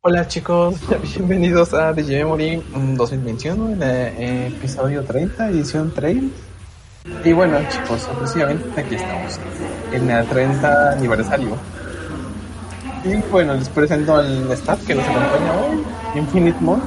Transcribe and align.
Hola 0.00 0.26
chicos, 0.28 0.76
bienvenidos 1.16 1.74
a 1.74 1.92
DJ 1.92 2.24
Memory 2.24 2.62
2021, 2.96 3.72
en 3.72 3.82
el 3.82 3.88
eh, 3.88 4.46
episodio 4.46 5.04
30, 5.04 5.50
edición 5.50 5.92
trail. 5.92 6.32
Y 7.22 7.32
bueno 7.32 7.58
chicos, 7.68 8.06
exclusivamente 8.06 8.80
aquí 8.80 8.94
estamos, 8.94 9.38
en 9.92 10.10
el 10.10 10.26
30 10.26 10.92
aniversario. 10.92 11.56
Y 13.04 13.16
bueno, 13.30 13.52
les 13.54 13.68
presento 13.68 14.16
al 14.16 14.50
staff 14.52 14.86
que 14.86 14.94
nos 14.94 15.04
acompaña 15.06 15.52
hoy, 15.60 15.84
Infinite 16.14 16.58
Mode. 16.60 16.82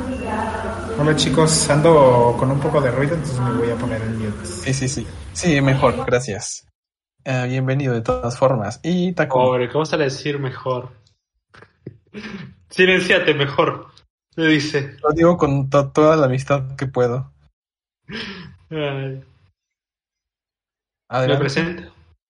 Hola 0.99 1.15
chicos, 1.15 1.70
ando 1.70 2.35
con 2.40 2.49
un 2.49 2.59
poco 2.59 2.81
de 2.81 2.90
ruido, 2.90 3.13
entonces 3.13 3.40
me 3.40 3.52
voy 3.59 3.70
a 3.70 3.76
poner 3.76 4.02
en 4.02 4.17
mute. 4.17 4.45
Sí, 4.45 4.73
sí, 4.73 4.88
sí. 4.88 5.07
Sí, 5.34 5.62
mejor, 5.62 6.04
gracias. 6.04 6.65
Uh, 7.27 7.48
bienvenido 7.48 7.93
de 7.93 8.02
todas 8.02 8.35
formas. 8.38 8.79
Y 8.81 9.13
Taco. 9.13 9.38
Pobre, 9.38 9.70
¿cómo 9.70 9.85
sale 9.85 10.04
a 10.04 10.07
decir 10.07 10.40
mejor? 10.40 11.05
Silenciate 12.70 13.34
mejor, 13.34 13.88
le 14.36 14.48
dice. 14.48 14.98
Lo 15.04 15.12
digo 15.14 15.38
con 15.38 15.70
to 15.70 15.92
toda 15.92 16.16
la 16.16 16.26
amistad 16.26 16.76
que 16.76 16.88
puedo. 16.88 17.32
Ay. 21.07 21.27
¿Me 21.27 21.38
presento? 21.38 21.84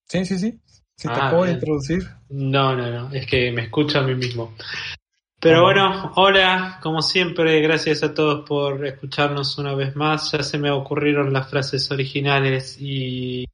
Sí, 0.08 0.26
sí, 0.26 0.38
sí. 0.38 0.60
Si 0.98 1.08
te 1.08 1.14
ah, 1.14 1.30
puedo 1.30 1.52
introducir. 1.52 2.04
No, 2.30 2.76
no, 2.76 2.90
no. 2.90 3.12
Es 3.12 3.26
que 3.28 3.52
me 3.52 3.64
escucho 3.64 4.00
a 4.00 4.04
mí 4.04 4.16
mismo. 4.16 4.54
Pero 5.40 5.64
bueno, 5.64 6.14
hola, 6.16 6.80
como 6.82 7.02
siempre, 7.02 7.62
gracias 7.62 8.02
a 8.04 8.14
todos 8.14 8.48
por 8.48 8.86
escucharnos 8.86 9.58
una 9.58 9.76
vez 9.76 9.96
más. 9.96 10.32
Ya 10.32 10.42
se 10.42 10.58
me 10.58 10.72
ocurrieron 10.72 11.34
las 11.34 11.50
frases 11.50 11.92
originales 11.92 12.78
y, 12.80 13.46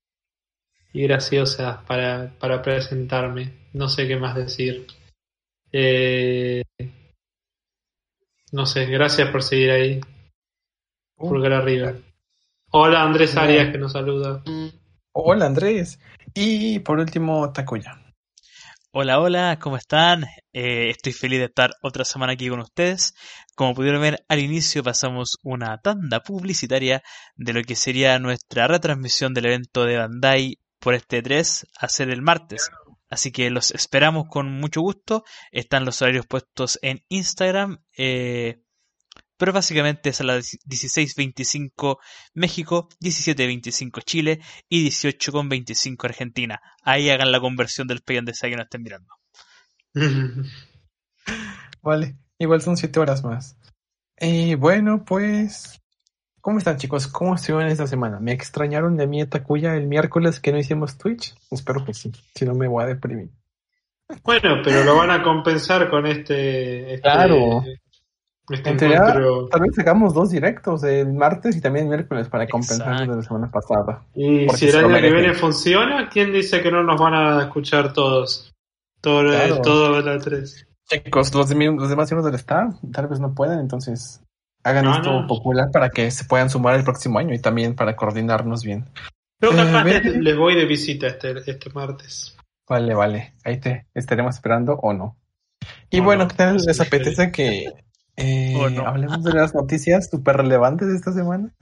y 0.93 1.01
graciosas 1.03 1.83
para, 1.83 2.31
para 2.39 2.61
presentarme. 2.61 3.53
No 3.73 3.89
sé 3.89 4.07
qué 4.07 4.17
más 4.17 4.35
decir. 4.35 4.87
Eh, 5.71 6.63
no 8.51 8.65
sé, 8.65 8.85
gracias 8.85 9.29
por 9.29 9.43
seguir 9.43 9.71
ahí. 9.71 10.01
Uh. 11.17 11.29
Pulgar 11.29 11.53
arriba. 11.53 11.93
Hola 12.71 13.03
Andrés 13.03 13.35
Arias 13.37 13.71
que 13.71 13.77
nos 13.77 13.93
saluda. 13.93 14.43
Hola 15.13 15.45
Andrés. 15.45 15.99
Y 16.33 16.79
por 16.79 16.99
último, 16.99 17.51
Takuya. 17.51 18.01
Hola, 18.93 19.21
hola, 19.21 19.57
¿cómo 19.61 19.77
están? 19.77 20.25
Eh, 20.51 20.89
estoy 20.89 21.13
feliz 21.13 21.39
de 21.39 21.45
estar 21.45 21.71
otra 21.81 22.03
semana 22.03 22.33
aquí 22.33 22.49
con 22.49 22.59
ustedes. 22.59 23.13
Como 23.55 23.73
pudieron 23.73 24.01
ver 24.01 24.25
al 24.27 24.39
inicio, 24.39 24.83
pasamos 24.83 25.37
una 25.43 25.77
tanda 25.77 26.19
publicitaria 26.19 27.01
de 27.35 27.53
lo 27.53 27.61
que 27.63 27.77
sería 27.77 28.19
nuestra 28.19 28.67
retransmisión 28.67 29.33
del 29.33 29.45
evento 29.45 29.85
de 29.85 29.97
Bandai 29.97 30.57
por 30.79 30.93
este 30.93 31.21
3 31.21 31.67
a 31.79 31.87
ser 31.87 32.09
el 32.09 32.21
martes. 32.21 32.69
Así 33.11 33.31
que 33.31 33.49
los 33.49 33.71
esperamos 33.71 34.27
con 34.29 34.51
mucho 34.51 34.81
gusto. 34.81 35.23
Están 35.51 35.85
los 35.85 36.01
horarios 36.01 36.25
puestos 36.25 36.79
en 36.81 37.03
Instagram. 37.09 37.83
Eh, 37.97 38.63
pero 39.37 39.53
básicamente 39.53 40.09
es 40.09 40.21
a 40.21 40.23
las 40.23 40.51
16.25 40.65 41.97
México, 42.35 42.87
17.25 43.01 44.03
Chile 44.05 44.39
y 44.69 44.87
18.25 44.87 46.05
Argentina. 46.05 46.61
Ahí 46.83 47.09
hagan 47.09 47.31
la 47.31 47.41
conversión 47.41 47.87
del 47.87 48.01
pay 48.01 48.21
de 48.21 48.33
que 48.33 48.55
no 48.55 48.63
estén 48.63 48.83
mirando. 48.83 49.13
vale, 51.81 52.17
igual 52.37 52.61
son 52.61 52.77
7 52.77 52.99
horas 52.99 53.23
más. 53.23 53.57
Eh, 54.17 54.55
bueno, 54.55 55.03
pues 55.03 55.80
¿Cómo 56.41 56.57
están 56.57 56.77
chicos? 56.77 57.07
¿Cómo 57.07 57.35
estuvieron 57.35 57.71
esta 57.71 57.85
semana? 57.85 58.19
¿Me 58.19 58.31
extrañaron 58.31 58.97
de 58.97 59.05
mi 59.05 59.23
Takuya 59.25 59.75
el 59.75 59.87
miércoles 59.87 60.39
que 60.39 60.51
no 60.51 60.57
hicimos 60.57 60.97
Twitch? 60.97 61.35
Espero 61.51 61.85
que 61.85 61.93
sí, 61.93 62.11
si 62.33 62.45
no 62.45 62.55
me 62.55 62.67
voy 62.67 62.83
a 62.83 62.87
deprimir. 62.87 63.29
Bueno, 64.23 64.61
pero 64.63 64.83
lo 64.83 64.97
van 64.97 65.11
a 65.11 65.23
compensar 65.23 65.89
con 65.89 66.05
este... 66.07 66.95
este 66.95 67.01
claro. 67.01 67.63
Este 68.49 68.73
tal 68.73 69.61
vez 69.61 69.75
sacamos 69.75 70.13
dos 70.13 70.31
directos, 70.31 70.83
el 70.83 71.13
martes 71.13 71.55
y 71.55 71.61
también 71.61 71.85
el 71.85 71.89
miércoles 71.89 72.27
para 72.27 72.47
compensar 72.47 73.07
de 73.07 73.15
la 73.15 73.21
semana 73.21 73.49
pasada. 73.49 74.03
Y 74.13 74.49
si 74.49 74.67
el 74.67 74.77
año 74.77 74.99
que 74.99 75.11
viene 75.13 75.33
funciona, 75.35 76.09
¿quién 76.09 76.33
dice 76.33 76.61
que 76.61 76.71
no 76.71 76.83
nos 76.83 76.99
van 76.99 77.13
a 77.13 77.43
escuchar 77.43 77.93
todos? 77.93 78.51
Todo, 78.99 79.29
claro. 79.29 79.61
todo 79.61 80.01
la 80.01 80.17
3. 80.17 80.67
Chicos, 80.89 81.33
los, 81.33 81.49
los 81.49 81.89
demás 81.89 82.11
miembros 82.11 82.25
del 82.25 82.35
staff 82.35 82.75
tal 82.91 83.07
vez 83.07 83.19
no 83.21 83.33
puedan, 83.33 83.59
entonces 83.59 84.21
hagan 84.63 84.87
esto 84.87 85.25
popular 85.27 85.69
para 85.71 85.89
que 85.89 86.11
se 86.11 86.25
puedan 86.25 86.49
sumar 86.49 86.75
el 86.75 86.83
próximo 86.83 87.19
año 87.19 87.33
y 87.33 87.39
también 87.39 87.75
para 87.75 87.95
coordinarnos 87.95 88.63
bien. 88.63 88.85
Pero 89.39 89.55
capaz 89.55 89.87
eh, 89.87 90.19
les 90.19 90.37
voy 90.37 90.55
de 90.55 90.65
visita 90.65 91.07
este, 91.07 91.33
este 91.45 91.69
martes. 91.71 92.37
Vale, 92.67 92.93
vale. 92.93 93.33
Ahí 93.43 93.59
te 93.59 93.87
estaremos 93.93 94.35
esperando 94.35 94.73
o 94.75 94.93
no. 94.93 95.17
Y 95.89 95.99
bueno, 95.99 96.27
¿qué 96.27 96.35
tal 96.35 96.57
les 96.57 96.79
apetece 96.79 97.31
que 97.31 97.65
eh, 98.17 98.77
hablemos 98.85 99.23
de 99.23 99.33
las 99.33 99.53
noticias 99.53 100.09
súper 100.09 100.37
relevantes 100.37 100.87
de 100.87 100.95
esta 100.95 101.11
semana? 101.11 101.53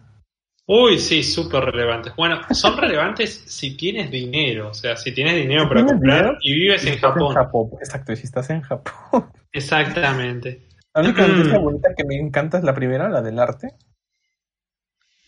Uy, 0.67 0.99
sí, 0.99 1.23
súper 1.23 1.63
relevantes. 1.63 2.15
Bueno, 2.15 2.41
son 2.51 2.77
relevantes 2.77 3.43
si 3.47 3.75
tienes 3.75 4.11
dinero, 4.11 4.69
o 4.69 4.73
sea, 4.73 4.95
si 4.95 5.11
tienes 5.11 5.35
dinero 5.35 5.67
para 5.67 5.83
comprar 5.83 6.37
y 6.41 6.53
vives 6.53 6.85
en 6.85 6.99
Japón. 6.99 7.31
en 7.31 7.33
Japón. 7.33 7.69
Exacto, 7.79 8.11
y 8.11 8.15
si 8.17 8.25
estás 8.25 8.51
en 8.51 8.61
Japón. 8.61 9.31
Exactamente. 9.51 10.68
La 10.93 11.01
única 11.01 11.27
noticia 11.27 11.59
bonita 11.59 11.89
que 11.95 12.03
me 12.03 12.15
encanta 12.15 12.57
es 12.57 12.63
la 12.63 12.73
primera, 12.73 13.09
la 13.09 13.21
del 13.21 13.39
arte. 13.39 13.75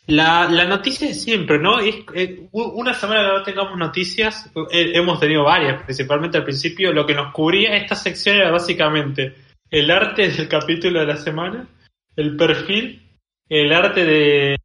La, 0.07 0.49
la 0.49 0.65
noticia 0.65 1.07
de 1.07 1.13
siempre, 1.13 1.59
¿no? 1.59 1.79
Es, 1.79 1.95
eh, 2.15 2.49
una 2.51 2.93
semana 2.93 3.21
que 3.21 3.27
no 3.29 3.43
tengamos 3.43 3.77
noticias, 3.77 4.51
eh, 4.71 4.91
hemos 4.95 5.19
tenido 5.19 5.43
varias, 5.43 5.83
principalmente 5.83 6.37
al 6.37 6.43
principio, 6.43 6.91
lo 6.91 7.05
que 7.05 7.13
nos 7.13 7.31
cubría 7.31 7.77
esta 7.77 7.95
sección 7.95 8.37
era 8.37 8.51
básicamente 8.51 9.35
el 9.69 9.89
arte 9.91 10.27
del 10.27 10.49
capítulo 10.49 10.99
de 10.99 11.05
la 11.05 11.17
semana, 11.17 11.67
el 12.15 12.35
perfil, 12.35 13.07
el 13.47 13.71
arte 13.71 14.03
de, 14.03 14.57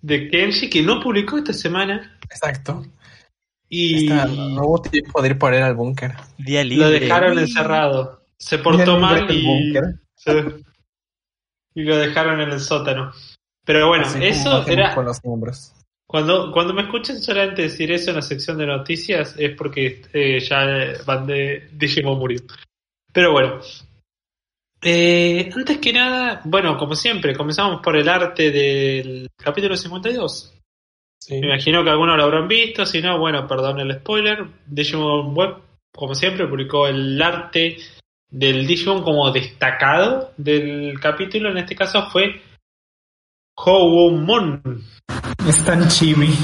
de 0.00 0.28
Kenshi, 0.28 0.70
que 0.70 0.82
no 0.82 1.00
publicó 1.00 1.38
esta 1.38 1.52
semana. 1.52 2.18
Exacto. 2.24 2.84
Y 3.68 4.08
no 4.08 4.62
hubo 4.66 4.82
tiempo 4.82 5.20
de 5.20 5.28
ir 5.28 5.38
por 5.38 5.52
él 5.52 5.62
al 5.62 5.74
búnker. 5.74 6.14
Lo 6.38 6.90
dejaron 6.90 7.38
encerrado. 7.38 8.22
Se 8.36 8.58
portó 8.58 8.98
mal 8.98 9.30
y... 9.30 9.74
Y 11.74 11.82
lo 11.82 11.96
dejaron 11.96 12.40
en 12.40 12.50
el 12.50 12.60
sótano. 12.60 13.12
Pero 13.64 13.88
bueno, 13.88 14.06
eso 14.20 14.66
era. 14.66 14.94
Cuando, 16.06 16.52
cuando 16.52 16.74
me 16.74 16.82
escuchen 16.82 17.20
solamente 17.20 17.62
decir 17.62 17.90
eso 17.90 18.10
en 18.10 18.16
la 18.16 18.22
sección 18.22 18.58
de 18.58 18.66
noticias 18.66 19.34
es 19.38 19.56
porque 19.56 20.02
eh, 20.12 20.38
ya 20.38 21.02
van 21.04 21.26
de 21.26 21.68
Digimon 21.72 22.18
murió. 22.18 22.40
Pero 23.12 23.32
bueno. 23.32 23.60
Eh, 24.82 25.50
antes 25.54 25.78
que 25.78 25.94
nada, 25.94 26.42
bueno, 26.44 26.76
como 26.76 26.94
siempre, 26.94 27.34
comenzamos 27.34 27.80
por 27.82 27.96
el 27.96 28.08
arte 28.08 28.50
del 28.50 29.28
capítulo 29.34 29.76
52. 29.76 30.54
Me 31.30 31.38
imagino 31.38 31.82
que 31.82 31.88
algunos 31.88 32.18
lo 32.18 32.24
habrán 32.24 32.48
visto, 32.48 32.84
si 32.84 33.00
no, 33.00 33.18
bueno, 33.18 33.46
perdón 33.46 33.80
el 33.80 33.94
spoiler. 33.94 34.46
Digimon 34.66 35.34
Web, 35.34 35.56
como 35.90 36.14
siempre, 36.14 36.46
publicó 36.46 36.86
el 36.86 37.20
arte 37.22 37.78
del 38.34 38.66
Digimon 38.66 39.04
como 39.04 39.30
destacado 39.30 40.32
del 40.36 40.98
capítulo, 40.98 41.50
en 41.50 41.58
este 41.58 41.76
caso 41.76 42.10
fue 42.10 42.42
Howomon. 43.56 44.60
Es 45.48 45.64
tan 45.64 45.86
chibi. 45.88 46.34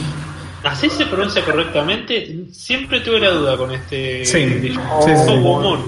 Así 0.62 0.88
se 0.88 1.06
pronuncia 1.06 1.44
correctamente. 1.44 2.46
Siempre 2.52 3.00
tuve 3.00 3.19
la 3.19 3.31
duda 3.31 3.56
con 3.56 3.72
este 3.72 4.25
sí. 4.25 4.44
Digimon. 4.46 5.82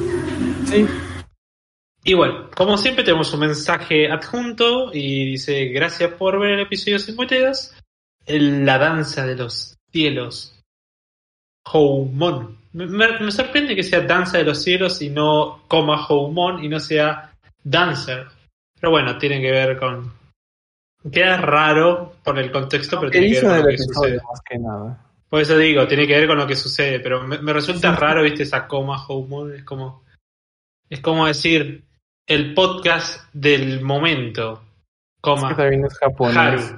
Sí, 0.66 0.74
sí. 0.74 0.86
Y 2.04 2.14
bueno, 2.14 2.50
como 2.56 2.76
siempre 2.76 3.04
tenemos 3.04 3.32
un 3.32 3.40
mensaje 3.40 4.10
adjunto 4.10 4.90
y 4.92 5.26
dice 5.26 5.66
gracias 5.66 6.14
por 6.14 6.40
ver 6.40 6.54
el 6.54 6.60
episodio 6.62 6.98
52. 6.98 7.74
La 8.26 8.78
danza 8.78 9.24
de 9.24 9.36
los 9.36 9.78
cielos. 9.92 10.60
Houmon. 11.64 12.61
Me, 12.72 13.30
sorprende 13.30 13.76
que 13.76 13.82
sea 13.82 14.00
Danza 14.00 14.38
de 14.38 14.44
los 14.44 14.62
Cielos 14.62 15.02
y 15.02 15.10
no 15.10 15.64
coma 15.68 16.06
Houmon 16.06 16.64
y 16.64 16.68
no 16.68 16.80
sea 16.80 17.32
Dancer. 17.62 18.26
Pero 18.80 18.90
bueno, 18.90 19.18
tiene 19.18 19.40
que 19.40 19.50
ver 19.50 19.78
con. 19.78 20.12
Queda 21.10 21.36
raro 21.36 22.14
por 22.24 22.38
el 22.38 22.50
contexto, 22.50 22.98
pero 22.98 23.10
tiene 23.10 23.32
que 23.32 23.46
ver 23.46 23.50
con 23.50 23.58
lo 23.58 23.68
que 23.68 23.78
sucede. 23.78 24.20
Por 25.28 25.40
eso 25.40 25.58
digo, 25.58 25.86
tiene 25.86 26.06
que 26.06 26.18
ver 26.18 26.28
con 26.28 26.38
lo 26.38 26.46
que 26.46 26.56
sucede, 26.56 27.00
pero 27.00 27.26
me, 27.26 27.52
resulta 27.52 27.94
raro, 27.94 28.22
viste, 28.22 28.44
esa 28.44 28.66
coma 28.66 29.04
Houmon, 29.06 29.54
es 29.54 29.64
como. 29.64 30.04
Es 30.88 31.00
como 31.00 31.26
decir 31.26 31.84
el 32.26 32.54
podcast 32.54 33.24
del 33.32 33.82
momento. 33.82 34.62
Coma. 35.20 35.50
Es 35.50 35.56
que 35.56 35.62
también 35.62 35.84
es 35.84 35.98
japonés. 35.98 36.74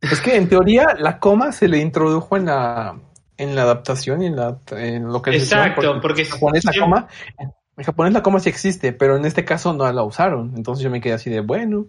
Es 0.00 0.20
que 0.20 0.36
en 0.36 0.48
teoría 0.48 0.94
la 0.98 1.18
coma 1.18 1.52
se 1.52 1.68
le 1.68 1.78
introdujo 1.78 2.36
en 2.36 2.46
la 2.46 2.96
en 3.38 3.54
la 3.54 3.62
adaptación 3.62 4.22
y 4.22 4.26
en 4.26 4.36
la 4.36 4.58
en 4.72 5.12
lo 5.12 5.22
que 5.22 5.30
Exacto, 5.30 6.00
porque, 6.00 6.22
en 6.22 6.28
japonés 6.28 6.64
la 6.64 6.72
coma 6.78 7.08
en 7.76 7.84
japonés 7.84 8.12
la 8.14 8.22
coma 8.22 8.40
sí 8.40 8.48
existe, 8.48 8.92
pero 8.92 9.16
en 9.16 9.24
este 9.24 9.44
caso 9.44 9.72
no 9.72 9.90
la 9.92 10.02
usaron. 10.02 10.54
Entonces 10.56 10.82
yo 10.82 10.90
me 10.90 11.00
quedé 11.00 11.14
así 11.14 11.30
de 11.30 11.40
bueno. 11.40 11.86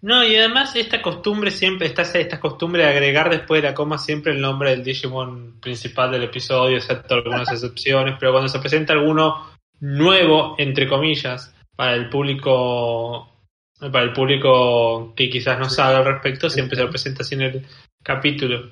No, 0.00 0.24
y 0.24 0.34
además 0.34 0.74
esta 0.74 1.00
costumbre 1.00 1.50
siempre, 1.50 1.86
está 1.86 2.02
esta 2.02 2.40
costumbre 2.40 2.82
de 2.82 2.88
agregar 2.88 3.30
después 3.30 3.62
de 3.62 3.68
la 3.68 3.74
coma 3.74 3.98
siempre 3.98 4.32
el 4.32 4.40
nombre 4.40 4.70
del 4.70 4.82
Digimon 4.82 5.60
principal 5.60 6.10
del 6.10 6.24
episodio, 6.24 6.76
excepto 6.76 7.14
algunas 7.14 7.48
excepciones, 7.52 8.16
pero 8.18 8.32
cuando 8.32 8.48
se 8.48 8.58
presenta 8.58 8.94
alguno 8.94 9.52
nuevo, 9.78 10.56
entre 10.58 10.88
comillas, 10.88 11.54
para 11.76 11.94
el 11.94 12.08
público 12.08 13.28
para 13.78 14.04
el 14.04 14.12
público 14.12 15.12
que 15.16 15.28
quizás 15.28 15.58
no 15.58 15.68
sabe 15.68 15.96
al 15.96 16.04
respecto, 16.04 16.48
siempre 16.48 16.76
se 16.76 16.84
lo 16.84 16.90
presenta 16.90 17.22
así 17.22 17.34
en 17.34 17.42
el 17.42 17.66
capítulo. 18.02 18.70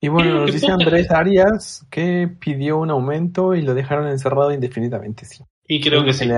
Y 0.00 0.08
bueno, 0.08 0.40
nos 0.40 0.52
dice 0.52 0.66
Andrés 0.70 1.10
Arias 1.10 1.86
que 1.90 2.28
pidió 2.38 2.78
un 2.78 2.90
aumento 2.90 3.54
y 3.54 3.62
lo 3.62 3.74
dejaron 3.74 4.08
encerrado 4.08 4.52
indefinidamente, 4.52 5.24
sí. 5.24 5.44
Y 5.66 5.80
creo 5.80 6.04
que 6.04 6.12
sí. 6.12 6.28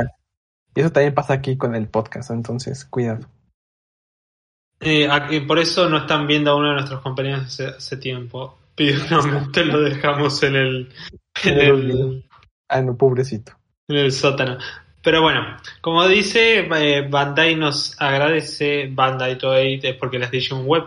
Y 0.75 0.81
eso 0.81 0.91
también 0.91 1.15
pasa 1.15 1.35
aquí 1.35 1.57
con 1.57 1.75
el 1.75 1.89
podcast, 1.89 2.31
entonces 2.31 2.85
cuidado. 2.85 3.27
Eh, 4.81 5.09
por 5.47 5.59
eso 5.59 5.89
no 5.89 5.99
están 5.99 6.27
viendo 6.27 6.51
a 6.51 6.57
uno 6.57 6.69
de 6.69 6.75
nuestros 6.75 7.01
compañeros 7.03 7.61
hace, 7.61 7.97
tiempo. 7.99 8.59
Pidió 8.75 8.97
un 9.05 9.13
aumento 9.13 9.61
y 9.61 9.65
lo 9.67 9.81
dejamos 9.81 10.43
en 10.43 10.57
el. 10.57 10.93
En 11.45 11.59
el, 11.59 12.25
ah, 12.69 12.81
no, 12.81 12.97
pobrecito. 12.97 13.53
En 13.89 13.97
el 13.97 14.13
sótano. 14.13 14.59
Pero 15.03 15.21
bueno, 15.23 15.57
como 15.81 16.07
dice, 16.07 16.61
eh, 16.61 17.07
Bandai 17.09 17.57
nos 17.57 18.01
agradece 18.01 18.89
Bandai 18.93 19.37
Toei 19.37 19.81
es 19.83 19.97
porque 19.97 20.19
las 20.19 20.31
Digimon 20.31 20.67
Web, 20.67 20.85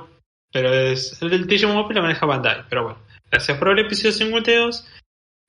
pero 0.55 0.73
es 0.73 1.21
el 1.21 1.31
del 1.31 1.47
Digimon 1.47 1.75
Web 1.75 1.91
lo 1.91 2.01
maneja 2.01 2.25
Bandai. 2.25 2.63
Pero 2.69 2.83
bueno, 2.83 2.99
gracias 3.29 3.57
por 3.57 3.77
el 3.77 3.79
episodio 3.79 4.13
52. 4.13 4.87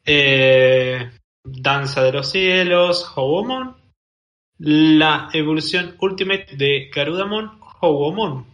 Eh, 0.04 1.12
Danza 1.44 2.02
de 2.02 2.10
los 2.10 2.28
Cielos, 2.28 3.12
Hobomon, 3.14 3.76
la 4.58 5.28
evolución 5.32 5.94
Ultimate 6.00 6.56
de 6.56 6.90
Garudamon, 6.92 7.60
Hobomon. 7.80 8.46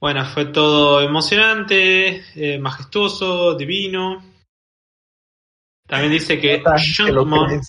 Bueno, 0.00 0.24
fue 0.24 0.46
todo 0.46 1.00
emocionante, 1.00 2.24
eh, 2.34 2.58
majestuoso, 2.58 3.54
divino. 3.54 4.24
También 5.86 6.10
dice 6.10 6.40
que 6.40 6.64
Shunkmon 6.78 7.60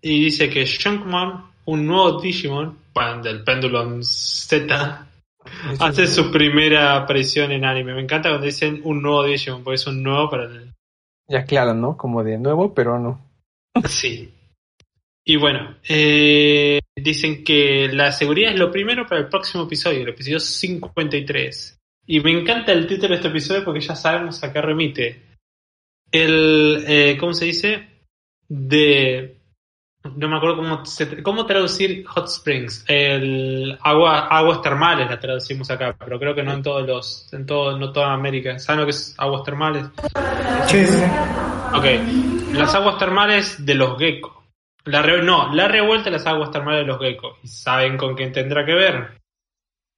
y 0.00 0.26
dice 0.26 0.48
que 0.48 0.66
Shunkmon, 0.66 1.50
un 1.64 1.84
nuevo 1.84 2.20
Digimon, 2.20 2.78
del 3.24 3.42
Pendulum 3.42 4.04
Z, 4.04 5.06
hace 5.80 6.06
su 6.06 6.30
primera 6.30 6.96
aparición 6.96 7.52
en 7.52 7.64
anime. 7.64 7.94
Me 7.94 8.02
encanta 8.02 8.28
cuando 8.28 8.46
dicen 8.46 8.80
un 8.84 9.02
nuevo 9.02 9.24
Digimon, 9.24 9.64
porque 9.64 9.76
es 9.76 9.86
un 9.86 10.02
nuevo 10.02 10.30
para 10.30 10.44
el, 10.44 10.76
ya 11.28 11.44
claro, 11.44 11.74
¿no? 11.74 11.96
Como 11.96 12.22
de 12.22 12.38
nuevo, 12.38 12.72
pero 12.72 12.98
no. 12.98 13.20
Sí. 13.88 14.32
Y 15.24 15.36
bueno, 15.36 15.76
eh, 15.88 16.80
dicen 16.94 17.42
que 17.42 17.88
la 17.92 18.12
seguridad 18.12 18.52
es 18.52 18.58
lo 18.58 18.70
primero 18.70 19.06
para 19.06 19.22
el 19.22 19.28
próximo 19.28 19.64
episodio, 19.64 20.02
el 20.02 20.08
episodio 20.08 20.38
53. 20.38 21.78
Y 22.06 22.20
me 22.20 22.30
encanta 22.30 22.72
el 22.72 22.86
título 22.86 23.08
de 23.08 23.14
este 23.16 23.28
episodio 23.28 23.64
porque 23.64 23.80
ya 23.80 23.96
sabemos 23.96 24.42
a 24.44 24.52
qué 24.52 24.62
remite. 24.62 25.22
El, 26.12 26.84
eh, 26.86 27.16
¿cómo 27.18 27.34
se 27.34 27.46
dice? 27.46 27.88
De 28.48 29.35
no 30.14 30.28
me 30.28 30.36
acuerdo 30.36 30.56
cómo, 30.56 30.82
cómo 31.22 31.46
traducir 31.46 32.04
hot 32.06 32.26
springs. 32.28 32.84
El 32.86 33.78
agua, 33.82 34.26
aguas 34.28 34.62
termales 34.62 35.08
la 35.08 35.18
traducimos 35.18 35.70
acá, 35.70 35.96
pero 35.98 36.18
creo 36.18 36.34
que 36.34 36.42
no 36.42 36.52
en 36.52 36.62
todos 36.62 36.86
los, 36.86 37.32
en 37.32 37.46
todo, 37.46 37.78
no 37.78 37.92
toda 37.92 38.12
América. 38.12 38.58
¿Saben 38.58 38.80
lo 38.80 38.86
que 38.86 38.90
es 38.90 39.14
aguas 39.18 39.42
termales? 39.42 39.86
Sí, 40.66 40.86
sí. 40.86 41.02
Ok. 41.74 42.54
Las 42.54 42.74
aguas 42.74 42.98
termales 42.98 43.64
de 43.64 43.74
los 43.74 43.98
geckos. 43.98 44.32
La 44.84 45.02
no, 45.02 45.52
la 45.52 45.66
revuelta 45.66 46.04
de 46.04 46.12
las 46.12 46.26
aguas 46.26 46.50
termales 46.50 46.82
de 46.82 46.86
los 46.86 47.00
geckos. 47.00 47.38
¿Y 47.42 47.48
saben 47.48 47.96
con 47.96 48.14
quién 48.14 48.32
tendrá 48.32 48.64
que 48.64 48.74
ver? 48.74 49.18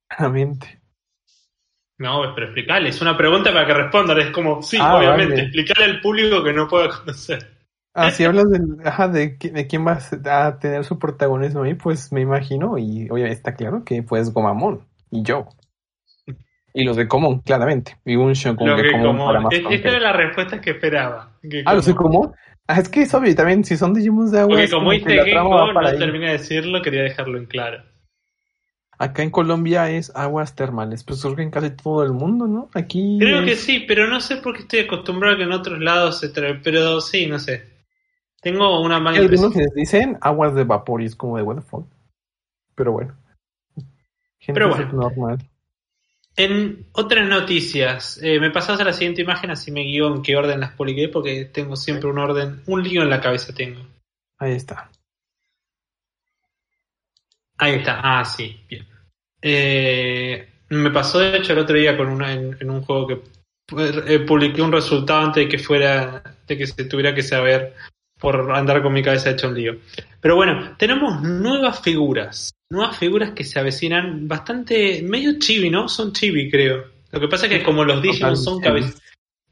Claramente. 0.09 0.81
No, 1.99 2.33
pero 2.35 2.47
explicarle, 2.47 2.91
es 2.91 3.03
una 3.03 3.17
pregunta 3.17 3.53
para 3.53 3.67
que 3.67 3.75
respondan, 3.75 4.19
es 4.21 4.31
como, 4.31 4.63
sí, 4.63 4.79
ah, 4.81 4.97
obviamente, 4.97 5.43
explicarle 5.43 5.85
al 5.85 6.01
público 6.01 6.45
que 6.45 6.53
no 6.53 6.69
pueda 6.69 6.89
conocer. 6.89 7.58
Ah, 8.01 8.11
si 8.13 8.25
hablas 8.25 8.49
del, 8.49 8.63
ajá, 8.85 9.09
de, 9.09 9.37
de, 9.41 9.67
quién 9.67 9.85
va 9.87 9.99
a 10.27 10.59
tener 10.59 10.85
su 10.85 10.99
protagonismo 10.99 11.65
ahí, 11.65 11.75
pues 11.75 12.13
me 12.13 12.21
imagino, 12.21 12.79
y 12.79 13.11
obviamente 13.11 13.37
está 13.37 13.55
claro 13.55 13.83
que 13.85 14.03
pues 14.03 14.33
Gomamon 14.33 14.83
y 15.11 15.23
yo. 15.23 15.49
Y 16.75 16.85
los 16.85 16.97
de 16.97 17.09
Común, 17.09 17.41
claramente. 17.41 17.97
Y 18.05 18.15
un 18.15 18.35
Shogun 18.35 18.77
de 18.77 18.93
Común 18.93 19.19
para 19.19 19.41
más 19.41 19.53
Esta 19.53 19.89
era 19.89 19.99
la 19.99 20.13
respuesta 20.13 20.61
que 20.61 20.71
esperaba. 20.71 21.33
ah, 21.65 21.75
los 21.75 21.87
de 21.87 21.95
Común. 21.95 22.33
Ah, 22.69 22.79
es 22.79 22.89
que 22.89 23.03
es 23.03 23.15
obvio, 23.15 23.35
también 23.35 23.65
si 23.65 23.77
son 23.77 23.95
Digimon 23.95 24.31
de 24.31 24.41
agua. 24.41 24.57
Porque 24.57 24.71
como 24.71 24.93
dice 24.93 25.11
Gecko, 25.25 25.73
no 25.73 25.93
termina 25.97 26.27
de 26.27 26.33
decirlo, 26.33 26.83
quería 26.83 27.03
dejarlo 27.03 27.39
en 27.39 27.47
claro. 27.47 27.83
Acá 28.99 29.23
en 29.23 29.31
Colombia 29.31 29.91
es 29.91 30.13
aguas 30.15 30.55
termales, 30.55 31.05
pues 31.05 31.21
surgen 31.21 31.51
casi 31.51 31.71
todo 31.71 32.03
el 32.03 32.13
mundo, 32.13 32.47
¿no? 32.47 32.69
Aquí. 32.75 33.17
Creo 33.19 33.45
que 33.45 33.57
sí, 33.57 33.85
pero 33.89 34.07
no 34.07 34.21
sé 34.21 34.37
por 34.37 34.55
qué 34.55 34.63
estoy 34.63 34.81
acostumbrado 34.81 35.35
a 35.35 35.39
que 35.39 35.45
en 35.45 35.53
otros 35.53 35.79
lados 35.79 36.21
se 36.21 36.29
trae. 36.29 36.55
Pero 36.63 37.01
sí, 37.01 37.27
no 37.27 37.39
sé. 37.39 37.78
Tengo 38.49 38.81
una 38.81 38.99
mala 38.99 39.19
Algunos 39.19 39.55
les 39.55 39.75
dicen 39.75 40.17
aguas 40.23 40.55
de 40.55 40.65
vapor 40.65 41.03
y 41.03 41.05
es 41.05 41.15
como 41.15 41.37
de 41.37 41.43
what 41.43 41.57
the 41.57 41.77
Pero 42.75 42.93
bueno. 42.93 43.15
Pero 44.47 44.71
bueno. 44.71 44.91
Normal. 44.91 45.39
En 46.35 46.87
otras 46.93 47.29
noticias, 47.29 48.19
eh, 48.23 48.41
me 48.41 48.51
pasas 48.51 48.81
a 48.81 48.85
la 48.85 48.95
siguiente 48.95 49.21
imagen, 49.21 49.51
así 49.51 49.71
me 49.71 49.83
guío 49.83 50.07
en 50.07 50.23
qué 50.23 50.35
orden 50.35 50.61
las 50.61 50.73
publiqué, 50.73 51.11
porque 51.11 51.45
tengo 51.45 51.77
siempre 51.77 52.09
un 52.09 52.19
orden, 52.19 52.63
un 52.67 52.83
lío 52.83 53.03
en 53.03 53.11
la 53.11 53.21
cabeza 53.21 53.53
tengo. 53.53 53.83
Ahí 54.39 54.53
está. 54.53 54.91
Ahí 57.59 57.75
está, 57.75 58.01
ah, 58.03 58.25
sí, 58.25 58.65
bien. 58.67 58.87
Eh, 59.43 60.49
me 60.71 60.91
pasó 60.91 61.19
de 61.19 61.37
hecho 61.37 61.53
el 61.53 61.59
otro 61.59 61.77
día 61.77 61.99
con 61.99 62.09
una, 62.09 62.33
en, 62.33 62.71
un 62.71 62.81
juego 62.81 63.09
que 63.09 63.21
eh, 64.07 64.21
publiqué 64.21 64.63
un 64.63 64.73
resultado 64.73 65.27
antes 65.27 65.45
de 65.45 65.51
que 65.51 65.59
fuera, 65.59 66.23
de 66.47 66.57
que 66.57 66.67
se 66.67 66.85
tuviera 66.87 67.15
que 67.15 67.23
saber 67.23 67.75
por 68.19 68.53
andar 68.53 68.83
con 68.83 68.93
mi 68.93 69.03
cabeza 69.03 69.31
hecho 69.31 69.49
un 69.49 69.55
lío. 69.55 69.77
Pero 70.21 70.37
bueno, 70.37 70.77
tenemos 70.77 71.23
nuevas 71.23 71.81
figuras. 71.81 72.53
Nuevas 72.71 72.97
figuras 72.99 73.31
que 73.33 73.45
se 73.45 73.59
avecinan 73.59 74.27
bastante, 74.29 75.03
medio 75.03 75.39
chibi, 75.39 75.71
¿no? 75.71 75.89
Son 75.89 76.13
chibi, 76.13 76.51
creo. 76.51 76.85
Lo 77.11 77.21
que 77.21 77.29
pasa 77.29 77.47
es 77.47 77.53
que 77.53 77.63
como 77.63 77.85
los 77.85 78.03
Digimon 78.03 78.37
son 78.37 78.61
cabezones, 78.61 79.01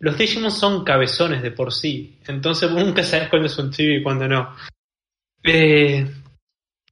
los 0.00 0.18
Digimon 0.18 0.50
son 0.50 0.84
cabezones 0.84 1.42
de 1.42 1.52
por 1.52 1.72
sí. 1.72 2.18
Entonces 2.26 2.70
nunca 2.70 3.02
sabes 3.02 3.28
cuándo 3.28 3.46
es 3.46 3.56
un 3.58 3.70
chibi 3.70 3.96
y 3.96 4.02
cuándo 4.02 4.28
no. 4.28 4.54
Eh, 5.42 6.06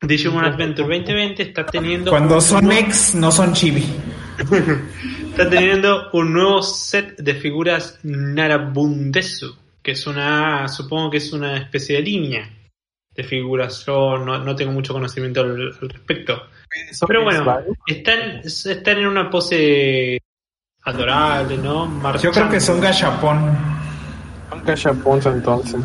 Digimon 0.01 0.45
Adventure 0.45 0.89
2020 0.89 1.43
está 1.43 1.67
teniendo... 1.67 2.11
Cuando 2.11 2.41
son 2.41 2.71
ex, 2.73 3.15
no 3.15 3.31
son 3.31 3.53
chibi. 3.53 3.85
está 5.31 5.51
teniendo 5.51 6.11
un 6.13 6.33
nuevo 6.33 6.63
set 6.63 7.17
de 7.19 7.35
figuras 7.35 7.99
Narabundesu 8.03 9.64
que 9.85 9.93
es 9.93 10.07
una, 10.07 10.67
supongo 10.67 11.11
que 11.11 11.19
es 11.19 11.31
una 11.35 11.59
especie 11.59 11.97
de 11.97 12.03
línea 12.03 12.51
de 13.15 13.23
figuras. 13.23 13.85
Yo 13.87 14.17
no, 14.17 14.57
tengo 14.57 14.73
mucho 14.73 14.95
conocimiento 14.95 15.43
al, 15.43 15.75
respecto. 15.79 16.43
Pero 17.07 17.23
bueno, 17.23 17.59
están, 17.87 18.41
están 18.43 18.99
en 18.99 19.07
una 19.07 19.29
pose 19.29 20.19
adorable, 20.83 21.59
¿no? 21.59 22.19
Yo 22.19 22.33
creo 22.33 22.49
que 22.49 22.61
son 22.61 22.81
gachapón. 22.81 23.57
Son 24.49 24.65
gachapons 24.65 25.27
entonces. 25.27 25.81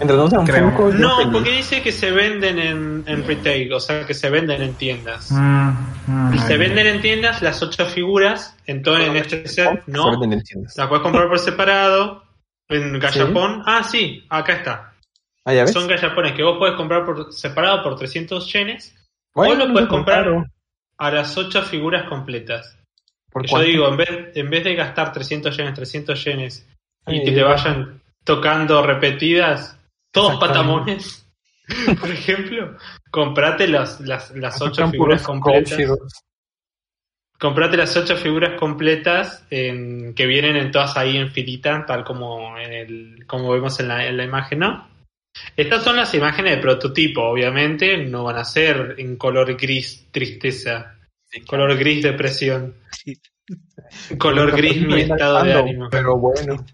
No, 0.00 1.32
porque 1.32 1.50
dice 1.50 1.82
que 1.82 1.90
se 1.90 2.12
venden 2.12 2.58
en, 2.58 3.04
en, 3.06 3.26
retail, 3.26 3.72
o 3.72 3.80
sea, 3.80 4.06
que 4.06 4.14
se 4.14 4.30
venden 4.30 4.62
en 4.62 4.74
tiendas. 4.74 5.32
Mm, 5.32 5.70
mm. 6.06 6.38
se 6.46 6.56
venden 6.56 6.86
en 6.86 7.00
tiendas 7.00 7.42
las 7.42 7.60
ocho 7.62 7.84
figuras, 7.86 8.54
entonces 8.66 9.08
en 9.08 9.16
este 9.16 9.48
set, 9.48 9.82
¿no? 9.86 10.12
Las 10.12 10.86
puedes 10.86 11.02
comprar 11.02 11.28
por 11.28 11.38
separado 11.40 12.27
en 12.68 12.98
Gallapón, 12.98 13.62
ah, 13.66 13.82
sí, 13.82 14.24
acá 14.28 14.54
está. 14.54 14.94
Ah, 15.44 15.66
Son 15.66 15.86
gallapones 15.86 16.32
que 16.32 16.42
vos 16.42 16.58
puedes 16.58 16.76
comprar 16.76 17.04
por 17.04 17.32
separado 17.32 17.82
por 17.82 17.96
300 17.96 18.52
yenes. 18.52 18.94
O 19.32 19.54
lo 19.54 19.72
puedes 19.72 19.88
comprar 19.88 20.26
a 20.98 21.10
las 21.10 21.36
8 21.36 21.62
figuras 21.62 22.08
completas. 22.08 22.76
Yo 23.44 23.60
digo, 23.60 23.88
en 23.88 23.96
vez, 23.96 24.10
en 24.34 24.50
vez 24.50 24.64
de 24.64 24.74
gastar 24.74 25.12
300 25.12 25.56
yenes, 25.56 25.74
300 25.74 26.24
yenes 26.24 26.68
y 27.06 27.24
que 27.24 27.32
te 27.32 27.42
vayan 27.42 28.02
tocando 28.24 28.82
repetidas, 28.82 29.78
todos 30.10 30.38
patamones, 30.38 31.26
por 32.00 32.10
ejemplo, 32.10 32.76
comprate 33.10 33.68
las, 33.68 34.00
las, 34.00 34.30
las 34.32 34.60
8 34.60 34.88
figuras 34.88 35.22
completas 35.22 35.78
comprate 37.38 37.76
las 37.76 37.96
ocho 37.96 38.16
figuras 38.16 38.58
completas 38.58 39.46
en, 39.50 40.14
que 40.14 40.26
vienen 40.26 40.56
en 40.56 40.70
todas 40.70 40.96
ahí 40.96 41.16
en 41.16 41.30
filita, 41.30 41.84
tal 41.86 42.04
como 42.04 42.58
en 42.58 42.72
el, 42.72 43.26
como 43.26 43.50
vemos 43.52 43.78
en 43.80 43.88
la, 43.88 44.06
en 44.06 44.16
la 44.16 44.24
imagen, 44.24 44.58
¿no? 44.58 44.88
Estas 45.56 45.84
son 45.84 45.96
las 45.96 46.12
imágenes 46.14 46.56
de 46.56 46.62
prototipo, 46.62 47.22
obviamente, 47.22 47.96
no 47.98 48.24
van 48.24 48.38
a 48.38 48.44
ser 48.44 48.96
en 48.98 49.16
color 49.16 49.56
gris 49.56 50.08
tristeza, 50.10 50.96
color 51.46 51.76
gris 51.76 52.02
depresión, 52.02 52.74
color 54.18 54.56
gris 54.56 54.80
mi 54.80 55.02
estado 55.02 55.44
de 55.44 55.52
ánimo. 55.52 55.88
Pero 55.90 56.18
bueno. 56.18 56.64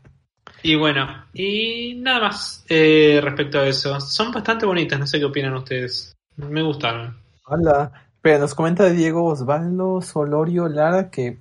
Y 0.62 0.76
bueno, 0.76 1.26
y 1.35 1.94
nada 1.97 2.21
más 2.21 2.64
eh, 2.68 3.21
respecto 3.23 3.61
a 3.61 3.68
eso. 3.68 4.00
Son 4.00 4.33
bastante 4.33 4.64
bonitas, 4.64 4.99
no 4.99 5.06
sé 5.06 5.18
qué 5.18 5.26
opinan 5.26 5.54
ustedes. 5.54 6.16
Me 6.37 6.62
gustaron. 6.62 7.18
Hola. 7.44 8.03
Pero 8.25 8.38
nos 8.38 8.54
comenta 8.54 8.88
Diego 8.88 9.26
Osvaldo 9.26 10.00
Solorio 10.00 10.66
Lara 10.66 11.11
que 11.11 11.40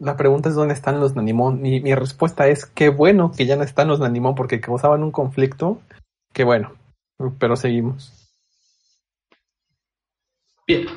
la 0.00 0.16
pregunta 0.16 0.48
es 0.48 0.56
dónde 0.56 0.74
están 0.74 0.98
los 0.98 1.14
Nanimón. 1.14 1.62
Mi, 1.62 1.78
mi 1.78 1.94
respuesta 1.94 2.48
es 2.48 2.66
qué 2.66 2.88
bueno 2.88 3.30
que 3.30 3.46
ya 3.46 3.54
no 3.54 3.62
están 3.62 3.86
los 3.86 4.00
Nanimón 4.00 4.34
porque 4.34 4.60
causaban 4.60 5.04
un 5.04 5.12
conflicto. 5.12 5.80
Qué 6.32 6.42
bueno. 6.42 6.72
Pero 7.38 7.54
seguimos. 7.54 8.32
Bien. 10.66 10.88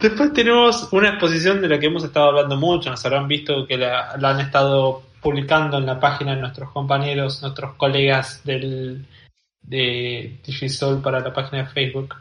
Después 0.00 0.32
tenemos 0.32 0.90
una 0.94 1.10
exposición 1.10 1.60
de 1.60 1.68
la 1.68 1.78
que 1.78 1.88
hemos 1.88 2.04
estado 2.04 2.28
hablando 2.30 2.56
mucho. 2.56 2.88
Nos 2.88 3.04
habrán 3.04 3.28
visto 3.28 3.66
que 3.66 3.76
la, 3.76 4.16
la 4.16 4.30
han 4.30 4.40
estado 4.40 5.02
publicando 5.20 5.76
en 5.76 5.84
la 5.84 6.00
página 6.00 6.34
de 6.34 6.40
nuestros 6.40 6.70
compañeros, 6.70 7.42
nuestros 7.42 7.74
colegas 7.74 8.42
del, 8.42 9.06
de 9.60 10.40
Digisol 10.46 11.02
para 11.02 11.20
la 11.20 11.34
página 11.34 11.64
de 11.64 11.68
Facebook, 11.68 12.14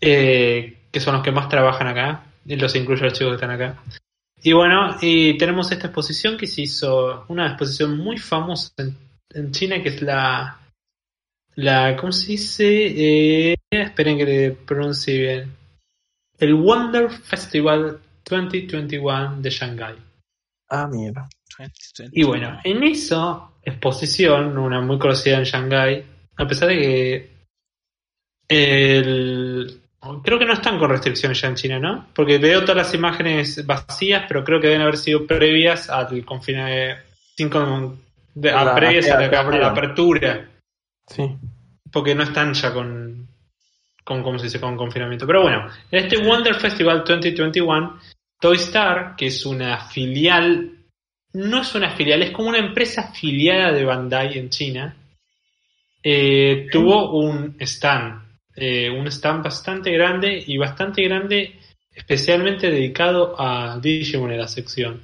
eh, 0.00 0.86
que 0.90 1.00
son 1.00 1.14
los 1.14 1.22
que 1.22 1.32
más 1.32 1.48
trabajan 1.48 1.88
acá, 1.88 2.24
y 2.44 2.56
los 2.56 2.74
incluyo 2.74 3.02
a 3.02 3.04
los 3.06 3.18
chicos 3.18 3.32
que 3.32 3.34
están 3.36 3.50
acá. 3.50 3.82
Y 4.42 4.52
bueno, 4.52 4.96
y 5.00 5.36
tenemos 5.36 5.70
esta 5.70 5.88
exposición 5.88 6.38
que 6.38 6.46
se 6.46 6.62
hizo, 6.62 7.26
una 7.28 7.48
exposición 7.48 7.98
muy 7.98 8.16
famosa 8.16 8.72
en, 8.78 9.52
China, 9.52 9.82
que 9.82 9.90
es 9.90 10.02
la, 10.02 10.58
la, 11.56 11.96
¿cómo 11.96 12.10
se 12.10 12.32
dice? 12.32 13.52
Eh, 13.52 13.56
esperen 13.70 14.18
que 14.18 14.24
le 14.24 14.50
pronuncie 14.52 15.18
bien. 15.18 15.56
El 16.38 16.54
Wonder 16.54 17.10
Festival 17.10 18.00
2021 18.28 19.40
de 19.40 19.50
Shanghai. 19.50 19.96
Ah, 20.70 20.88
mira. 20.90 21.28
Y 22.12 22.22
bueno, 22.22 22.58
en 22.64 22.82
esa 22.84 23.50
exposición, 23.62 24.56
una 24.56 24.80
muy 24.80 24.98
conocida 24.98 25.38
en 25.38 25.44
Shanghai, 25.44 26.04
a 26.36 26.46
pesar 26.46 26.68
de 26.68 26.78
que 26.78 27.30
el, 28.48 29.80
creo 30.22 30.38
que 30.38 30.46
no 30.46 30.54
están 30.54 30.78
con 30.78 30.90
restricciones 30.90 31.40
ya 31.40 31.48
en 31.48 31.54
China, 31.54 31.78
¿no? 31.78 32.06
Porque 32.14 32.38
veo 32.38 32.60
todas 32.62 32.76
las 32.76 32.94
imágenes 32.94 33.64
vacías, 33.66 34.24
pero 34.26 34.44
creo 34.44 34.60
que 34.60 34.68
deben 34.68 34.82
haber 34.82 34.96
sido 34.96 35.26
previas 35.26 35.90
al 35.90 36.24
confinamiento, 36.24 37.02
de, 38.34 38.50
a, 38.50 38.74
previas 38.74 39.10
a 39.10 39.20
la, 39.20 39.68
apertura. 39.68 40.48
Sí. 41.06 41.24
Porque 41.90 42.14
no 42.14 42.22
están 42.22 42.54
ya 42.54 42.72
con, 42.72 43.28
con, 44.04 44.22
¿cómo 44.22 44.38
se 44.38 44.44
dice? 44.44 44.60
Con 44.60 44.76
confinamiento. 44.76 45.26
Pero 45.26 45.42
bueno, 45.42 45.68
en 45.90 46.04
este 46.04 46.22
Wonder 46.22 46.54
Festival 46.54 47.04
2021, 47.06 47.98
Toy 48.40 48.56
Star, 48.56 49.14
que 49.16 49.26
es 49.26 49.44
una 49.44 49.78
filial 49.80 50.80
no 51.32 51.60
es 51.62 51.74
una 51.74 51.90
filial, 51.90 52.22
es 52.22 52.30
como 52.32 52.48
una 52.48 52.58
empresa 52.58 53.02
afiliada 53.02 53.72
de 53.72 53.84
Bandai 53.84 54.38
en 54.38 54.50
China. 54.50 54.96
Eh, 56.02 56.66
tuvo 56.72 57.12
un 57.12 57.56
stand, 57.60 58.19
eh, 58.60 58.90
un 58.90 59.06
stand 59.06 59.42
bastante 59.42 59.90
grande 59.90 60.44
y 60.46 60.58
bastante 60.58 61.02
grande 61.02 61.58
especialmente 61.92 62.70
dedicado 62.70 63.34
a 63.38 63.78
Digimon 63.80 64.32
en 64.32 64.38
la 64.38 64.48
sección. 64.48 65.00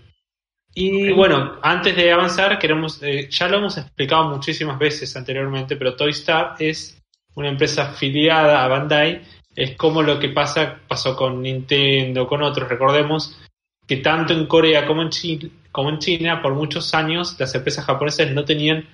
Y 0.74 1.10
bueno, 1.12 1.58
antes 1.62 1.96
de 1.96 2.12
avanzar, 2.12 2.58
queremos, 2.58 3.02
eh, 3.02 3.28
ya 3.30 3.48
lo 3.48 3.56
hemos 3.56 3.78
explicado 3.78 4.28
muchísimas 4.28 4.78
veces 4.78 5.16
anteriormente, 5.16 5.74
pero 5.76 5.96
Toy 5.96 6.10
Star 6.10 6.56
es 6.58 7.02
una 7.34 7.48
empresa 7.48 7.90
afiliada 7.90 8.62
a 8.62 8.68
Bandai, 8.68 9.22
es 9.54 9.74
como 9.76 10.02
lo 10.02 10.18
que 10.18 10.28
pasa, 10.28 10.78
pasó 10.86 11.16
con 11.16 11.40
Nintendo, 11.40 12.26
con 12.26 12.42
otros, 12.42 12.68
recordemos 12.68 13.38
que 13.86 13.96
tanto 13.98 14.34
en 14.34 14.46
Corea 14.46 14.86
como 14.86 15.00
en 15.00 15.08
Chile, 15.08 15.50
como 15.72 15.88
en 15.88 15.98
China, 15.98 16.42
por 16.42 16.54
muchos 16.54 16.92
años 16.92 17.36
las 17.38 17.54
empresas 17.54 17.86
japonesas 17.86 18.30
no 18.32 18.44
tenían, 18.44 18.86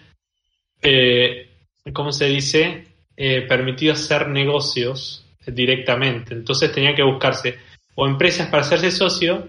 eh, 0.83 1.51
¿cómo 1.93 2.13
se 2.13 2.27
dice?, 2.27 2.92
eh, 3.17 3.43
permitido 3.43 3.93
hacer 3.93 4.29
negocios 4.29 5.27
directamente. 5.47 6.35
Entonces 6.35 6.73
tenían 6.73 6.95
que 6.95 7.03
buscarse 7.03 7.59
o 7.95 8.07
empresas 8.07 8.49
para 8.49 8.63
hacerse 8.63 8.91
socio, 8.91 9.49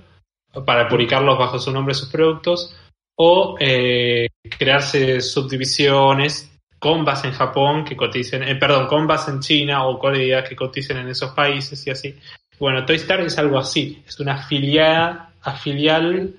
para 0.66 0.88
publicarlos 0.88 1.38
bajo 1.38 1.60
su 1.60 1.72
nombre 1.72 1.94
sus 1.94 2.10
productos, 2.10 2.76
o 3.16 3.56
eh, 3.60 4.28
crearse 4.58 5.22
subdivisiones 5.22 6.50
con 6.80 7.06
en 7.08 7.32
Japón 7.32 7.86
que 7.86 7.96
coticen, 7.96 8.44
eh, 8.44 8.56
perdón, 8.56 8.88
con 8.88 9.08
en 9.28 9.40
China 9.40 9.86
o 9.86 9.98
Corea 9.98 10.44
que 10.44 10.56
coticen 10.56 10.98
en 10.98 11.08
esos 11.08 11.32
países 11.32 11.86
y 11.88 11.92
así. 11.92 12.16
Bueno, 12.60 12.86
Toy 12.86 12.98
Star 12.98 13.22
es 13.22 13.38
algo 13.38 13.58
así, 13.58 14.04
es 14.06 14.20
una 14.20 14.34
afiliada, 14.34 15.34
afilial 15.42 16.34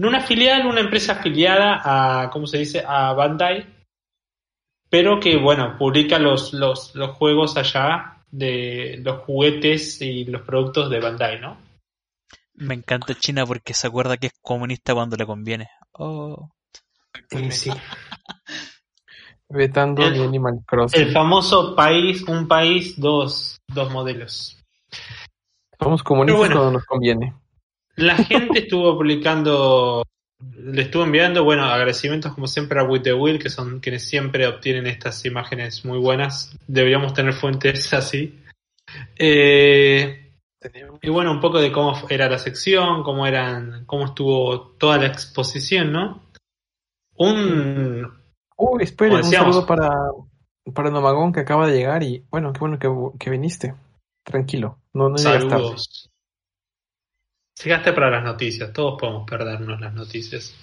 no 0.00 0.08
una 0.08 0.22
filial, 0.22 0.66
una 0.66 0.80
empresa 0.80 1.12
afiliada 1.12 1.82
a, 1.84 2.30
¿cómo 2.30 2.46
se 2.46 2.56
dice?, 2.56 2.82
a 2.86 3.12
Bandai, 3.12 3.66
pero 4.90 5.20
que, 5.20 5.36
bueno, 5.38 5.76
publica 5.78 6.18
los, 6.18 6.52
los, 6.52 6.94
los 6.94 7.10
juegos 7.12 7.56
allá 7.56 8.18
de 8.30 9.00
los 9.02 9.22
juguetes 9.22 10.02
y 10.02 10.24
los 10.24 10.42
productos 10.42 10.90
de 10.90 11.00
Bandai, 11.00 11.40
¿no? 11.40 11.56
Me 12.54 12.74
encanta 12.74 13.14
China 13.14 13.46
porque 13.46 13.72
se 13.72 13.86
acuerda 13.86 14.18
que 14.18 14.26
es 14.26 14.34
comunista 14.42 14.92
cuando 14.92 15.16
le 15.16 15.24
conviene. 15.24 15.68
Oh. 15.92 16.50
Sí, 17.30 17.50
sí. 17.50 17.70
Vetando 19.48 20.06
el, 20.06 20.22
Animal 20.22 20.60
Crossing. 20.66 21.00
El 21.00 21.12
famoso 21.12 21.74
país, 21.74 22.22
un 22.28 22.46
país, 22.46 23.00
dos, 23.00 23.60
dos 23.66 23.90
modelos. 23.90 24.56
Somos 25.78 26.02
comunistas 26.02 26.50
cuando 26.50 26.72
nos 26.72 26.84
conviene. 26.84 27.34
La 27.96 28.16
gente 28.16 28.60
estuvo 28.60 28.96
publicando, 28.96 30.04
le 30.40 30.82
estuvo 30.82 31.04
enviando, 31.04 31.44
bueno, 31.44 31.64
agradecimientos 31.64 32.32
como 32.34 32.46
siempre 32.46 32.80
a 32.80 32.84
With 32.84 33.02
the 33.02 33.12
Will, 33.12 33.38
que 33.38 33.50
son 33.50 33.80
quienes 33.80 34.08
siempre 34.08 34.46
obtienen 34.46 34.86
estas 34.86 35.24
imágenes 35.24 35.84
muy 35.84 35.98
buenas. 35.98 36.56
Deberíamos 36.66 37.12
tener 37.12 37.34
fuentes 37.34 37.92
así. 37.94 38.38
Eh, 39.16 40.32
y 41.02 41.08
bueno, 41.08 41.30
un 41.32 41.40
poco 41.40 41.60
de 41.60 41.72
cómo 41.72 41.96
era 42.08 42.28
la 42.28 42.38
sección, 42.38 43.02
cómo 43.02 43.26
eran, 43.26 43.84
cómo 43.86 44.06
estuvo 44.06 44.72
toda 44.78 44.98
la 44.98 45.06
exposición, 45.06 45.92
¿no? 45.92 46.22
Un. 47.16 48.06
Uy, 48.56 48.82
espera, 48.82 49.16
un 49.16 49.24
saludo 49.24 49.64
para, 49.64 49.88
para 50.74 50.90
Nomagón 50.90 51.32
que 51.32 51.40
acaba 51.40 51.66
de 51.66 51.76
llegar 51.76 52.02
y 52.02 52.24
bueno, 52.30 52.52
qué 52.52 52.60
bueno 52.60 52.78
que, 52.78 52.88
que 53.18 53.30
viniste. 53.30 53.74
Tranquilo, 54.22 54.78
no, 54.92 55.08
no 55.08 55.16
Saludos. 55.16 56.09
Llegaste 57.62 57.92
para 57.92 58.10
las 58.10 58.24
noticias, 58.24 58.72
todos 58.72 58.98
podemos 58.98 59.28
perdernos 59.28 59.80
las 59.80 59.92
noticias. 59.92 60.54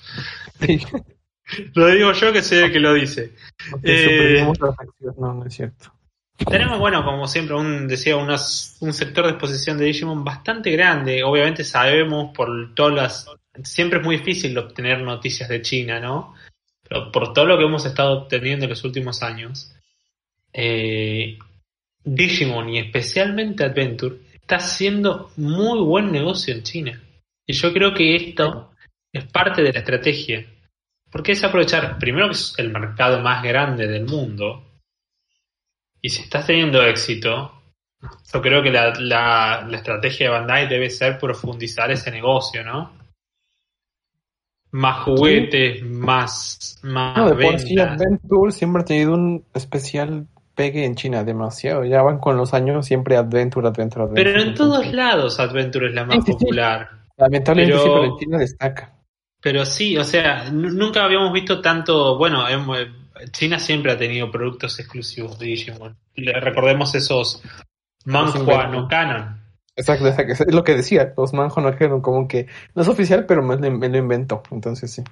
lo 1.74 1.88
digo 1.88 2.12
yo 2.14 2.34
que 2.34 2.42
sé 2.42 2.72
que 2.72 2.80
lo 2.80 2.94
dice. 2.94 3.34
Eh, 3.84 4.46
no, 5.18 5.34
no 5.34 5.46
es 5.46 5.54
cierto. 5.54 5.94
Tenemos, 6.38 6.80
bueno, 6.80 7.04
como 7.04 7.28
siempre, 7.28 7.56
un, 7.56 7.88
decía, 7.88 8.16
un 8.16 8.94
sector 8.94 9.26
de 9.26 9.32
exposición 9.32 9.78
de 9.78 9.86
Digimon 9.86 10.24
bastante 10.24 10.72
grande. 10.72 11.24
Obviamente 11.24 11.64
sabemos 11.64 12.32
por 12.36 12.76
todas 12.76 12.94
las... 12.94 13.32
Siempre 13.64 14.00
es 14.00 14.06
muy 14.06 14.18
difícil 14.18 14.56
obtener 14.58 15.02
noticias 15.02 15.50
de 15.50 15.64
China, 15.64 16.00
¿no? 16.00 16.36
Pero 16.88 17.12
por 17.12 17.34
todo 17.34 17.46
lo 17.46 17.58
que 17.58 17.66
hemos 17.66 17.86
estado 17.86 18.22
obteniendo 18.22 18.66
en 18.66 18.70
los 18.70 18.84
últimos 18.84 19.24
años, 19.24 19.74
eh, 20.54 21.40
Digimon 22.04 22.70
y 22.70 22.80
especialmente 22.80 23.64
Adventure 23.64 24.18
está 24.48 24.56
haciendo 24.56 25.30
muy 25.36 25.82
buen 25.82 26.10
negocio 26.10 26.56
en 26.56 26.64
China. 26.64 27.04
Y 27.46 27.52
yo 27.52 27.74
creo 27.74 27.94
que 27.94 28.16
esto 28.16 28.72
es 29.12 29.26
parte 29.26 29.62
de 29.62 29.74
la 29.74 29.80
estrategia. 29.80 30.46
Porque 31.12 31.34
es 31.34 31.44
aprovechar, 31.44 31.98
primero 32.00 32.28
que 32.28 32.34
es 32.34 32.54
el 32.58 32.72
mercado 32.72 33.20
más 33.20 33.44
grande 33.44 33.88
del 33.88 34.06
mundo, 34.06 34.64
y 36.02 36.10
si 36.10 36.22
estás 36.22 36.48
teniendo 36.48 36.82
éxito, 36.82 37.62
yo 38.34 38.42
creo 38.42 38.64
que 38.64 38.72
la, 38.72 38.94
la, 38.98 39.68
estrategia 39.74 40.28
de 40.28 40.32
Bandai 40.32 40.70
debe 40.70 40.90
ser 40.90 41.18
profundizar 41.20 41.92
ese 41.92 42.10
negocio, 42.10 42.64
¿no? 42.64 42.94
Más 44.72 45.04
juguetes, 45.04 45.84
más, 45.84 46.80
más 46.84 47.18
no, 47.18 47.30
de 47.32 47.46
por 48.30 48.52
sí 48.52 48.58
siempre 48.58 48.82
ha 48.82 48.86
tenido 48.86 49.14
un 49.14 49.44
especial 49.54 50.28
pegue 50.58 50.84
en 50.84 50.96
China 50.96 51.24
demasiado. 51.24 51.86
Ya 51.86 52.02
van 52.02 52.18
con 52.18 52.36
los 52.36 52.54
años 52.54 52.86
siempre 52.86 53.16
Adventure, 53.16 53.68
Adventure, 53.68 54.04
Adventure. 54.06 54.32
Pero 54.34 54.42
en 54.42 54.56
todos 54.56 54.92
lados 54.92 55.40
Adventure 55.40 55.88
es 55.88 55.94
la 55.94 56.04
más 56.04 56.26
popular. 56.26 56.90
Lamentablemente 57.16 57.80
pero, 57.82 58.04
en 58.04 58.18
China 58.18 58.38
destaca. 58.40 58.94
Pero 59.40 59.66
sí, 59.66 59.98
o 59.98 60.04
sea, 60.04 60.50
nunca 60.52 61.06
habíamos 61.06 61.32
visto 61.32 61.62
tanto, 61.62 62.18
bueno, 62.18 62.44
China 63.32 63.60
siempre 63.60 63.92
ha 63.92 63.98
tenido 63.98 64.32
productos 64.32 64.80
exclusivos 64.80 65.38
de 65.38 65.46
Digimon. 65.46 65.96
Recordemos 66.16 66.94
esos 66.96 67.44
manhua 68.06 68.68
no 68.68 68.88
canon. 68.88 69.40
Exacto, 69.76 70.08
es 70.08 70.54
lo 70.54 70.64
que 70.64 70.76
decía, 70.76 71.14
los 71.16 71.34
manhua 71.34 71.62
no 71.62 71.78
canon, 71.78 72.02
como 72.02 72.28
que 72.28 72.48
no 72.74 72.82
es 72.82 72.88
oficial, 72.88 73.26
pero 73.28 73.44
me, 73.44 73.58
me 73.70 73.90
lo 73.90 73.98
invento, 73.98 74.42
entonces 74.52 74.92
sí. 74.92 75.04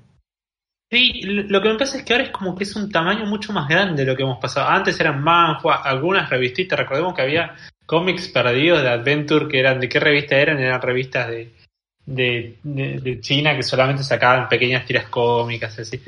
Sí, 0.91 1.21
lo 1.23 1.61
que 1.61 1.69
me 1.69 1.79
pasa 1.79 1.97
es 1.97 2.03
que 2.03 2.13
ahora 2.13 2.25
es 2.25 2.31
como 2.31 2.55
que 2.55 2.63
es 2.63 2.75
un 2.75 2.91
tamaño 2.91 3.25
mucho 3.25 3.51
más 3.51 3.67
grande 3.67 4.03
de 4.03 4.11
lo 4.11 4.15
que 4.15 4.23
hemos 4.23 4.37
pasado. 4.37 4.69
Antes 4.69 4.99
eran 4.99 5.21
manhua, 5.21 5.81
algunas 5.83 6.29
revistitas, 6.29 6.77
recordemos 6.77 7.15
que 7.15 7.23
había 7.23 7.55
cómics 7.85 8.27
perdidos 8.27 8.81
de 8.83 8.89
Adventure 8.89 9.47
que 9.47 9.59
eran, 9.59 9.79
¿de 9.79 9.89
qué 9.89 9.99
revista 9.99 10.35
eran? 10.37 10.59
Eran 10.59 10.81
revistas 10.81 11.27
de, 11.27 11.51
de, 12.05 12.57
de, 12.63 13.19
China 13.19 13.55
que 13.55 13.63
solamente 13.63 14.03
sacaban 14.03 14.47
pequeñas 14.47 14.85
tiras 14.85 15.07
cómicas, 15.07 15.77
así. 15.79 16.01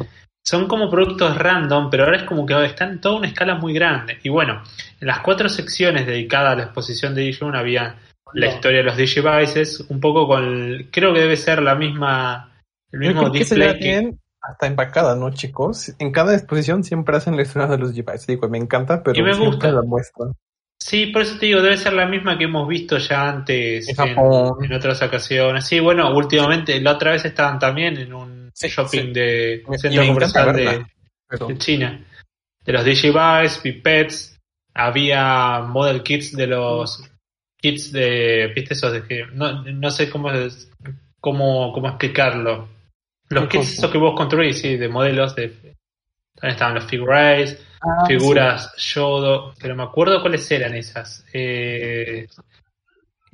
Son 0.46 0.68
como 0.68 0.90
productos 0.90 1.36
random, 1.36 1.90
pero 1.90 2.06
ahora 2.06 2.18
es 2.18 2.24
como 2.24 2.46
que 2.46 2.66
están 2.66 2.92
en 2.92 3.02
toda 3.02 3.18
una 3.18 3.28
escala 3.28 3.56
muy 3.56 3.74
grande. 3.74 4.20
Y 4.24 4.30
bueno, 4.30 4.64
en 5.02 5.08
las 5.08 5.20
cuatro 5.20 5.50
secciones 5.50 6.06
dedicadas 6.06 6.54
a 6.54 6.56
la 6.56 6.64
exposición 6.64 7.16
de 7.16 7.24
Digimon 7.24 7.56
había 7.56 7.96
la 8.34 8.48
historia 8.48 8.80
de 8.80 8.84
los 8.84 8.98
Digivices, 8.98 9.86
un 9.90 10.00
poco 10.00 10.28
con, 10.28 10.88
creo 10.92 11.14
que 11.14 11.22
debe 11.22 11.36
ser 11.36 11.62
la 11.62 11.76
misma, 11.76 12.52
el 12.92 13.00
mismo 13.00 13.30
display 13.30 13.80
que, 13.80 14.14
hasta 14.48 14.68
empacada, 14.68 15.16
¿no, 15.16 15.30
chicos? 15.32 15.94
En 16.00 16.12
cada 16.12 16.34
exposición 16.34 16.84
siempre 16.84 17.18
hacen 17.18 17.36
la 17.36 17.42
historia 17.42 17.68
de 17.68 17.78
los 17.78 17.94
Digivices. 17.94 18.28
Digo, 18.28 18.48
me 18.48 18.58
encanta, 18.58 19.04
pero 19.04 19.24
me 19.24 19.36
gusta. 19.36 19.72
la 19.72 19.82
muestran. 19.82 20.34
Sí, 20.80 21.08
por 21.08 21.24
eso 21.24 21.38
te 21.38 21.48
digo, 21.48 21.62
debe 21.62 21.76
ser 21.78 21.94
la 21.94 22.06
misma 22.06 22.38
que 22.38 22.46
hemos 22.46 22.68
visto 22.68 22.98
ya 22.98 23.28
antes 23.28 23.90
en, 23.90 24.74
otras 24.74 25.02
ocasiones. 25.02 25.66
Sí, 25.66 25.80
bueno, 25.80 26.16
últimamente, 26.16 26.80
la 26.80 26.94
otra 26.94 27.12
vez 27.12 27.26
estaban 27.26 27.60
también 27.60 27.98
en 27.98 28.14
un 28.14 28.52
shopping 28.54 29.12
de 29.12 29.64
centro 29.78 30.06
comercial 30.08 30.56
de, 30.56 31.58
China. 31.58 32.06
De 32.64 32.74
los 32.74 32.86
Digivice, 32.86 33.60
Pipets, 33.62 34.40
había 34.74 35.60
model 35.62 36.04
kits 36.04 36.36
de 36.36 36.48
los 36.48 37.04
kits 37.58 37.92
de, 37.92 38.52
viste 38.56 38.76
esos 38.76 38.94
de 38.94 39.04
que, 39.04 39.26
no, 39.34 39.64
no 39.64 39.92
sé 39.92 40.10
cómo, 40.10 40.30
cómo, 41.20 41.74
cómo 41.74 41.88
explicarlo. 41.88 42.77
Los 43.30 43.48
kits 43.48 43.78
esos 43.78 43.92
que 43.92 43.98
vos 43.98 44.16
construís, 44.16 44.60
sí, 44.60 44.78
de 44.78 44.88
modelos 44.88 45.36
de, 45.36 45.50
también 46.40 46.54
estaban 46.54 46.76
los 46.76 46.86
figures, 46.86 47.60
ah, 47.82 48.06
figuras 48.06 48.74
Yodo, 48.78 49.54
pero 49.60 49.76
me 49.76 49.84
acuerdo 49.84 50.22
cuáles 50.22 50.50
eran 50.52 50.76
esas. 50.76 51.26
Eh, 51.34 52.28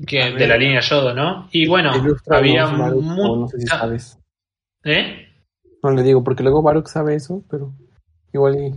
que, 0.07 0.31
de 0.31 0.47
la 0.47 0.57
línea 0.57 0.79
Yodo, 0.79 1.13
¿no? 1.13 1.49
Y 1.51 1.67
bueno, 1.67 1.91
había 2.29 2.65
muchas... 2.67 3.59
No 3.59 3.67
sabes. 3.67 4.19
¿Eh? 4.83 5.27
No 5.83 5.91
le 5.91 6.01
digo, 6.01 6.23
porque 6.23 6.43
luego 6.43 6.61
Baruch 6.61 6.87
sabe 6.87 7.15
eso, 7.15 7.43
pero 7.49 7.73
igual 8.31 8.73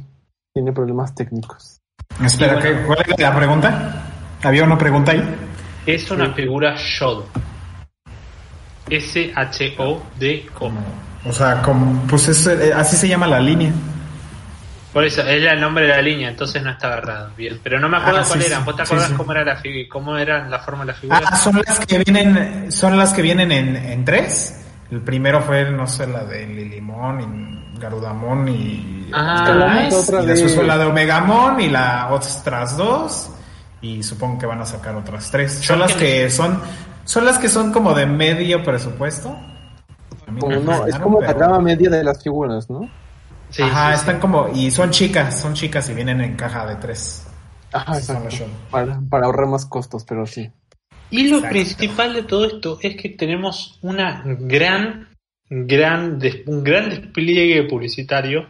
tiene 0.53 0.73
problemas 0.73 1.15
técnicos. 1.15 1.81
Espera, 2.25 2.61
¿cuál 2.87 2.99
era 3.07 3.31
la 3.31 3.37
pregunta? 3.37 4.05
¿Había 4.43 4.65
una 4.65 4.77
pregunta 4.77 5.13
ahí? 5.13 5.23
Es 5.87 6.11
una 6.11 6.33
figura 6.35 6.75
Yodo. 6.75 7.27
S-H-O-D-O. 8.91 10.73
O 11.29 11.33
sea, 11.33 11.63
como, 11.63 12.07
pues 12.07 12.47
eh, 12.47 12.73
así 12.75 12.97
se 12.97 13.09
llama 13.09 13.27
la 13.27 13.41
línea. 13.41 13.73
Por 14.93 15.05
eso, 15.05 15.21
es 15.23 15.43
el 15.43 15.61
nombre 15.61 15.85
de 15.85 15.91
la 15.91 16.01
línea, 16.01 16.31
entonces 16.31 16.63
no 16.63 16.71
estaba 16.71 16.97
errado. 16.97 17.31
Bien, 17.37 17.61
pero 17.63 17.79
no 17.79 17.89
me 17.89 17.99
acuerdo 17.99 18.21
ah, 18.21 18.25
cuál 18.27 18.43
eran. 18.43 18.65
¿Vos 18.65 18.77
te 18.77 18.83
acordás 18.83 19.11
cómo 19.13 19.33
era 19.33 19.45
la 19.45 19.63
cómo 19.91 20.17
eran 20.17 20.51
la 20.51 20.59
forma 20.61 20.85
de 20.85 20.93
la 20.93 20.95
figura? 20.95 21.21
Ah, 21.23 21.37
son 21.37 21.61
las 21.67 21.81
que 21.81 21.99
vienen, 21.99 22.73
son 22.73 22.97
las 22.97 23.13
que 23.13 23.21
vienen 23.21 23.53
en, 23.53 23.77
en 23.77 24.05
tres. 24.05 24.65
El 24.91 25.03
primero 25.03 25.43
fue, 25.43 25.71
no 25.71 25.87
sé, 25.87 26.07
la 26.07 26.25
de 26.25 26.47
Lilimón 26.47 27.21
y 27.75 27.79
Garudamón 27.79 28.49
y. 28.49 29.11
Ah, 29.13 29.89
y 29.89 30.27
después 30.27 30.55
fue 30.55 30.65
la 30.65 30.79
de 30.79 30.87
Omegamón 30.87 31.61
y 31.61 31.69
la 31.69 32.09
otras 32.11 32.77
dos. 32.77 33.31
Y 33.83 34.03
supongo 34.03 34.39
que 34.39 34.47
van 34.47 34.61
a 34.61 34.67
sacar 34.67 34.95
otras 34.95 35.31
tres. 35.31 35.61
Son 35.63 35.79
las 35.79 35.93
que 35.95 36.31
son, 36.31 36.61
son 37.07 37.25
las 37.25 37.39
que 37.39 37.49
son 37.49 37.73
como 37.73 37.95
de 37.95 38.05
medio 38.05 38.63
presupuesto. 38.63 39.39
no, 40.29 40.87
es 40.87 40.99
como 40.99 41.23
la 41.23 41.33
gama 41.33 41.61
media 41.61 41.89
de 41.89 42.05
las 42.05 42.23
figuras, 42.23 42.69
¿no? 42.69 42.91
Ajá, 43.63 43.95
están 43.95 44.19
como, 44.19 44.49
y 44.53 44.71
son 44.73 44.91
chicas, 44.91 45.41
son 45.41 45.55
chicas 45.55 45.89
y 45.89 45.95
vienen 45.95 46.21
en 46.21 46.37
caja 46.37 46.67
de 46.67 46.75
tres. 46.77 47.27
Ajá, 47.73 47.95
para, 48.71 49.01
para 49.09 49.27
ahorrar 49.27 49.47
más 49.47 49.67
costos, 49.67 50.05
pero 50.05 50.27
sí. 50.27 50.51
Y 51.11 51.29
lo 51.29 51.41
principal 51.43 52.13
de 52.13 52.25
todo 52.25 52.45
esto 52.45 52.79
es 52.83 52.97
que 52.97 53.11
tenemos 53.11 53.79
una 53.83 54.25
gran, 54.25 55.09
gran, 55.49 56.19
un 56.47 56.65
gran 56.65 56.89
despliegue 56.91 57.63
publicitario 57.69 58.49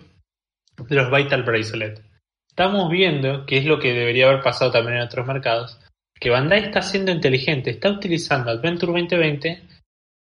de 0.78 0.96
los 0.96 1.10
Vital 1.10 1.42
Bracelet. 1.42 2.02
Estamos 2.48 2.90
viendo, 2.90 3.44
que 3.44 3.58
es 3.58 3.66
lo 3.66 3.78
que 3.78 3.92
debería 3.92 4.28
haber 4.28 4.42
pasado 4.42 4.70
también 4.70 4.96
en 4.96 5.02
otros 5.02 5.26
mercados, 5.26 5.78
que 6.18 6.30
Bandai 6.30 6.64
está 6.64 6.82
siendo 6.82 7.10
inteligente, 7.10 7.70
está 7.70 7.90
utilizando 7.90 8.50
Adventure 8.50 8.92
2020 8.92 9.62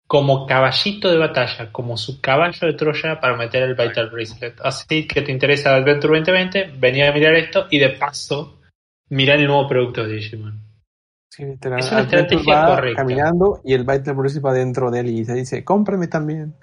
como 0.08 0.46
caballito 0.46 1.10
de 1.10 1.18
batalla, 1.18 1.72
como 1.72 1.96
su 1.96 2.20
caballo 2.20 2.68
de 2.68 2.74
Troya 2.74 3.20
para 3.20 3.38
meter 3.38 3.64
el 3.64 3.76
Vital 3.76 4.10
Bracelet. 4.10 4.60
Así 4.62 5.08
que 5.08 5.22
te 5.22 5.32
interesa 5.32 5.74
Adventure 5.74 6.20
2020, 6.20 6.74
venía 6.78 7.10
a 7.10 7.14
mirar 7.14 7.34
esto 7.36 7.68
y 7.70 7.80
de 7.80 7.92
paso 7.92 8.60
mirar 9.10 9.40
el 9.40 9.48
nuevo 9.48 9.68
producto 9.68 10.06
de 10.06 10.16
Digimon. 10.16 10.60
Sí, 11.30 11.46
literal. 11.46 11.80
Es 11.80 11.92
una 11.92 12.02
estrategia 12.02 12.66
correcta. 12.66 13.02
Caminando 13.02 13.62
y 13.64 13.74
el 13.74 13.86
Vital 13.86 14.16
Bracelet 14.16 14.46
va 14.46 14.54
dentro 14.54 14.92
de 14.92 15.00
él 15.00 15.10
y 15.12 15.24
se 15.24 15.34
dice, 15.34 15.64
cómprame 15.64 16.08
también. 16.08 16.56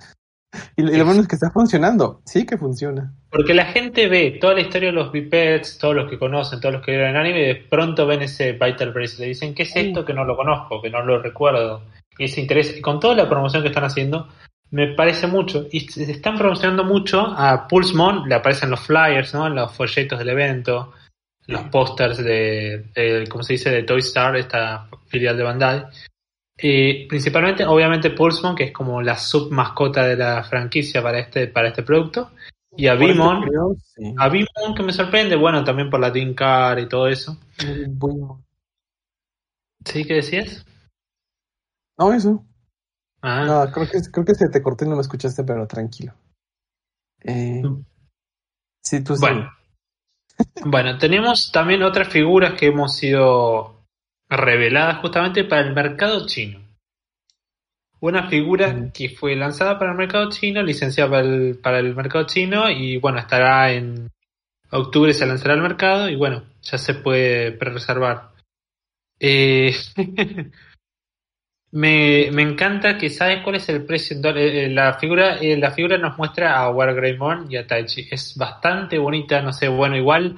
Y, 0.77 0.83
lo 0.83 1.05
bueno 1.05 1.21
es 1.21 1.29
que 1.29 1.35
está 1.35 1.51
funcionando, 1.51 2.23
sí 2.25 2.47
que 2.47 2.57
funciona. 2.57 3.13
Porque 3.31 3.53
la 3.53 3.67
gente 3.67 4.09
ve 4.09 4.39
toda 4.41 4.55
la 4.55 4.63
historia 4.63 4.89
de 4.89 4.95
los 4.95 5.13
bipeds, 5.13 5.79
todos 5.79 5.95
los 5.95 6.11
que 6.11 6.19
conocen, 6.19 6.61
todos 6.61 6.77
los 6.77 6.85
que 6.85 6.93
vieron 6.93 7.17
anime, 7.17 7.41
y 7.41 7.47
de 7.47 7.55
pronto 7.57 8.07
ven 8.07 8.23
ese 8.23 8.53
Vital 8.53 8.93
Bracelet 8.93 9.27
y 9.27 9.29
dicen, 9.29 9.55
¿qué 9.55 9.65
es 9.65 9.77
esto 9.77 10.05
que 10.05 10.15
no 10.15 10.25
lo 10.25 10.37
conozco, 10.37 10.81
que 10.81 10.91
no 10.91 11.03
lo 11.05 11.21
recuerdo? 11.21 11.83
ese 12.19 12.41
interés. 12.41 12.77
Y 12.77 12.81
con 12.81 13.01
toda 13.01 13.15
la 13.15 13.29
promoción 13.29 13.63
que 13.63 13.69
están 13.69 13.85
haciendo, 13.85 14.29
me 14.71 14.89
parece 14.89 15.27
mucho. 15.27 15.67
Y 15.71 15.81
se 15.81 16.11
están 16.11 16.37
promocionando 16.37 16.85
mucho 16.85 17.21
a 17.21 17.67
Pulsemon, 17.69 18.29
le 18.29 18.35
aparecen 18.35 18.71
los 18.71 18.81
flyers, 18.81 19.33
¿no? 19.35 19.49
Los 19.49 19.73
folletos 19.73 20.19
del 20.19 20.29
evento, 20.31 20.93
los 21.47 21.63
pósters 21.65 22.19
de, 22.19 23.27
como 23.31 23.43
se 23.43 23.55
dice?, 23.55 23.71
de 23.71 23.85
Toy 23.85 24.01
Star, 24.01 24.37
esta 24.37 24.89
filial 25.07 25.37
de 25.37 25.43
Bandai. 25.43 25.85
Y 26.61 27.07
principalmente, 27.07 27.65
obviamente, 27.65 28.11
Pulsemon, 28.11 28.57
que 28.57 28.65
es 28.65 28.73
como 28.73 29.01
la 29.01 29.17
sub 29.17 29.53
mascota 29.53 30.05
de 30.05 30.17
la 30.17 30.43
franquicia 30.43 31.01
para 31.03 31.21
este, 31.21 31.47
para 31.47 31.69
este 31.69 31.85
producto. 31.85 32.33
Y 32.77 32.87
a 32.89 32.95
Bimon, 32.95 33.45
a 34.19 34.29
Bimon 34.29 34.75
que 34.77 34.83
me 34.83 34.93
sorprende, 34.93 35.37
bueno, 35.37 35.65
también 35.65 35.89
por 35.89 36.01
la 36.01 36.13
Team 36.13 36.35
Car 36.35 36.79
y 36.79 36.89
todo 36.89 37.09
eso. 37.09 37.39
¿Sí? 39.85 40.05
¿Qué 40.05 40.15
decías? 40.15 40.65
No, 41.97 42.13
eso. 42.13 42.45
Ah. 43.23 43.45
No, 43.45 43.73
creo 43.73 43.89
que, 43.89 43.99
creo 44.13 44.25
que 44.25 44.35
se 44.35 44.49
te 44.49 44.63
cortó 44.63 44.85
y 44.85 44.89
no 44.89 44.97
me 44.97 45.03
escuchaste, 45.03 45.43
pero 45.45 45.67
tranquilo. 45.67 46.15
Eh, 47.23 47.63
sí, 48.81 49.03
tú 49.03 49.17
bueno. 49.19 49.51
bueno, 50.65 50.99
tenemos 50.99 51.51
también 51.53 51.83
otras 51.83 52.09
figuras 52.09 52.55
que 52.55 52.67
hemos 52.67 52.97
sido 52.97 53.78
reveladas 54.29 54.99
justamente 54.99 55.45
para 55.45 55.63
el 55.63 55.75
mercado 55.75 56.27
chino. 56.27 56.61
Una 58.01 58.29
figura 58.29 58.91
que 58.93 59.09
fue 59.09 59.35
lanzada 59.35 59.79
para 59.79 59.91
el 59.93 59.99
mercado 59.99 60.31
chino, 60.31 60.63
licenciada 60.63 61.11
para 61.11 61.23
el, 61.23 61.59
para 61.59 61.79
el 61.81 61.97
mercado 61.97 62.27
chino 62.27 62.71
y 62.71 62.99
bueno, 62.99 63.19
estará 63.19 63.73
en 63.73 64.11
octubre, 64.71 65.13
se 65.13 65.27
lanzará 65.27 65.55
al 65.55 65.63
mercado 65.63 66.09
y 66.09 66.15
bueno, 66.15 66.45
ya 66.63 66.79
se 66.79 66.95
puede 66.95 67.53
pre-reservar. 67.53 68.31
Eh, 69.19 69.75
Me, 71.71 72.31
me 72.33 72.43
encanta 72.43 72.97
que 72.97 73.11
sabes 73.11 73.43
cuál 73.43 73.57
es 73.57 73.69
el 73.69 73.85
precio 73.85 74.17
en 74.17 74.23
dólares. 74.23 74.53
Eh, 74.55 74.69
la 74.71 74.95
figura, 74.95 75.37
eh, 75.37 75.57
la 75.59 75.71
figura 75.71 75.99
nos 75.99 76.17
muestra 76.17 76.57
a 76.57 76.71
Wargreymon 76.71 77.51
y 77.51 77.57
a 77.57 77.67
Taichi. 77.67 78.09
Es 78.11 78.37
bastante 78.37 78.99
bonita, 78.99 79.43
no 79.43 79.53
sé, 79.53 79.69
bueno, 79.69 79.97
igual 79.97 80.37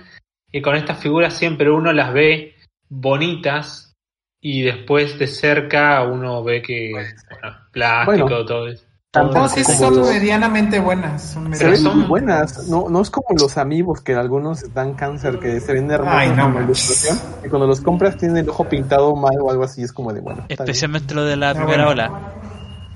que 0.50 0.60
con 0.60 0.74
estas 0.74 1.00
figuras 1.00 1.34
siempre 1.34 1.70
uno 1.70 1.92
las 1.92 2.12
ve 2.12 2.56
bonitas 2.90 3.96
y 4.40 4.62
después 4.62 5.18
de 5.18 5.26
cerca 5.26 6.02
uno 6.02 6.42
ve 6.42 6.60
que 6.60 6.90
bueno, 6.92 7.56
plástico, 7.72 8.44
todo 8.44 8.68
eso. 8.68 8.84
Tampoco 9.12 9.48
son 9.48 10.02
medianamente 10.02 10.78
buenas. 10.78 11.32
Son, 11.32 11.52
son 11.76 12.06
buenas. 12.06 12.68
No, 12.68 12.88
no 12.88 13.02
es 13.02 13.10
como 13.10 13.26
los 13.36 13.58
amigos 13.58 14.02
que 14.02 14.14
algunos 14.14 14.72
dan 14.72 14.94
cáncer, 14.94 15.40
que 15.40 15.58
se 15.58 15.72
ven 15.72 15.90
hermosos 15.90 17.18
Y 17.44 17.48
cuando 17.48 17.66
los 17.66 17.80
compras 17.80 18.16
tienen 18.16 18.36
el 18.36 18.48
ojo 18.48 18.68
pintado 18.68 19.16
mal 19.16 19.34
o 19.40 19.50
algo 19.50 19.64
así. 19.64 19.82
Es 19.82 19.92
como 19.92 20.12
de 20.12 20.20
bueno. 20.20 20.46
Especialmente 20.48 21.12
lo 21.14 21.24
de 21.24 21.36
la 21.36 21.54
primera 21.54 21.88
ola. 21.88 22.34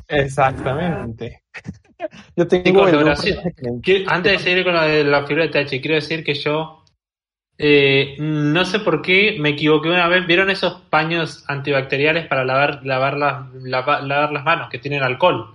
Exactamente. 0.07 1.43
yo 2.37 2.47
tengo 2.47 2.85
Antes 2.85 4.33
de 4.33 4.39
seguir 4.39 4.65
con 4.65 4.75
la 4.75 4.85
de 4.85 5.03
la 5.03 5.27
figura 5.27 5.47
de 5.47 5.51
Tachi, 5.51 5.81
quiero 5.81 5.97
decir 5.97 6.23
que 6.23 6.35
yo 6.35 6.84
eh, 7.57 8.17
no 8.19 8.65
sé 8.65 8.81
por 8.81 9.01
qué 9.01 9.37
me 9.39 9.51
equivoqué 9.51 9.89
una 9.89 10.09
vez. 10.09 10.27
¿Vieron 10.27 10.51
esos 10.51 10.81
paños 10.91 11.45
antibacteriales 11.49 12.27
para 12.27 12.45
lavar, 12.45 12.85
lavar, 12.85 13.17
las, 13.17 13.53
lavar 13.63 14.33
las 14.33 14.45
manos 14.45 14.69
que 14.71 14.79
tienen 14.79 15.03
alcohol? 15.03 15.55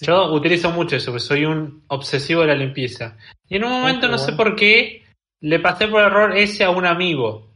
Yo 0.00 0.32
utilizo 0.32 0.70
mucho 0.70 0.96
eso, 0.96 1.10
porque 1.10 1.24
soy 1.24 1.44
un 1.46 1.84
obsesivo 1.88 2.42
de 2.42 2.48
la 2.48 2.54
limpieza. 2.54 3.16
Y 3.48 3.56
en 3.56 3.64
un 3.64 3.72
momento, 3.72 4.08
no 4.08 4.18
sé 4.18 4.32
por 4.32 4.54
qué, 4.54 5.04
le 5.40 5.58
pasé 5.60 5.88
por 5.88 6.02
error 6.02 6.36
ese 6.36 6.64
a 6.64 6.70
un 6.70 6.84
amigo. 6.84 7.54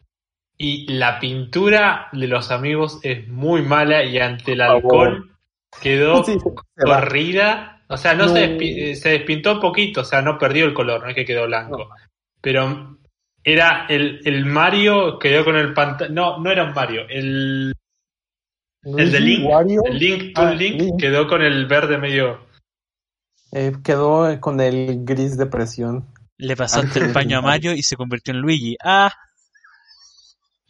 Y 0.56 0.90
la 0.92 1.18
pintura 1.18 2.08
de 2.12 2.28
los 2.28 2.50
amigos 2.50 3.00
es 3.02 3.28
muy 3.28 3.62
mala 3.62 4.04
y 4.04 4.18
ante 4.18 4.52
el 4.52 4.60
alcohol 4.60 5.30
quedó 5.80 6.22
corrida 6.76 7.82
O 7.88 7.96
sea, 7.96 8.14
no, 8.14 8.28
Se, 8.28 8.56
eh, 8.60 8.94
se, 8.94 9.10
despintó 9.10 9.58
poquito, 9.58 10.02
o 10.02 10.04
sea, 10.04 10.20
no 10.20 10.38
perdió 10.38 10.66
el 10.66 10.74
color, 10.74 11.02
no 11.02 11.08
es 11.08 11.14
que 11.14 11.24
quedó 11.24 11.46
blanco. 11.46 11.90
Pero 12.42 12.98
era 13.44 13.86
el, 13.88 14.20
el 14.24 14.44
Mario 14.44 15.18
quedó 15.18 15.44
con 15.44 15.56
el 15.56 15.72
pantalla. 15.72 16.12
No, 16.12 16.38
no 16.38 16.50
era 16.50 16.64
un 16.64 16.74
Mario. 16.74 17.02
El, 17.08 17.72
el 18.82 19.12
de 19.12 19.20
Link, 19.20 19.48
el 19.86 19.98
Link 19.98 20.34
to 20.34 20.42
ah, 20.42 20.54
Link, 20.54 20.98
quedó 20.98 21.26
con 21.26 21.42
el 21.42 21.66
verde 21.66 21.98
medio. 21.98 22.46
Eh, 23.52 23.72
quedó 23.82 24.40
con 24.40 24.60
el 24.60 25.04
gris 25.04 25.36
de 25.36 25.46
presión. 25.46 26.06
Le 26.36 26.56
pasaste 26.56 27.00
el 27.00 27.12
paño 27.12 27.38
a 27.38 27.42
Mario 27.42 27.72
y 27.72 27.82
se 27.82 27.96
convirtió 27.96 28.32
en 28.32 28.40
Luigi. 28.40 28.76
¡Ah! 28.82 29.12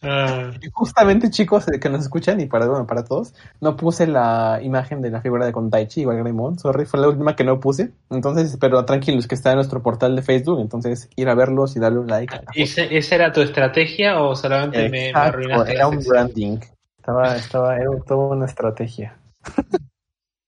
Ah. 0.03 0.53
Justamente, 0.73 1.31
chicos 1.31 1.67
eh, 1.69 1.79
que 1.79 1.91
nos 1.91 2.01
escuchan 2.03 2.41
y 2.41 2.47
para, 2.47 2.67
bueno, 2.67 2.87
para 2.87 3.05
todos, 3.05 3.35
no 3.61 3.77
puse 3.77 4.07
la 4.07 4.61
imagen 4.63 5.03
de 5.03 5.11
la 5.11 5.21
figura 5.21 5.45
de 5.45 5.53
Kontaichi, 5.53 6.03
igual 6.03 6.19
Greymon, 6.19 6.59
sorry, 6.59 6.87
fue 6.87 7.01
la 7.01 7.09
última 7.09 7.37
que 7.37 7.45
no 7.45 7.61
puse. 7.61 7.93
Entonces, 8.09 8.57
pero 8.59 8.85
tranquilos, 8.85 9.27
que 9.27 9.35
está 9.35 9.51
en 9.51 9.57
nuestro 9.57 9.83
portal 9.83 10.17
de 10.17 10.23
Facebook, 10.23 10.61
entonces 10.61 11.11
ir 11.17 11.29
a 11.29 11.35
verlos 11.35 11.77
y 11.77 11.81
darle 11.81 11.99
un 11.99 12.07
like. 12.07 12.35
¿Esa 12.55 13.15
era 13.15 13.33
tu 13.33 13.43
estrategia 13.43 14.23
o 14.23 14.35
solamente 14.35 14.89
me, 14.89 15.13
arruinaste? 15.15 15.73
Era 15.75 15.89
un 15.89 16.03
branding, 16.03 16.59
estaba, 16.97 17.37
estaba, 17.37 17.77
era 17.77 17.91
toda 18.07 18.35
una 18.35 18.47
estrategia. 18.47 19.17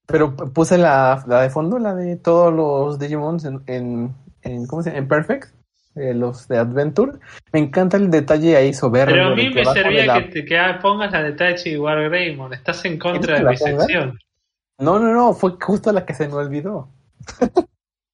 pero 0.06 0.34
puse 0.34 0.78
la, 0.78 1.22
la 1.26 1.42
de 1.42 1.50
fondo, 1.50 1.78
la 1.78 1.94
de 1.94 2.16
todos 2.16 2.52
los 2.52 2.98
Digimons 2.98 3.44
en, 3.44 3.62
en, 3.66 4.14
en 4.42 4.66
¿cómo 4.66 4.82
se 4.82 4.90
llama? 4.90 4.98
En 4.98 5.08
Perfect 5.08 5.61
eh, 5.94 6.14
los 6.14 6.48
de 6.48 6.58
Adventure. 6.58 7.18
Me 7.52 7.60
encanta 7.60 7.96
el 7.96 8.10
detalle 8.10 8.56
ahí 8.56 8.72
soberbio. 8.72 9.14
Pero 9.14 9.26
a 9.28 9.34
mí 9.34 9.50
me 9.50 9.64
servía 9.64 10.14
que, 10.14 10.42
te, 10.42 10.74
pongas 10.80 11.12
la 11.12 11.22
detalle 11.22 11.70
igual 11.70 12.08
Greymon. 12.08 12.54
Estás 12.54 12.84
en 12.84 12.98
contra 12.98 13.38
de 13.38 13.44
mi 13.44 13.56
sección. 13.56 14.18
No, 14.78 14.98
no, 14.98 15.12
no, 15.12 15.34
fue 15.34 15.52
justo 15.60 15.92
la 15.92 16.06
que 16.06 16.14
se 16.14 16.28
me 16.28 16.34
olvidó. 16.34 16.88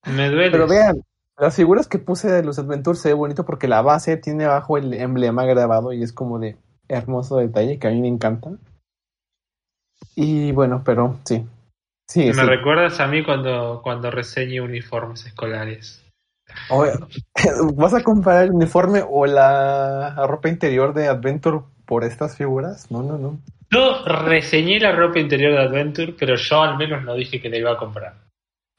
me 0.07 0.29
duele. 0.29 0.51
Pero 0.51 0.67
vean, 0.67 1.03
las 1.39 1.55
figuras 1.55 1.87
que 1.87 1.99
puse 1.99 2.29
de 2.29 2.43
los 2.43 2.59
Adventure 2.59 2.99
se 2.99 3.09
ve 3.09 3.15
bonito 3.15 3.45
porque 3.45 3.69
la 3.69 3.81
base 3.81 4.17
tiene 4.17 4.45
abajo 4.45 4.77
el 4.77 4.93
emblema 4.95 5.45
grabado 5.45 5.93
y 5.93 6.03
es 6.03 6.13
como 6.13 6.39
de 6.39 6.57
hermoso 6.89 7.37
detalle 7.37 7.79
que 7.79 7.87
a 7.87 7.91
mí 7.91 8.01
me 8.01 8.09
encanta. 8.09 8.51
Y 10.17 10.51
bueno, 10.51 10.83
pero 10.85 11.17
sí. 11.25 11.47
sí 12.09 12.33
me 12.35 12.45
recuerdas 12.45 12.99
a 12.99 13.07
mí 13.07 13.23
cuando, 13.23 13.81
cuando 13.85 14.11
reseñé 14.11 14.61
uniformes 14.61 15.25
escolares. 15.27 16.05
¿Vas 17.75 17.95
a 17.95 18.03
comparar 18.03 18.45
el 18.45 18.53
uniforme 18.53 19.03
o 19.09 19.27
la 19.27 20.15
ropa 20.27 20.49
interior 20.49 20.95
de 20.95 21.09
Adventure 21.09 21.61
por 21.85 22.05
estas 22.05 22.37
figuras? 22.37 22.91
No, 22.91 23.03
no, 23.03 23.19
no. 23.19 23.41
Yo 23.71 24.05
reseñé 24.05 24.81
la 24.81 24.93
ropa 24.93 25.19
interior 25.19 25.53
de 25.53 25.63
Adventure, 25.63 26.15
pero 26.19 26.37
yo 26.37 26.63
al 26.63 26.79
menos 26.79 27.05
no 27.05 27.15
dije 27.15 27.41
que 27.41 27.51
la 27.51 27.59
iba 27.59 27.73
a 27.73 27.77
comprar. 27.77 28.15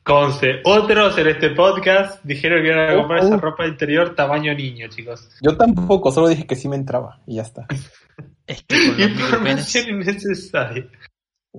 Conce, 0.04 0.62
otros 0.64 1.18
en 1.20 1.28
este 1.28 1.52
podcast 1.52 2.24
dijeron 2.24 2.64
que 2.64 2.70
iban 2.70 2.90
a 2.90 2.96
comprar 2.96 3.20
esa 3.20 3.36
oh, 3.36 3.40
ropa 3.40 3.68
interior 3.68 4.16
tamaño 4.16 4.54
niño, 4.56 4.88
chicos. 4.88 5.30
Yo 5.42 5.56
tampoco, 5.56 6.12
solo 6.12 6.30
dije 6.30 6.48
que 6.48 6.56
sí 6.56 6.68
me 6.68 6.78
entraba 6.78 7.20
y 7.28 7.36
ya 7.36 7.44
está. 7.44 7.68
es 8.48 8.64
que 8.64 8.76
Información 8.98 9.90
innecesaria. 9.90 10.88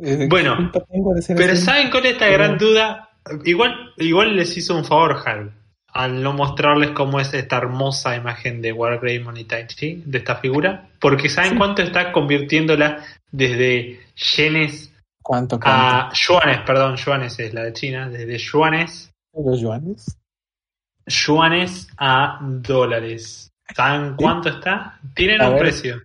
Eh, 0.02 0.26
bueno, 0.28 0.70
pero 1.36 1.56
¿saben 1.56 1.90
con 1.90 2.06
esta 2.06 2.28
gran 2.28 2.58
duda? 2.58 3.10
Igual, 3.44 3.72
igual 3.98 4.34
les 4.34 4.56
hizo 4.56 4.74
un 4.74 4.84
favor, 4.84 5.16
Hal 5.24 5.59
al 5.92 6.22
no 6.22 6.32
mostrarles 6.32 6.90
cómo 6.90 7.20
es 7.20 7.32
esta 7.34 7.56
hermosa 7.56 8.16
imagen 8.16 8.62
de 8.62 8.72
Wargreymon 8.72 9.36
y 9.36 9.44
Tai 9.44 9.66
Chi, 9.66 10.02
de 10.04 10.18
esta 10.18 10.36
figura, 10.36 10.88
porque 11.00 11.28
¿saben 11.28 11.56
cuánto 11.56 11.82
está 11.82 12.12
convirtiéndola 12.12 13.04
desde 13.30 14.00
yenes 14.36 14.90
¿Cuánto, 15.22 15.60
a 15.62 16.10
yuanes, 16.12 16.60
perdón, 16.66 16.96
yuanes 16.96 17.38
es 17.38 17.52
la 17.52 17.64
de 17.64 17.72
China, 17.72 18.08
desde 18.08 18.38
yuanes. 18.38 19.12
¿Los 19.32 19.60
yuanes? 19.60 20.18
Yuanes 21.06 21.88
a 21.98 22.38
dólares. 22.42 23.50
¿Saben 23.74 24.16
cuánto 24.16 24.48
está? 24.48 24.98
Tienen 25.14 25.42
un 25.42 25.58
precio. 25.58 26.02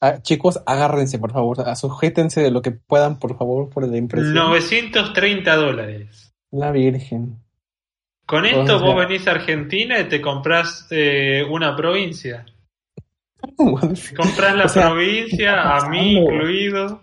Ah, 0.00 0.20
chicos, 0.20 0.60
agárrense, 0.66 1.18
por 1.18 1.32
favor, 1.32 1.64
sujétense 1.76 2.42
de 2.42 2.50
lo 2.50 2.60
que 2.60 2.72
puedan, 2.72 3.18
por 3.18 3.38
favor, 3.38 3.70
por 3.70 3.86
la 3.86 3.96
impresión. 3.96 4.34
930 4.34 5.56
dólares. 5.56 6.32
La 6.50 6.72
Virgen. 6.72 7.41
Con 8.32 8.46
esto 8.46 8.80
vos 8.80 8.96
venís 8.96 9.28
a 9.28 9.32
Argentina 9.32 10.00
y 10.00 10.04
te 10.04 10.22
compras 10.22 10.86
eh, 10.90 11.44
una 11.50 11.76
provincia. 11.76 12.46
compras 14.16 14.56
la 14.56 14.64
provincia, 14.68 15.76
a 15.76 15.90
mí 15.90 16.16
incluido. 16.16 17.02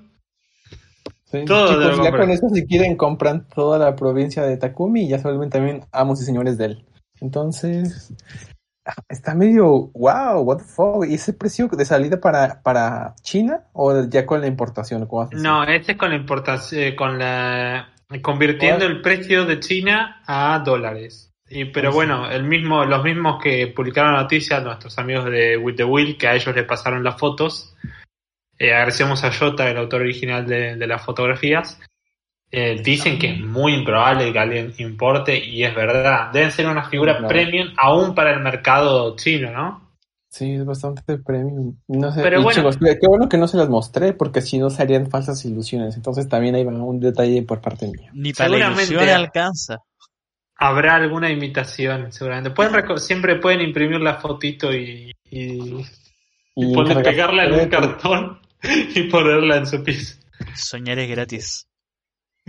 todo 1.45 2.03
ya 2.03 2.11
con 2.11 2.31
eso 2.31 2.49
si 2.49 2.65
quieren 2.65 2.97
compran 2.97 3.47
toda 3.47 3.77
la 3.77 3.95
provincia 3.95 4.41
de 4.41 4.57
Takumi 4.57 5.03
y 5.03 5.09
ya 5.09 5.19
se 5.19 5.27
vuelven 5.27 5.51
también 5.51 5.81
amos 5.91 6.19
y 6.19 6.25
señores 6.25 6.57
de 6.57 6.65
él. 6.65 6.85
Entonces, 7.21 8.11
está 9.07 9.35
medio, 9.35 9.91
wow, 9.93 10.41
what 10.41 10.57
the 10.57 10.63
fuck. 10.63 11.05
¿Y 11.07 11.13
ese 11.13 11.33
precio 11.33 11.67
de 11.67 11.85
salida 11.85 12.19
para, 12.19 12.59
para 12.63 13.13
China 13.21 13.65
o 13.73 14.03
ya 14.05 14.25
con 14.25 14.41
la 14.41 14.47
importación? 14.47 15.07
no, 15.33 15.63
este 15.63 15.91
es 15.91 15.97
con 15.99 16.09
la 16.09 16.15
importación, 16.15 16.81
eh, 16.81 16.95
con 16.95 17.19
la 17.19 17.87
convirtiendo 18.21 18.85
el 18.85 19.01
precio 19.01 19.45
de 19.45 19.59
China 19.59 20.21
a 20.25 20.59
dólares. 20.59 21.31
Y, 21.47 21.65
pero 21.65 21.91
bueno, 21.91 22.29
el 22.29 22.43
mismo, 22.43 22.85
los 22.85 23.03
mismos 23.03 23.41
que 23.41 23.67
publicaron 23.67 24.13
la 24.13 24.21
noticia, 24.21 24.59
nuestros 24.59 24.97
amigos 24.97 25.25
de 25.25 25.57
With 25.57 25.75
the 25.75 25.83
Will, 25.83 26.17
que 26.17 26.27
a 26.27 26.35
ellos 26.35 26.55
les 26.55 26.65
pasaron 26.65 27.03
las 27.03 27.17
fotos. 27.17 27.75
Eh, 28.57 28.73
agradecemos 28.73 29.23
a 29.23 29.31
Jota, 29.31 29.69
el 29.69 29.77
autor 29.77 30.01
original 30.01 30.45
de, 30.45 30.75
las 30.87 31.03
fotografías. 31.03 31.79
Eh, 32.51 32.81
dicen 32.83 33.19
que 33.19 33.33
es 33.33 33.39
muy 33.39 33.73
improbable 33.73 34.33
que 34.33 34.39
alguien 34.39 34.73
importe 34.79 35.37
y 35.37 35.63
es 35.63 35.73
verdad. 35.73 36.31
Deben 36.31 36.51
ser 36.51 36.67
una 36.67 36.89
figura 36.89 37.27
premium 37.27 37.69
aún 37.77 38.15
para 38.15 38.33
el 38.33 38.41
mercado 38.41 39.15
chino, 39.15 39.51
¿no? 39.51 39.88
Sí, 40.29 40.53
es 40.53 40.63
bastante 40.63 41.17
premium. 41.17 41.75
No 41.87 42.13
sé, 42.13 42.21
Pero 42.21 42.43
bueno, 42.43 42.69
qué 42.79 43.07
bueno 43.07 43.27
que 43.27 43.37
no 43.37 43.47
se 43.47 43.57
las 43.57 43.67
mostré, 43.67 44.13
porque 44.13 44.41
si 44.41 44.59
no 44.59 44.69
serían 44.69 45.09
falsas 45.09 45.43
ilusiones. 45.43 45.95
Entonces 45.95 46.29
también 46.29 46.53
hay 46.53 46.63
un 46.65 46.99
detalle 46.99 47.41
por 47.41 47.61
parte 47.61 47.87
mía. 47.87 48.11
Ni 48.13 48.31
para 48.31 48.49
la 48.49 48.67
ilusión 48.67 49.09
alcanza. 49.09 49.79
Habrá 50.55 50.95
alguna 50.95 51.31
imitación, 51.31 52.11
seguramente. 52.11 52.51
Pueden 52.51 52.99
siempre 52.99 53.37
pueden 53.37 53.61
imprimir 53.61 54.01
la 54.01 54.15
fotito 54.15 54.71
y, 54.71 55.11
y, 55.31 55.83
pegarla 57.03 57.45
en 57.45 57.53
un 57.53 57.69
cartón 57.69 58.39
y 58.95 59.03
ponerla 59.03 59.57
en 59.57 59.65
su 59.65 59.81
piso. 59.83 60.19
Soñar 60.53 60.99
es 60.99 61.09
gratis. 61.09 61.67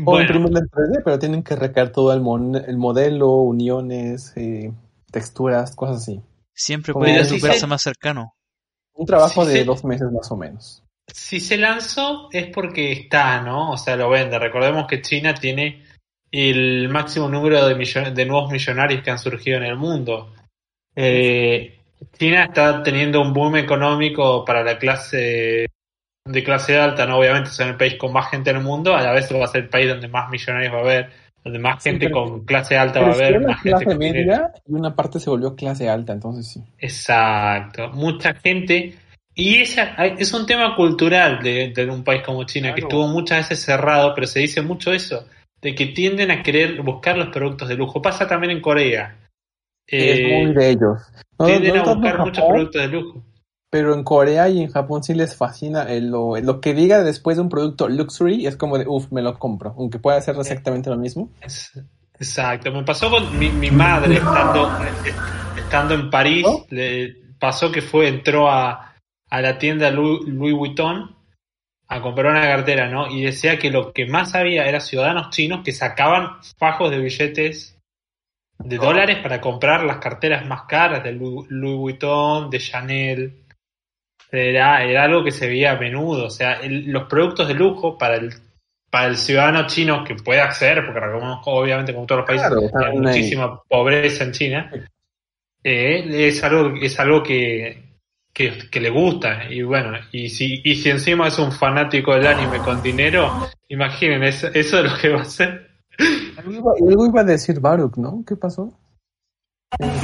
O 0.04 0.20
imprimirla 0.20 0.60
en 0.60 0.66
3D, 0.66 1.02
pero 1.04 1.18
tienen 1.18 1.42
que 1.42 1.56
recar 1.56 1.92
todo 1.92 2.12
el, 2.12 2.64
el 2.66 2.76
modelo, 2.76 3.36
uniones, 3.36 4.32
eh, 4.36 4.72
texturas, 5.10 5.74
cosas 5.74 6.02
así. 6.02 6.20
Siempre 6.60 6.92
puede 6.92 7.24
ser 7.24 7.66
más 7.68 7.82
cercano. 7.82 8.34
Un 8.92 9.06
trabajo 9.06 9.46
de 9.46 9.64
dos 9.64 9.82
meses 9.82 10.12
más 10.12 10.30
o 10.30 10.36
menos. 10.36 10.82
Si 11.06 11.40
se 11.40 11.56
lanzó 11.56 12.28
es 12.30 12.48
porque 12.48 12.92
está, 12.92 13.40
¿no? 13.40 13.70
O 13.70 13.78
sea, 13.78 13.96
lo 13.96 14.10
vende. 14.10 14.38
Recordemos 14.38 14.86
que 14.86 15.00
China 15.00 15.32
tiene 15.32 15.86
el 16.30 16.90
máximo 16.90 17.30
número 17.30 17.66
de, 17.66 17.74
de 17.74 18.26
nuevos 18.26 18.52
millonarios 18.52 19.02
que 19.02 19.10
han 19.10 19.18
surgido 19.18 19.56
en 19.56 19.64
el 19.64 19.76
mundo. 19.76 20.34
Eh, 20.94 21.78
China 22.18 22.44
está 22.44 22.82
teniendo 22.82 23.22
un 23.22 23.32
boom 23.32 23.56
económico 23.56 24.44
para 24.44 24.62
la 24.62 24.78
clase 24.78 25.66
de 26.26 26.44
clase 26.44 26.78
alta, 26.78 27.06
¿no? 27.06 27.18
Obviamente 27.18 27.48
es 27.48 27.60
el 27.60 27.78
país 27.78 27.94
con 27.94 28.12
más 28.12 28.30
gente 28.30 28.50
en 28.50 28.56
el 28.56 28.62
mundo, 28.62 28.94
a 28.94 29.00
la 29.00 29.12
vez 29.12 29.32
va 29.32 29.44
a 29.44 29.48
ser 29.48 29.62
el 29.62 29.70
país 29.70 29.88
donde 29.88 30.08
más 30.08 30.28
millonarios 30.28 30.74
va 30.74 30.78
a 30.78 30.82
haber 30.82 31.10
donde 31.44 31.58
más 31.58 31.82
gente 31.82 32.10
con 32.10 32.44
clase 32.44 32.76
alta 32.76 33.00
va 33.00 33.08
a 33.08 33.12
haber. 33.12 33.40
Más 33.40 33.62
clase 33.62 33.94
media 33.96 34.52
y 34.66 34.74
una 34.74 34.94
parte 34.94 35.18
se 35.18 35.30
volvió 35.30 35.54
clase 35.54 35.88
alta, 35.88 36.12
entonces 36.12 36.48
sí. 36.48 36.62
Exacto. 36.78 37.90
Mucha 37.90 38.34
gente. 38.34 38.94
Y 39.34 39.56
esa, 39.56 39.94
es 40.04 40.32
un 40.34 40.44
tema 40.44 40.76
cultural 40.76 41.42
de, 41.42 41.88
un 41.90 42.04
país 42.04 42.22
como 42.22 42.44
China, 42.44 42.74
que 42.74 42.82
estuvo 42.82 43.06
muchas 43.06 43.48
veces 43.48 43.64
cerrado, 43.64 44.12
pero 44.14 44.26
se 44.26 44.40
dice 44.40 44.60
mucho 44.60 44.92
eso, 44.92 45.26
de 45.62 45.74
que 45.74 45.86
tienden 45.86 46.30
a 46.30 46.42
querer 46.42 46.82
buscar 46.82 47.16
los 47.16 47.28
productos 47.28 47.68
de 47.68 47.76
lujo. 47.76 48.02
Pasa 48.02 48.26
también 48.26 48.50
en 48.50 48.60
Corea. 48.60 49.16
es 49.86 50.20
muy 50.20 50.54
de 50.54 50.70
ellos. 50.70 51.00
tienden 51.38 51.76
a 51.78 51.84
buscar 51.84 52.18
muchos 52.18 52.44
productos 52.44 52.82
de 52.82 52.88
lujo. 52.88 53.24
Pero 53.70 53.94
en 53.94 54.02
Corea 54.02 54.48
y 54.48 54.60
en 54.60 54.70
Japón 54.70 55.04
sí 55.04 55.14
les 55.14 55.36
fascina 55.36 55.86
lo, 56.00 56.36
lo, 56.36 56.60
que 56.60 56.74
diga 56.74 57.04
después 57.04 57.36
de 57.36 57.42
un 57.42 57.48
producto 57.48 57.88
luxury 57.88 58.46
es 58.46 58.56
como 58.56 58.78
de, 58.78 58.86
uff, 58.88 59.12
me 59.12 59.22
lo 59.22 59.38
compro, 59.38 59.74
aunque 59.78 60.00
pueda 60.00 60.18
hacer 60.18 60.36
exactamente 60.36 60.90
lo 60.90 60.96
mismo. 60.96 61.30
Exacto, 62.20 62.72
me 62.72 62.82
pasó 62.82 63.08
con 63.08 63.38
mi, 63.38 63.70
madre 63.70 64.16
estando, 64.16 64.70
estando 65.56 65.94
en 65.94 66.10
París, 66.10 66.46
le 66.68 67.16
pasó 67.38 67.70
que 67.70 67.80
fue, 67.80 68.08
entró 68.08 68.50
a, 68.50 68.90
a 69.30 69.40
la 69.40 69.58
tienda 69.58 69.90
Louis, 69.90 70.54
Vuitton 70.54 71.16
a 71.88 72.00
comprar 72.02 72.32
una 72.32 72.42
cartera, 72.42 72.88
¿no? 72.88 73.08
Y 73.08 73.22
decía 73.22 73.58
que 73.58 73.70
lo 73.70 73.92
que 73.92 74.06
más 74.06 74.34
había 74.34 74.66
era 74.66 74.80
ciudadanos 74.80 75.30
chinos 75.30 75.62
que 75.64 75.72
sacaban 75.72 76.36
fajos 76.58 76.90
de 76.90 76.98
billetes 76.98 77.78
de 78.58 78.76
dólares 78.76 79.18
para 79.22 79.40
comprar 79.40 79.82
las 79.84 79.96
carteras 79.96 80.46
más 80.46 80.62
caras 80.68 81.02
de 81.02 81.12
Louis 81.12 81.48
Vuitton, 81.48 82.50
de 82.50 82.58
Chanel. 82.58 83.44
Era, 84.32 84.84
era 84.84 85.04
algo 85.04 85.24
que 85.24 85.32
se 85.32 85.48
veía 85.48 85.72
a 85.72 85.78
menudo. 85.78 86.26
O 86.26 86.30
sea, 86.30 86.60
los 86.62 87.04
productos 87.04 87.48
de 87.48 87.54
lujo 87.54 87.98
para 87.98 88.16
el 88.16 88.32
para 88.90 89.06
el 89.06 89.16
ciudadano 89.16 89.66
chino 89.68 90.02
que 90.04 90.16
puede 90.16 90.40
acceder, 90.40 90.84
porque 90.84 91.00
obviamente 91.44 91.94
como 91.94 92.06
todos 92.06 92.20
los 92.20 92.26
países 92.26 92.74
hay 92.74 92.98
muchísima 92.98 93.62
pobreza 93.62 94.24
en 94.24 94.32
China, 94.32 94.72
eh, 95.62 96.28
es 96.28 96.42
algo, 96.42 96.74
es 96.76 96.98
algo 96.98 97.22
que, 97.22 98.00
que, 98.32 98.80
le 98.80 98.90
gusta. 98.90 99.44
Y 99.48 99.62
bueno, 99.62 99.96
y 100.10 100.28
si, 100.28 100.60
y 100.64 100.74
si 100.74 100.90
encima 100.90 101.28
es 101.28 101.38
un 101.38 101.52
fanático 101.52 102.14
del 102.14 102.26
anime 102.26 102.58
con 102.58 102.82
dinero, 102.82 103.48
imaginen, 103.68 104.24
eso, 104.24 104.48
eso 104.48 104.78
es 104.80 104.92
lo 104.92 104.98
que 104.98 105.08
va 105.10 105.20
a 105.20 105.22
hacer. 105.22 105.70
Algo 106.36 107.06
iba 107.06 107.20
a 107.20 107.24
decir 107.24 107.60
Baruch, 107.60 107.96
¿no? 107.96 108.24
¿Qué 108.26 108.34
pasó? 108.34 108.76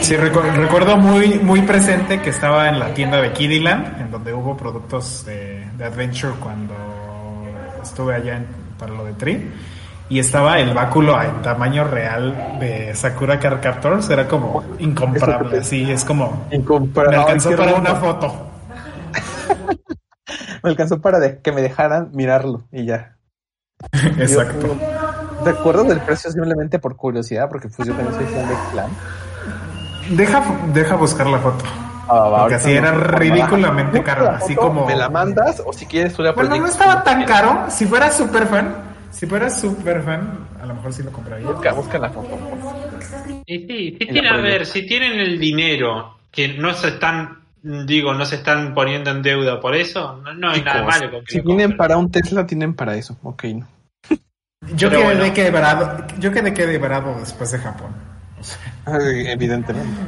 Sí, 0.01 0.17
recuerdo 0.17 0.97
muy, 0.97 1.41
muy 1.41 1.63
presente 1.63 2.23
que 2.23 2.31
estaba 2.31 2.69
en 2.69 2.79
la 2.79 2.95
tienda 2.95 3.21
de 3.21 3.33
Kiddyland, 3.33 4.01
en 4.01 4.11
donde 4.13 4.33
hubo 4.33 4.57
productos 4.57 5.25
de, 5.27 5.67
Adventure 5.85 6.35
cuando 6.39 6.75
estuve 7.83 8.15
allá 8.15 8.45
para 8.79 8.95
lo 8.95 9.05
de 9.05 9.13
Tree. 9.15 9.51
Y 10.09 10.21
estaba 10.21 10.61
el 10.61 10.73
báculo 10.73 11.21
en 11.21 11.43
tamaño 11.43 11.83
real 11.83 12.59
de 12.61 12.95
Sakura 12.95 13.41
Car 13.41 13.61
Captors, 13.61 14.09
era 14.09 14.29
como 14.29 14.63
incomparable, 14.79 15.65
sí, 15.65 15.91
es 15.91 16.05
como... 16.05 16.47
Incomparable. 16.53 17.17
Me 17.17 17.23
alcanzó 17.25 17.57
para 17.57 17.75
una 17.75 17.95
foto. 17.97 18.47
me 20.63 20.71
alcanzó 20.71 21.01
para 21.01 21.39
que 21.43 21.51
me 21.51 21.61
dejaran 21.61 22.11
mirarlo 22.15 22.69
y 22.71 22.87
ya. 22.87 23.17
Exacto. 23.93 24.77
¿Te 25.43 25.51
acuerdas 25.51 25.89
del 25.89 26.01
precio 26.01 26.31
simplemente 26.31 26.79
por 26.79 26.95
curiosidad? 26.97 27.49
Porque 27.49 27.69
pues 27.69 27.89
yo 27.89 27.95
también 27.95 28.15
soy 28.15 28.27
fan 28.27 28.49
de 28.49 28.55
clan. 28.71 28.91
Deja, 30.11 30.42
deja 30.73 30.97
buscar 30.97 31.27
la 31.27 31.38
foto. 31.38 31.64
Ah, 32.09 32.37
porque 32.40 32.55
así 32.55 32.73
era 32.73 32.92
ridículamente 32.92 34.03
caro. 34.03 34.31
Así 34.31 34.55
como. 34.55 34.87
¿Me 34.87 34.97
la 34.97 35.09
mandas? 35.09 35.62
O 35.64 35.73
si 35.73 35.87
quieres 35.87 36.14
tú 36.14 36.23
la 36.23 36.33
Bueno, 36.33 36.57
no 36.57 36.66
estaba 36.66 37.03
tan 37.03 37.25
caro. 37.25 37.66
Si 37.69 37.87
fuera 37.87 38.11
super 38.11 38.47
fan, 38.47 38.75
si 39.11 39.27
fuera 39.27 39.51
super 39.51 40.03
fan, 40.03 40.47
a 40.61 40.66
lo 40.66 40.75
mejor 40.75 40.92
sí 40.92 41.03
lo 41.03 41.11
compraría. 41.11 41.47
Busca, 41.47 41.73
busca 41.73 41.99
la 41.99 42.11
foto. 42.11 42.38
Y 43.47 43.59
sí, 43.66 43.97
sí 43.99 44.07
tiene, 44.07 44.29
a 44.29 44.37
ver, 44.37 44.66
si 44.66 44.87
tienen 44.87 45.19
el 45.19 45.38
dinero, 45.38 46.19
que 46.31 46.49
no 46.49 46.75
se 46.75 46.88
están, 46.88 47.38
digo, 47.62 48.14
no 48.14 48.25
se 48.25 48.37
están 48.37 48.75
poniendo 48.75 49.11
en 49.11 49.23
deuda 49.23 49.61
por 49.61 49.75
eso, 49.75 50.23
no, 50.37 50.51
hay 50.51 50.62
nada 50.62 50.85
malo 50.85 51.11
con 51.11 51.25
que 51.25 51.33
Si 51.33 51.42
tienen 51.42 51.77
para 51.77 51.97
un 51.97 52.11
Tesla, 52.11 52.47
tienen 52.47 52.75
para 52.75 52.95
eso, 52.95 53.16
ok. 53.23 53.45
Yo 54.75 54.90
quedé, 54.90 55.33
quebrado, 55.33 56.07
yo 56.19 56.33
quedé 56.33 56.53
quebrado 56.53 57.19
después 57.21 57.53
de 57.53 57.59
Japón. 57.59 58.06
Evidentemente. 58.87 60.01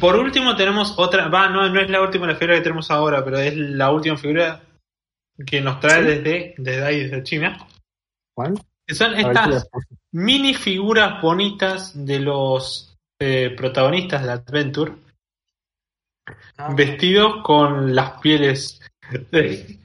Por 0.00 0.16
último 0.16 0.56
tenemos 0.56 0.94
otra, 0.98 1.28
va, 1.28 1.48
no, 1.48 1.68
no 1.68 1.80
es 1.80 1.88
la 1.88 2.02
última 2.02 2.34
figura 2.34 2.56
que 2.56 2.62
tenemos 2.62 2.90
ahora, 2.90 3.24
pero 3.24 3.38
es 3.38 3.56
la 3.56 3.90
última 3.90 4.16
figura 4.16 4.62
que 5.46 5.60
nos 5.60 5.80
trae 5.80 6.02
desde, 6.02 6.54
desde 6.58 6.84
ahí, 6.84 7.04
desde 7.04 7.22
China. 7.22 7.66
¿Cuál? 8.34 8.54
son 8.88 9.14
estas 9.18 9.68
mini 10.12 10.54
figuras 10.54 11.20
bonitas 11.20 12.06
de 12.06 12.20
los 12.20 12.96
eh, 13.18 13.52
protagonistas 13.56 14.22
de 14.22 14.30
Adventure, 14.30 14.92
ah. 16.58 16.72
vestidos 16.74 17.42
con 17.42 17.94
las 17.94 18.20
pieles 18.20 18.80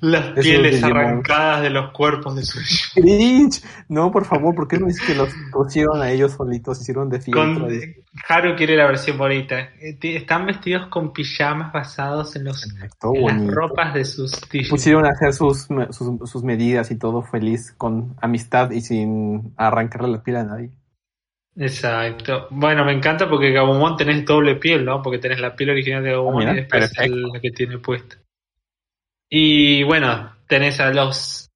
las 0.00 0.38
pieles 0.38 0.82
arrancadas 0.82 1.62
de 1.62 1.70
los 1.70 1.90
cuerpos 1.92 2.36
de 2.36 2.42
su 2.42 2.58
Grinch. 3.00 3.62
No, 3.88 4.10
por 4.10 4.24
favor, 4.24 4.54
¿por 4.54 4.68
qué 4.68 4.78
no 4.78 4.86
dices 4.86 5.06
que 5.06 5.14
los 5.14 5.32
cosieron 5.50 6.02
a 6.02 6.10
ellos 6.10 6.32
solitos? 6.32 6.80
Hicieron 6.80 7.08
de 7.08 7.20
fieltro. 7.20 7.68
Haru 8.28 8.56
quiere 8.56 8.76
la 8.76 8.86
versión 8.86 9.18
bonita. 9.18 9.58
Eh, 9.80 9.98
están 10.02 10.46
vestidos 10.46 10.86
con 10.88 11.12
pijamas 11.12 11.72
basados 11.72 12.34
en, 12.36 12.44
los, 12.44 12.66
las 12.66 13.46
ropas 13.46 13.94
de 13.94 14.04
sus 14.04 14.40
Pusieron 14.68 15.04
a 15.06 15.10
hacer 15.10 15.32
sus, 15.32 15.68
sus, 15.90 16.42
medidas 16.42 16.90
y 16.90 16.98
todo 16.98 17.22
feliz, 17.22 17.74
con 17.76 18.16
amistad 18.20 18.70
y 18.70 18.80
sin 18.80 19.52
arrancarle 19.56 20.08
la 20.08 20.22
piel 20.22 20.36
a 20.36 20.44
nadie. 20.44 20.70
Exacto. 21.56 22.48
Bueno, 22.50 22.84
me 22.84 22.92
encanta 22.92 23.28
porque 23.28 23.50
Gabumon 23.50 23.96
tenés 23.96 24.24
doble 24.26 24.56
piel, 24.56 24.84
¿no? 24.84 25.02
Porque 25.02 25.18
tenés 25.18 25.40
la 25.40 25.56
piel 25.56 25.70
original 25.70 26.02
de 26.02 26.10
Gabumon 26.12 26.48
ah, 26.48 26.52
y 26.52 26.56
después 26.56 26.92
la 26.98 27.40
que 27.40 27.50
tiene 27.50 27.78
puesta. 27.78 28.16
Y 29.28 29.82
bueno, 29.82 30.32
tenés 30.46 30.80
a 30.80 30.92
los 30.92 31.50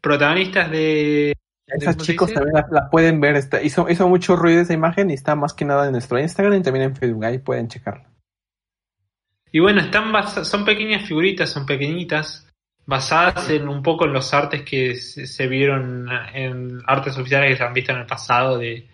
protagonistas 0.00 0.70
de... 0.70 1.34
Esos 1.66 1.98
chicos 1.98 2.32
también 2.32 2.64
la, 2.70 2.90
pueden 2.90 3.20
ver. 3.20 3.36
Está, 3.36 3.62
hizo, 3.62 3.88
hizo 3.88 4.08
mucho 4.08 4.34
ruido 4.34 4.60
esa 4.60 4.72
imagen 4.72 5.10
y 5.10 5.14
está 5.14 5.36
más 5.36 5.54
que 5.54 5.64
nada 5.64 5.86
en 5.86 5.92
nuestro 5.92 6.18
Instagram 6.18 6.58
y 6.58 6.62
también 6.62 6.86
en 6.86 6.96
Facebook. 6.96 7.24
Ahí 7.24 7.38
pueden 7.38 7.68
checarla. 7.68 8.10
Y 9.52 9.60
bueno, 9.60 9.80
están 9.80 10.12
son 10.44 10.64
pequeñas 10.64 11.06
figuritas, 11.06 11.50
son 11.50 11.66
pequeñitas, 11.66 12.48
basadas 12.86 13.50
en 13.50 13.68
un 13.68 13.82
poco 13.82 14.04
en 14.04 14.12
los 14.12 14.34
artes 14.34 14.62
que 14.62 14.96
se, 14.96 15.46
vieron 15.46 16.08
en 16.34 16.80
artes 16.86 17.16
oficiales 17.16 17.50
que 17.50 17.56
se 17.56 17.64
han 17.64 17.74
visto 17.74 17.92
en 17.92 17.98
el 17.98 18.06
pasado 18.06 18.58
de, 18.58 18.88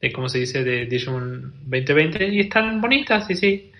de 0.00 0.12
¿cómo 0.12 0.28
se 0.28 0.38
dice? 0.38 0.62
De 0.62 0.86
Digimon 0.86 1.64
2020. 1.64 2.28
Y 2.28 2.40
están 2.40 2.80
bonitas, 2.80 3.26
sí, 3.26 3.34
sí. 3.34 3.72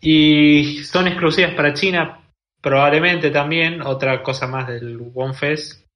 Y 0.00 0.84
son 0.84 1.06
exclusivas 1.06 1.54
para 1.54 1.72
China, 1.72 2.25
Probablemente 2.66 3.30
también 3.30 3.80
otra 3.80 4.24
cosa 4.24 4.48
más 4.48 4.66
del 4.66 5.00
One 5.14 5.34
Fest, 5.34 5.86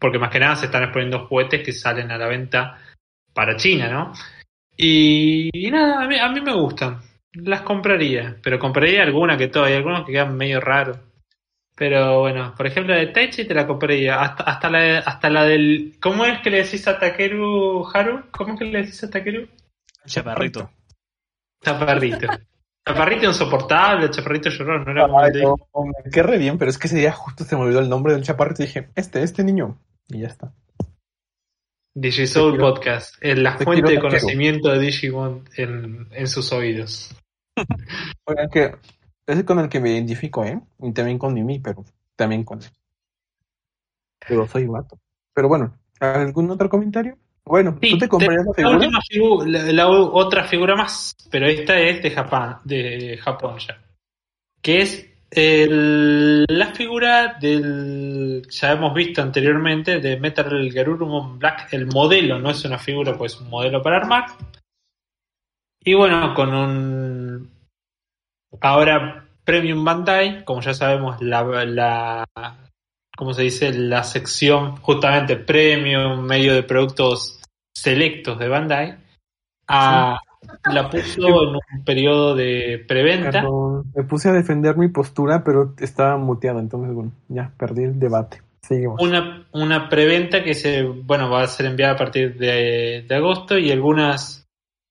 porque 0.00 0.18
más 0.18 0.32
que 0.32 0.40
nada 0.40 0.56
se 0.56 0.66
están 0.66 0.82
exponiendo 0.82 1.28
juguetes 1.28 1.62
que 1.64 1.72
salen 1.72 2.10
a 2.10 2.18
la 2.18 2.26
venta 2.26 2.76
para 3.32 3.54
China, 3.54 3.88
¿no? 3.88 4.12
Y, 4.76 5.48
nada, 5.70 6.02
a 6.02 6.28
mí, 6.32 6.40
me 6.40 6.54
gustan. 6.54 6.98
Las 7.34 7.60
compraría, 7.60 8.36
pero 8.42 8.58
compraría 8.58 9.04
alguna 9.04 9.36
que 9.36 9.46
todo. 9.46 9.66
Hay 9.66 9.74
algunos 9.74 10.04
que 10.04 10.10
quedan 10.10 10.36
medio 10.36 10.60
raros. 10.60 10.98
Pero 11.76 12.18
bueno, 12.18 12.52
por 12.56 12.66
ejemplo, 12.66 12.94
la 12.94 13.00
de 13.00 13.12
Taichi 13.12 13.44
te 13.44 13.54
la 13.54 13.68
compraría. 13.68 14.20
Hasta, 14.20 14.42
hasta, 14.42 14.70
la, 14.70 14.98
hasta 14.98 15.30
la 15.30 15.44
del. 15.44 15.98
¿Cómo 16.00 16.24
es 16.24 16.40
que 16.40 16.50
le 16.50 16.64
decís 16.64 16.88
a 16.88 16.98
Takeru 16.98 17.86
Haru? 17.94 18.24
¿Cómo 18.32 18.54
es 18.54 18.58
que 18.58 18.64
le 18.64 18.80
decís 18.80 19.04
a 19.04 19.10
Takeru? 19.10 19.46
Chaparrito. 20.04 20.68
Chaparrito. 21.62 22.26
Chaparrito 22.88 23.26
insoportable, 23.26 24.10
Chaparrito 24.10 24.48
llorón, 24.48 24.84
no 24.84 24.92
era 24.92 25.06
me 25.06 26.10
quedé 26.10 26.22
re 26.22 26.38
bien, 26.38 26.56
pero 26.56 26.70
es 26.70 26.78
que 26.78 26.86
ese 26.86 26.96
día 26.96 27.12
justo 27.12 27.44
se 27.44 27.54
me 27.54 27.62
olvidó 27.62 27.80
el 27.80 27.88
nombre 27.90 28.14
del 28.14 28.22
Chaparrito 28.22 28.62
y 28.62 28.66
dije, 28.66 28.88
este, 28.94 29.22
este 29.22 29.44
niño. 29.44 29.78
Y 30.08 30.20
ya 30.20 30.28
está. 30.28 30.54
DigiSoul 31.94 32.56
Podcast, 32.56 33.22
la 33.22 33.58
fuente 33.58 33.90
de 33.90 34.00
conocimiento 34.00 34.70
de 34.70 34.78
Digimon 34.78 35.44
en, 35.56 36.08
en 36.12 36.28
sus 36.28 36.50
oídos. 36.52 37.14
Oigan, 38.24 38.48
que 38.48 38.76
es 39.26 39.44
con 39.44 39.58
el 39.58 39.68
que 39.68 39.80
me 39.80 39.90
identifico, 39.90 40.42
¿eh? 40.44 40.58
Y 40.80 40.92
también 40.92 41.18
con 41.18 41.34
Mimi, 41.34 41.58
pero 41.58 41.84
también 42.16 42.44
con 42.44 42.62
él. 42.62 42.70
Pero 44.26 44.46
soy 44.46 44.66
vato. 44.66 44.98
Pero 45.34 45.48
bueno, 45.48 45.76
¿algún 46.00 46.50
otro 46.50 46.70
comentario? 46.70 47.18
Bueno, 47.48 47.78
¿tú 47.80 47.98
te 47.98 48.08
comprarías 48.08 48.46
la 48.46 49.00
figura? 49.00 49.46
La, 49.46 49.88
otra 49.88 50.44
figura 50.44 50.76
más, 50.76 51.16
pero 51.30 51.46
esta 51.46 51.78
es 51.80 52.02
de 52.02 52.10
Japón, 52.10 52.58
de 52.64 53.18
Japón 53.22 53.58
ya. 53.58 53.78
Que 54.60 54.82
es 54.82 55.08
la 55.30 56.66
figura 56.74 57.36
del. 57.40 58.46
Ya 58.50 58.72
hemos 58.72 58.94
visto 58.94 59.22
anteriormente 59.22 60.00
de 60.00 60.18
Metal 60.18 60.70
Garurumon 60.70 61.38
Black. 61.38 61.72
El 61.72 61.86
modelo 61.86 62.38
no 62.38 62.50
es 62.50 62.64
una 62.64 62.78
figura, 62.78 63.16
pues 63.16 63.34
es 63.34 63.40
un 63.40 63.50
modelo 63.50 63.82
para 63.82 63.98
armar. 63.98 64.26
Y 65.82 65.94
bueno, 65.94 66.34
con 66.34 66.54
un. 66.54 67.50
Ahora 68.60 69.26
Premium 69.44 69.84
Bandai, 69.84 70.44
como 70.44 70.60
ya 70.60 70.74
sabemos, 70.74 71.20
la, 71.22 71.42
la 71.64 72.24
¿cómo 73.16 73.34
se 73.34 73.42
dice? 73.42 73.72
La 73.72 74.04
sección 74.04 74.76
justamente 74.76 75.36
premium, 75.36 76.20
medio 76.20 76.54
de 76.54 76.62
productos 76.62 77.37
selectos 77.80 78.38
de 78.38 78.48
Bandai, 78.48 78.98
a, 79.68 80.18
la 80.72 80.90
puso 80.90 81.42
en 81.42 81.56
un 81.56 81.84
periodo 81.84 82.34
de 82.34 82.84
preventa. 82.86 83.44
me 83.94 84.04
puse 84.04 84.28
a 84.28 84.32
defender 84.32 84.76
mi 84.76 84.88
postura, 84.88 85.44
pero 85.44 85.74
estaba 85.78 86.16
muteado, 86.16 86.60
entonces 86.60 86.94
bueno, 86.94 87.12
ya 87.28 87.52
perdí 87.56 87.84
el 87.84 87.98
debate. 87.98 88.42
Seguimos. 88.62 89.00
Una, 89.00 89.46
una 89.52 89.88
preventa 89.88 90.42
que 90.42 90.54
se, 90.54 90.82
bueno, 90.82 91.30
va 91.30 91.42
a 91.42 91.46
ser 91.46 91.66
enviada 91.66 91.94
a 91.94 91.96
partir 91.96 92.36
de, 92.36 93.06
agosto 93.10 93.56
y 93.56 93.70
algunas 93.70 94.44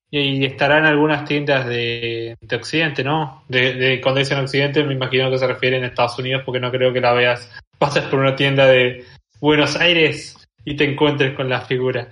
y 0.09 0.45
estarán 0.45 0.85
algunas 0.85 1.25
tiendas 1.25 1.67
de, 1.67 2.37
de 2.39 2.55
Occidente, 2.55 3.03
¿no? 3.03 3.43
De, 3.49 3.73
de 3.73 4.01
cuando 4.01 4.19
dicen 4.19 4.39
Occidente 4.39 4.83
me 4.85 4.93
imagino 4.93 5.29
que 5.29 5.37
se 5.37 5.45
refieren 5.45 5.83
a 5.83 5.87
Estados 5.87 6.17
Unidos 6.17 6.43
porque 6.45 6.61
no 6.61 6.71
creo 6.71 6.93
que 6.93 7.01
la 7.01 7.13
veas, 7.13 7.51
pasas 7.77 8.05
por 8.05 8.19
una 8.19 8.35
tienda 8.35 8.65
de 8.67 9.03
Buenos 9.41 9.75
Aires 9.75 10.47
y 10.63 10.75
te 10.75 10.89
encuentres 10.89 11.35
con 11.35 11.49
la 11.49 11.61
figura. 11.61 12.07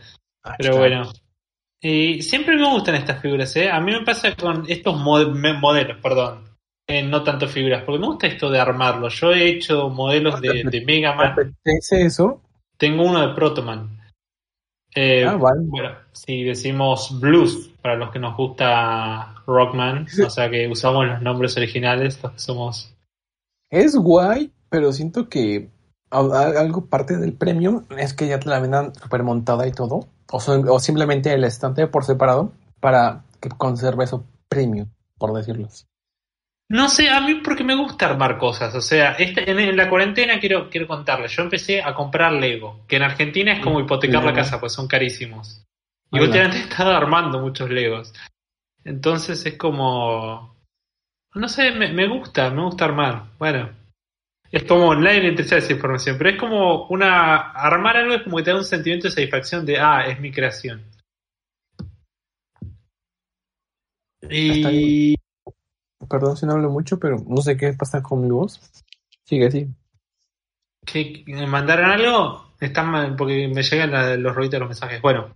Ah, 0.45 0.55
Pero 0.57 0.77
bueno. 0.77 1.11
Y 1.81 2.21
siempre 2.21 2.55
me 2.55 2.69
gustan 2.69 2.95
estas 2.95 3.21
figuras, 3.21 3.55
¿eh? 3.55 3.69
A 3.69 3.79
mí 3.81 3.91
me 3.91 4.05
pasa 4.05 4.35
con 4.35 4.65
estos 4.67 4.95
modelos, 4.97 5.97
perdón. 6.01 6.45
Eh, 6.87 7.01
no 7.01 7.23
tanto 7.23 7.47
figuras, 7.47 7.83
porque 7.83 7.99
me 7.99 8.07
gusta 8.07 8.27
esto 8.27 8.49
de 8.49 8.59
armarlo. 8.59 9.09
Yo 9.09 9.31
he 9.33 9.49
hecho 9.49 9.89
modelos 9.89 10.39
de, 10.39 10.63
de 10.63 10.85
Mega 10.85 11.15
Man. 11.15 11.55
eso? 11.63 12.41
Tengo 12.77 13.03
uno 13.03 13.27
de 13.27 13.33
Protoman. 13.33 13.99
Eh, 14.93 15.25
ah, 15.25 15.35
Bueno, 15.35 15.91
si 16.11 16.43
decimos 16.43 17.19
blues, 17.19 17.71
para 17.81 17.95
los 17.95 18.11
que 18.11 18.19
nos 18.19 18.37
gusta 18.37 19.35
Rockman, 19.45 20.07
o 20.25 20.29
sea 20.29 20.49
que 20.49 20.67
usamos 20.67 21.05
los 21.07 21.21
nombres 21.21 21.57
originales, 21.57 22.21
los 22.21 22.31
que 22.33 22.39
somos. 22.39 22.93
Es 23.69 23.95
guay, 23.95 24.51
pero 24.69 24.93
siento 24.93 25.27
que 25.27 25.69
algo 26.09 26.85
parte 26.85 27.17
del 27.17 27.33
premium 27.33 27.85
es 27.97 28.13
que 28.13 28.27
ya 28.27 28.39
te 28.39 28.49
la 28.49 28.59
vendan 28.59 28.93
super 28.95 29.23
montada 29.23 29.67
y 29.67 29.71
todo, 29.71 30.07
o, 30.31 30.37
o 30.37 30.79
simplemente 30.79 31.33
el 31.33 31.43
estante 31.43 31.87
por 31.87 32.05
separado 32.05 32.51
para 32.79 33.23
que 33.41 33.49
conserve 33.49 34.03
eso 34.03 34.25
premium, 34.47 34.87
por 35.17 35.33
decirlo 35.33 35.67
así. 35.67 35.85
No 36.67 36.89
sé, 36.89 37.09
a 37.09 37.21
mí 37.21 37.35
porque 37.43 37.63
me 37.63 37.75
gusta 37.75 38.07
armar 38.07 38.37
cosas. 38.37 38.73
O 38.73 38.81
sea, 38.81 39.11
este, 39.13 39.49
en, 39.49 39.77
la 39.77 39.89
cuarentena 39.89 40.39
quiero, 40.39 40.69
quiero 40.69 40.87
contarles. 40.87 41.31
Yo 41.31 41.43
empecé 41.43 41.81
a 41.81 41.93
comprar 41.93 42.31
Lego, 42.31 42.85
que 42.87 42.95
en 42.95 43.03
Argentina 43.03 43.53
es 43.53 43.59
como 43.63 43.79
hipotecar 43.79 44.23
la 44.23 44.33
casa, 44.33 44.59
pues 44.59 44.73
son 44.73 44.87
carísimos. 44.87 45.63
Y 46.11 46.19
últimamente 46.19 46.57
he 46.57 46.61
estado 46.61 46.91
armando 46.91 47.39
muchos 47.39 47.69
Legos. 47.69 48.13
Entonces 48.83 49.45
es 49.45 49.57
como. 49.57 50.55
No 51.35 51.49
sé, 51.49 51.71
me, 51.71 51.91
me 51.91 52.07
gusta, 52.07 52.49
me 52.49 52.63
gusta 52.63 52.85
armar. 52.85 53.25
Bueno, 53.37 53.69
es 54.55 54.63
como, 54.63 54.95
nadie 54.95 55.19
le 55.19 55.41
esa 55.41 55.73
información, 55.73 56.17
pero 56.17 56.29
es 56.29 56.37
como 56.39 56.87
una. 56.87 57.51
Armar 57.51 57.97
algo 57.97 58.13
es 58.13 58.23
como 58.23 58.37
que 58.37 58.43
te 58.43 58.51
da 58.51 58.55
un 58.55 58.63
sentimiento 58.63 59.09
de 59.09 59.11
satisfacción 59.11 59.65
de, 59.65 59.77
ah, 59.77 60.07
es 60.07 60.17
mi 60.21 60.31
creación. 60.31 60.81
Y. 64.29 65.15
Perdón 66.09 66.37
si 66.37 66.45
no 66.45 66.53
hablo 66.53 66.69
mucho, 66.69 66.97
pero 66.97 67.17
no 67.27 67.41
sé 67.41 67.57
qué 67.57 67.73
pasa 67.73 68.01
con 68.01 68.21
mi 68.21 68.29
voz. 68.29 68.61
Sigue 69.25 69.47
así. 69.47 69.67
¿Me 71.25 71.47
mandaron 71.47 71.91
algo? 71.91 72.53
Están 72.57 72.91
mal, 72.91 73.15
porque 73.17 73.49
me 73.49 73.61
llegan 73.61 74.23
los 74.23 74.33
ruidos 74.33 74.51
de 74.51 74.59
los 74.59 74.69
mensajes. 74.69 75.01
Bueno, 75.01 75.35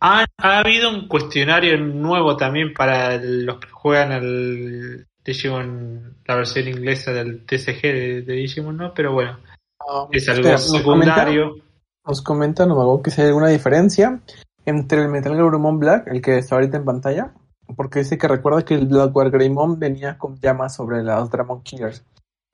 ha, 0.00 0.26
habido 0.36 0.90
un 0.90 1.08
cuestionario 1.08 1.78
nuevo 1.78 2.36
también 2.36 2.74
para 2.74 3.16
los 3.16 3.58
que 3.58 3.70
juegan 3.70 4.12
al 4.12 5.06
Digimon, 5.32 6.16
la 6.26 6.36
versión 6.36 6.68
inglesa 6.68 7.12
del 7.12 7.44
TCG 7.46 7.82
de, 7.82 8.22
Digimon, 8.22 8.76
¿no? 8.76 8.94
Pero 8.94 9.12
bueno, 9.12 9.38
ah, 9.88 10.08
es 10.12 10.28
algo 10.28 10.56
secundario. 10.58 11.56
Nos 12.06 12.22
comentan, 12.22 12.68
nos 12.68 13.02
que 13.02 13.10
si 13.10 13.20
hay 13.20 13.28
alguna 13.28 13.48
diferencia 13.48 14.20
entre 14.64 15.02
el 15.02 15.08
Metal 15.08 15.34
Gear 15.34 15.50
Black, 15.74 16.08
el 16.08 16.20
que 16.20 16.38
está 16.38 16.56
ahorita 16.56 16.76
en 16.76 16.84
pantalla, 16.84 17.34
porque 17.76 18.00
dice 18.00 18.18
que 18.18 18.28
recuerda 18.28 18.64
que 18.64 18.74
el 18.74 18.86
Blackwater 18.86 19.32
Greymon 19.32 19.78
venía 19.78 20.18
con 20.18 20.36
llamas 20.40 20.74
sobre 20.74 21.02
las 21.02 21.30
Dramon 21.30 21.62
Killers. 21.62 22.04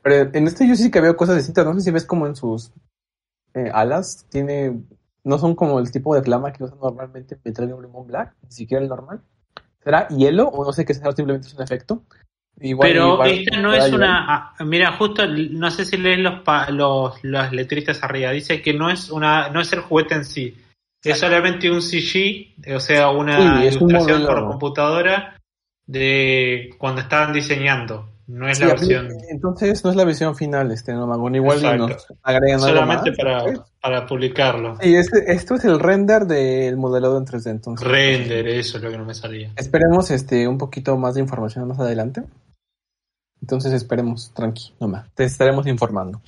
Pero 0.03 0.31
en 0.33 0.47
este 0.47 0.69
yo 0.69 0.77
sí 0.77 0.91
que 0.91 1.01
veo 1.01 1.17
cosas 1.17 1.37
distintas. 1.37 1.65
No 1.65 1.75
sé 1.75 1.81
si 1.81 1.91
ves 1.91 2.05
como 2.05 2.27
en 2.27 2.37
sus 2.37 2.73
eh, 3.55 3.71
alas 3.73 4.27
tiene. 4.29 4.83
No 5.25 5.39
son 5.39 5.57
como 5.57 5.81
el 5.81 5.91
tipo 5.91 6.15
de 6.15 6.23
flama 6.23 6.53
que 6.53 6.63
usan 6.63 6.79
normalmente 6.79 7.35
en 7.35 7.41
Metal 7.45 7.67
Gear 7.67 8.05
Black, 8.07 8.37
ni 8.43 8.53
siquiera 8.53 8.83
el 8.83 8.89
normal. 8.89 9.23
¿Será 9.83 10.07
hielo 10.09 10.49
o 10.49 10.65
no 10.65 10.73
sé 10.73 10.85
qué 10.85 10.95
será? 10.95 11.13
Simplemente 11.13 11.49
es 11.49 11.55
un 11.55 11.63
efecto. 11.63 12.05
Pero 12.59 13.25
esta 13.25 13.59
no 13.59 13.75
es 13.75 13.93
una. 13.93 14.25
Ah, 14.29 14.65
mira, 14.65 14.93
justo 14.93 15.27
no 15.27 15.71
sé 15.71 15.85
si 15.85 15.97
lees 15.97 16.19
los, 16.19 16.41
los 16.71 17.25
las 17.25 17.53
letritas 17.53 18.03
arriba. 18.03 18.31
Dice 18.31 18.63
que 18.63 18.73
no 18.73 18.91
es 18.91 19.11
una 19.11 19.51
no 19.51 19.61
es 19.61 19.73
el 19.73 19.81
juguete 19.81 20.15
en 20.15 20.25
sí 20.25 20.55
es 21.11 21.19
solamente 21.19 21.71
un 21.71 21.83
CG, 21.83 22.75
o 22.75 22.81
sea, 22.81 23.11
una 23.11 23.65
ilustración 23.65 24.27
por 24.27 24.47
computadora 24.49 25.37
de 25.87 26.71
cuando 26.79 27.03
estaban 27.03 27.33
diseñando. 27.33 28.11
No 28.29 28.49
es 28.49 28.59
la 28.59 28.67
versión. 28.67 29.09
Entonces 29.31 29.85
no 29.85 29.91
es 29.91 29.97
la 29.97 30.05
versión 30.05 30.35
final, 30.35 30.73
este 30.73 30.93
no 30.93 31.05
Igual 31.33 31.79
nos 31.79 32.09
agregan 32.25 32.59
Solamente 32.59 33.13
para, 33.13 33.45
para 33.81 34.05
publicarlo. 34.05 34.77
Y 34.83 34.97
este, 34.97 35.33
esto 35.33 35.55
es 35.55 35.65
el 35.65 35.79
render 35.79 36.25
del 36.25 36.77
modelado 36.77 37.19
en 37.19 37.25
3D. 37.25 37.51
Entonces, 37.51 37.87
render, 37.87 38.49
eso 38.49 38.79
es 38.79 38.83
lo 38.83 38.91
que 38.91 38.99
no 38.99 39.05
me 39.05 39.15
salía. 39.15 39.53
Esperemos 39.55 40.11
este 40.11 40.49
un 40.49 40.59
poquito 40.59 40.97
más 40.97 41.15
de 41.15 41.21
información 41.21 41.69
más 41.69 41.79
adelante. 41.79 42.23
Entonces 43.47 43.73
esperemos, 43.75 44.35
tranqui, 44.35 44.75
nomás. 44.81 45.09
Te 45.15 45.23
estaremos 45.23 45.69
informando. 45.69 46.21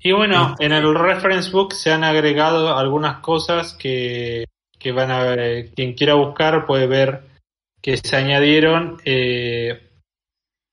Y 0.00 0.12
bueno, 0.12 0.54
en 0.58 0.72
el 0.72 0.94
reference 0.94 1.50
book 1.50 1.74
se 1.74 1.92
han 1.92 2.02
agregado 2.02 2.74
algunas 2.74 3.18
cosas 3.18 3.74
que, 3.74 4.46
van 4.94 5.10
a 5.10 5.22
ver, 5.24 5.70
quien 5.74 5.92
quiera 5.92 6.14
buscar 6.14 6.64
puede 6.64 6.86
ver 6.86 7.24
que 7.82 7.98
se 7.98 8.16
añadieron 8.16 9.02
eh, 9.04 9.90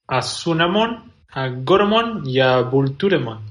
a 0.08 0.22
Sunamon, 0.22 1.12
a 1.32 1.50
Goromon 1.50 2.26
y 2.26 2.40
a 2.40 2.62
Vulturemon. 2.62 3.42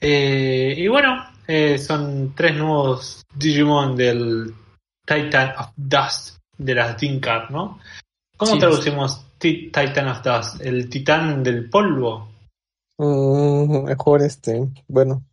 Eh, 0.00 0.76
y 0.78 0.88
bueno, 0.88 1.26
eh, 1.46 1.76
son 1.76 2.34
tres 2.34 2.56
nuevos 2.56 3.22
Digimon 3.34 3.94
del 3.96 4.54
Titan 5.06 5.52
of 5.58 5.72
Dust 5.76 6.38
de 6.56 6.74
las 6.74 6.98
Dinkar, 6.98 7.50
¿no? 7.50 7.80
¿Cómo 8.38 8.56
traducimos 8.56 9.26
Titan 9.40 10.08
of 10.08 10.22
Dust? 10.22 10.60
¿El 10.60 10.88
titán 10.88 11.42
del 11.42 11.68
polvo? 11.68 12.28
Mm, 12.98 13.84
mejor 13.84 14.22
este, 14.22 14.68
bueno. 14.86 15.24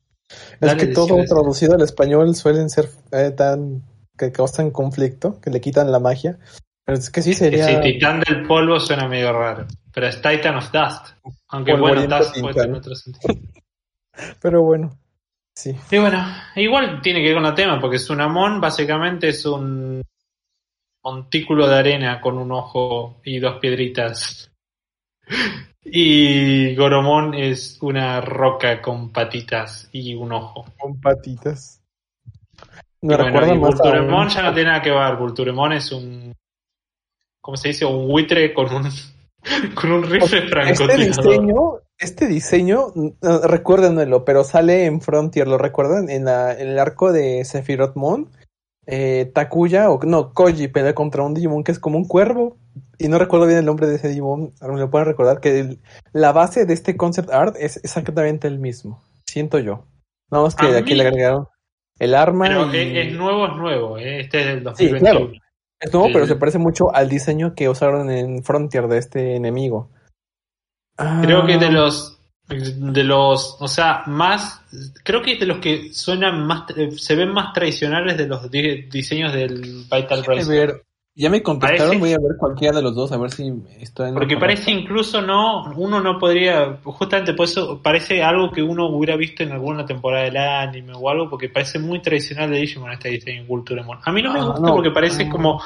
Es 0.60 0.76
que 0.76 0.88
todo 0.88 1.24
traducido 1.26 1.76
al 1.76 1.82
español 1.82 2.36
suelen 2.36 2.70
ser 2.70 2.89
eh, 3.12 3.32
tan 3.32 3.84
que 4.17 4.32
causan 4.32 4.72
conflicto, 4.72 5.39
que 5.39 5.52
le 5.52 5.62
quitan 5.62 5.91
la 5.91 6.00
magia. 6.00 6.39
Pero 6.86 6.98
es 6.98 7.10
que 7.10 7.22
sí 7.22 7.34
sería. 7.34 7.65
Sí, 7.65 7.76
Titán 7.82 8.22
del 8.22 8.48
polvo 8.48 8.80
suena 8.80 9.08
medio 9.08 9.32
raro. 9.34 9.67
Pero 9.93 10.08
es 10.08 10.22
Titan 10.22 10.56
of 10.56 10.72
Dust. 10.72 11.08
Aunque 11.50 11.76
bueno, 11.76 12.08
Dust 12.08 12.39
puede 12.39 12.54
tener 12.54 12.76
otro 12.76 12.96
sentido. 12.96 13.36
pero 14.41 14.63
bueno, 14.63 14.98
sí. 15.54 15.76
Y 15.91 15.98
bueno, 15.98 16.26
igual 16.56 17.02
tiene 17.02 17.20
que 17.20 17.28
ver 17.28 17.36
con 17.36 17.46
el 17.46 17.54
tema, 17.54 17.80
porque 17.80 18.00
Sunamon 18.00 18.60
básicamente 18.62 19.30
es 19.30 19.46
un 19.46 20.02
montículo 21.08 21.67
de 21.67 21.76
arena 21.76 22.20
con 22.20 22.38
un 22.38 22.52
ojo 22.52 23.22
y 23.24 23.39
dos 23.39 23.60
piedritas. 23.60 24.52
Y 25.84 26.76
Goromón 26.76 27.34
es 27.34 27.78
una 27.82 28.20
roca 28.20 28.82
con 28.82 29.13
patitas 29.13 29.88
y 29.93 30.15
un 30.15 30.34
ojo. 30.34 30.65
Con 30.78 31.00
patitas. 31.00 31.82
Me 33.02 33.15
bueno, 33.15 33.54
y 33.54 33.58
Vulturemon 33.58 34.28
ya 34.28 34.41
no 34.41 34.54
tiene 34.54 34.70
nada 34.70 34.82
que 34.82 34.91
ver. 34.91 35.15
Vulturemon 35.15 35.74
es 35.74 35.91
un. 35.93 36.34
¿Cómo 37.41 37.56
se 37.56 37.70
dice? 37.70 37.86
Un 37.86 38.08
buitre 38.08 38.54
con 38.54 38.74
un. 38.74 38.89
con 39.76 39.91
un 39.91 40.04
rifle 40.04 40.39
este 40.39 40.50
francotirador. 40.50 41.00
Este 41.00 41.22
diseño, 41.22 41.80
este 41.98 42.28
diseño, 42.28 42.93
recuérdenlo, 43.43 44.26
pero 44.26 44.43
sale 44.43 44.86
en 44.86 45.00
Frontier, 45.00 45.48
¿lo 45.48 45.58
recuerdan? 45.58 46.10
En, 46.10 46.26
la, 46.26 46.52
en 46.52 46.67
el 46.67 46.80
arco 46.80 47.13
de 47.13 47.46
Sephiroth 47.46 47.96
Moon. 47.96 48.30
Eh, 48.89 49.30
Takuya, 49.34 49.91
o 49.91 50.00
no, 50.04 50.34
Koji 50.34 50.69
pelea 50.69 50.95
contra 50.95 51.21
un 51.21 51.34
Digimon 51.34 51.65
que 51.65 51.73
es 51.73 51.80
como 51.80 51.97
un 51.97 52.08
cuervo 52.08 52.58
y 52.97 53.10
no 53.10 53.19
recuerdo 53.19 53.45
bien 53.45 53.60
el 53.60 53.65
nombre 53.65 53.86
de 53.86 53.95
ese 53.95 54.08
Digimon, 54.08 54.54
ahora 54.62 54.73
me 54.73 54.80
lo 54.80 54.89
pueden 54.89 55.08
recordar, 55.08 55.41
que 55.41 55.78
la 56.13 56.32
base 56.32 56.65
de 56.65 56.73
este 56.73 56.95
concept 56.95 57.30
art 57.30 57.56
es 57.60 57.78
exactamente 57.84 58.47
el 58.47 58.60
mismo, 58.60 59.04
siento 59.26 59.60
yo. 59.60 59.86
No, 60.32 60.47
es 60.47 60.56
que 60.56 60.67
aquí 60.78 60.95
le 60.95 61.04
agregaron 61.08 61.47
el 62.00 62.15
arma. 62.15 62.47
Pero 62.47 62.71
es, 62.71 63.13
nuevo, 63.13 63.47
es 63.47 63.56
nuevo, 63.56 63.97
¿eh? 63.97 64.21
este 64.21 64.39
es 64.39 64.45
del 64.47 64.63
2021. 64.63 65.32
Es 65.80 65.93
nuevo, 65.93 66.10
pero 66.12 66.26
se 66.26 66.36
parece 66.36 66.58
mucho 66.58 66.93
al 66.93 67.10
diseño 67.10 67.54
que 67.56 67.69
usaron 67.69 68.10
en 68.10 68.43
Frontier 68.43 68.88
de 68.88 68.97
este 68.97 69.36
enemigo. 69.36 69.91
Creo 71.21 71.45
que 71.45 71.58
de 71.58 71.67
ah. 71.67 71.71
los 71.71 72.17
de 72.48 73.04
los, 73.04 73.58
o 73.60 73.68
sea, 73.68 74.04
más, 74.08 74.62
creo 75.04 75.22
que 75.22 75.36
de 75.36 75.46
los 75.46 75.58
que 75.58 75.94
suenan 75.94 76.46
más, 76.48 76.64
se 76.98 77.16
ven 77.16 77.30
más 77.34 77.52
tradicionales 77.54 78.18
de 78.18 78.28
los 78.28 78.50
diseños 78.50 79.34
del 79.34 79.84
Vital 79.92 80.24
Race. 80.24 80.84
Ya 81.20 81.32
me 81.32 81.42
contestaron, 81.42 82.00
voy 82.00 82.14
a 82.14 82.20
ver 82.20 82.38
cualquiera 82.38 82.76
de 82.76 82.84
los 82.84 82.94
dos, 82.94 83.12
a 83.12 83.18
ver 83.18 83.32
si 83.32 83.52
estoy 83.80 84.10
en 84.10 84.14
Porque 84.14 84.38
parece 84.38 84.70
incluso 84.70 85.20
no, 85.20 85.74
uno 85.76 86.00
no 86.00 86.20
podría, 86.20 86.78
justamente 86.84 87.34
por 87.34 87.46
eso 87.46 87.82
parece 87.82 88.22
algo 88.22 88.52
que 88.52 88.62
uno 88.62 88.86
hubiera 88.86 89.16
visto 89.16 89.42
en 89.42 89.52
alguna 89.52 89.84
temporada 89.84 90.26
del 90.26 90.38
anime 90.38 90.94
o 90.96 91.10
algo, 91.10 91.28
porque 91.28 91.50
parece 91.50 91.80
muy 91.80 92.04
tradicional 92.04 92.52
de 92.52 92.60
Digimon 92.60 92.92
este 92.92 93.10
diseño 93.10 93.42
en 93.42 93.48
Culturemon. 93.48 93.98
A 94.06 94.12
mí 94.12 94.22
no 94.22 94.32
me 94.32 94.40
ah, 94.42 94.44
gusta 94.44 94.72
porque 94.72 94.92
parece 94.92 95.28
como 95.28 95.60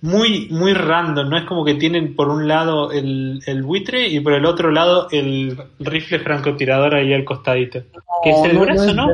muy, 0.00 0.48
muy 0.50 0.74
random, 0.74 1.28
¿no? 1.28 1.38
Es 1.38 1.44
como 1.44 1.64
que 1.64 1.74
tienen 1.74 2.14
por 2.14 2.28
un 2.28 2.46
lado 2.46 2.92
el, 2.92 3.42
el 3.46 3.62
buitre 3.62 4.08
y 4.08 4.20
por 4.20 4.34
el 4.34 4.44
otro 4.44 4.70
lado 4.70 5.08
el 5.10 5.58
rifle 5.78 6.20
francotirador 6.20 6.94
ahí 6.94 7.14
al 7.14 7.24
costadito. 7.24 7.82
que 8.22 8.30
es 8.30 8.44
el 8.44 8.58
brazo, 8.58 8.94
¿no? 8.94 9.08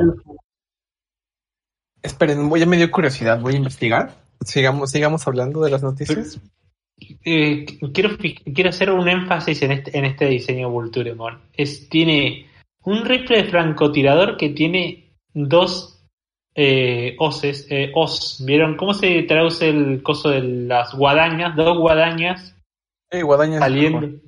Esperen, 2.01 2.49
voy 2.49 2.61
a 2.61 2.65
medio 2.65 2.91
curiosidad, 2.91 3.39
voy 3.39 3.53
a 3.53 3.57
investigar. 3.57 4.13
Sigamos, 4.41 4.91
sigamos 4.91 5.25
hablando 5.25 5.61
de 5.61 5.71
las 5.71 5.83
noticias. 5.83 6.39
Eh, 7.23 7.65
quiero, 7.93 8.17
quiero 8.17 8.69
hacer 8.69 8.91
un 8.91 9.07
énfasis 9.07 9.61
en 9.61 9.71
este, 9.71 9.97
en 9.97 10.05
este 10.05 10.25
diseño 10.25 10.69
Vulturemon. 10.69 11.39
Es, 11.53 11.87
tiene 11.87 12.47
un 12.83 13.05
rifle 13.05 13.43
de 13.43 13.49
francotirador 13.49 14.35
que 14.35 14.49
tiene 14.49 15.13
dos 15.33 15.92
eh, 16.55 17.15
oses, 17.19 17.67
eh, 17.69 17.91
os. 17.95 18.43
¿Vieron 18.45 18.75
cómo 18.75 18.93
se 18.93 19.23
traduce 19.23 19.69
el 19.69 20.03
coso 20.03 20.29
de 20.29 20.41
las 20.41 20.93
guadañas? 20.93 21.55
Dos 21.55 21.77
guadañas. 21.77 22.55
guadañas 23.11 23.59
saliendo, 23.59 24.19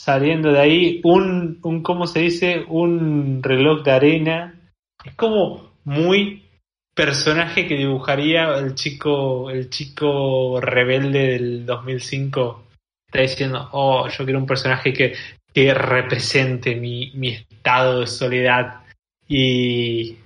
saliendo 0.00 0.52
de 0.52 0.60
ahí. 0.60 1.00
Un, 1.04 1.60
un, 1.62 1.82
¿cómo 1.82 2.06
se 2.06 2.20
dice? 2.20 2.64
Un 2.68 3.42
reloj 3.42 3.82
de 3.82 3.90
arena. 3.90 4.60
Es 5.04 5.14
como 5.14 5.72
muy 5.84 6.44
personaje 6.94 7.66
que 7.66 7.76
dibujaría 7.76 8.56
el 8.58 8.74
chico, 8.74 9.50
el 9.50 9.68
chico 9.68 10.60
rebelde 10.60 11.32
del 11.32 11.66
2005 11.66 12.64
está 13.06 13.20
diciendo, 13.20 13.68
oh, 13.72 14.08
yo 14.08 14.24
quiero 14.24 14.38
un 14.38 14.46
personaje 14.46 14.92
que, 14.92 15.14
que 15.52 15.74
represente 15.74 16.74
mi, 16.74 17.12
mi 17.14 17.28
estado 17.28 18.00
de 18.00 18.06
soledad 18.06 18.80
y, 19.28 20.16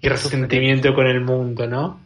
y 0.00 0.08
resentimiento 0.08 0.94
con 0.94 1.06
el 1.06 1.20
mundo, 1.20 1.66
¿no? 1.66 2.00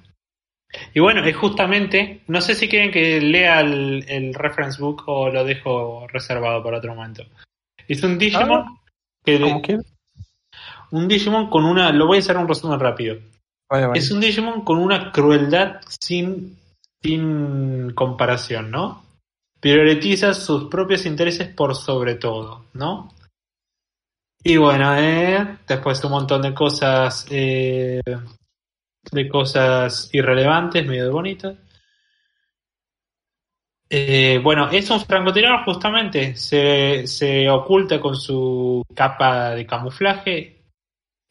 Y 0.95 1.01
bueno, 1.01 1.25
es 1.25 1.37
justamente, 1.37 2.23
no 2.29 2.41
sé 2.41 2.55
si 2.55 2.69
quieren 2.69 2.93
que 2.93 3.21
lea 3.21 3.61
el, 3.61 4.35
reference 4.35 4.81
book 4.81 5.03
o 5.07 5.29
lo 5.29 5.45
dejo 5.45 6.07
reservado 6.09 6.63
para 6.63 6.79
otro 6.79 6.95
momento. 6.95 7.25
Es 7.89 8.03
un 8.05 8.19
Digimon 8.19 8.67
ah, 8.69 8.81
que 9.25 9.79
un 10.93 11.09
Digimon 11.09 11.51
con 11.51 11.65
una, 11.65 11.93
lo 11.93 12.07
voy 12.07 12.19
a 12.19 12.21
hacer 12.21 12.37
un 12.37 12.49
resumen 12.49 12.79
rápido. 12.79 13.17
Es 13.95 14.11
un 14.11 14.21
Digimon 14.21 14.65
con 14.65 14.79
una 14.79 15.13
crueldad 15.13 15.81
sin, 15.89 16.57
sin 17.03 17.93
comparación, 17.95 18.71
¿no? 18.71 19.05
Prioritiza 19.61 20.35
sus 20.35 20.69
propios 20.69 21.07
intereses 21.07 21.49
por 21.49 21.77
sobre 21.77 22.15
todo, 22.15 22.65
¿no? 22.75 23.13
Y 24.43 24.57
bueno, 24.57 24.97
eh, 24.97 25.59
después 25.67 26.03
un 26.05 26.13
montón 26.13 26.43
de 26.43 26.55
cosas 26.55 27.27
eh, 27.31 28.01
de 29.13 29.29
cosas 29.29 30.09
irrelevantes, 30.13 30.87
medio 30.87 31.13
bonitas. 31.13 31.57
Eh, 33.89 34.41
bueno, 34.43 34.71
es 34.71 34.89
un 34.91 35.01
francotirador 35.01 35.65
justamente, 35.65 36.37
se, 36.37 37.07
se 37.07 37.51
oculta 37.51 38.01
con 38.01 38.15
su 38.15 38.85
capa 38.95 39.51
de 39.51 39.67
camuflaje 39.67 40.61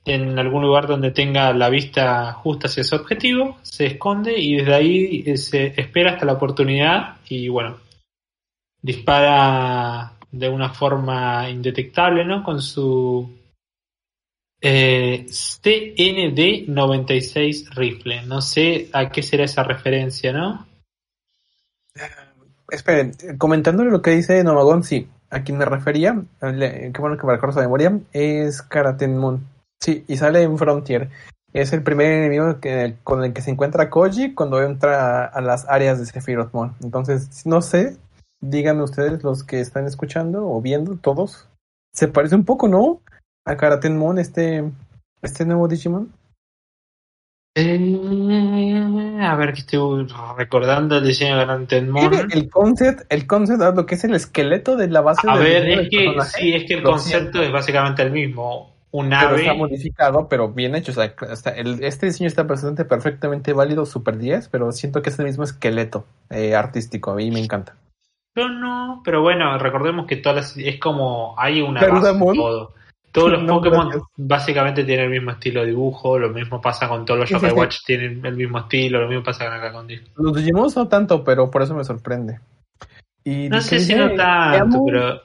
en 0.05 0.37
algún 0.37 0.63
lugar 0.63 0.87
donde 0.87 1.11
tenga 1.11 1.53
la 1.53 1.69
vista 1.69 2.33
justa 2.33 2.67
hacia 2.67 2.83
su 2.83 2.95
objetivo, 2.95 3.57
se 3.61 3.85
esconde 3.85 4.37
y 4.37 4.57
desde 4.57 4.73
ahí 4.73 5.23
eh, 5.25 5.37
se 5.37 5.79
espera 5.79 6.11
hasta 6.11 6.25
la 6.25 6.33
oportunidad 6.33 7.17
y 7.29 7.47
bueno, 7.47 7.77
dispara 8.81 10.18
de 10.31 10.49
una 10.49 10.73
forma 10.73 11.49
indetectable, 11.49 12.25
¿no? 12.25 12.43
Con 12.43 12.61
su 12.61 13.39
eh, 14.61 15.25
CND96 15.27 17.73
rifle. 17.75 18.23
No 18.23 18.41
sé 18.41 18.89
a 18.93 19.09
qué 19.09 19.23
será 19.23 19.45
esa 19.45 19.63
referencia, 19.63 20.33
¿no? 20.33 20.67
Eh, 21.95 22.01
esperen, 22.71 23.13
comentándole 23.37 23.89
lo 23.89 24.01
que 24.01 24.11
dice 24.11 24.43
Novagon, 24.43 24.83
sí, 24.83 25.07
a 25.29 25.43
quien 25.43 25.57
me 25.57 25.65
refería, 25.65 26.21
qué 26.39 26.93
bueno 26.99 27.17
que 27.17 27.25
me 27.25 27.33
recuerdo 27.33 27.53
su 27.53 27.59
memoria, 27.59 27.99
es 28.13 28.61
Karaten. 28.61 29.47
Sí, 29.79 30.03
y 30.07 30.17
sale 30.17 30.41
en 30.41 30.57
Frontier. 30.57 31.09
Es 31.53 31.73
el 31.73 31.81
primer 31.81 32.11
enemigo 32.11 32.57
con 33.03 33.23
el 33.23 33.33
que 33.33 33.41
se 33.41 33.51
encuentra 33.51 33.89
Koji 33.89 34.35
cuando 34.35 34.61
entra 34.61 35.25
a, 35.25 35.41
las 35.41 35.67
áreas 35.67 35.99
de 35.99 36.05
Sephiroth 36.05 36.53
Moon. 36.53 36.75
Entonces, 36.83 37.45
no 37.45 37.61
sé, 37.61 37.97
díganme 38.41 38.83
ustedes 38.83 39.23
los 39.23 39.43
que 39.43 39.59
están 39.59 39.85
escuchando 39.85 40.47
o 40.47 40.61
viendo, 40.61 40.97
todos. 40.97 41.47
Se 41.93 42.07
parece 42.07 42.35
un 42.35 42.45
poco, 42.45 42.67
¿no? 42.67 43.01
a 43.49 43.57
Karatenmon, 43.57 44.19
este, 44.19 44.63
este 45.21 45.45
nuevo 45.45 45.67
Digimon? 45.67 46.13
Eh, 47.55 49.17
a 49.21 49.35
ver 49.35 49.53
que 49.53 49.61
estoy 49.61 50.07
recordando 50.37 50.97
el 50.97 51.03
diseño 51.03 51.37
de 51.37 51.45
Karatenmon. 51.45 52.31
El 52.31 52.49
concept, 52.49 53.01
el 53.09 53.25
concept, 53.25 53.61
lo 53.75 53.85
que 53.85 53.95
es 53.95 54.03
el 54.03 54.13
esqueleto 54.13 54.77
de 54.77 54.87
la 54.87 55.01
base. 55.01 55.27
A 55.27 55.35
ver, 55.35 55.67
es 55.67 55.89
que 55.89 56.15
sí, 56.37 56.53
es 56.53 56.65
que 56.65 56.75
el 56.75 56.83
concepto 56.83 57.41
es 57.41 57.51
básicamente 57.51 58.03
el 58.03 58.11
mismo. 58.11 58.77
Un 58.91 59.13
ave. 59.13 59.27
Pero 59.27 59.37
está 59.37 59.53
modificado, 59.53 60.27
pero 60.29 60.49
bien 60.49 60.73
hecho. 60.75 60.91
O 60.91 60.95
sea, 60.95 61.13
este 61.81 62.05
diseño 62.07 62.27
está 62.27 62.47
presente 62.47 62.85
perfectamente 62.85 63.53
válido, 63.53 63.85
super 63.85 64.17
10, 64.17 64.49
pero 64.49 64.71
siento 64.71 65.03
que 65.03 65.11
es 65.11 65.19
el 65.19 65.25
mismo 65.25 65.43
esqueleto 65.43 66.05
eh, 66.31 66.55
artístico. 66.55 67.11
A 67.11 67.15
mí 67.15 67.29
me 67.29 67.39
encanta. 67.39 67.75
Yo 68.39 68.49
no, 68.49 69.01
pero 69.03 69.21
bueno, 69.21 69.57
recordemos 69.57 70.07
que 70.07 70.15
todas 70.15 70.55
es 70.55 70.79
como 70.79 71.35
hay 71.37 71.61
una 71.61 71.81
base 71.81 72.17
todo. 72.17 72.73
Todos 73.11 73.31
los 73.31 73.43
Pokémon 73.47 73.91
básicamente 74.15 74.85
tienen 74.85 75.05
el 75.05 75.11
mismo 75.11 75.31
estilo 75.31 75.61
de 75.61 75.67
dibujo, 75.67 76.17
lo 76.17 76.29
mismo 76.29 76.61
pasa 76.61 76.87
con 76.87 77.05
todos 77.05 77.21
los 77.21 77.29
Yokai 77.29 77.51
Watch, 77.51 77.79
tienen 77.85 78.25
el 78.25 78.35
mismo 78.35 78.59
estilo, 78.59 79.01
lo 79.01 79.07
mismo 79.07 79.23
pasa 79.23 79.45
con 79.45 79.53
acá 79.55 79.73
con 79.73 79.87
Disco. 79.87 80.09
Los 80.15 80.35
Digimon 80.35 80.69
no 80.73 80.87
tanto, 80.87 81.23
pero 81.23 81.51
por 81.51 81.63
eso 81.63 81.75
me 81.75 81.83
sorprende. 81.83 82.39
Y 83.25 83.49
no 83.49 83.59
sé 83.61 83.79
si 83.79 83.93
no 83.95 84.15
tanto, 84.15 84.83
pero. 84.85 85.21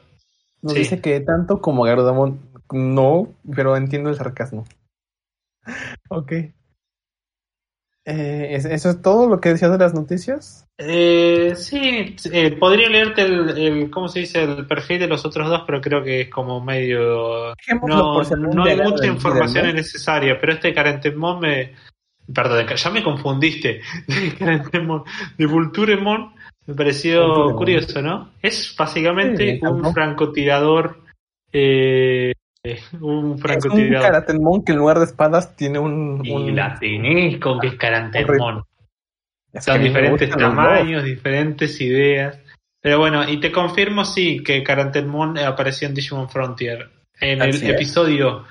Nos 0.62 0.74
dice 0.74 1.00
que 1.00 1.20
tanto 1.20 1.60
como 1.60 1.84
Garudamon, 1.84 2.40
no, 2.72 3.28
pero 3.54 3.76
entiendo 3.76 4.10
el 4.10 4.16
sarcasmo. 4.16 4.64
ok. 6.08 6.32
Eh, 8.07 8.57
¿Eso 8.57 8.90
es 8.90 9.02
todo 9.02 9.28
lo 9.28 9.40
que 9.40 9.50
decías 9.50 9.70
de 9.70 9.78
las 9.78 9.94
noticias? 9.94 10.66
Eh, 10.76 11.55
sí, 11.57 12.16
eh, 12.32 12.50
podría 12.52 12.88
leerte 12.88 13.22
el, 13.22 13.90
¿cómo 13.90 14.09
se 14.09 14.20
dice? 14.20 14.42
El 14.42 14.66
perfil 14.66 14.98
de 14.98 15.07
los 15.07 15.24
otros 15.24 15.48
dos, 15.48 15.62
pero 15.66 15.80
creo 15.80 16.02
que 16.02 16.22
es 16.22 16.28
como 16.28 16.61
medio... 16.61 17.55
No, 17.86 18.22
no 18.22 18.64
hay 18.64 18.76
mucha 18.76 19.07
información 19.07 19.74
necesaria, 19.74 20.38
pero 20.38 20.52
este 20.52 20.74
Carentemon 20.74 21.40
me... 21.40 21.72
Perdón, 22.32 22.66
ya 22.74 22.90
me 22.90 23.02
confundiste. 23.02 23.80
de 25.38 25.46
Vulturemon 25.46 26.34
me 26.66 26.74
pareció 26.74 27.55
curioso, 27.55 28.00
¿no? 28.00 28.32
Es 28.40 28.74
básicamente 28.76 29.61
un 29.62 29.92
francotirador 29.92 31.02
eh, 31.52 32.32
un 33.00 33.38
francotirador. 33.38 34.24
Es 34.26 34.34
un 34.34 34.64
que 34.64 34.72
en 34.72 34.78
lugar 34.78 34.98
de 34.98 35.04
espadas 35.04 35.54
tiene 35.56 35.78
un. 35.78 36.20
Y 36.24 36.52
la 36.52 36.78
tenés 36.78 37.38
con 37.38 37.60
que 37.60 37.68
es 37.68 37.74
Karatemon. 37.74 38.64
Son 39.60 39.82
diferentes 39.82 40.30
tamaños, 40.30 41.04
diferentes 41.04 41.80
ideas. 41.80 42.38
Pero 42.80 42.98
bueno, 42.98 43.28
y 43.28 43.38
te 43.40 43.52
confirmo, 43.52 44.04
sí, 44.04 44.42
que 44.42 44.62
Karatemon 44.62 45.38
apareció 45.38 45.88
en 45.88 45.94
Digimon 45.94 46.28
Frontier. 46.28 46.90
En 47.20 47.40
el 47.40 47.70
episodio 47.70 48.44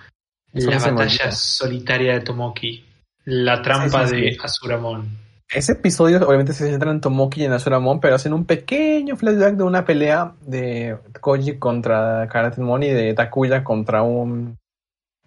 La 0.54 0.80
batalla 0.80 1.32
solitaria 1.32 2.14
de 2.14 2.22
Tomoki. 2.22 2.86
La 3.26 3.62
trampa 3.62 4.06
de 4.06 4.38
Azuramon. 4.42 5.23
Ese 5.50 5.74
episodio 5.74 6.18
obviamente 6.28 6.54
se 6.54 6.70
centra 6.70 6.92
en 6.92 7.02
Tomoki 7.02 7.42
y 7.42 7.46
en 7.46 7.54
Azuramon, 7.54 8.00
pero 8.00 8.16
hacen 8.16 8.34
un 8.34 8.46
pequeño 8.46 9.16
flashback 9.16 9.56
de 9.56 9.64
una 9.64 9.86
pelea 9.86 10.34
de 10.42 10.98
Koji 11.22 11.60
contra 11.60 12.28
Karatemon 12.28 12.84
y 12.84 12.90
de 12.90 13.14
Takuya 13.14 13.64
contra 13.64 14.02
un... 14.02 14.58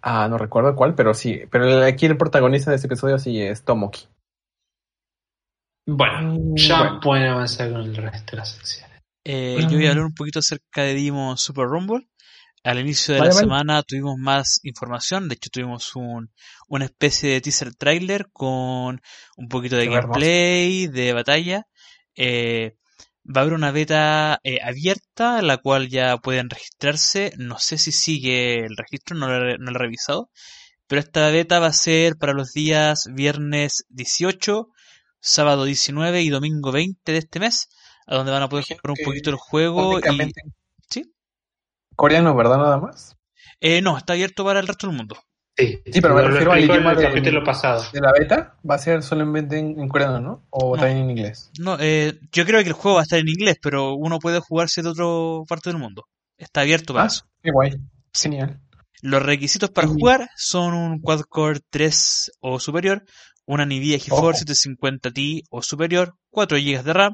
Ah, 0.01 0.27
no 0.29 0.37
recuerdo 0.37 0.75
cuál, 0.75 0.95
pero 0.95 1.13
sí. 1.13 1.41
Pero 1.49 1.83
aquí 1.83 2.05
el 2.05 2.17
protagonista 2.17 2.71
de 2.71 2.77
ese 2.77 2.87
episodio 2.87 3.17
sí 3.17 3.41
es 3.41 3.63
Tomoki. 3.63 4.07
Bueno, 5.87 6.33
mm, 6.33 6.55
ya 6.55 6.99
pueden 7.01 7.27
avanzar 7.27 7.71
con 7.71 7.81
el 7.81 7.95
resto 7.95 8.31
de 8.31 8.37
las 8.37 8.49
secciones. 8.49 9.01
Eh, 9.23 9.57
yo 9.61 9.77
voy 9.77 9.87
a 9.87 9.91
hablar 9.91 10.05
un 10.05 10.13
poquito 10.13 10.39
acerca 10.39 10.83
de 10.83 10.93
Demon 10.93 11.37
Super 11.37 11.65
Rumble. 11.65 12.07
Al 12.63 12.79
inicio 12.79 13.13
de 13.13 13.21
la 13.21 13.31
semana 13.31 13.83
tuvimos 13.83 14.17
más 14.17 14.59
información, 14.63 15.29
de 15.29 15.35
hecho 15.35 15.49
tuvimos 15.49 15.95
un, 15.95 16.31
una 16.67 16.85
especie 16.85 17.29
de 17.29 17.41
teaser 17.41 17.73
trailer 17.75 18.27
con 18.33 19.01
un 19.37 19.47
poquito 19.47 19.77
de 19.77 19.87
gameplay, 19.87 20.87
de 20.87 21.13
batalla. 21.13 21.67
Eh, 22.15 22.75
va 23.25 23.41
a 23.41 23.43
haber 23.43 23.53
una 23.53 23.71
beta 23.71 24.39
eh, 24.43 24.59
abierta, 24.63 25.41
la 25.41 25.57
cual 25.57 25.89
ya 25.89 26.17
pueden 26.17 26.49
registrarse. 26.49 27.33
No 27.37 27.59
sé 27.59 27.77
si 27.77 27.91
sigue 27.91 28.65
el 28.65 28.75
registro, 28.75 29.15
no 29.15 29.27
lo, 29.27 29.57
no 29.57 29.71
lo 29.71 29.77
he 29.77 29.83
revisado. 29.83 30.29
Pero 30.87 31.01
esta 31.01 31.29
beta 31.29 31.59
va 31.59 31.67
a 31.67 31.73
ser 31.73 32.15
para 32.17 32.33
los 32.33 32.53
días 32.53 33.09
viernes 33.13 33.85
18, 33.89 34.69
sábado 35.19 35.65
19 35.65 36.21
y 36.21 36.29
domingo 36.29 36.71
20 36.71 37.11
de 37.11 37.17
este 37.17 37.39
mes, 37.39 37.69
a 38.05 38.15
donde 38.15 38.31
van 38.31 38.43
a 38.43 38.49
poder 38.49 38.65
jugar 38.65 38.91
un 38.97 39.05
poquito 39.05 39.29
el 39.29 39.35
juego. 39.35 39.99
Y, 39.99 40.03
coreano, 41.97 42.33
¿verdad? 42.33 42.57
Nada 42.57 42.77
más. 42.77 43.17
Eh, 43.59 43.81
no, 43.81 43.97
está 43.97 44.13
abierto 44.13 44.45
para 44.45 44.61
el 44.61 44.67
resto 44.67 44.87
del 44.87 44.95
mundo. 44.95 45.17
Sí, 45.57 45.81
sí 45.91 46.01
pero 46.01 46.13
me 46.13 46.21
refiero 46.21 46.51
al 46.51 46.63
idioma 46.63 46.93
del 46.93 47.07
capítulo 47.07 47.43
pasado. 47.43 47.83
De 47.91 47.99
la 47.99 48.13
beta 48.13 48.55
va 48.69 48.75
a 48.75 48.77
ser 48.77 49.01
solamente 49.01 49.57
en, 49.57 49.89
coreano, 49.89 50.19
¿no? 50.19 50.47
O 50.51 50.77
también 50.77 50.99
en 50.99 51.09
inglés. 51.09 51.49
No, 51.59 51.77
eh, 51.79 52.19
yo 52.31 52.45
creo 52.45 52.61
que 52.61 52.67
el 52.67 52.73
juego 52.73 52.95
va 52.95 53.01
a 53.01 53.03
estar 53.03 53.17
en 53.17 53.27
inglés, 53.27 53.57
pero 53.59 53.95
uno 53.95 54.19
puede 54.19 54.39
jugarse 54.39 54.83
de 54.83 54.89
otra 54.89 55.05
parte 55.49 55.71
del 55.71 55.79
mundo. 55.79 56.05
Está 56.37 56.61
abierto 56.61 56.93
para 56.93 57.05
ah, 57.05 57.07
eso. 57.07 57.25
Qué 57.41 57.49
guay. 57.51 57.73
Genial. 58.13 58.61
Los 59.01 59.23
requisitos 59.23 59.71
para 59.71 59.87
jugar 59.87 60.29
son 60.35 60.75
un 60.75 61.01
quad-core 61.01 61.61
3 61.71 62.31
o 62.39 62.59
superior, 62.59 63.03
una 63.47 63.65
NVIDIA 63.65 63.97
GeForce 63.97 64.41
750 64.41 65.11
Ti 65.11 65.43
o 65.49 65.63
superior, 65.63 66.13
4 66.29 66.57
GB 66.57 66.83
de 66.83 66.93
RAM 66.93 67.13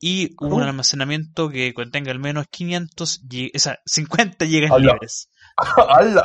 y 0.00 0.34
un 0.40 0.62
almacenamiento 0.62 1.48
que 1.48 1.74
contenga 1.74 2.12
al 2.12 2.20
menos 2.20 2.46
500 2.50 3.22
o 3.54 3.58
sea, 3.58 3.78
50 3.84 4.44
GB 4.44 4.78
libres. 4.80 5.30
¡Hala! 5.88 6.22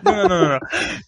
no, 0.04 0.12
no, 0.12 0.28
no, 0.28 0.48
no. 0.48 0.58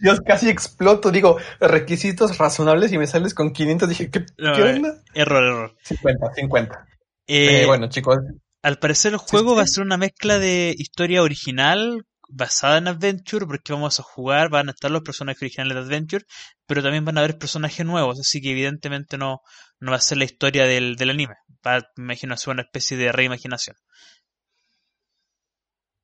Yo 0.00 0.22
casi 0.24 0.50
exploto, 0.50 1.10
digo, 1.10 1.38
requisitos 1.58 2.36
razonables 2.36 2.92
y 2.92 2.98
me 2.98 3.06
sales 3.06 3.32
con 3.32 3.52
500. 3.52 3.88
Dije, 3.88 4.10
¿qué, 4.10 4.26
¿qué 4.36 4.62
onda? 4.62 5.02
Error, 5.14 5.42
error. 5.42 5.76
50, 5.82 6.34
50. 6.34 6.86
Eh, 7.28 7.62
eh, 7.62 7.66
bueno, 7.66 7.88
chicos. 7.88 8.18
Al 8.62 8.78
parecer 8.78 9.12
el 9.12 9.18
juego 9.18 9.56
va 9.56 9.62
a 9.62 9.66
ser 9.66 9.84
una 9.84 9.96
mezcla 9.96 10.38
de 10.38 10.74
historia 10.76 11.22
original 11.22 12.04
basada 12.28 12.78
en 12.78 12.88
Adventure, 12.88 13.46
porque 13.46 13.72
vamos 13.72 14.00
a 14.00 14.02
jugar, 14.02 14.50
van 14.50 14.68
a 14.68 14.72
estar 14.72 14.90
los 14.90 15.02
personajes 15.02 15.42
originales 15.42 15.76
de 15.76 15.82
Adventure, 15.82 16.24
pero 16.66 16.82
también 16.82 17.04
van 17.04 17.16
a 17.18 17.20
haber 17.20 17.38
personajes 17.38 17.84
nuevos, 17.86 18.18
así 18.20 18.40
que 18.40 18.50
evidentemente 18.50 19.18
no, 19.18 19.40
no 19.80 19.90
va 19.90 19.96
a 19.96 20.00
ser 20.00 20.18
la 20.18 20.24
historia 20.24 20.64
del, 20.64 20.96
del 20.96 21.10
anime. 21.10 21.34
Va, 21.66 21.78
me 21.96 22.04
imagino, 22.04 22.34
a 22.34 22.36
ser 22.36 22.52
una 22.52 22.62
especie 22.62 22.96
de 22.96 23.12
reimaginación. 23.12 23.76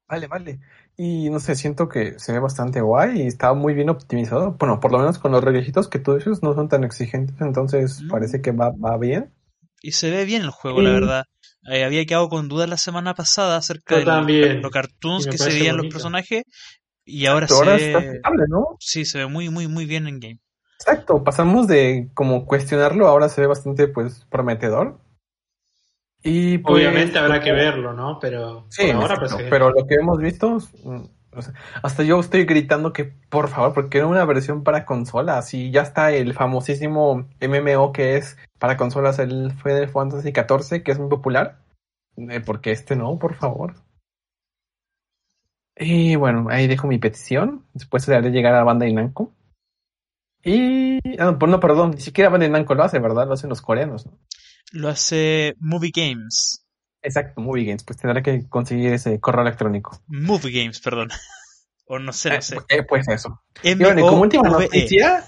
Vale, 0.09 0.27
vale. 0.27 0.61
Y 0.97 1.31
no 1.31 1.41
sé, 1.41 1.55
siento 1.55 1.89
que 1.89 2.19
se 2.19 2.33
ve 2.33 2.39
bastante 2.39 2.83
guay 2.83 3.23
y 3.23 3.27
está 3.27 3.55
muy 3.55 3.73
bien 3.73 3.89
optimizado. 3.89 4.53
Bueno, 4.59 4.79
por 4.79 4.93
lo 4.93 4.99
menos 4.99 5.19
con 5.19 5.33
los 5.33 5.43
requisitos 5.43 5.89
que 5.89 5.99
tú 5.99 6.15
dices 6.15 6.43
no 6.43 6.55
son 6.55 6.69
tan 6.69 6.85
exigentes, 6.85 7.41
entonces 7.41 8.03
parece 8.11 8.43
que 8.43 8.53
va, 8.53 8.71
va 8.71 8.99
bien. 8.99 9.33
Y 9.81 9.93
se 9.93 10.11
ve 10.11 10.25
bien 10.27 10.43
el 10.43 10.51
juego, 10.51 10.83
la 10.83 10.93
verdad. 10.93 11.25
Eh, 11.71 11.85
había 11.85 12.05
quedado 12.05 12.29
con 12.29 12.49
dudas 12.49 12.69
la 12.69 12.77
semana 12.77 13.15
pasada 13.15 13.57
acerca 13.57 13.97
de 13.97 14.05
los, 14.61 14.71
cartoons 14.71 15.27
que 15.27 15.39
se 15.39 15.49
veían 15.49 15.77
los 15.77 15.87
personajes 15.87 16.43
y 17.05 17.27
ahora, 17.27 17.49
se 17.49 17.65
ve... 17.65 18.21
¿no? 18.49 18.77
Sí, 18.79 19.05
se 19.05 19.19
ve 19.19 19.27
muy, 19.27 19.49
muy, 19.49 19.67
muy 19.67 19.87
bien 19.87 20.07
en 20.09 20.21
game. 20.21 20.41
Exacto, 20.83 21.23
pasamos 21.23 21.69
de 21.69 22.11
como 22.13 22.45
cuestionarlo, 22.45 23.07
ahora 23.07 23.29
se 23.29 23.41
ve 23.41 23.47
bastante 23.47 23.87
pues 23.87 24.27
prometedor. 24.29 24.99
Y 26.25 26.59
pues, 26.59 26.75
Obviamente 26.75 27.19
habrá 27.21 27.41
que 27.41 27.53
verlo, 27.53 27.93
¿no? 27.93 28.19
Pero 28.21 28.67
sí, 28.69 28.91
ahora 28.91 29.17
pues, 29.17 29.37
pero 29.49 29.71
lo 29.71 29.87
que 29.87 29.95
hemos 29.95 30.19
visto, 30.19 30.59
mm, 30.83 31.05
hasta 31.83 32.03
yo 32.03 32.19
estoy 32.19 32.47
gritando 32.47 32.93
que 32.93 33.05
por 33.05 33.49
favor, 33.49 33.75
porque 33.75 33.99
era 33.99 34.09
una 34.09 34.25
versión 34.25 34.65
para 34.65 34.85
consolas 34.85 35.55
y 35.55 35.71
ya 35.71 35.83
está 35.83 36.11
el 36.11 36.35
famosísimo 36.35 37.29
MMO 37.41 37.93
que 37.93 38.17
es 38.17 38.37
para 38.59 38.77
consolas, 38.77 39.21
el 39.21 39.53
Final 39.53 39.89
Fantasy 39.89 40.33
XIV, 40.33 40.83
que 40.83 40.91
es 40.91 40.99
muy 40.99 41.09
popular. 41.09 41.59
Eh, 42.17 42.41
porque 42.45 42.73
este 42.73 42.97
no, 42.97 43.19
por 43.21 43.35
favor. 43.35 43.75
Y 45.77 46.17
bueno, 46.17 46.49
ahí 46.51 46.67
dejo 46.67 46.89
mi 46.89 46.99
petición. 46.99 47.65
Después 47.73 48.03
se 48.03 48.15
haré 48.15 48.31
llegar 48.31 48.55
a 48.55 48.65
Bandai 48.65 48.93
Namco. 48.93 49.33
Y. 50.45 50.99
Ah, 51.19 51.37
pues 51.39 51.51
no, 51.51 51.61
perdón, 51.61 51.93
ni 51.93 52.01
siquiera 52.01 52.31
Bandai 52.31 52.51
Namco 52.51 52.75
lo 52.75 52.85
hace, 52.85 52.99
¿verdad? 52.99 53.27
Lo 53.27 53.35
hacen 53.35 53.51
los 53.51 53.63
coreanos. 53.63 54.09
Lo 54.73 54.89
hace 54.89 55.55
Movie 55.59 55.93
Games. 55.95 56.65
Exacto, 57.03 57.41
Movie 57.41 57.65
Games. 57.65 57.85
Pues 57.85 57.99
tendrá 57.99 58.23
que 58.23 58.49
conseguir 58.49 58.93
ese 58.93 59.21
correo 59.21 59.43
electrónico. 59.43 60.01
Movie 60.07 60.63
Games, 60.63 60.81
perdón. 60.81 61.11
o 61.87 61.99
no 61.99 62.13
sé, 62.13 62.31
no 62.31 62.37
eh, 62.37 62.43
sé. 62.43 62.57
Eh, 62.69 62.83
pues 62.83 63.07
eso. 63.09 63.43
y 63.63 63.75
bueno, 63.75 64.03
como 64.03 64.23
última 64.23 64.49
noticia, 64.49 65.25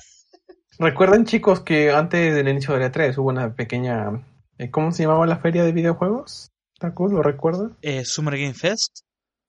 recuerden 0.79 1.27
chicos 1.27 1.61
que 1.61 1.91
antes 1.93 2.35
del 2.35 2.49
inicio 2.49 2.75
de 2.75 2.81
la 2.81 2.93
3 2.93 3.19
hubo 3.19 3.29
una 3.29 3.55
pequeña. 3.55 4.25
Eh, 4.59 4.71
¿Cómo 4.71 4.93
se 4.93 5.03
llamaba 5.03 5.27
la 5.27 5.39
feria 5.39 5.65
de 5.65 5.73
videojuegos? 5.73 6.53
Taku, 6.79 7.09
¿lo 7.09 7.23
recuerda? 7.23 7.71
Eh, 7.83 8.05
Summer 8.05 8.39
Game 8.39 8.55
Fest. 8.55 9.01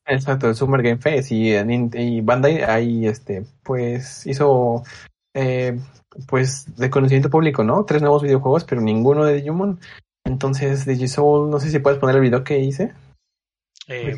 Exacto, 0.08 0.48
el 0.48 0.56
Summer 0.56 0.84
Game 0.84 1.02
Fest 1.02 1.32
y, 1.32 1.52
y 1.54 2.22
Bandai 2.22 2.62
ahí 2.62 3.08
este 3.08 3.44
pues 3.64 4.28
hizo 4.28 4.84
eh, 5.36 5.78
pues 6.28 6.76
de 6.78 6.90
conocimiento 6.90 7.30
público, 7.30 7.64
¿no? 7.64 7.84
Tres 7.86 8.02
nuevos 8.02 8.24
videojuegos, 8.24 8.64
pero 8.64 8.82
ninguno 8.82 9.26
de 9.26 9.36
Digimon. 9.36 9.80
Entonces, 10.24 10.86
Digisoul, 10.86 11.52
no 11.52 11.60
sé 11.60 11.70
si 11.70 11.80
puedes 11.80 12.00
poner 12.00 12.16
el 12.16 12.22
video 12.22 12.44
que 12.44 12.58
hice. 12.58 12.94
Eh, 13.88 14.16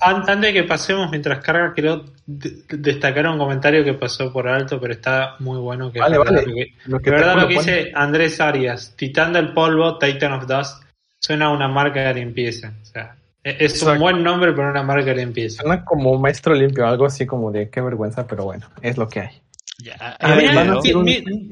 antes 0.00 0.40
de 0.40 0.52
que 0.52 0.64
pasemos 0.64 1.10
mientras 1.10 1.42
carga, 1.42 1.72
quiero 1.72 2.04
destacar 2.26 3.26
un 3.26 3.38
comentario 3.38 3.84
que 3.84 3.94
pasó 3.94 4.30
por 4.30 4.46
alto, 4.46 4.78
pero 4.78 4.92
está 4.92 5.36
muy 5.38 5.58
bueno. 5.58 5.90
Que 5.90 6.00
vale, 6.00 6.18
vale. 6.18 6.74
Lo 6.84 7.00
que, 7.00 7.10
verdad 7.10 7.40
lo 7.40 7.48
que 7.48 7.54
dice 7.54 7.92
Andrés 7.94 8.38
Arias, 8.40 8.94
Titán 8.94 9.32
del 9.32 9.54
Polvo, 9.54 9.96
Titan 9.96 10.32
of 10.32 10.46
Dust, 10.46 10.82
suena 11.18 11.46
a 11.46 11.50
una 11.50 11.68
marca 11.68 12.00
de 12.00 12.14
limpieza. 12.14 12.74
O 12.82 12.84
sea, 12.84 13.16
e-, 13.42 13.56
es 13.60 13.82
un 13.82 13.98
buen 13.98 14.22
nombre 14.22 14.52
para 14.52 14.70
una 14.70 14.82
marca 14.82 15.06
de 15.06 15.16
limpieza. 15.16 15.62
Suena 15.62 15.84
como 15.84 16.18
maestro 16.18 16.52
limpio, 16.52 16.86
algo 16.86 17.06
así 17.06 17.24
como 17.24 17.50
de 17.50 17.70
qué 17.70 17.80
vergüenza, 17.80 18.26
pero 18.26 18.44
bueno, 18.44 18.68
es 18.82 18.98
lo 18.98 19.08
que 19.08 19.20
hay. 19.20 19.42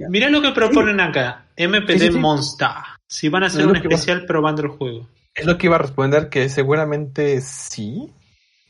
Mira, 0.08 0.28
lo 0.28 0.42
que 0.42 0.52
proponen 0.52 1.00
acá, 1.00 1.46
MPD 1.56 2.12
Monster. 2.16 2.68
Si 3.06 3.28
van 3.28 3.44
a 3.44 3.46
hacer 3.46 3.66
un 3.66 3.76
especial 3.76 4.24
probando 4.26 4.62
el 4.62 4.68
juego. 4.68 5.08
Es 5.34 5.46
lo 5.46 5.58
que 5.58 5.66
iba 5.66 5.76
a 5.76 5.80
responder, 5.80 6.28
que 6.28 6.48
seguramente 6.48 7.40
sí, 7.40 8.12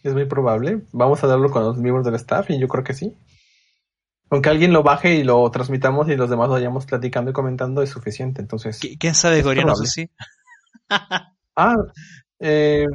es 0.03 0.13
muy 0.15 0.25
probable. 0.25 0.83
Vamos 0.93 1.23
a 1.25 1.27
darlo 1.27 1.51
con 1.51 1.63
los 1.65 1.77
miembros 1.77 2.05
del 2.05 2.15
staff 2.15 2.51
y 2.51 2.59
yo 2.59 2.69
creo 2.69 2.85
que 2.85 2.95
sí. 2.95 3.15
Aunque 4.31 4.49
alguien 4.49 4.73
lo 4.73 4.83
baje 4.83 5.17
y 5.17 5.25
lo 5.25 5.51
transmitamos 5.51 6.09
y 6.09 6.17
los 6.17 6.31
demás 6.31 6.49
lo 6.49 6.55
vayamos 6.55 6.87
platicando 6.87 7.33
y 7.33 7.35
comentando 7.35 7.83
es 7.83 7.91
suficiente. 7.91 8.41
Entonces, 8.41 8.81
¿quién 8.99 9.15
sabe 9.15 9.43
coreano? 9.43 9.75
Sí. 9.75 10.09
ah, 11.57 11.77
eh, 12.39 12.87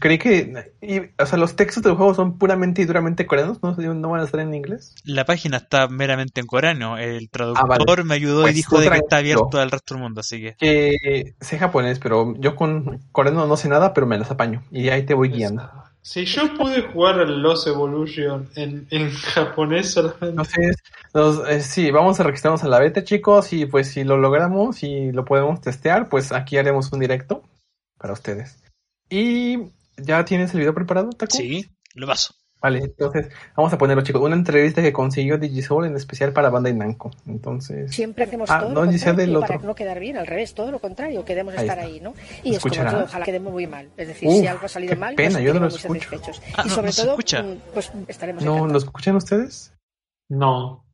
creí 0.00 0.18
que, 0.18 1.12
o 1.18 1.26
sea, 1.26 1.38
los 1.38 1.56
textos 1.56 1.82
del 1.82 1.94
juego 1.94 2.14
son 2.14 2.38
puramente 2.38 2.82
y 2.82 2.84
duramente 2.84 3.26
coreanos, 3.26 3.62
¿no? 3.62 3.74
¿No 3.76 4.10
van 4.10 4.20
a 4.20 4.24
estar 4.24 4.40
en 4.40 4.54
inglés? 4.54 4.94
La 5.04 5.24
página 5.24 5.58
está 5.58 5.88
meramente 5.88 6.40
en 6.40 6.46
coreano. 6.46 6.98
El 6.98 7.30
traductor 7.30 8.00
ah, 8.00 8.04
me 8.04 8.14
ayudó 8.14 8.40
y 8.40 8.44
pues 8.44 8.54
dijo 8.54 8.80
de 8.80 8.90
que 8.90 8.96
está 8.98 9.18
abierto 9.18 9.58
al 9.58 9.70
resto 9.70 9.94
del 9.94 10.02
mundo, 10.02 10.20
así 10.20 10.40
que. 10.40 10.56
Que 10.58 11.34
sé 11.40 11.58
japonés, 11.58 11.98
pero 11.98 12.34
yo 12.38 12.56
con 12.56 13.00
coreano 13.12 13.46
no 13.46 13.56
sé 13.56 13.68
nada, 13.68 13.94
pero 13.94 14.06
me 14.06 14.18
las 14.18 14.30
apaño 14.30 14.62
y 14.70 14.88
ahí 14.88 15.04
te 15.04 15.14
voy 15.14 15.28
pues, 15.28 15.38
guiando. 15.38 15.70
Si 16.02 16.24
yo 16.24 16.54
pude 16.56 16.82
jugar 16.82 17.20
el 17.20 17.42
Lost 17.42 17.66
Evolution 17.66 18.48
en, 18.54 18.86
en 18.90 19.10
japonés 19.10 19.90
solamente. 19.90 20.42
Eh, 21.48 21.60
sí, 21.60 21.90
vamos 21.90 22.18
a 22.20 22.22
registrarnos 22.22 22.64
a 22.64 22.68
la 22.68 22.78
beta, 22.78 23.04
chicos, 23.04 23.52
y 23.52 23.66
pues 23.66 23.88
si 23.88 24.04
lo 24.04 24.16
logramos 24.16 24.82
y 24.82 25.12
lo 25.12 25.24
podemos 25.24 25.60
testear, 25.60 26.08
pues 26.08 26.32
aquí 26.32 26.56
haremos 26.56 26.92
un 26.92 27.00
directo 27.00 27.42
para 27.98 28.12
ustedes. 28.12 28.62
Y 29.10 29.70
¿Ya 29.98 30.24
tienes 30.24 30.52
el 30.54 30.60
video 30.60 30.74
preparado, 30.74 31.10
Taco? 31.10 31.36
Sí, 31.36 31.66
lo 31.94 32.06
paso. 32.06 32.34
Vale, 32.60 32.80
entonces 32.80 33.28
vamos 33.56 33.72
a 33.72 33.78
ponerlo, 33.78 34.02
chicos. 34.02 34.20
Una 34.20 34.34
entrevista 34.34 34.82
que 34.82 34.92
consiguió 34.92 35.38
Digisoul 35.38 35.86
en 35.86 35.94
especial 35.94 36.32
para 36.32 36.50
Bandai 36.50 36.74
Namco. 36.74 37.10
Entonces. 37.26 37.94
Siempre 37.94 38.24
hacemos 38.24 38.50
ah, 38.50 38.60
todo 38.60 38.70
no, 38.70 39.26
lo 39.26 39.40
para 39.40 39.58
no 39.58 39.74
quedar 39.76 40.00
bien, 40.00 40.16
al 40.16 40.26
revés, 40.26 40.54
todo 40.54 40.72
lo 40.72 40.80
contrario, 40.80 41.24
queremos 41.24 41.54
estar 41.54 41.78
ahí, 41.78 42.00
¿no? 42.00 42.14
Y 42.42 42.56
es 42.56 42.60
como 42.60 42.74
todo, 42.74 43.04
ojalá 43.04 43.24
quedemos 43.24 43.52
muy 43.52 43.68
mal. 43.68 43.88
Es 43.96 44.08
decir, 44.08 44.28
si 44.28 44.46
algo 44.46 44.66
ha 44.66 44.68
salido 44.68 44.96
mal, 44.96 45.14
pena, 45.14 45.40
yo 45.40 45.54
no 45.54 45.60
lo 45.60 45.68
escucho. 45.68 46.10
Ah, 46.56 46.64
y 46.66 46.68
sobre 46.68 46.92
todo, 46.92 47.16
mm, 47.16 47.56
pues 47.72 47.92
estaremos 48.08 48.42
¿No 48.42 48.66
lo 48.66 48.78
escuchan 48.78 49.14
ustedes? 49.14 49.72
No. 50.28 50.84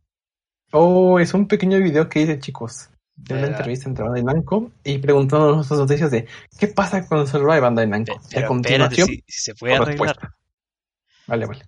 Oh, 0.71 1.19
es 1.19 1.33
un 1.33 1.49
pequeño 1.49 1.79
video 1.79 2.09
que 2.09 2.21
hice, 2.21 2.39
chicos 2.39 2.91
de 3.17 3.35
una 3.35 3.47
entrevista 3.47 3.89
entre 3.89 4.05
Bandai 4.05 4.25
Namco 4.25 4.73
y 4.83 4.99
preguntando 4.99 5.55
nuestras 5.55 5.81
noticias 5.81 6.11
de 6.11 6.27
qué 6.59 6.69
pasa 6.69 7.07
con 7.07 7.27
Survive 7.27 7.61
Bandai 7.61 7.87
Namco. 7.87 8.21
a 8.37 8.47
continuación, 8.47 9.09
si, 9.09 9.25
se 9.27 9.55
puede 9.55 9.77
arreglar. 9.77 10.17
Vale, 11.27 11.47
vale. 11.47 11.63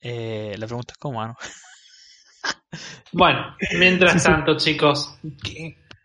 Eh, 0.00 0.54
la 0.58 0.66
pregunta 0.66 0.92
es 0.92 0.98
cómo, 0.98 1.24
¿no? 1.24 1.36
bueno, 3.12 3.56
mientras 3.78 4.22
tanto, 4.22 4.56
chicos, 4.56 5.18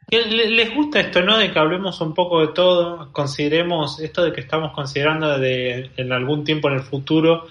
les 0.09 0.75
gusta 0.75 0.99
esto, 0.99 1.21
no? 1.21 1.37
De 1.37 1.51
que 1.51 1.59
hablemos 1.59 2.01
un 2.01 2.13
poco 2.13 2.41
de 2.41 2.53
todo, 2.53 3.11
consideremos 3.11 3.99
esto 3.99 4.23
de 4.23 4.33
que 4.33 4.41
estamos 4.41 4.73
considerando 4.73 5.39
de 5.39 5.91
en 5.97 6.11
algún 6.11 6.43
tiempo 6.43 6.67
en 6.67 6.75
el 6.75 6.81
futuro, 6.81 7.47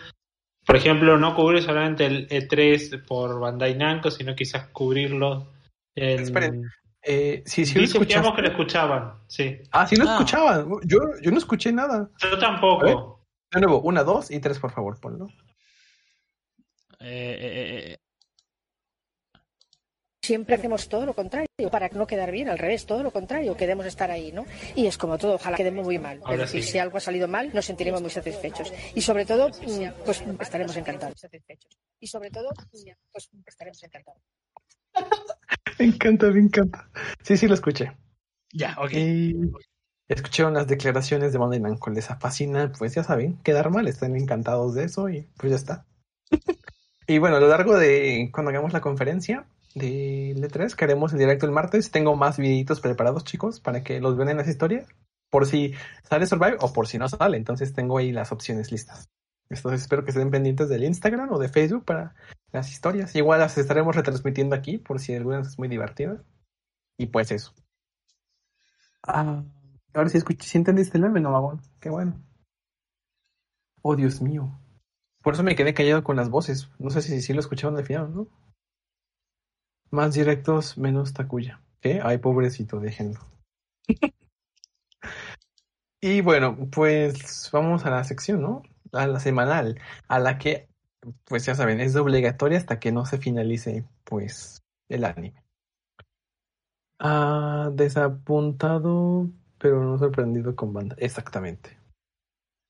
por 0.64 0.76
ejemplo, 0.76 1.18
no 1.18 1.34
cubrir 1.34 1.62
solamente 1.62 2.06
el 2.06 2.28
E3 2.28 3.04
por 3.04 3.40
Bandai 3.40 3.76
Namco, 3.76 4.10
sino 4.10 4.34
quizás 4.34 4.68
cubrirlo 4.68 5.48
en... 5.94 6.20
Esperen, 6.20 6.70
eh, 7.04 7.42
sí, 7.44 7.66
sí, 7.66 7.78
lo 7.78 8.34
que 8.34 8.42
lo 8.42 8.48
escuchaban, 8.48 9.14
sí. 9.26 9.58
Ah, 9.72 9.86
sí 9.86 9.96
lo 9.96 10.08
ah. 10.08 10.12
escuchaban. 10.14 10.68
Yo, 10.84 10.98
yo 11.20 11.30
no 11.30 11.38
escuché 11.38 11.72
nada. 11.72 12.08
Yo 12.18 12.38
tampoco. 12.38 13.26
De 13.52 13.60
nuevo, 13.60 13.80
una, 13.82 14.02
dos 14.02 14.30
y 14.30 14.40
tres, 14.40 14.58
por 14.58 14.70
favor, 14.70 14.98
ponlo. 15.00 15.28
Eh, 17.00 17.38
eh, 17.40 17.92
eh, 17.92 17.98
Siempre 20.24 20.54
hacemos 20.54 20.88
todo 20.88 21.04
lo 21.04 21.14
contrario 21.14 21.48
para 21.70 21.88
no 21.88 22.06
quedar 22.06 22.30
bien, 22.30 22.48
al 22.48 22.58
revés, 22.58 22.86
todo 22.86 23.02
lo 23.02 23.10
contrario, 23.10 23.56
queremos 23.56 23.84
estar 23.86 24.08
ahí, 24.08 24.30
¿no? 24.30 24.46
Y 24.76 24.86
es 24.86 24.96
como 24.96 25.18
todo, 25.18 25.34
ojalá 25.34 25.56
quedemos 25.56 25.84
muy 25.84 25.98
mal. 25.98 26.22
es 26.30 26.38
decir, 26.38 26.62
si 26.62 26.78
algo 26.78 26.96
ha 26.96 27.00
salido 27.00 27.26
mal, 27.26 27.50
nos 27.52 27.64
sentiremos 27.64 28.00
muy 28.00 28.10
satisfechos. 28.10 28.72
Y 28.94 29.00
sobre 29.00 29.26
todo, 29.26 29.48
mm, 29.48 30.04
pues 30.04 30.22
estaremos 30.40 30.76
encantados. 30.76 31.26
Y 31.98 32.06
sobre 32.06 32.30
todo, 32.30 32.50
pues 33.10 33.28
estaremos 33.46 33.82
encantados. 33.82 34.22
me 35.78 35.86
encanta, 35.86 36.30
me 36.30 36.40
encanta. 36.40 36.88
Sí, 37.22 37.36
sí, 37.36 37.48
lo 37.48 37.54
escuché. 37.54 37.92
Ya, 38.52 38.76
ok. 38.78 38.92
escucharon 40.08 40.54
las 40.54 40.66
declaraciones 40.66 41.32
de 41.32 41.38
Bandai 41.38 41.60
Namco, 41.60 41.90
les 41.90 42.06
fascina, 42.06 42.70
pues 42.78 42.94
ya 42.94 43.02
saben, 43.02 43.38
quedar 43.42 43.70
mal, 43.70 43.88
están 43.88 44.14
encantados 44.14 44.74
de 44.74 44.84
eso 44.84 45.08
y 45.08 45.26
pues 45.38 45.50
ya 45.50 45.56
está. 45.56 45.86
y 47.06 47.18
bueno, 47.18 47.36
a 47.36 47.40
lo 47.40 47.48
largo 47.48 47.78
de 47.78 48.30
cuando 48.32 48.50
hagamos 48.50 48.72
la 48.72 48.82
conferencia 48.82 49.46
de 49.74 50.34
L3, 50.36 50.74
que 50.74 50.84
haremos 50.84 51.12
en 51.12 51.18
directo 51.18 51.46
el 51.46 51.52
martes, 51.52 51.90
tengo 51.90 52.14
más 52.14 52.36
videitos 52.36 52.80
preparados, 52.80 53.24
chicos, 53.24 53.60
para 53.60 53.82
que 53.82 54.00
los 54.00 54.16
vean 54.16 54.28
en 54.28 54.36
las 54.36 54.48
historias, 54.48 54.86
por 55.30 55.46
si 55.46 55.72
sale 56.02 56.26
Survive 56.26 56.58
o 56.60 56.74
por 56.74 56.86
si 56.86 56.98
no 56.98 57.08
sale, 57.08 57.38
entonces 57.38 57.72
tengo 57.72 57.96
ahí 57.96 58.12
las 58.12 58.32
opciones 58.32 58.70
listas. 58.70 59.08
Entonces 59.48 59.82
espero 59.82 60.04
que 60.04 60.10
estén 60.10 60.30
pendientes 60.30 60.68
del 60.68 60.84
Instagram 60.84 61.32
o 61.32 61.38
de 61.38 61.48
Facebook 61.48 61.84
para 61.84 62.14
las 62.52 62.70
historias. 62.70 63.14
Igual 63.16 63.40
las 63.40 63.58
estaremos 63.58 63.96
retransmitiendo 63.96 64.54
aquí 64.54 64.78
por 64.78 65.00
si 65.00 65.14
alguna 65.14 65.40
es 65.40 65.58
muy 65.58 65.68
divertida. 65.68 66.22
Y 66.98 67.06
pues 67.06 67.30
eso. 67.32 67.54
Ah, 69.02 69.42
ahora 69.94 70.08
sí 70.08 70.18
escuché, 70.18 70.46
si 70.46 70.58
entendiste 70.58 70.98
el 70.98 71.04
meme, 71.04 71.20
no, 71.20 71.32
vagón. 71.32 71.60
Qué 71.80 71.90
bueno. 71.90 72.22
Oh, 73.82 73.96
Dios 73.96 74.20
mío. 74.20 74.58
Por 75.22 75.34
eso 75.34 75.42
me 75.42 75.56
quedé 75.56 75.74
callado 75.74 76.04
con 76.04 76.16
las 76.16 76.30
voces. 76.30 76.70
No 76.78 76.90
sé 76.90 77.02
si, 77.02 77.20
si 77.22 77.32
lo 77.32 77.40
escucharon 77.40 77.76
al 77.76 77.84
final, 77.84 78.14
¿no? 78.14 78.28
Más 79.90 80.14
directos, 80.14 80.78
menos 80.78 81.12
tacuya. 81.12 81.62
¿Qué? 81.80 82.00
Ay, 82.02 82.18
pobrecito, 82.18 82.80
déjenlo. 82.80 83.20
y 86.00 86.20
bueno, 86.20 86.56
pues 86.70 87.50
vamos 87.52 87.84
a 87.84 87.90
la 87.90 88.04
sección, 88.04 88.40
¿no? 88.40 88.62
a 88.92 89.06
la 89.06 89.20
semanal, 89.20 89.80
a 90.08 90.18
la 90.18 90.38
que, 90.38 90.68
pues 91.24 91.44
ya 91.46 91.54
saben, 91.54 91.80
es 91.80 91.96
obligatoria 91.96 92.58
hasta 92.58 92.78
que 92.78 92.92
no 92.92 93.06
se 93.06 93.18
finalice, 93.18 93.84
pues, 94.04 94.62
el 94.88 95.04
anime. 95.04 95.42
Ah, 96.98 97.70
desapuntado, 97.72 99.28
pero 99.58 99.82
no 99.82 99.98
sorprendido 99.98 100.54
con 100.54 100.72
banda. 100.72 100.94
Exactamente. 100.98 101.76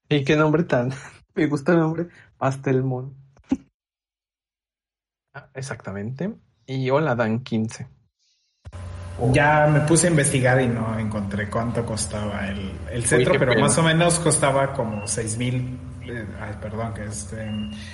Y 0.08 0.24
qué 0.24 0.36
nombre 0.36 0.64
tan. 0.64 0.90
Me 1.34 1.46
gusta 1.46 1.72
el 1.72 1.78
nombre. 1.78 2.08
Pastelmon. 2.38 3.14
Ah, 5.34 5.48
exactamente. 5.54 6.34
Y 6.66 6.90
hola, 6.90 7.14
Dan 7.14 7.40
15. 7.40 7.88
Ya 9.32 9.66
me 9.66 9.80
puse 9.80 10.08
a 10.08 10.10
investigar 10.10 10.60
y 10.60 10.68
no 10.68 10.98
encontré 10.98 11.48
cuánto 11.48 11.86
costaba 11.86 12.48
el, 12.48 12.70
el 12.90 13.04
centro, 13.06 13.36
pero 13.38 13.58
más 13.58 13.78
o 13.78 13.82
menos 13.82 14.18
costaba 14.18 14.74
como 14.74 15.06
6 15.06 15.38
mil. 15.38 15.78
Eh, 16.12 16.26
ay, 16.40 16.54
perdón, 16.60 16.92
que 16.92 17.04
es 17.04 17.34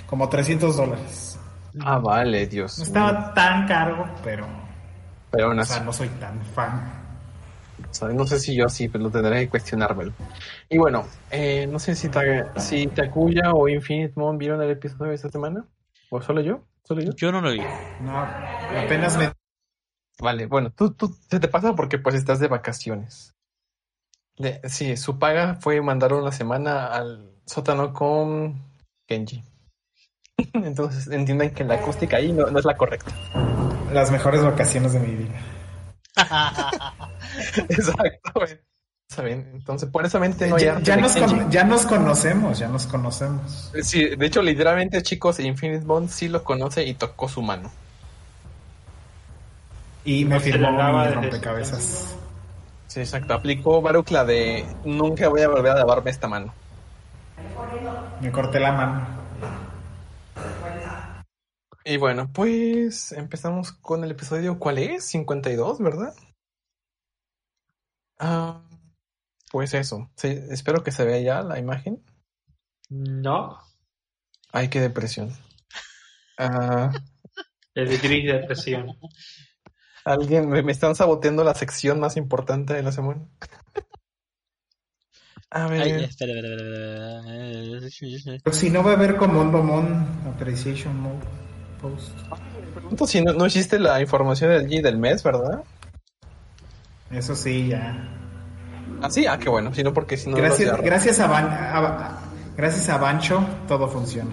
como 0.06 0.28
300 0.28 0.76
dólares. 0.76 1.38
Ah, 1.80 1.98
vale, 1.98 2.46
Dios. 2.46 2.78
No 2.78 2.84
estaba 2.84 3.32
tan 3.34 3.66
caro, 3.66 4.08
pero. 4.24 4.46
Pero 5.30 5.50
o 5.50 5.64
sea, 5.64 5.80
no 5.80 5.92
soy 5.92 6.08
tan 6.08 6.40
fan. 6.42 6.90
no 8.14 8.26
sé 8.26 8.40
si 8.40 8.56
yo 8.56 8.68
sí, 8.68 8.88
pero 8.88 9.04
lo 9.04 9.10
tendré 9.10 9.40
que 9.40 9.50
cuestionármelo. 9.50 10.12
Y 10.68 10.78
bueno, 10.78 11.06
eh, 11.30 11.66
no 11.70 11.78
sé 11.78 11.94
si, 11.94 12.08
si 12.56 12.86
Takuya 12.88 13.52
o 13.52 13.68
Infinite 13.68 14.14
Moon 14.16 14.38
vieron 14.38 14.60
el 14.62 14.70
episodio 14.70 15.10
de 15.10 15.14
esta 15.14 15.28
semana. 15.28 15.64
¿O 16.10 16.20
solo 16.20 16.40
yo? 16.40 16.64
¿Solo 16.84 17.02
yo? 17.02 17.12
Yo 17.14 17.30
no 17.30 17.40
lo 17.40 17.52
vi. 17.52 17.60
No, 18.00 18.18
apenas 18.18 19.16
me 19.18 19.30
Vale, 20.20 20.46
bueno, 20.46 20.70
tú, 20.70 20.92
tú 20.94 21.14
se 21.30 21.38
te 21.38 21.46
pasa 21.46 21.76
porque 21.76 21.98
pues 21.98 22.16
estás 22.16 22.40
de 22.40 22.48
vacaciones. 22.48 23.34
Sí, 24.64 24.96
su 24.96 25.18
paga 25.18 25.56
fue 25.60 25.80
mandar 25.80 26.12
una 26.12 26.32
semana 26.32 26.86
al 26.86 27.32
sótano 27.44 27.92
con 27.92 28.62
Kenji. 29.06 29.42
Entonces 30.52 31.08
entiendan 31.08 31.50
que 31.50 31.64
la 31.64 31.74
acústica 31.74 32.18
ahí 32.18 32.32
no, 32.32 32.46
es 32.46 32.64
la 32.64 32.76
correcta. 32.76 33.12
Las 33.92 34.10
mejores 34.10 34.42
vacaciones 34.42 34.92
de 34.92 35.00
mi 35.00 35.14
vida. 35.14 35.34
Exacto. 37.68 38.32
¿Saben? 39.08 39.50
Entonces, 39.54 39.88
por 39.88 40.04
eso 40.04 40.20
no 40.20 40.58
ya, 40.58 40.78
ya, 40.80 40.96
nos 40.96 41.14
ya 41.50 41.64
nos 41.64 41.86
conocemos, 41.86 42.58
ya 42.58 42.68
nos 42.68 42.86
conocemos. 42.86 43.72
Sí, 43.82 44.04
de 44.04 44.26
hecho, 44.26 44.42
literalmente, 44.42 45.02
chicos, 45.02 45.40
Infinite 45.40 45.86
Bond 45.86 46.10
sí 46.10 46.28
lo 46.28 46.44
conoce 46.44 46.84
y 46.84 46.92
tocó 46.92 47.26
su 47.26 47.40
mano. 47.40 47.70
Y 50.04 50.26
me 50.26 50.38
firmó 50.40 50.70
mi 50.72 51.10
rompecabezas. 51.10 52.18
Sí, 52.88 53.00
exacto. 53.00 53.34
Aplicó 53.34 53.80
Baruch 53.80 54.10
la 54.10 54.24
de 54.24 54.66
nunca 54.84 55.28
voy 55.28 55.42
a 55.42 55.48
volver 55.48 55.72
a 55.72 55.76
lavarme 55.76 56.10
esta 56.10 56.26
mano. 56.26 56.52
Me 58.20 58.32
corté 58.32 58.58
la 58.58 58.72
mano. 58.72 59.06
Y 61.84 61.96
bueno, 61.96 62.30
pues 62.32 63.12
empezamos 63.12 63.72
con 63.72 64.04
el 64.04 64.10
episodio, 64.10 64.58
¿cuál 64.58 64.78
es? 64.78 65.04
52, 65.06 65.78
¿verdad? 65.78 66.14
Ah, 68.18 68.62
pues 69.50 69.74
eso. 69.74 70.10
Sí, 70.16 70.28
espero 70.50 70.82
que 70.82 70.90
se 70.90 71.04
vea 71.04 71.20
ya 71.20 71.42
la 71.42 71.58
imagen. 71.58 72.02
No. 72.90 73.58
Ay, 74.52 74.68
qué 74.68 74.80
depresión. 74.80 75.32
Ah. 76.38 76.90
El 77.74 77.98
gris 77.98 78.32
depresión. 78.32 78.98
Alguien 80.08 80.48
me, 80.48 80.60
están 80.72 80.94
saboteando 80.94 81.44
la 81.44 81.54
sección 81.54 82.00
más 82.00 82.16
importante 82.16 82.72
de 82.72 82.82
la 82.82 82.92
semana. 82.92 83.20
A 85.50 85.66
ver. 85.66 86.08
Pero 88.42 88.56
si 88.56 88.70
no 88.70 88.82
va 88.82 88.92
a 88.92 88.94
haber 88.94 89.16
como 89.16 89.42
un 89.42 89.52
Domon 89.52 90.06
Appreciation 90.26 90.98
Mode 90.98 91.26
Post. 91.82 92.16
Me 92.64 92.72
pregunto 92.72 93.06
si 93.06 93.22
no, 93.22 93.34
no 93.34 93.44
existe 93.44 93.78
la 93.78 94.00
información 94.00 94.50
del 94.50 94.66
G 94.66 94.80
del 94.80 94.96
mes, 94.96 95.22
¿verdad? 95.22 95.62
Eso 97.10 97.34
sí, 97.36 97.68
ya. 97.68 98.08
Ah, 99.02 99.10
sí, 99.10 99.26
ah, 99.26 99.38
qué 99.38 99.50
bueno. 99.50 99.74
Si 99.74 99.82
no, 99.82 99.92
porque 99.92 100.16
si 100.16 100.30
no. 100.30 100.38
Gracias, 100.38 100.80
gracias, 100.80 101.20
a, 101.20 102.18
gracias 102.56 102.88
a 102.88 102.96
Bancho, 102.96 103.46
todo 103.66 103.88
funciona. 103.88 104.30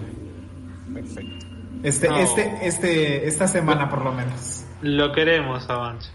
Perfecto. 0.92 1.46
Este, 1.82 2.08
este, 2.22 2.66
este, 2.66 3.28
esta 3.28 3.46
semana 3.46 3.90
por 3.90 4.02
lo 4.02 4.12
menos. 4.12 4.65
Lo 4.86 5.12
queremos, 5.12 5.68
Avance. 5.68 6.12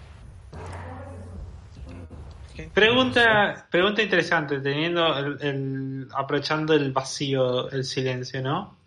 Pregunta, 2.73 3.67
pregunta 3.69 4.01
interesante, 4.01 4.61
teniendo 4.61 5.17
el, 5.17 6.07
aprovechando 6.13 6.73
el 6.73 6.93
vacío, 6.93 7.69
el 7.69 7.83
silencio, 7.83 8.41
¿no? 8.41 8.77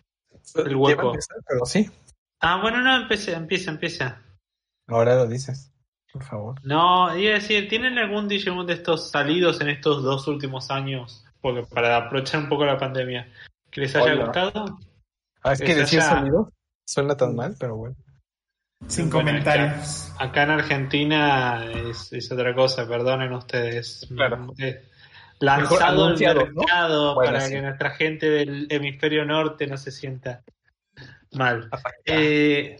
El 0.54 0.76
hueco. 0.76 1.12
pero 1.46 1.66
sí. 1.66 1.90
Ah, 2.40 2.60
bueno, 2.62 2.80
no, 2.80 2.96
empieza, 2.96 3.32
empieza, 3.32 3.70
empieza. 3.72 4.22
Ahora 4.88 5.16
lo 5.16 5.26
dices, 5.26 5.70
por 6.10 6.22
favor. 6.22 6.54
No, 6.64 7.16
iba 7.18 7.32
a 7.32 7.34
decir, 7.34 7.68
¿tienen 7.68 7.98
algún 7.98 8.26
Digimon 8.26 8.66
de 8.66 8.74
estos 8.74 9.10
salidos 9.10 9.60
en 9.60 9.68
estos 9.68 10.02
dos 10.02 10.26
últimos 10.28 10.70
años? 10.70 11.26
Porque 11.42 11.62
para 11.62 11.96
aprovechar 11.96 12.40
un 12.40 12.48
poco 12.48 12.64
la 12.64 12.78
pandemia, 12.78 13.30
que 13.70 13.82
les 13.82 13.94
haya 13.96 14.14
gustado. 14.14 14.78
Ah, 15.42 15.52
es 15.52 15.60
que 15.60 15.74
decir 15.74 16.00
salido 16.00 16.50
suena 16.86 17.16
tan 17.16 17.34
mal, 17.34 17.54
pero 17.58 17.76
bueno. 17.76 17.96
Sin 18.86 19.10
comentarios. 19.10 20.12
Acá, 20.18 20.44
en 20.44 20.50
Argentina 20.50 21.64
es, 21.64 22.30
otra 22.30 22.54
cosa, 22.54 22.86
perdonen 22.86 23.32
ustedes. 23.32 24.06
Claro. 24.14 24.54
Eh, 24.58 24.84
lanzado 25.40 26.06
al 26.06 26.18
mercado 26.18 27.16
para 27.16 27.48
que 27.48 27.60
nuestra 27.60 27.90
gente 27.90 28.30
del 28.30 28.66
hemisferio 28.70 29.24
norte 29.24 29.66
no 29.66 29.76
se 29.76 29.90
sienta 29.90 30.42
mal. 31.32 31.68
Eh, 32.04 32.76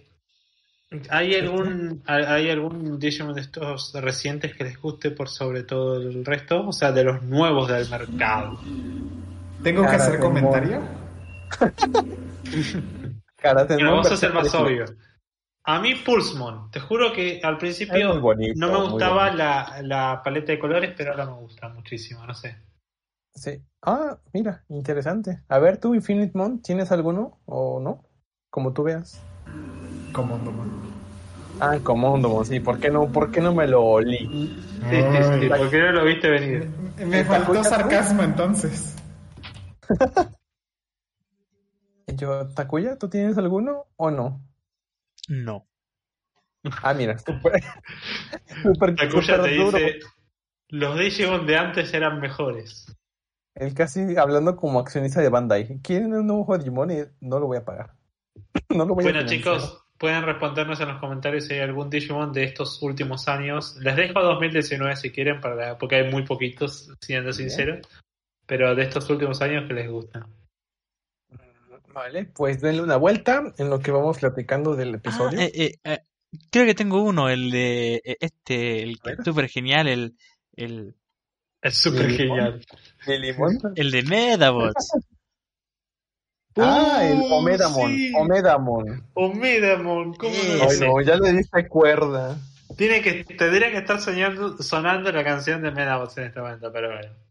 ¿Hay 1.10 1.34
algún 1.34 2.02
hay 2.06 2.50
algún 2.50 3.00
Digimon 3.00 3.34
de 3.34 3.40
estos 3.40 3.92
recientes 3.94 4.54
que 4.54 4.62
les 4.64 4.80
guste 4.80 5.10
por 5.10 5.28
sobre 5.28 5.64
todo 5.64 5.96
el 5.96 6.24
resto? 6.24 6.68
O 6.68 6.72
sea, 6.72 6.92
de 6.92 7.02
los 7.04 7.22
nuevos 7.22 7.68
del 7.68 7.90
mercado. 7.90 8.60
¿Tengo 9.62 9.82
que 9.82 9.96
hacer 9.96 10.20
comentario? 10.20 10.82
vamos 13.42 14.12
a 14.12 14.16
ser 14.16 14.32
más 14.32 14.54
obvio. 14.54 14.84
A 15.66 15.80
mí 15.80 15.94
Pulsmon, 15.94 16.70
te 16.70 16.78
juro 16.78 17.10
que 17.14 17.40
al 17.42 17.56
principio 17.56 18.20
no 18.54 18.68
me 18.68 18.90
gustaba 18.90 19.30
la, 19.32 19.80
la, 19.82 20.20
paleta 20.22 20.52
de 20.52 20.58
colores, 20.58 20.92
pero 20.94 21.12
ahora 21.12 21.24
me 21.24 21.40
gusta 21.40 21.70
muchísimo, 21.70 22.26
no 22.26 22.34
sé. 22.34 22.54
Sí. 23.34 23.62
Ah, 23.80 24.18
mira, 24.34 24.62
interesante. 24.68 25.42
A 25.48 25.58
ver, 25.58 25.78
tú, 25.78 25.94
Infinite 25.94 26.36
Mon, 26.36 26.60
¿tienes 26.60 26.92
alguno 26.92 27.40
o 27.46 27.80
no? 27.80 28.04
Como 28.50 28.74
tú 28.74 28.82
veas. 28.82 29.22
Comondomon. 30.12 30.70
Ah, 31.60 31.78
Comondomon, 31.82 32.44
sí. 32.44 32.60
¿Por 32.60 32.78
qué 32.78 32.90
no, 32.90 33.10
por 33.10 33.30
qué 33.30 33.40
no 33.40 33.54
me 33.54 33.66
lo 33.66 33.82
olí? 33.82 34.18
Sí, 34.90 35.00
sí, 35.00 35.40
sí. 35.40 35.48
¿Por 35.48 35.70
qué 35.70 35.78
no 35.78 35.92
lo 35.92 36.04
viste 36.04 36.28
venir? 36.28 36.68
Me 37.06 37.24
faltó 37.24 37.64
sarcasmo 37.64 38.22
entonces. 38.22 38.96
Yo, 42.06 42.48
Takuya, 42.48 42.98
¿tú 42.98 43.08
tienes 43.08 43.38
alguno 43.38 43.86
o 43.96 44.10
no? 44.10 44.42
No. 45.28 45.66
Ah, 46.82 46.94
mira, 46.94 47.18
super, 47.18 47.62
super, 48.62 48.94
te 48.94 49.06
dice, 49.50 50.00
los 50.68 50.98
Digimon 50.98 51.46
de 51.46 51.56
antes 51.56 51.92
eran 51.92 52.20
mejores. 52.20 52.86
Él 53.54 53.74
casi 53.74 54.16
hablando 54.16 54.56
como 54.56 54.80
accionista 54.80 55.20
de 55.20 55.28
Bandai. 55.28 55.80
¿Quieren 55.82 56.14
un 56.14 56.26
nuevo 56.26 56.56
Digimon? 56.56 56.90
Y 56.90 57.04
no 57.20 57.38
lo 57.38 57.46
voy 57.46 57.58
a 57.58 57.64
pagar. 57.64 57.94
no 58.70 58.84
lo 58.84 58.94
voy 58.94 59.04
bueno, 59.04 59.24
chicos, 59.26 59.84
pueden 59.98 60.24
respondernos 60.24 60.80
en 60.80 60.88
los 60.88 60.98
comentarios 60.98 61.44
si 61.46 61.54
hay 61.54 61.60
algún 61.60 61.90
Digimon 61.90 62.32
de 62.32 62.44
estos 62.44 62.82
últimos 62.82 63.28
años. 63.28 63.76
Les 63.80 63.94
dejo 63.94 64.20
2019 64.22 64.96
si 64.96 65.10
quieren, 65.10 65.40
para, 65.40 65.78
porque 65.78 65.96
hay 65.96 66.10
muy 66.10 66.24
poquitos, 66.24 66.90
siendo 67.00 67.32
sincero. 67.32 67.78
Pero 68.46 68.74
de 68.74 68.82
estos 68.82 69.08
últimos 69.10 69.40
años 69.42 69.68
que 69.68 69.74
les 69.74 69.90
gusta. 69.90 70.26
Vale, 71.94 72.24
pues 72.24 72.60
denle 72.60 72.82
una 72.82 72.96
vuelta 72.96 73.54
en 73.56 73.70
lo 73.70 73.78
que 73.78 73.92
vamos 73.92 74.18
platicando 74.18 74.74
del 74.74 74.96
episodio. 74.96 75.38
Ah, 75.40 75.44
eh, 75.44 75.78
eh, 75.84 75.98
creo 76.50 76.66
que 76.66 76.74
tengo 76.74 77.02
uno, 77.02 77.28
el 77.28 77.50
de 77.50 78.02
eh, 78.04 78.16
este, 78.20 78.82
el 78.82 79.00
que 79.00 79.12
es 79.12 79.18
súper 79.24 79.48
genial, 79.48 79.86
el... 79.86 80.16
el 80.56 80.96
es 81.62 81.78
súper 81.78 82.10
genial. 82.10 82.66
¿El 83.06 83.22
limón? 83.22 83.58
El 83.76 83.90
de 83.90 84.02
Medabots. 84.02 84.90
ah, 86.56 87.00
el 87.02 87.22
Omedamon. 87.32 87.96
Omedamon. 88.16 89.06
Omedamon, 89.14 90.14
¿cómo 90.14 90.34
Ay, 90.68 90.78
no, 90.80 91.00
ya 91.00 91.16
le 91.16 91.32
diste 91.32 91.66
cuerda. 91.68 92.36
Tiene 92.76 93.00
que, 93.00 93.24
tendría 93.24 93.70
que 93.70 93.78
estar 93.78 94.00
soñando, 94.00 94.58
sonando 94.62 95.10
la 95.10 95.24
canción 95.24 95.62
de 95.62 95.70
Medabots 95.70 96.18
en 96.18 96.24
este 96.24 96.40
momento, 96.40 96.70
pero 96.70 96.92
bueno. 96.92 97.23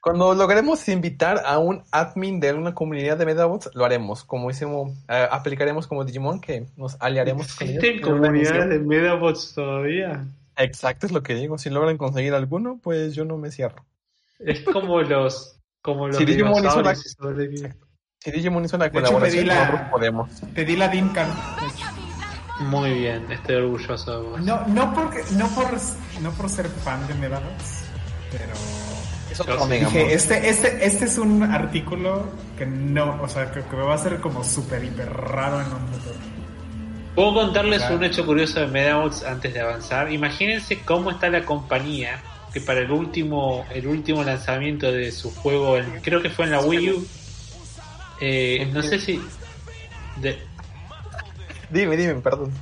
Cuando 0.00 0.34
logremos 0.34 0.88
invitar 0.88 1.42
a 1.44 1.58
un 1.58 1.82
admin 1.90 2.40
de 2.40 2.52
una 2.52 2.74
comunidad 2.74 3.16
de 3.16 3.26
Medabots, 3.26 3.70
lo 3.74 3.84
haremos. 3.84 4.24
Como 4.24 4.50
hicimos, 4.50 4.92
eh, 5.08 5.28
aplicaremos 5.30 5.86
como 5.86 6.04
Digimon, 6.04 6.40
que 6.40 6.66
nos 6.76 6.96
aliaremos 7.00 7.54
con 7.54 7.68
¿Existen 7.68 8.00
comunidades 8.00 8.68
de 8.68 8.78
Medabots 8.78 9.54
todavía? 9.54 10.26
Exacto, 10.56 11.06
es 11.06 11.12
lo 11.12 11.22
que 11.22 11.34
digo. 11.34 11.58
Si 11.58 11.70
logran 11.70 11.96
conseguir 11.96 12.34
alguno, 12.34 12.78
pues 12.82 13.14
yo 13.14 13.24
no 13.24 13.38
me 13.38 13.50
cierro. 13.50 13.84
Es 14.38 14.60
como 14.62 15.00
los 15.02 15.58
Como 15.82 16.08
los 16.08 16.16
si 16.16 16.24
Digimon 16.24 16.64
hizo 16.64 16.82
la, 16.82 16.94
si 16.94 18.30
Digimon 18.30 18.64
hizo 18.64 18.76
una 18.76 18.90
colaboración, 18.90 19.46
la, 19.46 19.90
podemos. 19.90 20.30
Pedí 20.54 20.76
la 20.76 20.88
Dinkan. 20.88 21.28
Muy 22.60 22.92
bien, 22.92 23.32
estoy 23.32 23.56
orgulloso 23.56 24.20
de 24.20 24.28
vos. 24.28 24.40
No, 24.42 24.66
no, 24.66 24.92
porque, 24.92 25.22
no, 25.32 25.48
por, 25.48 25.66
no 26.20 26.30
por 26.32 26.50
ser 26.50 26.68
fan 26.68 27.06
de 27.08 27.14
Medabots, 27.14 27.79
pero... 28.30 28.54
Dije, 29.68 30.12
este, 30.12 30.50
este, 30.50 30.84
este 30.84 31.04
es 31.06 31.16
un 31.16 31.42
artículo 31.42 32.26
que 32.58 32.66
no, 32.66 33.22
o 33.22 33.28
sea, 33.28 33.50
que, 33.50 33.62
me 33.74 33.82
va 33.82 33.94
a 33.94 33.98
ser 33.98 34.20
como 34.20 34.44
súper 34.44 34.84
hiper 34.84 35.08
raro 35.10 35.60
en 35.60 35.66
un 35.66 35.88
futuro. 35.88 36.16
Puedo 37.14 37.34
contarles 37.34 37.88
un 37.90 38.04
hecho 38.04 38.26
curioso 38.26 38.60
de 38.60 38.66
Medabots 38.66 39.24
antes 39.24 39.54
de 39.54 39.60
avanzar. 39.60 40.12
Imagínense 40.12 40.80
cómo 40.80 41.10
está 41.10 41.28
la 41.28 41.44
compañía 41.44 42.20
que 42.52 42.60
para 42.60 42.80
el 42.80 42.90
último 42.90 43.64
el 43.70 43.86
último 43.86 44.24
lanzamiento 44.24 44.90
de 44.90 45.12
su 45.12 45.30
juego, 45.34 45.76
creo 46.02 46.20
que 46.20 46.30
fue 46.30 46.46
en 46.46 46.50
la 46.52 46.60
Wii 46.60 46.90
U. 46.90 47.06
Eh, 48.20 48.68
no 48.72 48.82
sé 48.82 48.98
si. 48.98 49.20
Dime, 51.70 51.96
dime, 51.96 52.14
perdón. 52.16 52.52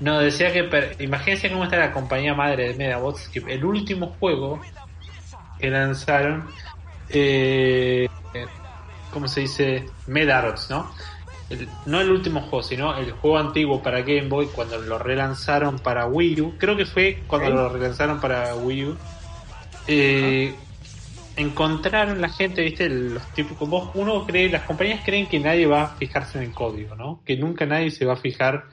No, 0.00 0.18
decía 0.20 0.52
que. 0.52 0.96
Imagínense 1.00 1.50
cómo 1.50 1.64
está 1.64 1.76
la 1.76 1.92
compañía 1.92 2.34
madre 2.34 2.68
de 2.68 2.74
Medabots. 2.74 3.28
Que 3.28 3.40
el 3.40 3.64
último 3.64 4.16
juego 4.18 4.60
que 5.58 5.70
lanzaron. 5.70 6.46
Eh, 7.08 8.08
¿Cómo 9.12 9.28
se 9.28 9.40
dice? 9.40 9.86
Medarots, 10.06 10.70
¿no? 10.70 10.90
no 11.86 12.00
el 12.00 12.10
último 12.10 12.42
juego, 12.42 12.62
sino 12.62 12.96
el 12.96 13.12
juego 13.12 13.38
antiguo 13.38 13.82
para 13.82 14.00
Game 14.00 14.28
Boy 14.28 14.46
cuando 14.48 14.78
lo 14.78 14.98
relanzaron 14.98 15.78
para 15.78 16.06
Wii 16.06 16.40
U. 16.40 16.54
Creo 16.58 16.76
que 16.76 16.84
fue 16.84 17.22
cuando 17.26 17.50
lo 17.50 17.68
relanzaron 17.68 18.20
para 18.20 18.54
Wii 18.54 18.84
U. 18.84 18.96
Eh, 19.86 20.54
encontraron 21.36 22.20
la 22.20 22.28
gente, 22.28 22.62
viste, 22.62 22.88
los 22.88 23.26
típicos, 23.32 23.68
vos, 23.68 23.90
uno 23.94 24.26
cree, 24.26 24.50
las 24.50 24.64
compañías 24.64 25.02
creen 25.04 25.26
que 25.26 25.40
nadie 25.40 25.66
va 25.66 25.82
a 25.82 25.96
fijarse 25.96 26.38
en 26.38 26.44
el 26.44 26.52
código, 26.52 26.94
¿no? 26.96 27.22
Que 27.24 27.36
nunca 27.36 27.64
nadie 27.64 27.90
se 27.90 28.04
va 28.04 28.14
a 28.14 28.16
fijar 28.16 28.66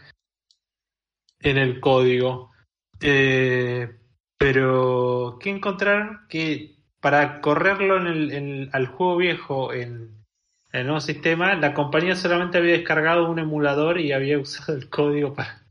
en 1.40 1.58
el 1.58 1.80
código. 1.80 2.52
Eh, 3.00 3.88
pero, 4.38 5.38
¿qué 5.40 5.50
encontraron? 5.52 6.26
Que 6.28 6.74
para 7.06 7.39
correrlo 7.39 7.97
en 7.97 8.08
el, 8.08 8.70
al 8.74 8.88
juego 8.88 9.18
viejo 9.18 9.72
en, 9.72 10.26
el 10.72 10.86
nuevo 10.88 10.99
sistema, 10.99 11.53
la 11.53 11.76
compañía 11.76 12.16
solamente 12.16 12.58
había 12.58 12.72
descargado 12.72 13.30
un 13.30 13.38
emulador 13.38 13.99
y 13.99 14.12
había 14.12 14.39
usado 14.39 14.76
el 14.76 14.89
código 14.89 15.36
para... 15.36 15.68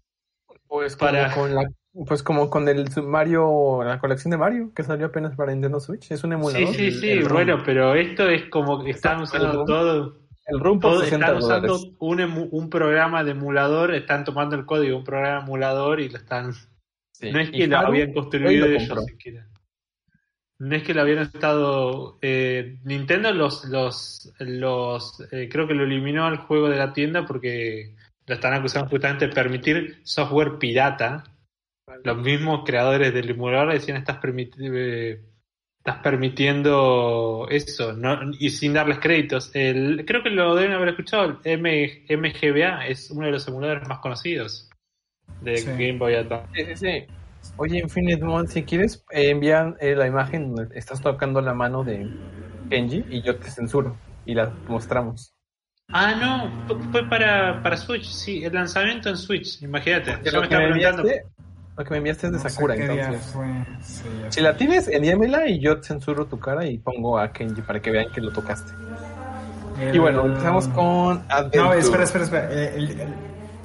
Pues 0.68 0.94
para... 0.94 1.34
con 1.34 1.52
la 1.52 1.68
pues 2.06 2.22
como 2.22 2.48
con 2.50 2.68
el 2.68 2.88
Mario, 3.02 3.82
la 3.82 3.98
colección 3.98 4.30
de 4.30 4.36
Mario, 4.36 4.70
que 4.76 4.84
salió 4.84 5.06
apenas 5.06 5.34
para 5.34 5.50
Nintendo 5.50 5.80
Switch, 5.80 6.12
es 6.12 6.22
un 6.22 6.34
emulador. 6.34 6.68
Sí, 6.68 6.92
sí, 6.92 7.00
sí, 7.00 7.22
bueno, 7.28 7.60
pero 7.66 7.96
esto 7.96 8.28
es 8.28 8.44
como 8.48 8.84
que 8.84 8.90
están 8.90 9.20
usando 9.20 9.64
todo. 9.64 10.20
El 10.46 10.60
ROM 10.60 10.78
por 10.78 11.02
están 11.02 11.36
usando 11.36 11.80
un, 11.98 12.48
un, 12.52 12.70
programa 12.70 13.24
de 13.24 13.32
emulador, 13.32 13.92
están 13.92 14.22
tomando 14.22 14.54
el 14.54 14.66
código 14.66 14.98
un 14.98 15.04
programa 15.04 15.38
de 15.38 15.42
emulador 15.42 15.98
y 15.98 16.10
lo 16.10 16.18
están. 16.18 16.54
no 17.22 17.40
es 17.40 17.50
que 17.50 17.66
lo 17.66 17.78
habían 17.78 18.12
construido 18.12 18.66
ellos 18.66 19.04
siquiera. 19.06 19.48
No 20.58 20.76
es 20.76 20.82
que 20.82 20.94
lo 20.94 21.00
habían 21.00 21.18
estado. 21.18 22.18
Eh, 22.22 22.78
Nintendo 22.84 23.32
los. 23.32 23.64
los, 23.66 24.32
los 24.38 25.22
eh, 25.32 25.48
creo 25.50 25.66
que 25.66 25.74
lo 25.74 25.84
eliminó 25.84 26.26
al 26.26 26.38
juego 26.38 26.68
de 26.68 26.78
la 26.78 26.92
tienda 26.92 27.26
porque 27.26 27.96
lo 28.26 28.34
están 28.34 28.54
acusando 28.54 28.88
justamente 28.88 29.26
de 29.26 29.34
permitir 29.34 30.00
software 30.04 30.58
pirata 30.58 31.24
los 32.02 32.16
mismos 32.18 32.62
creadores 32.64 33.12
del 33.12 33.30
emulador 33.30 33.72
decían 33.72 33.98
estás, 33.98 34.18
eh, 34.24 35.20
estás 35.78 35.98
permitiendo 36.02 37.46
eso 37.50 37.92
no, 37.92 38.30
y 38.38 38.50
sin 38.50 38.72
darles 38.72 38.98
créditos. 38.98 39.50
El, 39.54 40.04
creo 40.06 40.22
que 40.22 40.30
lo 40.30 40.54
deben 40.54 40.72
haber 40.72 40.90
escuchado, 40.90 41.40
el 41.44 41.60
MGBA 41.60 42.86
es 42.86 43.10
uno 43.10 43.26
de 43.26 43.32
los 43.32 43.46
emuladores 43.48 43.88
más 43.88 43.98
conocidos 43.98 44.70
de 45.40 45.62
Game 45.62 45.98
Boy 45.98 46.14
Advance. 46.14 46.76
Sí, 46.76 47.06
Oye, 47.56 47.78
Infinite 47.78 48.24
Mon, 48.24 48.48
si 48.48 48.64
quieres 48.64 49.04
eh, 49.10 49.30
enviar 49.30 49.76
eh, 49.80 49.94
la 49.94 50.06
imagen 50.06 50.54
donde 50.54 50.78
estás 50.78 51.00
tocando 51.00 51.40
la 51.40 51.54
mano 51.54 51.84
de 51.84 52.10
Kenji 52.70 53.04
y 53.10 53.22
yo 53.22 53.36
te 53.36 53.50
censuro 53.50 53.96
y 54.24 54.34
la 54.34 54.52
mostramos. 54.68 55.34
Ah, 55.88 56.14
no, 56.14 56.76
fue 56.90 57.08
para, 57.08 57.62
para 57.62 57.76
Switch, 57.76 58.06
sí, 58.06 58.44
el 58.44 58.54
lanzamiento 58.54 59.10
en 59.10 59.16
Switch, 59.16 59.62
imagínate. 59.62 60.12
Yo 60.24 60.40
me. 60.40 60.48
Lo 61.76 61.84
que 61.84 61.90
me 61.90 61.96
enviaste 61.96 62.28
es 62.28 62.32
de 62.32 62.38
Sakura, 62.38 62.76
entonces. 62.76 63.34
si 64.28 64.40
la 64.40 64.56
tienes, 64.56 64.86
envíamela 64.86 65.48
y 65.48 65.58
yo 65.58 65.82
censuro 65.82 66.26
tu 66.26 66.38
cara 66.38 66.64
y 66.66 66.78
pongo 66.78 67.18
a 67.18 67.32
Kenji 67.32 67.62
para 67.62 67.80
que 67.80 67.90
vean 67.90 68.12
que 68.12 68.20
lo 68.20 68.32
tocaste. 68.32 68.72
Y 69.92 69.98
bueno, 69.98 70.24
empezamos 70.24 70.68
con 70.68 71.24
No, 71.54 71.72
espera, 71.72 72.04
espera, 72.04 72.24
espera. 72.24 72.48
Eh, 72.50 73.08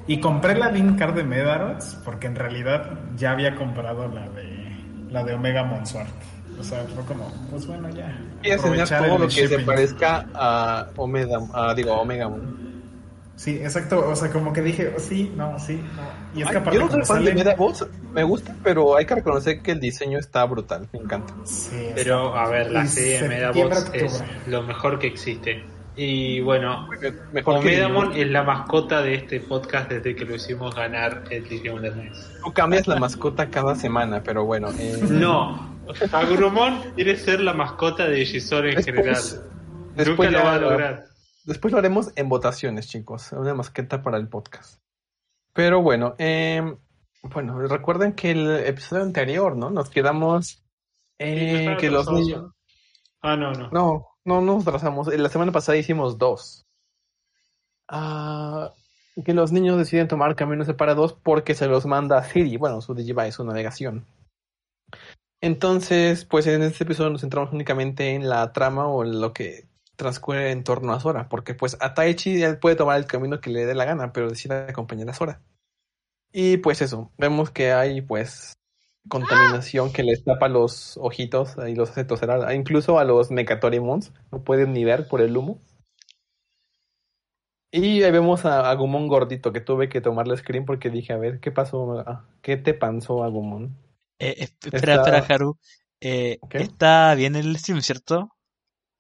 y 0.10 0.20
compré 0.20 0.58
la 0.58 0.72
Link 0.72 0.98
Card 0.98 1.14
de 1.14 1.24
Medarots 1.24 2.00
porque 2.04 2.26
en 2.26 2.36
realidad 2.36 2.90
ya 3.16 3.32
había 3.32 3.56
comprado 3.56 4.08
la 4.08 4.28
de 4.30 4.76
la 5.12 5.24
de 5.24 5.36
Omega 5.36 5.64
Monswart. 5.64 6.10
O 6.60 6.64
sea, 6.64 6.84
fue 6.96 7.04
como, 7.06 7.32
pues 7.52 7.68
bueno, 7.68 7.90
ya. 7.90 8.20
Y 8.44 8.50
enseñar 8.50 8.88
todo 8.88 9.20
lo 9.20 9.28
que 9.28 9.48
se 9.48 9.60
parezca 9.60 10.26
a 10.34 10.88
Omega, 10.96 11.40
a, 11.54 11.76
digo, 11.76 11.94
Omega 11.94 12.28
Moon. 12.28 12.84
Sí, 13.36 13.58
exacto. 13.58 14.10
O 14.10 14.16
sea, 14.16 14.32
como 14.32 14.52
que 14.52 14.64
dije, 14.64 14.92
oh, 14.98 15.00
sí, 15.00 15.32
no, 15.38 15.60
sí, 15.60 15.80
no. 15.96 16.40
Y 16.40 16.42
es 16.42 16.50
que 16.50 16.76
yo 16.76 16.80
no 16.82 16.92
soy 16.92 17.06
fan 17.06 17.24
de 17.24 17.36
Medabots, 17.36 17.88
me 18.12 18.24
gusta, 18.24 18.56
pero 18.64 18.98
hay 18.98 19.06
que 19.06 19.14
reconocer 19.14 19.62
que 19.62 19.72
el 19.72 19.80
diseño 19.80 20.18
está 20.18 20.44
brutal, 20.46 20.90
me 20.92 21.00
encanta. 21.00 21.36
Sí, 21.44 21.92
pero 21.94 22.36
a 22.36 22.50
ver, 22.50 22.72
la 22.72 22.88
serie 22.88 23.22
de 23.22 23.30
Medabots 23.30 23.92
es 23.94 24.24
lo 24.48 24.64
mejor 24.64 24.98
que 24.98 25.06
existe. 25.06 25.64
Y 25.96 26.40
bueno, 26.42 26.88
Omedamon 27.46 28.14
es 28.14 28.28
la 28.28 28.44
mascota 28.44 29.02
de 29.02 29.16
este 29.16 29.40
podcast 29.42 29.90
desde 29.90 30.16
que 30.16 30.26
lo 30.26 30.36
hicimos 30.36 30.74
ganar 30.74 31.24
el 31.30 31.48
Digimon 31.48 31.82
de 31.82 31.92
NES. 31.92 32.40
Tú 32.44 32.54
cambias 32.54 32.88
la 32.88 32.98
mascota 32.98 33.50
cada 33.50 33.76
semana, 33.76 34.24
pero 34.24 34.46
bueno. 34.46 34.70
Eh... 34.80 34.98
No, 35.10 35.78
Agrumon 36.12 36.94
quiere 36.96 37.16
ser 37.18 37.42
la 37.42 37.54
mascota 37.54 38.08
de 38.08 38.26
Gisor 38.26 38.68
en 38.68 38.84
general. 38.84 39.22
Nunca 39.96 40.30
lo 40.30 40.44
va 40.44 40.54
a 40.54 40.60
lograr. 40.60 41.06
Después 41.46 41.72
lo 41.72 41.80
haremos 41.80 42.12
en 42.16 42.30
votaciones, 42.30 42.88
chicos. 42.88 43.32
Una 43.32 43.54
masqueta 43.54 44.02
para 44.02 44.18
el 44.18 44.28
podcast. 44.28 44.80
Pero 45.54 45.82
bueno, 45.82 46.16
eh, 46.20 46.62
bueno, 47.24 47.60
recuerden 47.68 48.14
que 48.14 48.32
el 48.32 48.50
episodio 48.66 49.04
anterior, 49.04 49.58
¿no? 49.58 49.70
Nos 49.70 49.90
quedamos 49.90 50.64
eh, 51.18 51.76
que 51.80 51.90
los 51.90 52.10
niños. 52.12 52.54
Ah, 53.22 53.36
no, 53.36 53.52
no. 53.52 53.70
No, 53.72 54.08
no 54.26 54.42
nos 54.42 54.66
trazamos. 54.66 55.08
La 55.08 55.30
semana 55.30 55.52
pasada 55.52 55.78
hicimos 55.78 56.18
dos. 56.18 56.66
Ah, 57.88 58.72
que 59.26 59.34
los 59.34 59.52
niños 59.52 59.78
deciden 59.78 60.08
tomar 60.08 60.36
caminos 60.36 60.68
separados 60.68 61.14
porque 61.14 61.56
se 61.56 61.68
los 61.68 61.86
manda 61.86 62.24
Siri, 62.24 62.58
bueno, 62.58 62.82
su 62.82 62.94
Digivice, 62.94 63.34
su 63.34 63.44
navegación. 63.44 64.06
Entonces, 65.42 66.26
pues 66.26 66.48
en 66.48 66.62
este 66.64 66.84
episodio 66.84 67.10
nos 67.10 67.22
centramos 67.22 67.54
únicamente 67.54 68.14
en 68.14 68.28
la 68.28 68.52
trama 68.52 68.88
o 68.88 69.04
lo 69.04 69.34
que 69.34 69.68
transcurre 69.96 70.52
en 70.52 70.64
torno 70.64 70.94
a 70.94 71.00
Sora, 71.00 71.28
porque 71.30 71.54
pues 71.54 71.78
a 71.80 71.94
Taichi 71.94 72.42
él 72.42 72.58
puede 72.60 72.76
tomar 72.76 72.98
el 72.98 73.06
camino 73.06 73.42
que 73.42 73.50
le 73.50 73.66
dé 73.66 73.76
la 73.76 73.86
gana, 73.86 74.14
pero 74.14 74.30
decide 74.30 74.56
acompañar 74.70 75.10
a 75.10 75.14
Sora. 75.14 75.42
Y 76.32 76.58
pues 76.58 76.82
eso, 76.82 77.12
vemos 77.18 77.52
que 77.52 77.72
hay 77.72 78.02
pues 78.02 78.59
contaminación 79.08 79.92
que 79.94 80.04
les 80.04 80.24
tapa 80.24 80.48
los 80.48 80.98
ojitos 80.98 81.56
y 81.68 81.76
los 81.76 81.92
hace 81.92 82.06
toser, 82.06 82.30
incluso 82.54 83.00
a 83.00 83.06
los 83.06 83.32
Mecatorimons, 83.32 84.14
no 84.32 84.44
pueden 84.44 84.74
ni 84.74 84.84
ver 84.84 85.08
por 85.08 85.22
el 85.22 85.36
humo. 85.38 85.62
Y 87.72 88.02
ahí 88.02 88.12
vemos 88.12 88.46
a 88.46 88.70
Agumon 88.70 89.08
gordito, 89.08 89.54
que 89.54 89.62
tuve 89.62 89.90
que 89.90 90.02
tomarle 90.02 90.36
screen 90.38 90.66
porque 90.66 90.90
dije, 90.90 91.14
a 91.14 91.18
ver, 91.18 91.40
¿qué 91.40 91.52
pasó? 91.52 92.00
Ah, 92.00 92.26
¿Qué 92.42 92.58
te 92.58 92.74
pasó, 92.74 93.24
Agumon? 93.24 93.78
Eh, 94.18 94.36
espera, 94.40 94.96
espera, 94.96 95.26
Haru. 95.30 95.58
Eh, 96.02 96.40
está 96.52 97.14
bien 97.14 97.36
el 97.36 97.58
stream, 97.58 97.82
¿cierto? 97.82 98.36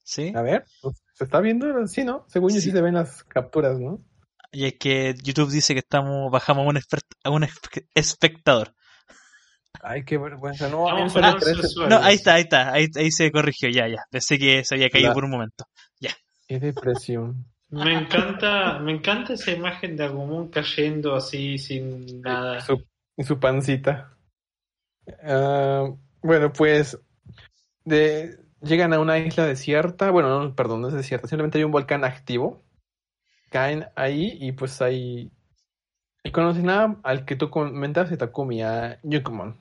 ¿Sí? 0.03 0.31
A 0.35 0.41
ver, 0.41 0.65
pues, 0.81 1.01
se 1.13 1.23
está 1.23 1.39
viendo, 1.39 1.87
sí, 1.87 2.03
¿no? 2.03 2.25
Según 2.27 2.53
yo 2.53 2.61
sí 2.61 2.71
se 2.71 2.81
ven 2.81 2.95
las 2.95 3.23
capturas, 3.23 3.79
¿no? 3.79 4.03
Y 4.51 4.65
es 4.65 4.73
que 4.79 5.15
YouTube 5.21 5.51
dice 5.51 5.73
que 5.73 5.79
estamos 5.79 6.31
bajamos 6.31 6.65
a 6.65 6.69
un, 6.69 6.79
a 7.23 7.29
un 7.29 7.47
espectador. 7.93 8.73
Ay, 9.81 10.03
qué 10.03 10.17
vergüenza. 10.17 10.69
No, 10.69 10.85
no, 10.87 11.97
ahí 12.01 12.15
está, 12.15 12.33
ahí 12.33 12.41
está. 12.41 12.73
Ahí, 12.73 12.87
ahí, 12.95 13.11
se 13.11 13.31
corrigió, 13.31 13.69
ya, 13.69 13.87
ya. 13.87 14.03
Pensé 14.09 14.37
que 14.37 14.63
se 14.63 14.75
había 14.75 14.89
caído 14.89 15.13
por 15.13 15.23
un 15.23 15.31
momento. 15.31 15.65
Ya. 15.99 16.11
Qué 16.47 16.59
depresión. 16.59 17.45
Me 17.69 17.93
encanta, 17.93 18.79
me 18.79 18.91
encanta 18.91 19.33
esa 19.33 19.51
imagen 19.51 19.95
de 19.95 20.05
Agumon 20.05 20.49
cayendo 20.49 21.15
así 21.15 21.59
sin 21.59 22.21
nada. 22.21 22.61
Su, 22.61 22.83
su 23.19 23.39
pancita. 23.39 24.17
Ah, 25.23 25.87
bueno, 26.21 26.51
pues 26.51 26.99
de, 27.85 28.39
llegan 28.61 28.93
a 28.93 28.99
una 28.99 29.19
isla 29.19 29.45
desierta, 29.45 30.09
bueno, 30.11 30.43
no, 30.43 30.55
perdón, 30.55 30.81
no 30.81 30.87
es 30.87 30.93
desierta, 30.93 31.27
simplemente 31.27 31.59
hay 31.59 31.63
un 31.63 31.71
volcán 31.71 32.03
activo. 32.03 32.63
Caen 33.49 33.87
ahí 33.95 34.37
y 34.39 34.51
pues 34.51 34.81
ahí... 34.81 35.31
Y 36.23 36.31
conocen 36.31 36.65
nada 36.65 36.97
al 37.03 37.25
que 37.25 37.35
tú 37.35 37.49
comentaste, 37.49 38.17
Takumi, 38.17 38.61
a 38.61 38.99
Yukumon. 39.03 39.57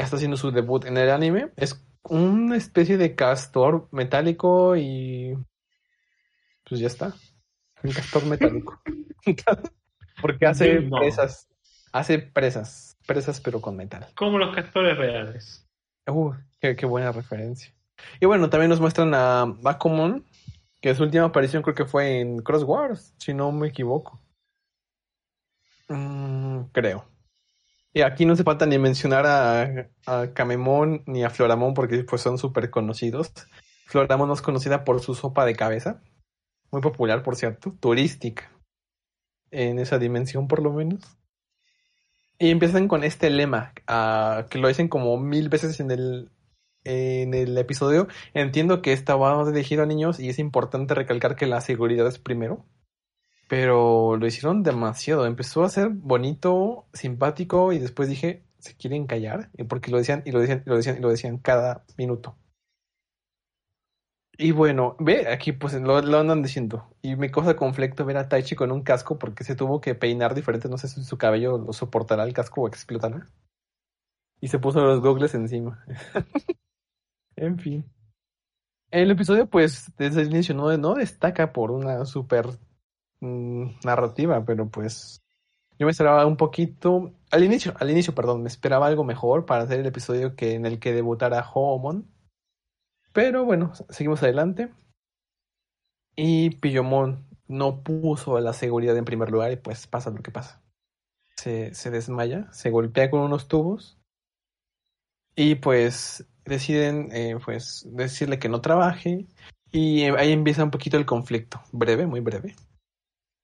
Está 0.00 0.16
haciendo 0.16 0.36
su 0.36 0.50
debut 0.50 0.84
en 0.86 0.96
el 0.96 1.10
anime. 1.10 1.50
Es 1.56 1.84
una 2.04 2.56
especie 2.56 2.96
de 2.96 3.14
castor 3.14 3.88
metálico 3.92 4.76
y 4.76 5.36
pues 6.68 6.80
ya 6.80 6.86
está. 6.86 7.14
Un 7.82 7.92
castor 7.92 8.26
metálico. 8.26 8.80
Porque 10.22 10.46
hace 10.46 10.82
presas. 10.82 11.48
Hace 11.92 12.18
presas. 12.18 12.96
Presas 13.06 13.40
pero 13.40 13.60
con 13.60 13.76
metal. 13.76 14.06
Como 14.16 14.38
los 14.38 14.54
castores 14.54 14.96
reales. 14.96 15.66
Uh, 16.06 16.32
qué, 16.60 16.76
qué 16.76 16.86
buena 16.86 17.12
referencia. 17.12 17.74
Y 18.20 18.26
bueno, 18.26 18.48
también 18.48 18.70
nos 18.70 18.80
muestran 18.80 19.12
a 19.14 19.44
Bakumon, 19.44 20.24
que 20.80 20.94
su 20.94 21.02
última 21.02 21.24
aparición 21.26 21.62
creo 21.62 21.74
que 21.74 21.84
fue 21.84 22.20
en 22.20 22.38
Cross 22.38 22.64
Wars, 22.64 23.14
si 23.18 23.34
no 23.34 23.52
me 23.52 23.68
equivoco. 23.68 24.20
Mm, 25.88 26.62
creo. 26.72 27.04
Y 27.92 28.02
aquí 28.02 28.24
no 28.24 28.36
se 28.36 28.44
falta 28.44 28.66
ni 28.66 28.78
mencionar 28.78 29.26
a, 29.26 30.32
Camemón 30.32 31.02
ni 31.06 31.24
a 31.24 31.30
Floramón 31.30 31.74
porque 31.74 32.04
pues 32.04 32.22
son 32.22 32.38
súper 32.38 32.70
conocidos. 32.70 33.32
Floramón 33.86 34.30
es 34.30 34.42
conocida 34.42 34.84
por 34.84 35.00
su 35.00 35.14
sopa 35.14 35.44
de 35.44 35.56
cabeza. 35.56 36.00
Muy 36.70 36.80
popular, 36.82 37.22
por 37.22 37.34
cierto. 37.34 37.74
Turística. 37.80 38.50
En 39.50 39.80
esa 39.80 39.98
dimensión, 39.98 40.46
por 40.46 40.62
lo 40.62 40.72
menos. 40.72 41.00
Y 42.38 42.50
empiezan 42.50 42.86
con 42.86 43.02
este 43.02 43.28
lema, 43.28 43.74
uh, 43.88 44.48
que 44.48 44.58
lo 44.58 44.68
dicen 44.68 44.88
como 44.88 45.18
mil 45.18 45.48
veces 45.48 45.80
en 45.80 45.90
el, 45.90 46.30
en 46.84 47.34
el 47.34 47.58
episodio. 47.58 48.06
Entiendo 48.32 48.82
que 48.82 48.92
estaba 48.92 49.44
dirigido 49.50 49.82
a 49.82 49.86
niños 49.86 50.20
y 50.20 50.28
es 50.28 50.38
importante 50.38 50.94
recalcar 50.94 51.34
que 51.34 51.46
la 51.46 51.60
seguridad 51.60 52.06
es 52.06 52.18
primero 52.20 52.64
pero 53.50 54.16
lo 54.16 54.26
hicieron 54.28 54.62
demasiado. 54.62 55.26
Empezó 55.26 55.64
a 55.64 55.68
ser 55.68 55.88
bonito, 55.88 56.86
simpático 56.92 57.72
y 57.72 57.80
después 57.80 58.08
dije, 58.08 58.44
¿se 58.60 58.76
quieren 58.76 59.08
callar? 59.08 59.50
Porque 59.68 59.90
lo 59.90 59.98
decían 59.98 60.22
y 60.24 60.30
lo 60.30 60.38
decían 60.38 60.62
y 60.64 60.70
lo 60.70 60.76
decían 60.76 60.98
y 60.98 61.00
lo 61.00 61.10
decían 61.10 61.38
cada 61.38 61.84
minuto. 61.98 62.36
Y 64.38 64.52
bueno, 64.52 64.94
ve, 65.00 65.26
aquí 65.26 65.50
pues 65.50 65.74
lo, 65.74 65.96
andan 65.96 66.44
diciendo. 66.44 66.94
Y 67.02 67.16
me 67.16 67.32
causa 67.32 67.56
conflicto 67.56 68.04
ver 68.04 68.18
a 68.18 68.28
Taichi 68.28 68.54
con 68.54 68.70
un 68.70 68.82
casco 68.84 69.18
porque 69.18 69.42
se 69.42 69.56
tuvo 69.56 69.80
que 69.80 69.96
peinar 69.96 70.36
diferente. 70.36 70.68
No 70.68 70.78
sé 70.78 70.86
si 70.86 71.02
su 71.02 71.18
cabello 71.18 71.58
lo 71.58 71.72
soportará 71.72 72.22
el 72.22 72.32
casco 72.32 72.62
o 72.62 72.68
explotará. 72.68 73.26
Y 74.40 74.46
se 74.46 74.60
puso 74.60 74.80
los 74.80 75.00
gogles 75.00 75.34
encima. 75.34 75.84
en 77.34 77.58
fin. 77.58 77.84
El 78.92 79.10
episodio, 79.10 79.50
pues, 79.50 79.92
desde 79.98 80.22
el 80.22 80.28
inicio 80.28 80.54
no, 80.54 80.76
no 80.78 80.94
destaca 80.94 81.52
por 81.52 81.72
una 81.72 82.04
super 82.04 82.46
Mm, 83.20 83.72
narrativa, 83.84 84.42
pero 84.46 84.68
pues 84.70 85.22
yo 85.78 85.86
me 85.86 85.92
esperaba 85.92 86.26
un 86.26 86.36
poquito, 86.36 87.12
al 87.30 87.44
inicio, 87.44 87.74
al 87.78 87.90
inicio, 87.90 88.14
perdón, 88.14 88.42
me 88.42 88.48
esperaba 88.48 88.86
algo 88.86 89.04
mejor 89.04 89.46
para 89.46 89.64
hacer 89.64 89.80
el 89.80 89.86
episodio 89.86 90.34
que 90.36 90.54
en 90.54 90.66
el 90.66 90.78
que 90.78 90.92
debutara 90.92 91.42
Hoomon. 91.42 92.06
Pero 93.12 93.44
bueno, 93.44 93.72
seguimos 93.90 94.22
adelante. 94.22 94.72
Y 96.16 96.50
Pillomon 96.56 97.26
no 97.46 97.82
puso 97.82 98.38
la 98.40 98.52
seguridad 98.52 98.96
en 98.96 99.04
primer 99.04 99.30
lugar 99.30 99.52
y 99.52 99.56
pues 99.56 99.86
pasa 99.86 100.10
lo 100.10 100.22
que 100.22 100.30
pasa. 100.30 100.62
Se, 101.36 101.72
desmaya, 101.90 102.52
se 102.52 102.70
golpea 102.70 103.10
con 103.10 103.20
unos 103.20 103.48
tubos 103.48 103.98
y 105.34 105.54
pues 105.54 106.26
deciden 106.44 107.08
eh, 107.12 107.38
pues 107.42 107.88
decirle 107.90 108.38
que 108.38 108.50
no 108.50 108.60
trabaje 108.60 109.26
y 109.72 110.02
ahí 110.02 110.32
empieza 110.32 110.64
un 110.64 110.70
poquito 110.70 110.98
el 110.98 111.06
conflicto, 111.06 111.62
breve, 111.72 112.06
muy 112.06 112.20
breve 112.20 112.54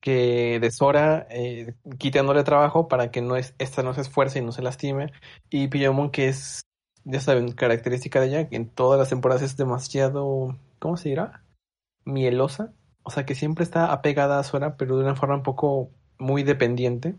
que 0.07 0.61
de 0.61 0.71
Sora 0.71 1.27
eh, 1.31 1.75
quitándole 1.99 2.45
trabajo 2.45 2.87
para 2.87 3.11
que 3.11 3.23
no 3.23 3.35
es, 3.35 3.57
esta 3.59 3.83
no 3.83 3.93
se 3.93 4.03
esfuerce 4.03 4.39
y 4.39 4.43
no 4.43 4.53
se 4.53 4.63
lastime. 4.63 5.13
Y 5.51 5.67
Pillomon, 5.67 6.13
que 6.13 6.29
es, 6.29 6.61
ya 7.03 7.19
saben, 7.19 7.51
característica 7.51 8.21
de 8.21 8.29
ella, 8.29 8.49
que 8.49 8.55
en 8.55 8.71
todas 8.71 9.01
las 9.01 9.09
temporadas 9.09 9.43
es 9.43 9.57
demasiado, 9.57 10.57
¿cómo 10.79 10.97
se 10.97 11.09
dirá? 11.09 11.43
Mielosa. 12.05 12.73
O 13.03 13.11
sea, 13.11 13.27
que 13.27 13.35
siempre 13.35 13.65
está 13.65 13.93
apegada 13.93 14.39
a 14.39 14.45
Sora, 14.45 14.77
pero 14.77 14.97
de 14.97 15.03
una 15.03 15.17
forma 15.17 15.35
un 15.35 15.43
poco 15.43 15.91
muy 16.19 16.45
dependiente. 16.45 17.17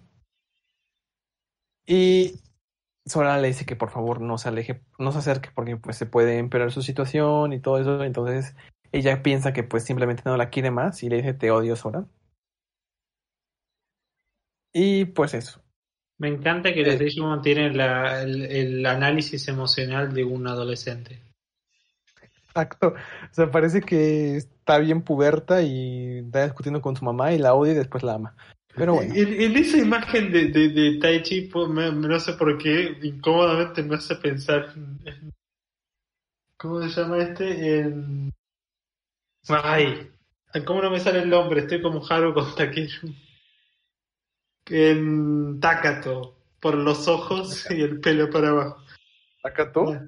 Y 1.86 2.40
Sora 3.06 3.38
le 3.38 3.50
dice 3.50 3.66
que 3.66 3.76
por 3.76 3.90
favor 3.90 4.22
no 4.22 4.38
se 4.38 4.48
aleje, 4.48 4.82
no 4.98 5.12
se 5.12 5.18
acerque 5.18 5.50
porque 5.54 5.76
pues 5.76 5.98
se 5.98 6.06
puede 6.06 6.38
empeorar 6.38 6.72
su 6.72 6.82
situación 6.82 7.52
y 7.52 7.60
todo 7.60 7.80
eso. 7.80 8.02
Entonces 8.06 8.56
ella 8.94 9.22
piensa 9.24 9.52
que 9.52 9.64
pues 9.64 9.84
simplemente 9.84 10.24
no 10.26 10.38
la 10.38 10.50
quiere 10.50 10.72
más 10.72 11.04
y 11.04 11.10
le 11.10 11.18
dice 11.18 11.34
te 11.34 11.52
odio 11.52 11.76
Sora. 11.76 12.06
Y 14.80 15.06
pues 15.06 15.34
eso. 15.34 15.60
Me 16.20 16.28
encanta 16.28 16.72
que 16.72 16.84
los 16.84 17.00
Digimon 17.00 17.42
tienen 17.42 17.80
el, 17.80 18.86
análisis 18.86 19.48
emocional 19.48 20.14
de 20.14 20.24
un 20.24 20.48
adolescente. 20.48 21.20
Exacto. 22.46 22.90
O 22.90 23.34
sea, 23.34 23.50
parece 23.50 23.82
que 23.82 24.38
está 24.38 24.78
bien 24.78 25.02
puberta 25.02 25.64
y 25.64 26.20
está 26.20 26.44
discutiendo 26.44 26.80
con 26.80 26.96
su 26.96 27.04
mamá 27.04 27.34
y 27.34 27.40
la 27.40 27.56
odia 27.56 27.74
y 27.74 27.78
después 27.78 28.04
la 28.04 28.14
ama. 28.14 28.36
Pero 28.76 28.94
bueno. 28.94 29.16
En, 29.16 29.58
esa 29.58 29.78
imagen 29.80 30.32
de, 30.32 30.50
de, 30.50 30.70
de 30.70 31.00
Tai 31.00 31.24
Chi, 31.24 31.42
pues, 31.42 31.70
no 31.70 32.20
sé 32.20 32.34
por 32.34 32.56
qué, 32.60 33.00
incómodamente 33.02 33.82
me 33.82 33.96
hace 33.96 34.16
pensar 34.16 34.74
en, 34.76 35.34
¿Cómo 36.58 36.88
se 36.88 37.02
llama 37.02 37.18
este? 37.18 37.80
En... 37.80 38.32
Ay, 39.50 40.12
¿cómo 40.66 40.84
no 40.84 40.92
me 40.92 41.00
sale 41.00 41.24
el 41.24 41.30
nombre? 41.30 41.62
Estoy 41.62 41.82
como 41.82 42.06
Haru 42.08 42.36
con 42.36 42.54
Takeru 42.56 43.12
en 44.70 45.60
Takato, 45.60 46.36
por 46.60 46.76
los 46.76 47.08
ojos 47.08 47.70
y 47.70 47.82
el 47.82 48.00
pelo 48.00 48.30
para 48.30 48.50
abajo. 48.50 48.78
¿Takato? 49.44 50.00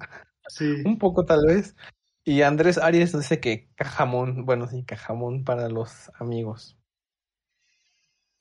Sí. 0.48 0.82
Un 0.84 0.98
poco 0.98 1.24
tal 1.24 1.46
vez. 1.46 1.76
Y 2.24 2.42
Andrés 2.42 2.78
Arias 2.78 3.12
dice 3.12 3.40
que 3.40 3.68
Cajamón, 3.74 4.44
bueno, 4.44 4.66
sí, 4.66 4.84
Cajamón 4.84 5.44
para 5.44 5.68
los 5.68 6.10
amigos. 6.18 6.76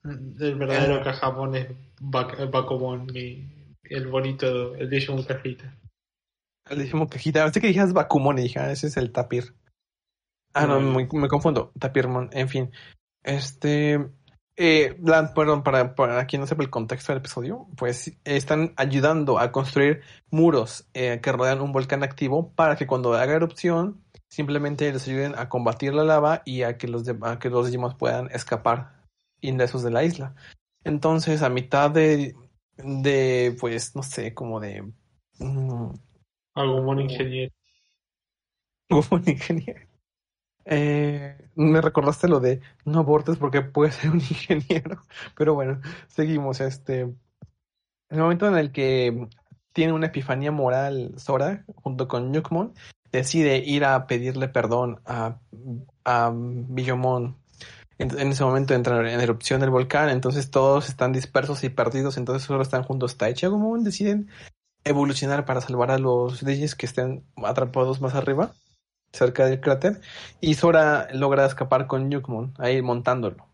El 0.03 0.55
verdadero 0.55 0.97
eh. 0.97 1.03
Cajamón 1.03 1.55
es 1.55 1.67
Bacomón 1.99 3.07
y 3.15 3.75
el 3.83 4.07
bonito, 4.07 4.75
el 4.75 4.89
Digimon 4.89 5.23
Cajita. 5.23 5.77
El 6.69 6.79
Digimon 6.79 7.07
Cajita, 7.07 7.43
pensé 7.43 7.61
que 7.61 7.67
dijeras 7.67 7.93
Bakumon 7.93 8.37
y 8.39 8.43
dije, 8.43 8.59
ah, 8.59 8.71
ese 8.71 8.87
es 8.87 8.97
el 8.97 9.11
Tapir. 9.11 9.55
Ah, 10.53 10.65
no, 10.65 10.79
me, 10.79 11.07
me 11.11 11.27
confundo, 11.27 11.71
Tapirmon, 11.79 12.29
en 12.33 12.49
fin. 12.49 12.71
Este, 13.23 13.99
eh, 14.61 14.97
perdón, 15.33 15.63
para, 15.63 15.95
para, 15.95 16.27
quien 16.27 16.41
no 16.41 16.45
sepa 16.45 16.63
el 16.63 16.69
contexto 16.69 17.13
del 17.13 17.21
episodio, 17.21 17.65
pues 17.77 18.11
están 18.25 18.73
ayudando 18.75 19.39
a 19.39 19.53
construir 19.53 20.01
muros 20.31 20.85
eh, 20.93 21.21
que 21.23 21.31
rodean 21.31 21.61
un 21.61 21.71
volcán 21.71 22.03
activo 22.03 22.51
para 22.55 22.75
que 22.75 22.85
cuando 22.85 23.13
haga 23.13 23.35
erupción 23.35 24.03
simplemente 24.27 24.91
les 24.91 25.07
ayuden 25.07 25.33
a 25.37 25.47
combatir 25.47 25.93
la 25.93 26.03
lava 26.03 26.41
y 26.43 26.63
a 26.63 26.77
que 26.77 26.89
los, 26.89 27.05
de, 27.05 27.17
a 27.21 27.39
que 27.39 27.49
los 27.49 27.67
Digimon 27.67 27.97
puedan 27.97 28.29
escapar 28.31 28.99
indecisos 29.39 29.83
de 29.83 29.91
la 29.91 30.03
isla. 30.03 30.35
Entonces, 30.83 31.41
a 31.41 31.47
mitad 31.47 31.89
de, 31.89 32.35
de 32.75 33.55
pues, 33.61 33.95
no 33.95 34.03
sé, 34.03 34.33
como 34.33 34.59
de... 34.59 34.81
Mm, 35.39 35.93
Algo 36.55 36.81
buen 36.83 36.99
ingeniero. 36.99 37.53
Algo 38.89 39.03
buen 39.09 39.23
ingeniero. 39.29 39.88
Eh, 40.65 41.35
me 41.55 41.81
recordaste 41.81 42.27
lo 42.27 42.39
de 42.39 42.61
no 42.85 42.99
abortes 42.99 43.37
porque 43.37 43.61
puedes 43.61 43.95
ser 43.95 44.11
un 44.11 44.17
ingeniero. 44.17 45.01
Pero 45.35 45.53
bueno, 45.53 45.81
seguimos. 46.07 46.61
Este, 46.61 47.01
el 48.09 48.19
momento 48.19 48.47
en 48.47 48.57
el 48.57 48.71
que 48.71 49.27
tiene 49.73 49.93
una 49.93 50.07
epifanía 50.07 50.51
moral 50.51 51.13
Sora 51.17 51.63
junto 51.75 52.07
con 52.07 52.31
Nukmon, 52.31 52.73
decide 53.11 53.57
ir 53.57 53.85
a 53.85 54.07
pedirle 54.07 54.47
perdón 54.47 54.99
a, 55.05 55.39
a 56.05 56.31
Billomon. 56.33 57.37
En, 57.97 58.31
ese 58.31 58.45
momento 58.45 58.73
entra 58.73 58.97
en 59.11 59.19
erupción 59.19 59.61
el 59.61 59.69
volcán, 59.69 60.09
entonces 60.09 60.51
todos 60.51 60.87
están 60.87 61.11
dispersos 61.11 61.63
y 61.65 61.69
perdidos, 61.69 62.17
entonces 62.17 62.43
solo 62.43 62.61
están 62.61 62.83
juntos 62.83 63.17
Taichi 63.17 63.45
y 63.45 63.83
deciden 63.83 64.29
evolucionar 64.85 65.43
para 65.43 65.59
salvar 65.59 65.91
a 65.91 65.97
los 65.97 66.43
Digis 66.45 66.75
que 66.75 66.85
estén 66.85 67.25
atrapados 67.43 67.99
más 67.99 68.15
arriba 68.15 68.53
cerca 69.11 69.45
del 69.45 69.59
cráter 69.59 70.01
y 70.41 70.53
Sora 70.53 71.07
logra 71.13 71.45
escapar 71.45 71.87
con 71.87 72.09
Nukemon 72.09 72.53
ahí 72.57 72.81
montándolo. 72.81 73.47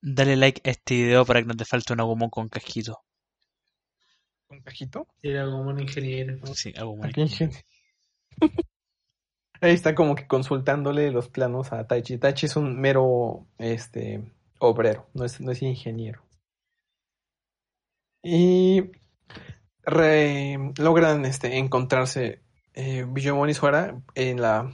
Dale 0.00 0.36
like 0.36 0.68
a 0.68 0.72
este 0.72 0.94
video 0.94 1.24
para 1.24 1.40
que 1.40 1.46
no 1.46 1.54
te 1.54 1.64
falte 1.64 1.92
un 1.92 2.00
Agumon 2.00 2.30
con 2.30 2.48
cajito. 2.48 3.04
¿Con 4.48 4.60
cajito? 4.62 5.06
Era 5.22 5.42
Agumon 5.42 5.80
ingeniero. 5.80 6.44
Sí, 6.54 6.72
Agumon 6.76 7.12
ingeniero. 7.14 7.62
ahí 9.62 9.74
está 9.74 9.94
como 9.94 10.16
que 10.16 10.26
consultándole 10.26 11.10
los 11.12 11.28
planos 11.28 11.72
a 11.72 11.86
Taichi. 11.86 12.18
Taichi 12.18 12.46
es 12.46 12.56
un 12.56 12.80
mero 12.80 13.46
este 13.58 14.32
obrero, 14.58 15.08
no 15.14 15.24
es, 15.24 15.40
no 15.40 15.52
es 15.52 15.62
ingeniero. 15.62 16.22
Y 18.24 18.90
logran 19.84 21.24
este, 21.24 21.58
encontrarse 21.58 22.41
eh, 22.74 23.06
y 23.14 23.54
Sora 23.54 24.00
en 24.14 24.40
la 24.40 24.72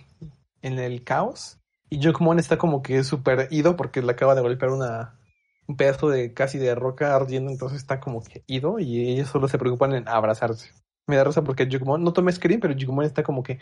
en 0.63 0.79
el 0.79 1.05
caos 1.05 1.59
y 1.91 2.03
Jokmon 2.03 2.39
está 2.39 2.59
como 2.59 2.83
que 2.83 3.03
súper 3.05 3.49
ido 3.51 3.77
porque 3.77 4.03
le 4.03 4.13
acaba 4.13 4.35
de 4.35 4.43
golpear 4.43 4.73
una 4.73 5.19
un 5.67 5.77
pedazo 5.77 6.09
de 6.09 6.33
casi 6.35 6.59
de 6.59 6.75
roca 6.75 7.15
ardiendo 7.15 7.51
entonces 7.51 7.79
está 7.79 8.01
como 8.01 8.23
que 8.23 8.43
ido 8.47 8.79
y 8.79 9.09
ellos 9.11 9.29
solo 9.29 9.49
se 9.49 9.59
preocupan 9.59 9.95
en 9.95 10.09
abrazarse 10.09 10.73
Me 11.07 11.17
da 11.17 11.25
risa 11.25 11.43
porque 11.45 11.69
Jugmon, 11.71 12.03
no 12.03 12.13
tomé 12.13 12.33
screen, 12.33 12.61
pero 12.61 12.75
Jugmon 12.75 13.05
está 13.05 13.23
como 13.23 13.43
que 13.43 13.59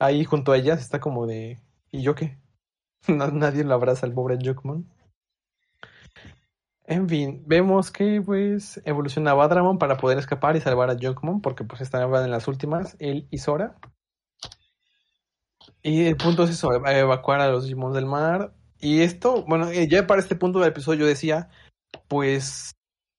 ahí 0.00 0.24
junto 0.24 0.52
a 0.52 0.56
ellas, 0.56 0.80
está 0.80 1.00
como 1.00 1.26
de, 1.26 1.58
¿y 1.92 2.02
yo 2.02 2.14
qué? 2.14 2.38
nadie 3.08 3.64
lo 3.64 3.74
abraza 3.74 4.06
al 4.06 4.12
pobre 4.12 4.38
Jugmon. 4.42 4.86
En 6.90 7.08
fin, 7.08 7.44
vemos 7.46 7.92
que 7.92 8.20
pues 8.20 8.82
evoluciona 8.84 9.32
Badramon 9.32 9.78
para 9.78 9.96
poder 9.96 10.18
escapar 10.18 10.56
y 10.56 10.60
salvar 10.60 10.90
a 10.90 10.96
Jugmon, 11.00 11.40
porque 11.40 11.62
pues 11.62 11.80
estaban 11.82 12.24
en 12.24 12.32
las 12.32 12.48
últimas, 12.48 12.96
él 12.98 13.28
y 13.30 13.38
Sora. 13.38 13.76
Y 15.84 16.06
el 16.06 16.16
punto 16.16 16.42
es 16.42 16.50
eso, 16.50 16.72
evacuar 16.74 17.40
a 17.40 17.48
los 17.48 17.62
Digimon 17.62 17.92
del 17.92 18.06
mar. 18.06 18.56
Y 18.80 19.02
esto, 19.02 19.44
bueno, 19.46 19.68
eh, 19.70 19.86
ya 19.86 20.08
para 20.08 20.20
este 20.20 20.34
punto 20.34 20.58
del 20.58 20.70
episodio 20.70 21.02
yo 21.02 21.06
decía, 21.06 21.48
pues 22.08 22.72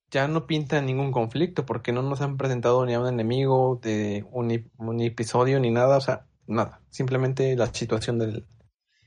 ya 0.10 0.28
no 0.28 0.48
pinta 0.48 0.82
ningún 0.82 1.14
conflicto, 1.14 1.66
porque 1.66 1.94
no 1.94 2.02
nos 2.02 2.20
han 2.20 2.36
presentado 2.36 2.86
ni 2.86 2.94
a 2.94 3.00
un 3.00 3.08
enemigo 3.08 3.80
de 3.82 4.26
un, 4.32 4.70
un 4.80 5.00
episodio 5.00 5.62
ni 5.62 5.72
nada, 5.72 5.96
o 5.96 6.02
sea, 6.02 6.26
nada. 6.46 6.82
Simplemente 6.90 7.56
la 7.56 7.74
situación 7.74 8.20
del 8.20 8.46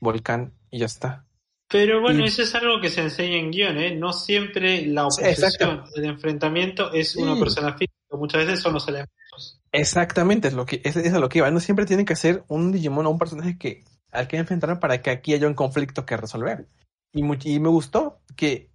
volcán 0.01 0.55
y 0.71 0.79
ya 0.79 0.87
está. 0.87 1.27
Pero 1.75 1.99
bueno, 1.99 2.23
eso 2.23 2.41
es 2.41 2.55
algo 2.55 2.79
que 2.79 2.89
se 2.89 3.01
enseña 3.01 3.35
en 3.35 3.51
guion, 3.51 3.77
¿eh? 3.77 3.93
No 3.93 4.13
siempre 4.13 4.85
la 4.85 5.07
oposición, 5.07 5.83
el 5.93 6.05
enfrentamiento 6.05 6.93
es 6.93 7.17
una 7.17 7.37
persona 7.37 7.73
física, 7.73 7.93
muchas 8.11 8.45
veces 8.45 8.61
son 8.61 8.73
los 8.73 8.87
elementos. 8.87 9.61
Exactamente, 9.73 10.47
es 10.47 10.53
lo 10.53 10.65
que 10.65 10.79
es, 10.85 10.95
es 10.95 11.11
lo 11.11 11.27
que 11.27 11.39
iba. 11.39 11.51
No 11.51 11.59
siempre 11.59 11.85
tiene 11.85 12.05
que 12.05 12.15
ser 12.15 12.45
un 12.47 12.71
Digimon 12.71 13.05
o 13.05 13.09
un 13.09 13.19
personaje 13.19 13.57
que 13.57 13.83
al 14.13 14.29
que 14.29 14.37
enfrentar 14.37 14.79
para 14.79 15.01
que 15.01 15.09
aquí 15.09 15.33
haya 15.33 15.47
un 15.47 15.53
conflicto 15.53 16.05
que 16.05 16.15
resolver. 16.15 16.65
Y, 17.11 17.25
y 17.43 17.59
me 17.59 17.67
gustó 17.67 18.21
que, 18.37 18.69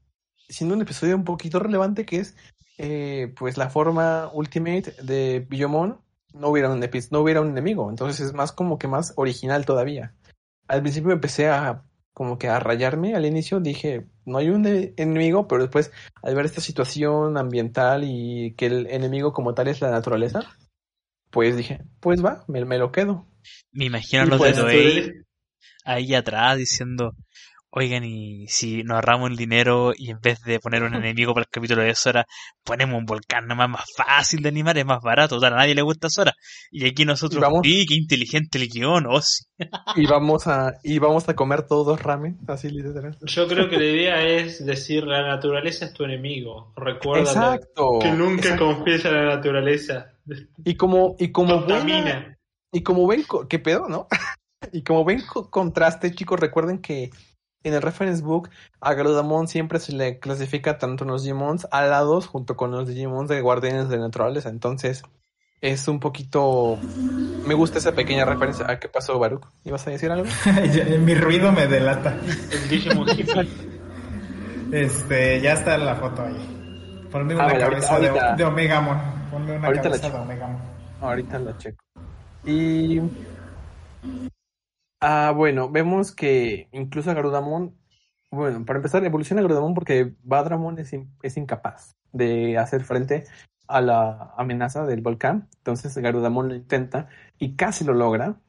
siendo 0.50 0.74
un 0.74 0.82
episodio 0.82 1.16
un 1.16 1.24
poquito 1.24 1.58
relevante, 1.58 2.04
que 2.04 2.18
es 2.18 2.36
eh, 2.76 3.32
pues 3.34 3.56
la 3.56 3.70
forma 3.70 4.28
Ultimate 4.34 4.94
de 5.02 5.46
Billomon, 5.48 5.98
no 6.34 6.48
hubiera 6.48 6.68
un 6.68 6.80
no 7.10 7.20
hubiera 7.20 7.40
un 7.40 7.48
enemigo. 7.48 7.88
Entonces 7.88 8.20
es 8.26 8.34
más 8.34 8.52
como 8.52 8.78
que 8.78 8.88
más 8.88 9.14
original 9.16 9.64
todavía. 9.64 10.12
Al 10.68 10.82
principio 10.82 11.12
empecé 11.12 11.48
a 11.48 11.82
como 12.12 12.38
que 12.38 12.48
a 12.48 12.58
rayarme 12.58 13.14
al 13.14 13.26
inicio, 13.26 13.60
dije, 13.60 14.06
no 14.24 14.38
hay 14.38 14.50
un 14.50 14.66
enemigo, 14.66 15.48
pero 15.48 15.62
después 15.62 15.92
al 16.22 16.34
ver 16.34 16.44
esta 16.44 16.60
situación 16.60 17.36
ambiental 17.38 18.04
y 18.04 18.54
que 18.56 18.66
el 18.66 18.86
enemigo 18.88 19.32
como 19.32 19.54
tal 19.54 19.68
es 19.68 19.80
la 19.80 19.90
naturaleza, 19.90 20.42
pues 21.30 21.56
dije, 21.56 21.82
pues 22.00 22.24
va, 22.24 22.44
me, 22.48 22.60
lo 22.78 22.92
quedo. 22.92 23.26
Me 23.72 23.86
imagino 23.86 24.24
los 24.26 24.40
de 24.40 24.52
Toei 24.52 25.12
ahí 25.84 26.14
atrás 26.14 26.58
diciendo, 26.58 27.14
Oigan, 27.72 28.02
y 28.04 28.48
si 28.48 28.82
nos 28.82 28.96
ahorramos 28.96 29.30
el 29.30 29.36
dinero 29.36 29.92
y 29.96 30.10
en 30.10 30.20
vez 30.20 30.40
de 30.42 30.58
poner 30.58 30.82
un 30.82 30.94
enemigo 30.94 31.32
para 31.32 31.44
el 31.44 31.50
capítulo 31.50 31.82
de 31.82 31.94
Sora, 31.94 32.26
ponemos 32.64 32.98
un 32.98 33.06
volcán 33.06 33.46
nomás 33.46 33.70
más 33.70 33.84
fácil 33.96 34.42
de 34.42 34.48
animar, 34.48 34.76
es 34.76 34.84
más 34.84 35.00
barato, 35.00 35.38
a 35.44 35.50
nadie 35.50 35.74
le 35.74 35.82
gusta 35.82 36.10
Sora. 36.10 36.32
Y 36.72 36.86
aquí 36.86 37.04
nosotros, 37.04 37.40
vamos, 37.40 37.60
sí, 37.62 37.86
qué 37.86 37.94
inteligente 37.94 38.58
el 38.58 38.68
guion, 38.68 39.06
oh, 39.06 39.20
Y 39.96 40.06
vamos 40.06 40.48
a, 40.48 40.74
y 40.82 40.98
vamos 40.98 41.28
a 41.28 41.34
comer 41.34 41.62
todos 41.62 42.02
ramen, 42.02 42.38
así 42.48 42.70
literal. 42.70 43.16
Yo 43.22 43.46
creo 43.46 43.68
que 43.68 43.76
la 43.76 43.84
idea 43.84 44.22
es 44.26 44.64
decir, 44.66 45.04
la 45.04 45.22
naturaleza 45.22 45.84
es 45.84 45.92
tu 45.92 46.04
enemigo. 46.04 46.72
Recuerda 46.76 47.58
que 48.00 48.10
nunca 48.10 48.56
confíes 48.56 49.04
en 49.04 49.14
la 49.14 49.36
naturaleza. 49.36 50.12
Y 50.64 50.74
como, 50.74 51.14
y 51.18 51.30
como 51.30 51.66
y 52.72 52.82
como 52.82 53.06
ven, 53.06 53.24
qué 53.48 53.58
pedo, 53.58 53.88
¿no? 53.88 54.06
y 54.72 54.82
como 54.82 55.04
ven 55.04 55.22
contraste, 55.50 56.14
chicos, 56.14 56.38
recuerden 56.38 56.78
que 56.78 57.10
en 57.62 57.74
el 57.74 57.82
reference 57.82 58.22
book, 58.22 58.50
a 58.80 58.94
Garudamon 58.94 59.48
siempre 59.48 59.80
se 59.80 59.92
le 59.92 60.18
clasifica 60.18 60.78
tanto 60.78 61.04
en 61.04 61.10
los 61.10 61.22
Digimons 61.22 61.68
alados 61.70 62.26
junto 62.26 62.56
con 62.56 62.70
los 62.70 62.88
Digimons 62.88 63.28
de 63.28 63.40
Guardianes 63.40 63.88
de 63.88 63.98
Naturaleza. 63.98 64.48
Entonces, 64.48 65.02
es 65.60 65.88
un 65.88 66.00
poquito. 66.00 66.78
Me 67.46 67.54
gusta 67.54 67.78
esa 67.78 67.92
pequeña 67.92 68.24
referencia. 68.24 68.70
¿A 68.70 68.78
qué 68.78 68.88
pasó, 68.88 69.18
Baruch? 69.18 69.44
¿Ibas 69.64 69.86
a 69.86 69.90
decir 69.90 70.10
algo? 70.10 70.26
Mi 71.00 71.14
ruido 71.14 71.52
me 71.52 71.66
delata. 71.66 72.16
El 72.50 72.68
Digimon 72.68 73.06
Este, 74.72 75.40
ya 75.40 75.52
está 75.52 75.76
la 75.76 75.96
foto 75.96 76.22
ahí. 76.22 77.06
Ponme 77.10 77.34
una 77.34 77.58
cabeza 77.58 77.98
de, 77.98 78.10
de, 78.36 78.44
Omegamon. 78.44 78.98
Ponme 79.30 79.56
una 79.56 79.66
ahorita 79.66 79.84
cabeza 79.84 80.08
la 80.08 80.14
de 80.14 80.20
Omegamon. 80.20 80.62
Ahorita 81.00 81.38
la 81.38 81.58
checo. 81.58 81.84
Y 82.44 83.00
Ah, 85.00 85.32
bueno, 85.34 85.70
vemos 85.70 86.12
que 86.14 86.68
incluso 86.72 87.14
Garudamon, 87.14 87.76
bueno, 88.30 88.64
para 88.66 88.78
empezar, 88.78 89.04
evoluciona 89.04 89.40
Garudamon 89.42 89.74
porque 89.74 90.14
Badramon 90.22 90.78
es, 90.78 90.92
es 91.22 91.36
incapaz 91.36 91.96
de 92.12 92.58
hacer 92.58 92.84
frente 92.84 93.24
a 93.66 93.80
la 93.80 94.34
amenaza 94.36 94.84
del 94.86 95.00
volcán. 95.00 95.48
Entonces 95.58 95.96
Garudamon 95.96 96.48
lo 96.48 96.54
intenta 96.54 97.08
y 97.38 97.56
casi 97.56 97.84
lo 97.84 97.94
logra. 97.94 98.40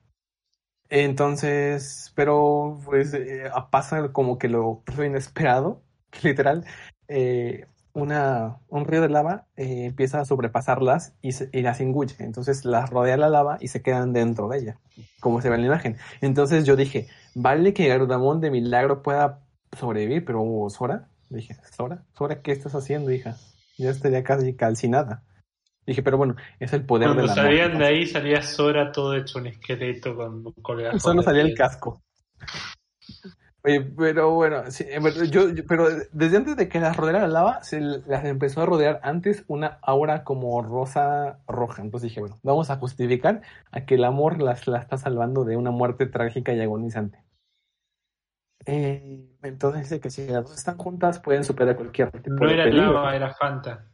Entonces, 0.89 2.11
pero 2.15 2.79
pues 2.85 3.13
eh, 3.13 3.49
pasa 3.71 4.11
como 4.11 4.37
que 4.37 4.49
lo 4.49 4.83
inesperado, 5.05 5.83
literal. 6.23 6.65
Eh, 7.07 7.65
una, 7.93 8.57
un 8.67 8.85
río 8.85 9.01
de 9.01 9.09
lava 9.09 9.47
eh, 9.55 9.85
empieza 9.85 10.19
a 10.19 10.25
sobrepasarlas 10.25 11.13
y, 11.21 11.61
las 11.61 11.81
engulle. 11.81 12.15
Entonces 12.19 12.65
las 12.65 12.89
rodea 12.89 13.17
la 13.17 13.29
lava 13.29 13.57
y 13.59 13.67
se 13.67 13.81
quedan 13.81 14.13
dentro 14.13 14.47
de 14.47 14.59
ella, 14.59 14.79
como 15.19 15.41
se 15.41 15.49
ve 15.49 15.55
en 15.55 15.61
la 15.61 15.67
imagen. 15.67 15.97
Entonces 16.21 16.65
yo 16.65 16.75
dije, 16.75 17.07
vale 17.35 17.73
que 17.73 17.87
Garudamon 17.87 18.41
de 18.41 18.51
milagro 18.51 19.01
pueda 19.01 19.39
sobrevivir, 19.77 20.25
pero 20.25 20.67
Sora, 20.69 21.09
dije, 21.29 21.55
Sora, 21.75 22.03
Sora, 22.17 22.41
¿qué 22.41 22.51
estás 22.51 22.75
haciendo, 22.75 23.11
hija? 23.11 23.37
Ya 23.77 23.89
estaría 23.89 24.23
casi 24.23 24.55
calcinada. 24.55 25.23
Dije, 25.85 26.03
pero 26.03 26.17
bueno, 26.17 26.35
es 26.59 26.73
el 26.73 26.85
poder 26.85 27.15
de 27.15 27.23
la 27.23 27.33
salían 27.33 27.79
de 27.79 27.85
ahí 27.85 28.05
salía 28.05 28.43
Sora 28.43 28.91
todo 28.91 29.15
hecho 29.15 29.39
un 29.39 29.47
esqueleto 29.47 30.15
con 30.15 30.43
colgado. 30.61 30.99
Solo 30.99 31.23
salía 31.23 31.41
el 31.41 31.55
casco 31.55 32.01
pero 33.61 34.33
bueno, 34.33 34.63
eh, 34.79 35.29
yo, 35.29 35.43
pero 35.67 35.87
desde 36.11 36.37
antes 36.37 36.55
de 36.55 36.67
que 36.67 36.79
las 36.79 36.97
rodeara 36.97 37.21
la 37.21 37.27
lava, 37.27 37.63
se 37.63 37.79
las 37.79 38.25
empezó 38.25 38.61
a 38.61 38.65
rodear 38.65 38.99
antes 39.03 39.43
una 39.47 39.77
aura 39.81 40.23
como 40.23 40.61
rosa 40.63 41.39
roja. 41.47 41.83
Entonces 41.83 42.09
dije, 42.09 42.21
bueno, 42.21 42.39
vamos 42.41 42.71
a 42.71 42.77
justificar 42.77 43.41
a 43.71 43.85
que 43.85 43.95
el 43.95 44.03
amor 44.03 44.41
las, 44.41 44.67
la 44.67 44.79
está 44.79 44.97
salvando 44.97 45.45
de 45.45 45.57
una 45.57 45.71
muerte 45.71 46.07
trágica 46.07 46.53
y 46.53 46.61
agonizante. 46.61 47.23
Eh, 48.65 49.27
entonces 49.43 49.83
dice 49.83 49.99
que 49.99 50.09
si 50.09 50.27
las 50.27 50.43
dos 50.43 50.57
están 50.57 50.77
juntas 50.77 51.19
pueden 51.19 51.43
superar 51.43 51.75
cualquier 51.75 52.11
tipo 52.11 52.43
no 52.43 52.49
era 52.49 52.65
lava, 52.65 53.15
era 53.15 53.33
Fanta. 53.33 53.85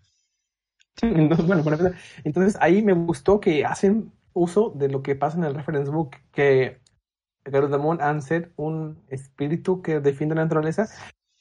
Entonces, 1.02 1.46
bueno, 1.46 1.92
entonces 2.24 2.58
ahí 2.60 2.82
me 2.82 2.94
gustó 2.94 3.40
que 3.40 3.66
hacen 3.66 4.12
uso 4.34 4.72
de 4.76 4.90
lo 4.90 5.04
que 5.04 5.16
pasa 5.16 5.38
en 5.38 5.44
el 5.44 5.56
reference 5.56 5.92
book, 5.92 6.12
que 6.32 6.80
Garudamon 7.50 8.02
Anser, 8.02 8.52
un 8.58 9.04
espíritu 9.10 9.82
que 9.82 10.00
defiende 10.00 10.36
la 10.36 10.44
naturaleza, 10.44 10.88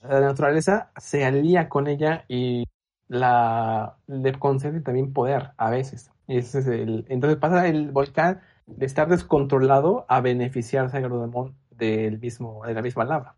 la 0.02 0.20
naturaleza 0.20 0.90
se 0.96 1.24
alía 1.24 1.68
con 1.68 1.86
ella 1.88 2.24
y 2.28 2.64
la 3.08 3.96
le 4.06 4.32
concede 4.38 4.80
también 4.80 5.12
poder 5.12 5.52
a 5.56 5.70
veces. 5.70 6.10
ese 6.26 6.60
es 6.60 6.66
el, 6.66 7.06
entonces 7.08 7.38
pasa 7.38 7.68
el 7.68 7.90
volcán 7.92 8.40
de 8.66 8.86
estar 8.86 9.08
descontrolado 9.08 10.06
a 10.08 10.20
beneficiarse 10.20 10.96
a 10.96 11.00
Garudamon 11.00 11.56
del 11.70 12.18
mismo, 12.18 12.64
de 12.66 12.74
la 12.74 12.82
misma 12.82 13.04
lava. 13.04 13.36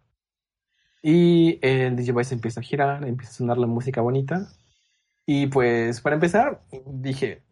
Y 1.03 1.59
el 1.63 1.97
DJ 1.97 2.25
se 2.25 2.35
empieza 2.35 2.61
a 2.61 2.63
girar, 2.63 3.05
empieza 3.07 3.33
a 3.33 3.37
sonar 3.37 3.59
la 3.59 3.67
música 3.67 4.01
bonita. 4.01 4.49
Y 5.27 5.47
pues 5.49 6.01
para 6.01 6.15
empezar, 6.17 6.63
dije, 6.87 7.43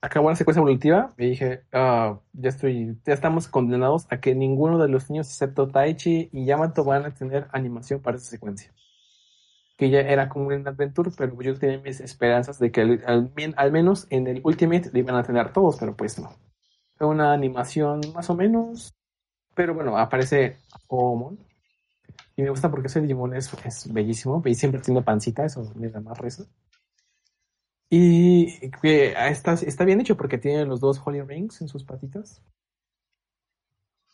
acabó 0.00 0.30
la 0.30 0.36
secuencia 0.36 0.60
evolutiva 0.60 1.14
y 1.18 1.30
dije, 1.30 1.62
ah, 1.72 2.20
ya 2.32 2.48
estoy, 2.48 2.98
ya 3.04 3.14
estamos 3.14 3.48
condenados 3.48 4.06
a 4.10 4.20
que 4.20 4.34
ninguno 4.34 4.78
de 4.78 4.88
los 4.88 5.10
niños 5.10 5.28
excepto 5.28 5.68
Taichi 5.68 6.30
y 6.32 6.44
Yamato 6.44 6.84
van 6.84 7.06
a 7.06 7.14
tener 7.14 7.48
animación 7.52 8.00
para 8.00 8.16
esa 8.16 8.30
secuencia. 8.30 8.72
Que 9.76 9.90
ya 9.90 10.00
era 10.00 10.28
como 10.28 10.46
un 10.46 10.66
adventure, 10.66 11.10
pero 11.16 11.40
yo 11.42 11.58
tenía 11.58 11.78
mis 11.78 12.00
esperanzas 12.00 12.58
de 12.58 12.70
que 12.70 12.80
al, 13.06 13.32
menos 13.72 14.06
en 14.10 14.26
el 14.26 14.40
Ultimate 14.42 14.90
lo 14.92 14.98
iban 14.98 15.16
a 15.16 15.22
tener 15.22 15.52
todos, 15.52 15.76
pero 15.78 15.94
pues 15.94 16.18
no. 16.18 16.30
Fue 16.96 17.06
una 17.06 17.32
animación 17.32 18.00
más 18.14 18.30
o 18.30 18.34
menos, 18.34 18.94
pero 19.54 19.74
bueno, 19.74 19.98
aparece 19.98 20.56
Omon. 20.88 21.38
Y 22.36 22.42
me 22.42 22.50
gusta 22.50 22.70
porque 22.70 22.88
ese 22.88 23.00
Digimon 23.00 23.34
es, 23.34 23.52
es 23.64 23.92
bellísimo 23.92 24.42
y 24.44 24.54
siempre 24.54 24.80
tiene 24.80 25.02
pancita, 25.02 25.44
eso 25.44 25.72
me 25.74 25.88
da 25.88 26.00
más 26.00 26.18
risa. 26.18 26.44
Y 27.88 28.70
que 28.82 29.14
está, 29.28 29.52
está 29.54 29.84
bien 29.84 30.00
hecho 30.00 30.16
porque 30.16 30.38
tiene 30.38 30.64
los 30.64 30.80
dos 30.80 31.00
Holy 31.04 31.22
Rings 31.22 31.60
en 31.60 31.68
sus 31.68 31.84
patitas. 31.84 32.42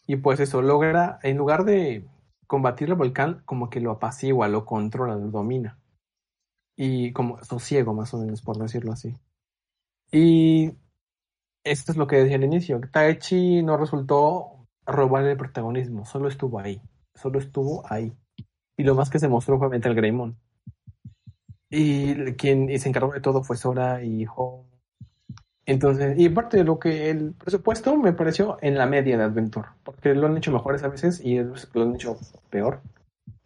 Y 0.07 0.17
pues 0.17 0.41
eso, 0.41 0.63
logra, 0.63 1.19
en 1.23 1.37
lugar 1.39 1.65
de 1.65 2.05
combatir 2.47 2.89
el 2.89 2.97
volcán, 2.97 3.43
como 3.47 3.71
que 3.71 3.81
lo 3.81 3.93
apacigua, 3.93 4.49
lo 4.49 4.67
controla, 4.67 5.15
lo 5.15 5.31
domina. 5.31 5.79
Y 6.77 7.13
como 7.13 7.43
sosiego, 7.45 7.95
más 7.95 8.13
o 8.13 8.19
menos, 8.19 8.43
por 8.43 8.59
decirlo 8.59 8.93
así. 8.93 9.15
Y 10.11 10.73
esto 11.65 11.93
es 11.93 11.99
lo 11.99 12.07
que 12.07 12.17
decía 12.17 12.37
al 12.37 12.45
inicio. 12.45 12.81
Taichi 12.93 13.63
no 13.63 13.77
resultó 13.77 14.67
robar 14.85 15.25
el 15.25 15.37
protagonismo, 15.37 16.05
solo 16.05 16.29
estuvo 16.29 16.59
ahí. 16.59 16.83
Solo 17.15 17.39
estuvo 17.39 17.85
ahí. 17.89 18.13
Y 18.77 18.85
lo 18.85 18.95
más 18.95 19.11
que 19.11 19.19
se 19.19 19.29
mostró 19.29 19.59
fue 19.59 19.75
el 19.75 19.95
Greymon. 19.95 20.37
Y 21.73 22.35
quien 22.35 22.79
se 22.79 22.89
encargó 22.89 23.15
de 23.15 23.23
todo 23.23 23.43
fue 23.43 23.57
Sora 23.57 24.05
y 24.05 24.27
Home. 24.37 24.65
Entonces, 25.65 26.19
y 26.19 26.29
parte 26.29 26.59
de 26.59 26.65
lo 26.65 26.79
que 26.79 27.09
el 27.09 27.33
presupuesto 27.33 27.97
me 27.97 28.13
pareció 28.13 28.59
en 28.61 28.77
la 28.77 28.87
media 28.87 29.17
de 29.17 29.25
Adventure, 29.25 29.69
porque 29.83 30.15
lo 30.15 30.27
han 30.27 30.37
hecho 30.37 30.53
mejores 30.53 30.83
a 30.83 30.89
veces 30.89 31.21
y 31.25 31.39
lo 31.39 31.83
han 31.83 31.95
hecho 31.95 32.19
peor. 32.51 32.83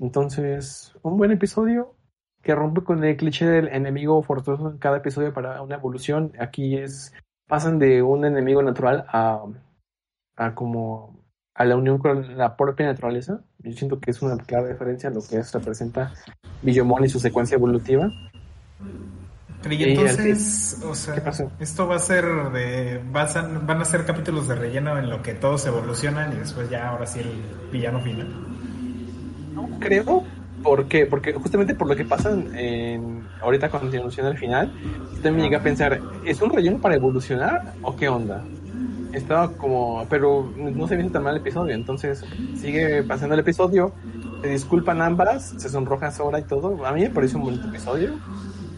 Entonces, 0.00 0.92
un 1.02 1.18
buen 1.18 1.30
episodio 1.30 1.94
que 2.42 2.54
rompe 2.54 2.82
con 2.82 3.04
el 3.04 3.16
cliché 3.16 3.46
del 3.46 3.68
enemigo 3.68 4.22
forzoso 4.22 4.70
en 4.70 4.78
cada 4.78 4.96
episodio 4.96 5.32
para 5.32 5.62
una 5.62 5.76
evolución. 5.76 6.32
Aquí 6.40 6.76
es, 6.76 7.12
pasan 7.46 7.78
de 7.78 8.02
un 8.02 8.24
enemigo 8.24 8.62
natural 8.62 9.04
a, 9.08 9.44
a 10.36 10.54
como 10.54 11.16
a 11.54 11.64
la 11.64 11.76
unión 11.76 11.98
con 11.98 12.36
la 12.36 12.56
propia 12.56 12.86
naturaleza. 12.86 13.44
Yo 13.66 13.72
siento 13.72 13.98
que 13.98 14.12
es 14.12 14.22
una 14.22 14.36
clara 14.36 14.68
diferencia 14.68 15.10
a 15.10 15.12
lo 15.12 15.20
que 15.20 15.42
representa 15.42 16.12
Billomon 16.62 17.04
y 17.04 17.08
su 17.08 17.18
secuencia 17.18 17.56
evolutiva. 17.56 18.12
y 19.68 19.82
entonces, 19.82 20.80
o 20.88 20.94
sea, 20.94 21.16
esto 21.58 21.88
va 21.88 21.96
a 21.96 21.98
ser 21.98 22.24
de. 22.52 23.00
van 23.12 23.80
a 23.80 23.84
ser 23.84 24.04
capítulos 24.04 24.46
de 24.46 24.54
relleno 24.54 24.96
en 24.96 25.10
lo 25.10 25.20
que 25.20 25.34
todos 25.34 25.66
evolucionan 25.66 26.32
y 26.32 26.36
después 26.36 26.70
ya 26.70 26.90
ahora 26.90 27.06
sí 27.06 27.18
el 27.18 27.42
villano 27.72 28.00
final. 28.00 28.28
No 29.52 29.68
creo, 29.80 30.22
¿por 30.62 30.86
qué? 30.86 31.06
Porque 31.06 31.32
justamente 31.32 31.74
por 31.74 31.88
lo 31.88 31.96
que 31.96 32.04
pasa 32.04 32.30
en, 32.30 33.26
ahorita 33.40 33.66
a 33.66 33.70
continuación 33.70 34.26
al 34.26 34.38
final, 34.38 34.72
también 35.24 35.46
llegué 35.46 35.56
a 35.56 35.62
pensar, 35.62 36.00
¿es 36.24 36.40
un 36.40 36.50
relleno 36.50 36.78
para 36.78 36.94
evolucionar 36.94 37.74
o 37.82 37.96
qué 37.96 38.08
onda? 38.08 38.44
Estaba 39.16 39.52
como, 39.52 40.06
pero 40.10 40.52
no 40.56 40.86
se 40.86 40.96
viene 40.96 41.10
tan 41.10 41.22
mal 41.22 41.34
el 41.34 41.40
episodio, 41.40 41.74
entonces 41.74 42.24
sigue 42.54 43.02
pasando 43.02 43.34
el 43.34 43.40
episodio, 43.40 43.92
se 44.42 44.48
disculpan 44.48 45.00
ambas, 45.00 45.54
se 45.56 45.68
sonroja 45.68 46.10
Sora 46.10 46.38
y 46.38 46.44
todo, 46.44 46.84
a 46.86 46.92
mí 46.92 47.02
me 47.02 47.10
parece 47.10 47.36
un 47.36 47.44
bonito 47.44 47.68
episodio. 47.68 48.18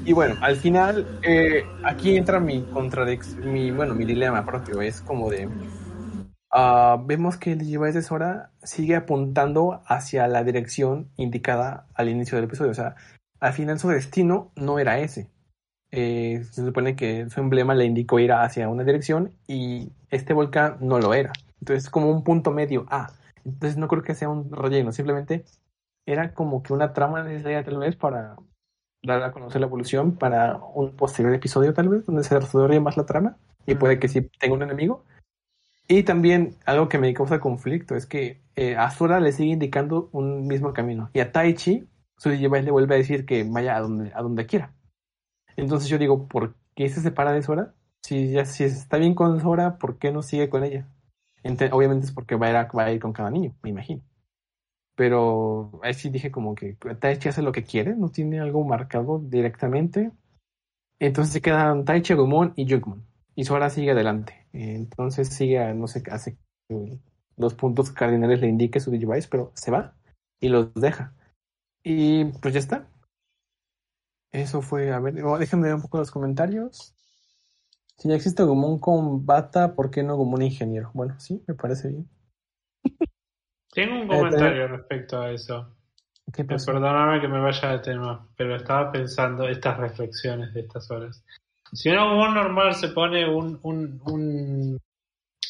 Y 0.05 0.13
bueno, 0.13 0.37
al 0.41 0.57
final, 0.57 1.07
eh, 1.23 1.65
aquí 1.85 2.17
entra 2.17 2.41
mi 2.41 2.63
contradicción, 2.63 3.53
mi, 3.53 3.71
bueno, 3.71 3.95
mi 3.95 4.05
dilema 4.05 4.47
propio, 4.47 4.81
es 4.81 5.01
como 5.01 5.29
de, 5.29 5.47
uh, 5.47 7.05
vemos 7.05 7.37
que 7.37 7.53
el 7.53 7.59
de 7.59 8.03
Sora 8.03 8.53
sigue 8.63 8.97
apuntando 8.97 9.83
hacia 9.87 10.29
la 10.29 10.45
dirección 10.45 11.11
indicada 11.17 11.87
al 11.95 12.09
inicio 12.09 12.37
del 12.37 12.45
episodio, 12.45 12.71
o 12.71 12.75
sea, 12.75 12.95
al 13.41 13.53
final 13.53 13.79
su 13.79 13.89
destino 13.89 14.53
no 14.57 14.79
era 14.79 14.99
ese. 15.01 15.29
Eh, 15.91 16.45
se 16.51 16.65
supone 16.65 16.97
que 16.97 17.31
su 17.31 17.41
emblema 17.41 17.75
le 17.75 17.87
indicó 17.87 18.19
ir 18.19 18.33
hacia 18.33 18.69
una 18.69 18.85
dirección 18.85 19.33
y 19.47 19.93
este 20.11 20.33
volcán 20.35 20.79
no 20.81 20.99
lo 20.99 21.15
era. 21.15 21.33
Entonces 21.61 21.85
es 21.85 21.91
como 21.91 22.11
un 22.11 22.25
punto 22.25 22.51
medio 22.51 22.87
A. 22.91 23.13
Entonces 23.45 23.79
no 23.79 23.89
creo 23.89 24.03
que 24.03 24.15
sea 24.15 24.29
un 24.29 24.51
relleno, 24.51 24.93
simplemente 24.93 25.45
era 26.07 26.33
como 26.33 26.63
que 26.63 26.73
una 26.73 26.93
trama 26.93 27.23
necesaria 27.23 27.65
tal 27.65 27.79
vez 27.79 27.97
para 27.97 28.37
dar 29.03 29.23
a 29.23 29.33
conocer 29.33 29.61
la 29.61 29.67
evolución 29.67 30.17
para 30.17 30.57
un 30.57 30.97
posterior 30.97 31.35
episodio 31.35 31.73
tal 31.75 31.89
vez, 31.89 32.07
donde 32.07 32.25
se 32.25 32.35
desarrolle 32.35 32.81
más 32.81 32.97
la 32.97 33.07
trama 33.07 33.37
y 33.67 33.75
puede 33.75 33.99
que 33.99 34.09
sí 34.09 34.23
tenga 34.39 34.55
un 34.55 34.63
enemigo. 34.63 35.05
Y 35.87 36.03
también 36.03 36.57
algo 36.67 36.89
que 36.89 36.99
me 36.99 37.13
causa 37.15 37.41
conflicto 37.41 37.95
es 37.95 38.07
que 38.07 38.43
eh, 38.57 38.77
a 38.77 38.91
Sora 38.91 39.21
le 39.21 39.33
sigue 39.33 39.53
indicando 39.53 40.11
un 40.13 40.47
mismo 40.47 40.73
camino 40.73 41.11
y 41.15 41.21
a 41.21 41.33
Taichi 41.33 41.89
su 42.19 42.31
Digivice 42.31 42.63
le 42.63 42.71
vuelve 42.71 42.95
a 42.95 42.99
decir 42.99 43.25
que 43.25 43.45
vaya 43.45 43.77
a 43.77 43.81
donde, 43.81 44.13
a 44.15 44.23
donde 44.23 44.47
quiera. 44.47 44.75
Entonces 45.57 45.89
yo 45.89 45.99
digo, 45.99 46.27
¿por 46.27 46.55
qué 46.75 46.89
se 46.89 47.01
separa 47.01 47.33
de 47.33 47.43
Sora? 47.43 47.75
Si 48.09 48.31
ya 48.31 48.47
si 48.47 48.65
está 48.65 48.97
bien 48.97 49.15
con 49.15 49.39
Sora, 49.39 49.77
¿por 49.77 49.99
qué 49.99 50.11
no 50.13 50.23
sigue 50.23 50.49
con 50.49 50.65
ella? 50.65 50.89
obviamente 51.73 52.07
es 52.07 52.13
porque 52.13 52.37
va 52.37 52.47
a, 52.47 52.51
ir 52.51 52.57
va 52.75 52.85
a 52.85 52.93
ir 52.93 53.01
con 53.01 53.13
cada 53.13 53.31
niño, 53.31 53.55
me 53.63 53.69
imagino. 53.69 54.01
Pero 54.97 55.79
ahí 55.83 55.93
sí 55.93 56.09
dije 56.09 56.31
como 56.31 56.55
que 56.55 56.75
Taichi 57.01 57.29
hace 57.29 57.43
lo 57.43 57.53
que 57.53 57.65
quiere, 57.65 57.95
no 57.97 58.09
tiene 58.09 58.41
algo 58.41 58.65
marcado 58.65 59.19
directamente. 59.19 60.11
Entonces 60.99 61.35
se 61.35 61.43
quedan 61.43 61.85
Taichi, 61.85 62.15
Agumon 62.15 62.55
y 62.57 62.67
Jugmon. 62.67 63.05
Y 63.35 63.45
Sora 63.45 63.69
sigue 63.69 63.91
adelante. 63.91 64.47
Entonces 64.55 65.29
sigue, 65.29 65.75
no 65.75 65.87
sé, 65.87 66.03
hace 66.11 66.39
los 67.37 67.55
puntos 67.55 67.91
cardinales 67.91 68.41
le 68.41 68.49
indique 68.49 68.81
su 68.81 68.91
Digivice, 68.91 69.29
pero 69.31 69.53
se 69.55 69.71
va 69.71 69.95
y 70.41 70.49
los 70.49 70.73
deja. 70.73 71.15
Y 71.85 72.25
pues 72.41 72.55
ya 72.55 72.61
está. 72.61 72.89
Eso 74.33 74.63
fue, 74.63 74.93
a 74.93 74.99
ver, 74.99 75.13
déjenme 75.13 75.67
ver 75.67 75.75
un 75.75 75.83
poco 75.83 75.99
los 75.99 76.11
comentarios. 76.11 76.95
Si 77.99 78.09
ya 78.09 78.15
existe 78.15 78.45
como 78.45 78.69
un 78.69 78.79
combata, 78.79 79.75
¿por 79.75 79.91
qué 79.91 80.05
no 80.05 80.17
como 80.17 80.37
un 80.37 80.43
ingeniero? 80.43 80.91
Bueno, 80.95 81.19
sí, 81.19 81.43
me 81.49 81.55
parece 81.55 81.89
bien. 81.89 82.09
Tengo 83.73 83.97
un 83.97 84.05
eh, 84.05 84.17
comentario 84.17 84.69
respecto 84.69 85.21
a 85.21 85.33
eso. 85.33 85.75
¿Qué 86.33 86.43
eh, 86.43 86.47
Perdóname 86.47 87.21
que 87.21 87.29
me 87.29 87.41
vaya 87.41 87.73
de 87.73 87.79
tema, 87.81 88.29
pero 88.37 88.55
estaba 88.55 88.93
pensando 88.93 89.49
estas 89.49 89.79
reflexiones 89.79 90.55
de 90.55 90.61
estas 90.61 90.89
horas. 90.91 91.25
Si 91.73 91.89
un 91.89 91.99
Agumon 91.99 92.35
normal 92.35 92.75
se 92.75 92.89
pone 92.89 93.29
un, 93.29 93.59
un, 93.63 94.01
un 94.07 94.79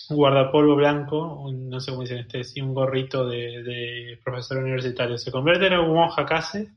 guardapolvo 0.09 0.75
blanco, 0.75 1.49
no 1.53 1.81
sé 1.81 1.91
cómo 1.91 2.03
dicen 2.03 2.19
este, 2.19 2.45
sí, 2.45 2.61
un 2.61 2.75
gorrito 2.75 3.27
de, 3.29 3.63
de 3.63 4.21
profesor 4.25 4.59
universitario, 4.59 5.19
¿se 5.19 5.31
convierte 5.31 5.67
en 5.67 5.75
Agumon 5.75 6.11
Hakase? 6.17 6.73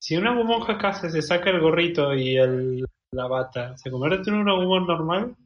Si 0.00 0.16
una 0.16 0.32
monja 0.32 0.78
casa 0.78 1.10
se 1.10 1.20
saca 1.20 1.50
el 1.50 1.60
gorrito 1.60 2.14
y 2.14 2.36
el, 2.36 2.86
la 3.12 3.26
bata, 3.26 3.76
¿se 3.76 3.90
convierte 3.90 4.30
en 4.30 4.36
un 4.36 4.48
agumon 4.48 4.86
normal? 4.86 5.36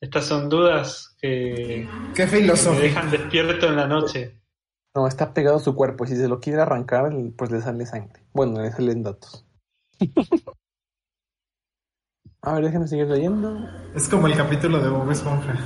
Estas 0.00 0.26
son 0.26 0.48
dudas 0.48 1.16
que, 1.20 1.88
¿Qué 2.14 2.26
me 2.26 2.40
dejan 2.80 3.10
despierto 3.10 3.66
en 3.66 3.76
la 3.76 3.88
noche. 3.88 4.40
No, 4.94 5.08
está 5.08 5.34
pegado 5.34 5.56
a 5.56 5.60
su 5.60 5.74
cuerpo. 5.74 6.06
Si 6.06 6.14
se 6.14 6.28
lo 6.28 6.38
quiere 6.38 6.62
arrancar, 6.62 7.10
pues 7.36 7.50
le 7.50 7.60
sale 7.60 7.84
sangre. 7.84 8.22
Bueno, 8.32 8.62
le 8.62 8.70
salen 8.70 9.02
datos. 9.02 9.44
a 12.42 12.54
ver, 12.54 12.64
déjenme 12.64 12.86
seguir 12.86 13.08
leyendo. 13.08 13.58
Es 13.94 14.08
como 14.08 14.28
el 14.28 14.36
capítulo 14.36 14.80
de 14.80 14.88
Bob 14.88 15.10
Esponja. 15.10 15.56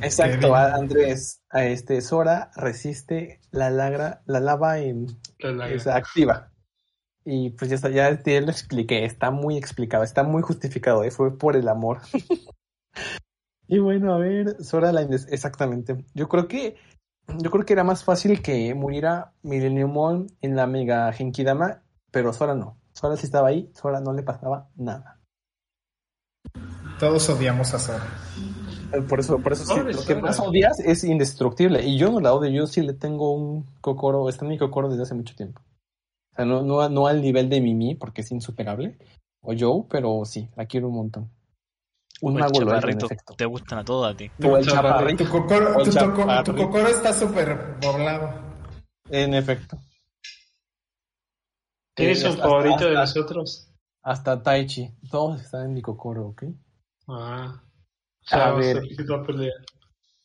Exacto, 0.00 0.54
Andrés. 0.54 1.42
A 1.50 1.66
este 1.66 2.00
Sora 2.00 2.50
resiste 2.56 3.40
la, 3.50 3.70
lagra, 3.70 4.22
la 4.24 4.40
lava 4.40 4.78
en, 4.78 5.06
la 5.38 5.96
activa. 5.96 6.51
Y 7.24 7.50
pues 7.50 7.70
ya, 7.70 7.76
está, 7.76 7.88
ya 7.90 8.10
lo 8.40 8.50
expliqué, 8.50 9.04
está 9.04 9.30
muy 9.30 9.56
explicado, 9.56 10.02
está 10.02 10.24
muy 10.24 10.42
justificado, 10.42 11.04
¿eh? 11.04 11.10
fue 11.10 11.36
por 11.36 11.56
el 11.56 11.68
amor. 11.68 12.00
y 13.68 13.78
bueno, 13.78 14.14
a 14.14 14.18
ver, 14.18 14.62
Sora 14.64 14.92
la 14.92 15.02
exactamente. 15.02 16.04
Yo 16.14 16.28
creo 16.28 16.48
que 16.48 16.76
yo 17.38 17.50
creo 17.50 17.64
que 17.64 17.72
era 17.72 17.84
más 17.84 18.04
fácil 18.04 18.42
que 18.42 18.74
muriera 18.74 19.32
Millennium 19.42 20.26
en 20.40 20.56
la 20.56 20.66
Mega 20.66 21.12
Genkidama, 21.12 21.82
pero 22.10 22.32
Sora 22.32 22.54
no. 22.54 22.78
Sora 22.92 23.16
sí 23.16 23.26
estaba 23.26 23.48
ahí, 23.48 23.70
Sora 23.74 24.00
no 24.00 24.12
le 24.12 24.22
pasaba 24.22 24.68
nada. 24.76 25.20
Todos 26.98 27.28
odiamos 27.30 27.72
a 27.74 27.78
Sora. 27.78 28.06
Eh, 28.92 29.00
por 29.02 29.20
eso, 29.20 29.38
por 29.38 29.52
eso 29.52 29.64
sí, 29.64 29.80
lo 29.80 30.04
que 30.04 30.14
más 30.16 30.38
odias 30.40 30.78
es 30.80 31.04
indestructible. 31.04 31.82
Y 31.84 31.96
yo 31.96 32.10
no 32.10 32.20
la 32.20 32.34
odio, 32.34 32.50
yo 32.50 32.66
sí 32.66 32.82
le 32.82 32.92
tengo 32.92 33.32
un 33.32 33.66
cocoro, 33.80 34.28
está 34.28 34.44
en 34.44 34.50
mi 34.50 34.58
cocoro 34.58 34.88
desde 34.88 35.04
hace 35.04 35.14
mucho 35.14 35.34
tiempo. 35.34 35.62
O 36.32 36.36
sea, 36.36 36.44
no, 36.44 36.62
no, 36.62 36.88
no 36.88 37.06
al 37.06 37.20
nivel 37.20 37.48
de 37.48 37.60
Mimi, 37.60 37.94
porque 37.94 38.22
es 38.22 38.30
insuperable, 38.32 38.96
o 39.42 39.52
Joe, 39.58 39.84
pero 39.90 40.24
sí, 40.24 40.48
la 40.56 40.66
quiero 40.66 40.88
un 40.88 40.94
montón. 40.94 41.30
Un 42.22 42.34
mago 42.34 42.52
chaparrito, 42.52 43.08
te 43.36 43.44
gustan 43.44 43.80
a 43.80 43.84
todos 43.84 44.14
a 44.14 44.16
ti. 44.16 44.30
Tu, 44.38 44.56
el 44.56 44.66
chaparrito. 44.66 45.24
Tu 45.24 45.30
cocoro, 45.30 45.82
tu, 46.44 46.54
cocoro 46.54 46.88
está 46.88 47.12
súper 47.12 47.78
poblado. 47.80 48.30
En 49.10 49.34
efecto. 49.34 49.76
¿Tienes 51.94 52.24
un 52.24 52.38
favorito 52.38 52.86
de 52.86 52.94
nosotros? 52.94 53.68
Hasta 54.02 54.42
Taichi. 54.42 54.90
Todos 55.10 55.42
están 55.42 55.66
en 55.66 55.74
mi 55.74 55.82
cocoro, 55.82 56.28
¿ok? 56.28 56.44
Ah. 57.08 57.60
A 58.30 58.52
ver. 58.52 58.82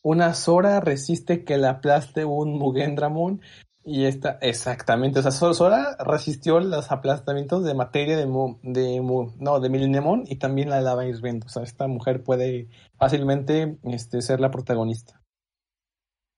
Una 0.03 0.33
Sora 0.35 0.79
resiste 0.79 1.43
que 1.43 1.57
la 1.57 1.71
aplaste 1.71 2.23
un 2.25 2.57
Mugendramon 2.57 3.41
y 3.89 4.03
esta, 4.03 4.37
exactamente, 4.41 5.19
o 5.19 5.21
sea, 5.21 5.31
Sora 5.31 5.95
resistió 5.99 6.59
los 6.59 6.91
aplastamientos 6.91 7.63
de 7.63 7.73
materia 7.73 8.17
de, 8.17 8.25
de 8.63 8.99
no, 9.39 9.59
de 9.61 9.69
Milinemon 9.69 10.25
y 10.27 10.35
también 10.35 10.69
la 10.69 10.81
lava 10.81 11.05
hirviendo. 11.05 11.45
O 11.45 11.49
sea, 11.49 11.63
esta 11.63 11.87
mujer 11.87 12.21
puede 12.21 12.67
fácilmente 12.97 13.77
este, 13.83 14.21
ser 14.21 14.41
la 14.41 14.51
protagonista. 14.51 15.21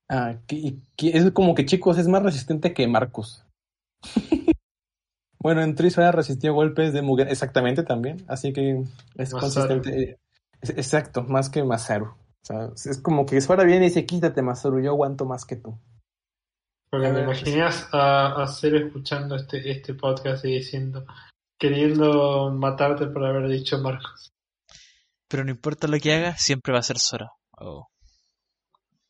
Ah, 0.07 0.35
es 0.47 1.31
como 1.31 1.55
que 1.55 1.65
chicos, 1.65 1.97
es 1.97 2.07
más 2.07 2.21
resistente 2.21 2.71
que 2.71 2.87
Marcus. 2.87 3.43
bueno, 5.39 5.63
en 5.63 5.75
Sora 5.89 6.11
resistió 6.11 6.53
golpes 6.53 6.93
de 6.93 7.01
Mugen, 7.01 7.29
exactamente 7.29 7.81
también, 7.81 8.23
así 8.27 8.53
que 8.53 8.83
es 9.15 9.31
consistente. 9.31 10.19
exacto, 10.61 11.23
más 11.23 11.49
que 11.49 11.63
Masaru. 11.63 12.05
O 12.05 12.45
sea, 12.45 12.69
es 12.75 13.01
como 13.01 13.25
que 13.25 13.41
Sora 13.41 13.63
viene 13.63 13.87
y 13.87 13.89
dice, 13.89 14.05
quítate 14.05 14.43
Masaru, 14.43 14.81
yo 14.81 14.91
aguanto 14.91 15.25
más 15.25 15.45
que 15.45 15.55
tú. 15.55 15.79
Porque 16.89 17.09
me 17.09 17.21
imaginas 17.21 17.87
a, 17.91 18.41
a 18.41 18.45
escuchando 18.45 19.35
este, 19.35 19.69
este 19.69 19.93
podcast 19.93 20.43
y 20.45 20.55
diciendo, 20.55 21.05
queriendo 21.59 22.51
matarte 22.51 23.05
por 23.07 23.25
haber 23.25 23.47
dicho 23.47 23.77
Marcos. 23.77 24.33
Pero 25.27 25.43
no 25.43 25.51
importa 25.51 25.87
lo 25.87 25.99
que 25.99 26.13
haga, 26.13 26.35
siempre 26.37 26.73
va 26.73 26.79
a 26.79 26.83
ser 26.83 26.97
Sora. 26.97 27.31
Oh. 27.59 27.87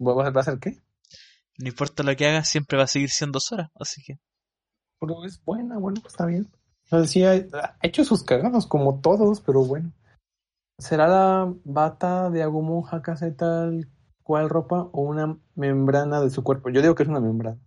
¿Va 0.02 0.42
a 0.42 0.44
ser 0.44 0.60
qué? 0.60 0.82
No 1.58 1.70
importa 1.70 2.04
lo 2.04 2.16
que 2.16 2.28
haga, 2.28 2.44
siempre 2.44 2.78
va 2.78 2.84
a 2.84 2.88
seguir 2.88 3.10
siendo 3.10 3.40
Sora, 3.40 3.72
así 3.76 4.02
que. 4.04 4.20
Pero 5.00 5.24
es 5.24 5.42
buena, 5.44 5.78
bueno, 5.78 6.02
pues 6.02 6.14
está 6.14 6.26
bien. 6.26 6.50
O 6.86 6.90
sea, 6.90 7.06
sí, 7.06 7.24
ha, 7.24 7.78
hecho 7.82 8.04
sus 8.04 8.24
cagados 8.24 8.68
como 8.68 9.00
todos, 9.00 9.40
pero 9.40 9.64
bueno. 9.64 9.94
¿Será 10.78 11.08
la 11.08 11.54
bata 11.64 12.30
de 12.30 12.44
Agumon 12.44 12.84
Hakase 12.90 13.32
tal 13.32 13.90
cual 14.24 14.50
ropa 14.50 14.90
o 14.92 15.02
una 15.02 15.38
membrana 15.56 16.20
de 16.22 16.30
su 16.30 16.44
cuerpo? 16.44 16.70
Yo 16.70 16.82
digo 16.82 16.96
que 16.96 17.04
es 17.04 17.10
una 17.10 17.20
membrana. 17.20 17.60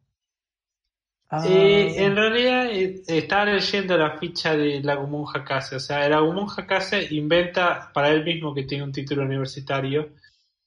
Ah. 1.35 1.43
en 1.47 2.15
realidad 2.15 2.67
eh, 2.71 3.03
está 3.07 3.47
leyendo 3.47 3.97
la 3.97 4.19
ficha 4.19 4.55
de 4.55 4.83
Agumon 4.87 5.25
Hakase. 5.35 5.77
O 5.77 5.81
sea, 5.81 6.05
el 6.07 6.13
Agumon 6.13 6.47
Hakase 6.55 7.09
inventa 7.15 7.91
para 7.95 8.11
él 8.11 8.23
mismo 8.23 8.55
que 8.55 8.65
tiene 8.65 8.85
un 8.85 8.93
título 8.93 9.23
universitario 9.23 10.11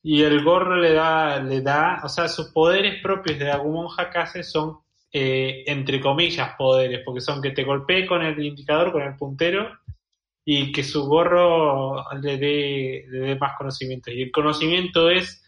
y 0.01 0.23
el 0.23 0.43
gorro 0.43 0.75
le 0.77 0.93
da, 0.93 1.39
le 1.39 1.61
da, 1.61 2.01
o 2.03 2.09
sea, 2.09 2.27
sus 2.27 2.47
poderes 2.47 2.99
propios 3.01 3.37
de 3.37 3.51
Agumon 3.51 3.89
Hakase 3.95 4.43
son 4.43 4.79
eh, 5.17 5.63
entre 5.67 6.01
comillas, 6.01 6.55
poderes, 6.57 7.01
porque 7.05 7.21
son 7.21 7.41
que 7.41 7.51
te 7.51 7.63
golpee 7.63 8.05
con 8.05 8.21
el 8.21 8.37
indicador, 8.43 8.91
con 8.91 9.01
el 9.01 9.15
puntero, 9.15 9.71
y 10.43 10.73
que 10.73 10.83
su 10.83 11.05
gorro 11.07 12.03
le 12.21 12.37
dé, 12.37 13.05
le 13.07 13.19
dé 13.19 13.35
más 13.37 13.53
conocimiento. 13.57 14.11
Y 14.11 14.23
el 14.23 14.31
conocimiento 14.31 15.09
es, 15.09 15.41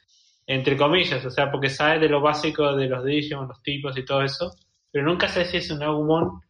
entre 0.45 0.77
comillas, 0.77 1.25
o 1.25 1.29
sea, 1.31 1.51
porque 1.51 1.69
sabe 1.69 1.99
de 1.99 2.07
lo 2.07 2.21
básico 2.21 2.77
de 2.77 2.87
los 2.87 3.03
Digimon, 3.03 3.49
los 3.49 3.61
tipos 3.61 3.97
y 3.97 4.05
todo 4.05 4.21
eso, 4.23 4.55
pero 4.91 5.05
nunca 5.05 5.27
sé 5.27 5.45
si 5.45 5.57
es 5.57 5.69
un 5.71 5.83
Agumon 5.83 6.41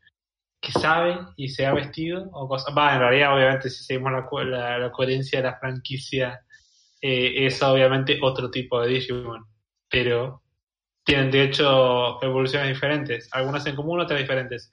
que 0.62 0.72
sabe 0.72 1.18
y 1.36 1.50
se 1.50 1.66
ha 1.66 1.74
vestido 1.74 2.30
o 2.32 2.48
cosas. 2.48 2.76
Va, 2.76 2.94
en 2.94 3.00
realidad, 3.00 3.36
obviamente, 3.36 3.70
si 3.70 3.84
seguimos 3.84 4.12
la, 4.46 4.78
la, 4.78 4.92
coherencia 4.92 5.40
de 5.40 5.50
la 5.50 5.60
franquicia, 5.60 6.42
eh, 7.02 7.46
es 7.46 7.62
obviamente 7.62 8.20
otro 8.22 8.50
tipo 8.50 8.82
de 8.82 8.90
Digimon. 8.90 9.46
Pero 9.90 10.42
tienen 11.04 11.32
de 11.32 11.44
hecho 11.44 12.22
evoluciones 12.22 12.70
diferentes, 12.70 13.30
algunas 13.32 13.66
en 13.66 13.76
común, 13.76 14.02
otras 14.02 14.20
diferentes. 14.20 14.72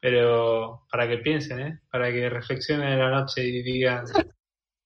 Pero 0.00 0.86
para 0.90 1.08
que 1.08 1.18
piensen, 1.18 1.60
¿eh? 1.60 1.80
para 1.90 2.10
que 2.10 2.28
reflexionen 2.28 2.88
en 2.88 2.98
la 2.98 3.10
noche 3.10 3.44
y 3.44 3.62
digan, 3.62 4.04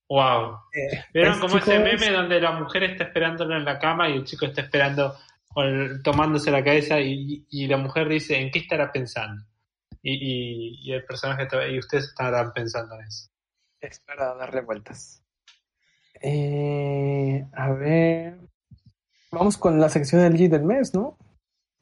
wow. 0.09 0.59
Eh, 0.73 1.05
¿Vieron 1.15 1.39
como 1.39 1.59
ese 1.59 1.79
meme 1.79 2.11
donde 2.11 2.41
la 2.41 2.53
mujer 2.53 2.83
está 2.85 3.05
esperándolo 3.05 3.57
en 3.57 3.65
la 3.65 3.79
cama 3.79 4.09
y 4.09 4.15
el 4.15 4.25
chico 4.25 4.47
está 4.47 4.63
esperando 4.63 5.15
tomándose 6.03 6.51
la 6.51 6.65
cabeza 6.65 7.01
y, 7.01 7.67
la 7.67 7.77
mujer 7.77 8.09
dice, 8.09 8.41
¿en 8.41 8.51
qué 8.51 8.61
estará 8.61 8.93
pensando? 8.93 9.45
Y, 10.03 10.81
y, 10.83 10.93
el 10.93 11.05
personaje 11.05 11.47
y 11.71 11.79
ustedes 11.79 12.05
estarán 12.05 12.53
pensando 12.53 12.95
en 12.97 13.07
eso. 13.07 13.29
Es 13.81 14.01
para 14.01 14.35
darle 14.35 14.63
vueltas. 14.63 15.23
Eh, 16.21 17.47
a 17.53 17.71
ver. 17.73 18.39
Vamos 19.31 19.57
con 19.57 19.81
la 19.81 19.89
sección 19.89 20.23
del 20.23 20.39
G 20.39 20.49
del 20.49 20.65
mes, 20.65 20.95
¿no? 20.95 21.17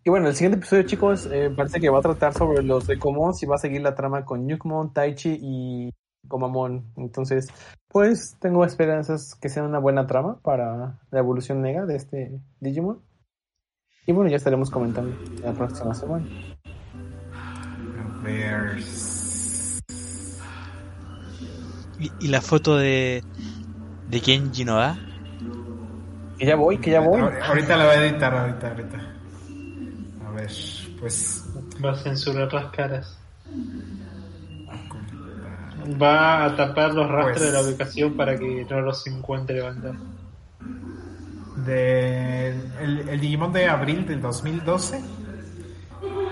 Y 0.02 0.08
bueno, 0.08 0.28
el 0.28 0.34
siguiente 0.34 0.58
episodio, 0.58 0.84
chicos, 0.84 1.28
eh, 1.30 1.50
parece 1.54 1.78
que 1.78 1.90
va 1.90 1.98
a 1.98 2.02
tratar 2.02 2.32
sobre 2.32 2.62
los 2.62 2.86
de 2.86 2.98
Komon 2.98 3.34
y 3.40 3.46
va 3.46 3.56
a 3.56 3.58
seguir 3.58 3.82
la 3.82 3.94
trama 3.94 4.24
con 4.24 4.46
Nyukmon, 4.46 4.94
Taichi 4.94 5.38
y 5.42 5.90
Komamon. 6.26 6.92
Entonces, 6.96 7.48
pues 7.88 8.36
tengo 8.40 8.64
esperanzas 8.64 9.34
que 9.34 9.50
sea 9.50 9.62
una 9.62 9.78
buena 9.78 10.06
trama 10.06 10.40
para 10.42 10.98
la 11.10 11.18
evolución 11.18 11.60
nega 11.60 11.84
de 11.84 11.96
este 11.96 12.40
Digimon. 12.60 13.02
Y 14.06 14.12
bueno, 14.12 14.30
ya 14.30 14.36
estaremos 14.36 14.70
comentando 14.70 15.14
la 15.42 15.52
próxima 15.52 15.94
semana. 15.94 16.24
A 17.34 18.22
ver. 18.22 18.78
¿Y, 22.20 22.28
la 22.28 22.40
foto 22.40 22.76
de, 22.76 23.22
de 24.08 24.20
Kenji 24.20 24.64
Noa? 24.64 24.98
Que 26.38 26.46
ya 26.46 26.56
voy, 26.56 26.78
que 26.78 26.90
ya 26.90 27.00
voy. 27.00 27.20
Ahorita 27.20 27.76
la 27.76 27.84
voy 27.84 27.94
a 27.94 28.06
editar, 28.06 28.34
ahorita, 28.34 28.68
ahorita. 28.68 28.98
A 30.26 30.30
ver, 30.30 30.50
pues. 30.98 31.46
Va 31.84 31.92
a 31.92 31.96
censurar 31.96 32.52
las 32.52 32.72
caras. 32.72 33.18
Va 36.00 36.44
a 36.44 36.56
tapar 36.56 36.94
los 36.94 37.08
rastros 37.08 37.40
de 37.40 37.52
la 37.52 37.58
pues 37.58 37.68
ubicación 37.68 38.16
para 38.16 38.38
que 38.38 38.66
no 38.70 38.80
los 38.80 39.06
encuentre 39.06 39.56
levantar. 39.56 39.96
De 41.66 42.48
el, 42.80 43.20
Digimon 43.20 43.52
de 43.52 43.68
abril 43.68 44.06
del 44.06 44.20
2012 44.20 45.00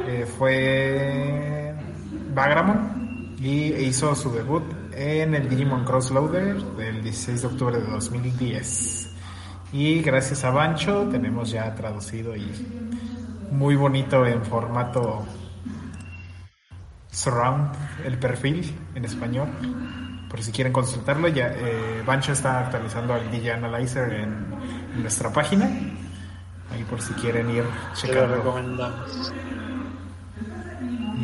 eh, 0.07 0.27
fue 0.39 1.75
Bagramon 2.35 3.37
y 3.41 3.75
hizo 3.75 4.15
su 4.15 4.33
debut 4.33 4.65
en 4.93 5.35
el 5.35 5.49
Digimon 5.49 5.85
Crossloader 5.85 6.57
del 6.77 7.03
16 7.03 7.43
de 7.43 7.47
octubre 7.47 7.81
de 7.81 7.87
2010. 7.87 9.15
Y 9.73 10.01
gracias 10.01 10.45
a 10.45 10.51
Bancho 10.51 11.09
tenemos 11.11 11.51
ya 11.51 11.75
traducido 11.75 12.35
y 12.35 12.51
muy 13.51 13.77
bonito 13.77 14.27
en 14.27 14.43
formato 14.45 15.27
surround 17.11 17.73
el 18.05 18.19
perfil 18.19 18.75
en 18.95 19.05
español. 19.05 19.49
Por 20.31 20.43
si 20.43 20.53
quieren 20.53 20.73
consultarlo, 20.73 21.29
ya 21.29 21.49
eh, 21.49 22.03
Bancho 22.07 22.33
está 22.33 22.61
actualizando 22.61 23.17
el 23.17 23.31
DJ 23.31 23.53
Analyzer 23.53 24.13
en, 24.13 24.47
nuestra 24.99 25.33
página. 25.33 25.67
Ahí 26.73 26.85
por 26.85 27.01
si 27.01 27.13
quieren 27.15 27.51
ir 27.51 27.65
checando. 27.95 28.37
recomendamos. 28.37 29.33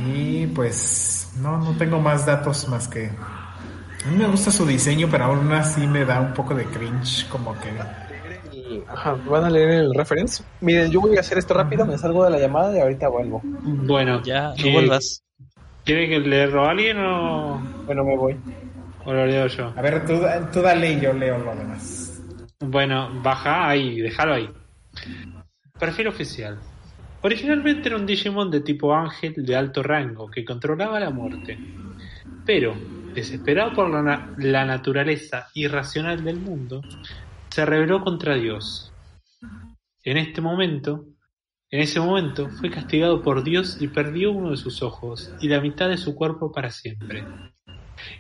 Y 0.06 0.46
pues 0.48 1.32
no, 1.40 1.59
no 1.59 1.76
tengo 1.76 2.01
más 2.01 2.26
datos 2.26 2.68
más 2.68 2.88
que 2.88 3.10
a 4.05 4.10
mí 4.10 4.18
me 4.18 4.26
gusta 4.26 4.51
su 4.51 4.66
diseño, 4.66 5.09
pero 5.10 5.24
aún 5.24 5.51
así 5.52 5.86
me 5.86 6.05
da 6.05 6.20
un 6.20 6.34
poco 6.34 6.55
de 6.55 6.66
cringe, 6.66 7.26
como 7.30 7.55
que 7.59 7.70
Ajá, 8.86 9.16
van 9.28 9.44
a 9.44 9.51
leer 9.51 9.70
el 9.70 9.94
reference. 9.94 10.44
Miren, 10.60 10.90
yo 10.90 11.01
voy 11.01 11.16
a 11.16 11.20
hacer 11.20 11.38
esto 11.38 11.55
rápido, 11.55 11.86
me 11.86 11.96
salgo 11.96 12.22
de 12.24 12.30
la 12.30 12.38
llamada 12.38 12.76
y 12.76 12.80
ahorita 12.80 13.09
vuelvo. 13.09 13.40
Bueno, 13.42 14.22
ya, 14.22 14.52
no 14.62 14.72
vuelvas. 14.72 15.22
¿Quiere 15.84 16.09
que 16.09 16.18
leerlo 16.18 16.66
alguien 16.66 16.98
o.? 16.98 17.59
Bueno, 17.86 18.05
me 18.05 18.16
voy. 18.16 18.36
O 19.06 19.12
lo 19.12 19.26
leo 19.26 19.46
yo. 19.46 19.72
A 19.74 19.80
ver, 19.80 20.05
tú, 20.06 20.20
tú 20.52 20.60
dale 20.60 20.92
y 20.92 21.01
yo 21.01 21.12
leo 21.14 21.38
lo 21.38 21.55
demás. 21.55 22.03
Bueno, 22.60 23.20
baja 23.22 23.68
ahí, 23.68 24.01
déjalo 24.01 24.35
ahí. 24.35 24.51
Perfil 25.78 26.09
oficial. 26.09 26.59
Originalmente 27.22 27.89
era 27.89 27.97
un 27.97 28.06
Digimon 28.06 28.51
de 28.51 28.60
tipo 28.60 28.94
ángel 28.94 29.35
de 29.36 29.56
alto 29.56 29.82
rango 29.82 30.31
que 30.31 30.44
controlaba 30.44 31.01
la 31.01 31.10
muerte. 31.10 31.59
Pero, 32.44 32.74
desesperado 33.14 33.72
por 33.72 33.90
la, 33.90 34.35
la 34.36 34.64
naturaleza 34.64 35.48
irracional 35.55 36.22
del 36.22 36.36
mundo, 36.36 36.82
se 37.48 37.64
rebeló 37.64 38.02
contra 38.02 38.35
Dios. 38.35 38.93
En 40.02 40.18
este 40.18 40.40
momento, 40.40 41.06
en 41.70 41.81
ese 41.81 41.98
momento 41.98 42.51
fue 42.51 42.70
castigado 42.70 43.22
por 43.22 43.43
Dios 43.43 43.78
y 43.81 43.89
perdió 43.89 44.32
uno 44.32 44.51
de 44.51 44.56
sus 44.56 44.82
ojos 44.82 45.35
y 45.40 45.48
la 45.48 45.60
mitad 45.60 45.89
de 45.89 45.97
su 45.97 46.14
cuerpo 46.14 46.52
para 46.52 46.70
siempre. 46.70 47.24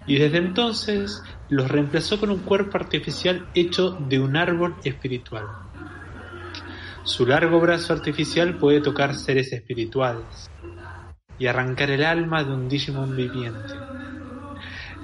Y 0.06 0.18
desde 0.18 0.38
entonces 0.38 1.22
los 1.48 1.70
reemplazó 1.70 2.18
con 2.20 2.30
un 2.30 2.40
cuerpo 2.40 2.76
artificial 2.76 3.48
hecho 3.54 3.90
de 3.92 4.20
un 4.20 4.36
árbol 4.36 4.76
espiritual. 4.84 5.46
Su 7.04 7.26
largo 7.26 7.60
brazo 7.60 7.92
artificial 7.92 8.56
puede 8.56 8.80
tocar 8.80 9.14
seres 9.14 9.52
espirituales 9.52 10.50
y 11.38 11.46
arrancar 11.46 11.90
el 11.90 12.04
alma 12.04 12.44
de 12.44 12.52
un 12.52 12.68
Digimon 12.68 13.16
viviente. 13.16 13.74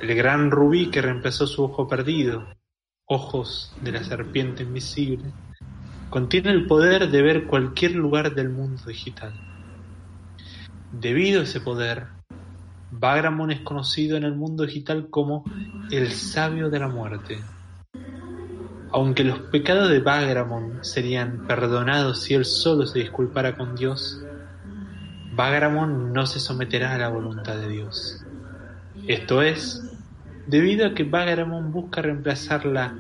El 0.01 0.15
gran 0.15 0.51
rubí 0.51 0.91
que 0.91 1.03
reemplazó 1.03 1.47
su 1.47 1.63
ojo 1.63 1.87
perdido 1.87 2.47
ojos 3.13 3.75
de 3.83 3.91
la 3.91 4.05
serpiente 4.05 4.63
invisible, 4.63 5.33
contiene 6.11 6.53
el 6.53 6.67
poder 6.67 7.11
de 7.11 7.23
ver 7.23 7.47
cualquier 7.49 7.97
lugar 7.97 8.37
del 8.37 8.51
mundo 8.51 8.85
digital. 8.87 9.33
Debido 10.93 11.41
a 11.41 11.43
ese 11.43 11.61
poder, 11.61 12.07
Bagramon 12.91 13.51
es 13.51 13.61
conocido 13.61 14.17
en 14.17 14.25
el 14.25 14.35
mundo 14.35 14.65
digital 14.65 15.09
como 15.11 15.45
el 15.91 16.11
sabio 16.13 16.71
de 16.71 16.79
la 16.79 16.89
muerte. 16.89 17.39
Aunque 18.93 19.23
los 19.23 19.39
pecados 19.39 19.89
de 19.89 20.01
Bagramon 20.01 20.85
serían 20.85 21.47
perdonados 21.47 22.23
si 22.23 22.35
él 22.35 22.45
solo 22.45 22.87
se 22.87 22.99
disculpara 22.99 23.57
con 23.57 23.77
Dios, 23.77 24.21
Bagramon 25.35 26.13
no 26.13 26.27
se 26.27 26.41
someterá 26.41 26.95
a 26.95 26.99
la 26.99 27.09
voluntad 27.09 27.57
de 27.57 27.69
Dios. 27.69 28.25
Esto 29.07 29.43
es, 29.43 29.81
debido 30.49 30.87
a 30.87 30.95
que 30.95 31.05
Bagramon 31.05 31.71
busca 31.71 32.03
reemplazar 32.03 32.67
la 32.67 32.97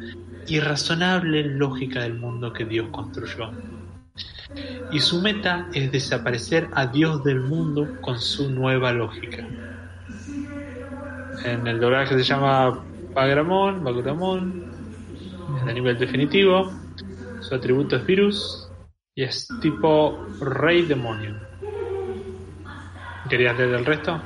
irrazonable 0.46 1.44
lógica 1.44 2.02
del 2.02 2.14
mundo 2.14 2.52
que 2.52 2.64
Dios 2.64 2.88
construyó. 2.92 3.50
Y 4.92 5.00
su 5.00 5.20
meta 5.20 5.68
es 5.74 5.90
desaparecer 5.90 6.68
a 6.72 6.86
Dios 6.86 7.22
del 7.24 7.40
mundo 7.40 7.96
con 8.00 8.18
su 8.18 8.50
nueva 8.50 8.92
lógica. 8.92 9.46
En 11.44 11.66
el 11.66 11.80
doblaje 11.80 12.16
se 12.18 12.24
llama 12.24 12.84
Bagramon, 13.14 13.82
Bagramon, 13.82 14.72
en 15.62 15.68
el 15.68 15.74
nivel 15.74 15.98
definitivo. 15.98 16.70
Su 17.40 17.54
atributo 17.54 17.96
es 17.96 18.06
virus 18.06 18.70
y 19.14 19.24
es 19.24 19.48
tipo 19.60 20.26
rey 20.40 20.82
demonio. 20.82 21.36
¿Querías 23.28 23.56
leer 23.56 23.74
el 23.74 23.86
resto? 23.86 24.20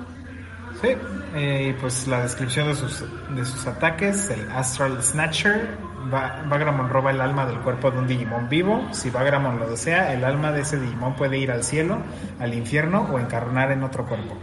Sí, 0.81 0.89
eh, 1.35 1.77
pues 1.81 2.09
la 2.09 2.23
descripción 2.23 2.69
de 2.69 2.74
sus, 2.74 3.05
de 3.35 3.45
sus 3.45 3.66
ataques, 3.66 4.31
el 4.31 4.51
Astral 4.51 5.01
Snatcher, 5.03 5.77
Bagramon 6.11 6.89
roba 6.89 7.11
el 7.11 7.20
alma 7.20 7.47
del 7.47 7.61
cuerpo 7.61 7.91
de 7.91 7.99
un 7.99 8.07
Digimon 8.07 8.49
vivo, 8.49 8.89
si 8.93 9.11
Bagramon 9.11 9.59
lo 9.59 9.70
desea, 9.70 10.12
el 10.12 10.24
alma 10.24 10.53
de 10.53 10.62
ese 10.62 10.78
Digimon 10.78 11.15
puede 11.15 11.39
ir 11.39 11.51
al 11.51 11.62
cielo, 11.62 11.99
al 12.41 12.55
infierno 12.55 13.09
o 13.12 13.19
encarnar 13.19 13.73
en 13.73 13.82
otro 13.85 14.05
cuerpo. 14.05 14.36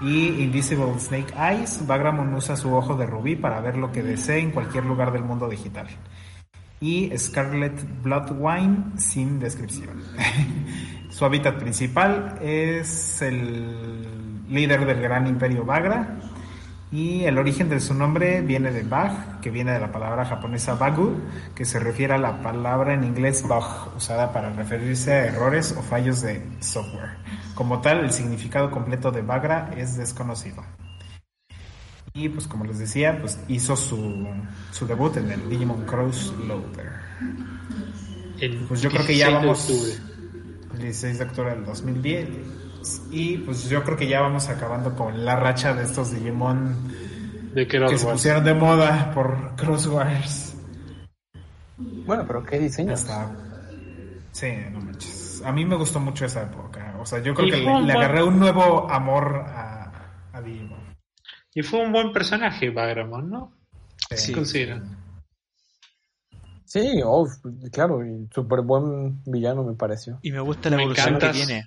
Y 0.00 0.42
Invisible 0.42 0.98
Snake 0.98 1.34
Eyes, 1.36 1.86
Bagramon 1.86 2.32
usa 2.34 2.56
su 2.56 2.72
ojo 2.74 2.94
de 2.96 3.06
rubí 3.06 3.34
para 3.34 3.60
ver 3.60 3.76
lo 3.76 3.90
que 3.90 4.02
desee 4.02 4.38
en 4.38 4.52
cualquier 4.52 4.84
lugar 4.84 5.12
del 5.12 5.24
mundo 5.24 5.48
digital. 5.48 5.88
Y 6.80 7.10
Scarlet 7.18 8.02
Bloodwine 8.02 8.98
sin 8.98 9.40
descripción. 9.40 10.02
su 11.10 11.24
hábitat 11.24 11.58
principal 11.58 12.38
es 12.40 13.20
el 13.22 14.44
líder 14.48 14.86
del 14.86 15.00
gran 15.00 15.26
imperio 15.26 15.64
Bagra, 15.64 16.18
y 16.90 17.24
el 17.24 17.36
origen 17.36 17.68
de 17.68 17.80
su 17.80 17.92
nombre 17.92 18.40
viene 18.40 18.70
de 18.72 18.82
Bug, 18.82 19.40
que 19.42 19.50
viene 19.50 19.72
de 19.72 19.80
la 19.80 19.92
palabra 19.92 20.24
japonesa 20.24 20.74
bagu, 20.74 21.20
que 21.54 21.66
se 21.66 21.78
refiere 21.78 22.14
a 22.14 22.18
la 22.18 22.40
palabra 22.40 22.94
en 22.94 23.04
inglés 23.04 23.42
bug, 23.46 23.94
usada 23.96 24.32
para 24.32 24.50
referirse 24.50 25.12
a 25.12 25.26
errores 25.26 25.74
o 25.76 25.82
fallos 25.82 26.22
de 26.22 26.42
software. 26.60 27.16
Como 27.54 27.82
tal, 27.82 28.00
el 28.00 28.10
significado 28.10 28.70
completo 28.70 29.10
de 29.10 29.20
Bagra 29.20 29.70
es 29.76 29.96
desconocido. 29.96 30.64
Y 32.14 32.30
pues 32.30 32.46
como 32.46 32.64
les 32.64 32.78
decía, 32.78 33.18
pues 33.20 33.38
hizo 33.48 33.76
su, 33.76 34.26
su 34.72 34.86
debut 34.86 35.16
en 35.18 35.30
el 35.30 35.48
Digimon 35.48 35.84
Cross 35.84 36.32
Loader. 36.46 36.92
pues 38.66 38.80
yo 38.80 38.90
creo 38.90 39.06
que 39.06 39.16
ya 39.16 39.30
vamos... 39.30 40.00
El 40.74 40.82
16 40.82 41.18
de 41.18 41.24
octubre 41.24 41.50
del 41.50 41.64
2010 41.64 42.28
y 43.10 43.38
pues 43.38 43.68
yo 43.68 43.82
creo 43.84 43.96
que 43.96 44.08
ya 44.08 44.20
vamos 44.20 44.48
acabando 44.48 44.94
con 44.94 45.24
la 45.24 45.36
racha 45.36 45.74
de 45.74 45.84
estos 45.84 46.12
Digimon 46.12 46.76
de 47.54 47.66
que 47.66 47.98
se 47.98 48.06
pusieron 48.06 48.44
de 48.44 48.54
moda 48.54 49.10
por 49.14 49.56
Crosswires. 49.56 50.56
Bueno, 51.76 52.24
pero 52.26 52.44
qué 52.44 52.58
diseño. 52.58 52.92
Está... 52.92 53.30
Sí, 54.32 54.52
no 54.70 54.80
manches. 54.80 55.42
A 55.44 55.52
mí 55.52 55.64
me 55.64 55.76
gustó 55.76 56.00
mucho 56.00 56.24
esa 56.26 56.42
época. 56.42 56.96
O 57.00 57.06
sea, 57.06 57.20
yo 57.20 57.34
creo 57.34 57.50
que 57.50 57.56
le, 57.58 57.92
agarré 57.92 58.22
un 58.22 58.38
nuevo 58.38 58.90
amor 58.90 59.44
a, 59.46 60.20
a, 60.32 60.42
Digimon. 60.42 60.96
Y 61.54 61.62
fue 61.62 61.80
un 61.80 61.92
buen 61.92 62.12
personaje, 62.12 62.70
Bagramon, 62.70 63.30
¿no? 63.30 63.52
Sí. 64.14 64.34
Sí, 66.64 67.00
oh, 67.02 67.26
claro, 67.72 68.04
y 68.04 68.28
súper 68.32 68.60
buen 68.60 69.22
villano 69.24 69.64
me 69.64 69.74
pareció. 69.74 70.18
Y 70.22 70.32
me 70.32 70.40
gusta 70.40 70.68
la 70.68 70.76
evolución 70.76 71.18
que 71.18 71.28
tiene. 71.30 71.64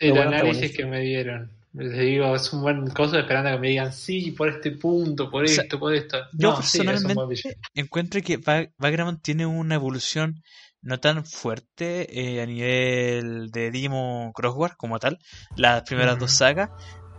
El 0.00 0.18
análisis 0.18 0.76
que 0.76 0.86
me 0.86 1.00
dieron. 1.00 1.50
Les 1.72 1.96
digo, 1.96 2.34
es 2.34 2.52
un 2.52 2.62
buen 2.62 2.90
cosa 2.90 3.20
esperando 3.20 3.50
que 3.52 3.58
me 3.58 3.68
digan, 3.68 3.92
sí, 3.92 4.32
por 4.32 4.48
este 4.48 4.72
punto, 4.72 5.30
por 5.30 5.44
esto, 5.44 5.78
por 5.78 5.94
esto. 5.94 6.18
yo 6.32 6.56
personalmente 6.56 7.56
encuentro 7.74 8.20
que 8.22 8.40
Bagramon 8.76 9.20
tiene 9.20 9.46
una 9.46 9.76
evolución 9.76 10.42
no 10.82 10.98
tan 10.98 11.24
fuerte 11.24 12.08
eh, 12.18 12.42
a 12.42 12.46
nivel 12.46 13.50
de 13.52 13.70
Digimon 13.70 14.32
Crossword 14.32 14.72
como 14.76 14.98
tal, 14.98 15.18
las 15.54 15.82
primeras 15.82 16.18
dos 16.18 16.32
sagas, 16.32 16.70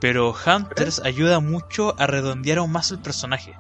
pero 0.01 0.33
Hunters 0.33 0.99
ayuda 0.99 1.39
mucho 1.39 1.97
a 1.97 2.07
redondear 2.07 2.57
aún 2.57 2.71
más 2.71 2.91
el 2.91 2.99
personaje. 2.99 3.53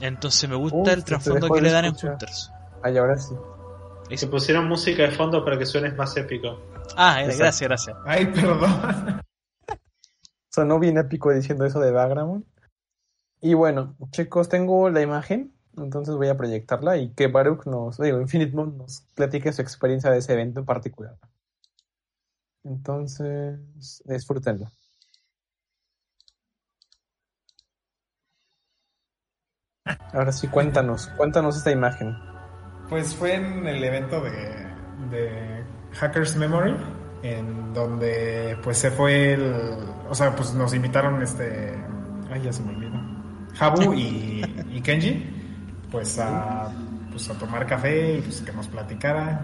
Entonces 0.00 0.48
me 0.50 0.56
gusta 0.56 0.92
el 0.92 1.04
trasfondo 1.04 1.48
que 1.48 1.60
le 1.60 1.70
dan 1.70 1.84
en 1.84 1.92
Hunters. 1.92 2.50
Ay, 2.82 2.96
ahora 2.96 3.16
sí. 3.18 3.34
Se 4.16 4.26
pusieron 4.26 4.66
música 4.66 5.02
de 5.02 5.10
fondo 5.10 5.44
para 5.44 5.58
que 5.58 5.66
suenes 5.66 5.94
más 5.96 6.16
épico. 6.16 6.73
Ah, 6.96 7.22
gracias, 7.22 7.60
gracias. 7.62 7.96
Ay, 8.04 8.26
perdón. 8.26 9.20
Sonó 10.50 10.78
bien 10.78 10.98
épico 10.98 11.32
diciendo 11.32 11.64
eso 11.64 11.80
de 11.80 11.90
Bagramon. 11.90 12.44
Y 13.40 13.54
bueno, 13.54 13.96
chicos, 14.10 14.48
tengo 14.48 14.88
la 14.88 15.02
imagen, 15.02 15.52
entonces 15.76 16.14
voy 16.14 16.28
a 16.28 16.36
proyectarla 16.36 16.96
y 16.96 17.10
que 17.10 17.26
Baruch 17.26 17.66
nos, 17.66 17.98
digo, 17.98 18.20
Infinite 18.20 18.54
Moon 18.54 18.78
nos 18.78 19.02
platique 19.14 19.52
su 19.52 19.60
experiencia 19.60 20.10
de 20.10 20.18
ese 20.18 20.32
evento 20.32 20.60
en 20.60 20.66
particular. 20.66 21.18
Entonces, 22.62 23.58
disfrútenlo. 24.06 24.70
Ahora 30.12 30.32
sí, 30.32 30.48
cuéntanos, 30.48 31.08
cuéntanos 31.16 31.56
esta 31.56 31.70
imagen. 31.70 32.16
Pues 32.88 33.14
fue 33.14 33.34
en 33.34 33.66
el 33.66 33.82
evento 33.84 34.22
de, 34.22 34.30
de 35.10 35.53
Hackers 35.94 36.36
Memory, 36.36 36.74
en 37.22 37.72
donde 37.72 38.58
pues 38.62 38.78
se 38.78 38.90
fue 38.90 39.32
el, 39.32 39.52
o 40.08 40.14
sea, 40.14 40.34
pues 40.34 40.54
nos 40.54 40.74
invitaron 40.74 41.22
este, 41.22 41.74
ay 42.30 42.42
ya 42.42 42.52
se 42.52 42.62
me 42.62 42.74
olvidó, 42.74 43.00
Habu 43.58 43.94
y, 43.94 44.80
Kenji, 44.82 45.24
pues 45.90 46.18
a, 46.18 46.70
pues 47.10 47.30
a 47.30 47.34
tomar 47.38 47.66
café 47.66 48.18
y 48.18 48.20
pues 48.20 48.42
que 48.42 48.52
nos 48.52 48.66
platicara, 48.68 49.42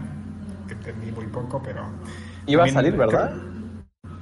que 0.67 0.75
entendí 0.75 1.13
muy 1.13 1.27
poco, 1.27 1.63
pero... 1.63 1.85
Iba 2.47 2.65
a 2.65 2.69
salir, 2.69 2.97
¿verdad? 2.97 3.33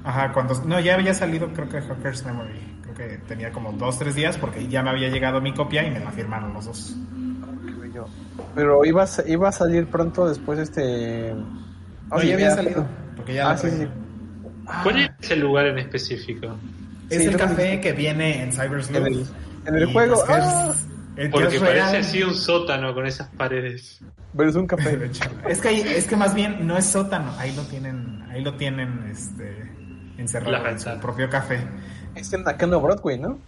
ajá, 0.05 0.33
cuando, 0.33 0.55
no, 0.65 0.81
ya 0.81 0.95
había 0.95 1.15
salido 1.15 1.53
creo 1.53 1.69
que 1.69 1.81
Hackers 1.81 2.25
Memory, 2.25 2.81
creo 2.83 2.95
que 2.95 3.19
tenía 3.27 3.51
como 3.53 3.73
dos, 3.73 3.99
tres 3.99 4.15
días 4.15 4.37
porque 4.37 4.69
ya 4.69 4.83
me 4.83 4.91
había 4.91 5.09
llegado 5.09 5.41
mi 5.41 5.53
copia 5.53 5.85
y 5.87 5.91
me 5.91 6.01
la 6.01 6.11
firmaron 6.11 6.53
los 6.53 6.67
dos. 6.67 6.97
Pero 8.55 8.85
iba 8.85 9.03
a, 9.03 9.09
iba 9.27 9.49
a 9.49 9.53
salir 9.53 9.89
pronto 9.89 10.29
después 10.29 10.59
este 10.59 11.35
Oye, 12.11 12.35
había 12.35 12.55
salido. 12.55 12.87
Porque 13.17 13.35
ya 13.35 13.51
ah, 13.51 13.57
sí, 13.57 13.69
sí. 13.71 13.87
¿Cuál 14.83 14.99
es 15.21 15.31
el 15.31 15.41
lugar 15.41 15.67
en 15.67 15.79
específico? 15.79 16.57
Es 17.11 17.25
el 17.25 17.37
café 17.37 17.81
que 17.81 17.93
viene 17.93 18.43
en 18.43 18.53
Cyber 18.53 18.83
En 18.91 19.07
el, 19.07 19.27
en 19.67 19.75
el 19.75 19.87
juego. 19.93 20.23
Pues 20.27 20.41
¡Ah! 20.41 20.75
Porque 21.33 21.59
parece 21.59 21.97
así 21.99 22.23
un 22.23 22.35
sótano 22.35 22.95
con 22.95 23.07
esas 23.07 23.29
paredes. 23.31 24.01
Pero 24.37 24.51
es 24.51 24.57
un 24.57 24.67
café. 24.67 25.11
es 25.49 25.61
que 25.61 25.97
es 25.97 26.07
que 26.07 26.17
más 26.17 26.35
bien 26.35 26.67
no 26.67 26.77
es 26.77 26.87
sótano, 26.87 27.35
ahí 27.39 27.55
lo 27.57 27.63
tienen, 27.63 28.23
ahí 28.31 28.43
lo 28.43 28.55
tienen 28.55 29.09
este 29.11 29.69
encerrado 30.17 30.69
en 30.69 30.79
su 30.79 30.91
propio 31.01 31.29
café. 31.29 31.61
Es 32.15 32.33
en 32.33 32.45
Nakano 32.45 32.81
Broadway, 32.81 33.19
¿no? 33.19 33.39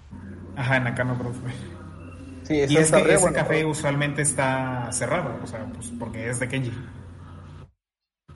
Ajá, 0.57 0.79
en 0.79 0.85
Nakano 0.85 1.15
Broadway. 1.15 1.55
Sí, 2.43 2.55
y 2.69 2.77
es 2.77 2.91
que 2.91 3.15
ese 3.15 3.33
café 3.33 3.65
usualmente 3.65 4.23
está 4.23 4.91
cerrado, 4.91 5.39
o 5.43 5.47
sea, 5.47 5.65
pues 5.73 5.93
porque 5.99 6.29
es 6.29 6.41
de 6.41 6.49
Kenji. 6.49 6.73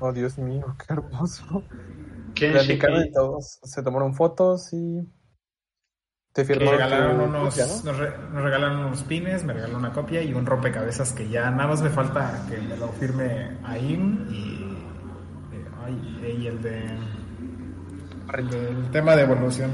Oh, 0.00 0.12
Dios 0.12 0.38
mío, 0.38 0.76
qué 0.78 0.92
hermoso. 0.92 1.64
¿Qué 2.34 2.52
y 3.06 3.12
todos. 3.12 3.60
Se 3.62 3.82
tomaron 3.82 4.14
fotos 4.14 4.72
y. 4.72 5.08
Te 6.32 6.44
firmaron. 6.44 6.72
Regalaron 6.72 7.20
unos, 7.20 7.84
nos, 7.84 7.96
regalaron 7.96 8.86
unos 8.86 9.02
pines, 9.04 9.44
me 9.44 9.52
regaló 9.52 9.78
una 9.78 9.92
copia 9.92 10.20
y 10.22 10.34
un 10.34 10.44
rompecabezas 10.44 11.12
que 11.12 11.28
ya 11.28 11.48
nada 11.50 11.68
más 11.68 11.80
me 11.80 11.90
falta 11.90 12.44
que 12.48 12.58
me 12.58 12.76
lo 12.76 12.88
firme 12.88 13.56
Aim 13.64 14.26
y. 14.30 14.64
Eh, 16.22 16.36
y 16.40 16.46
el 16.46 16.60
de. 16.62 16.82
El 18.36 18.90
tema 18.90 19.14
de 19.14 19.22
evolución. 19.22 19.70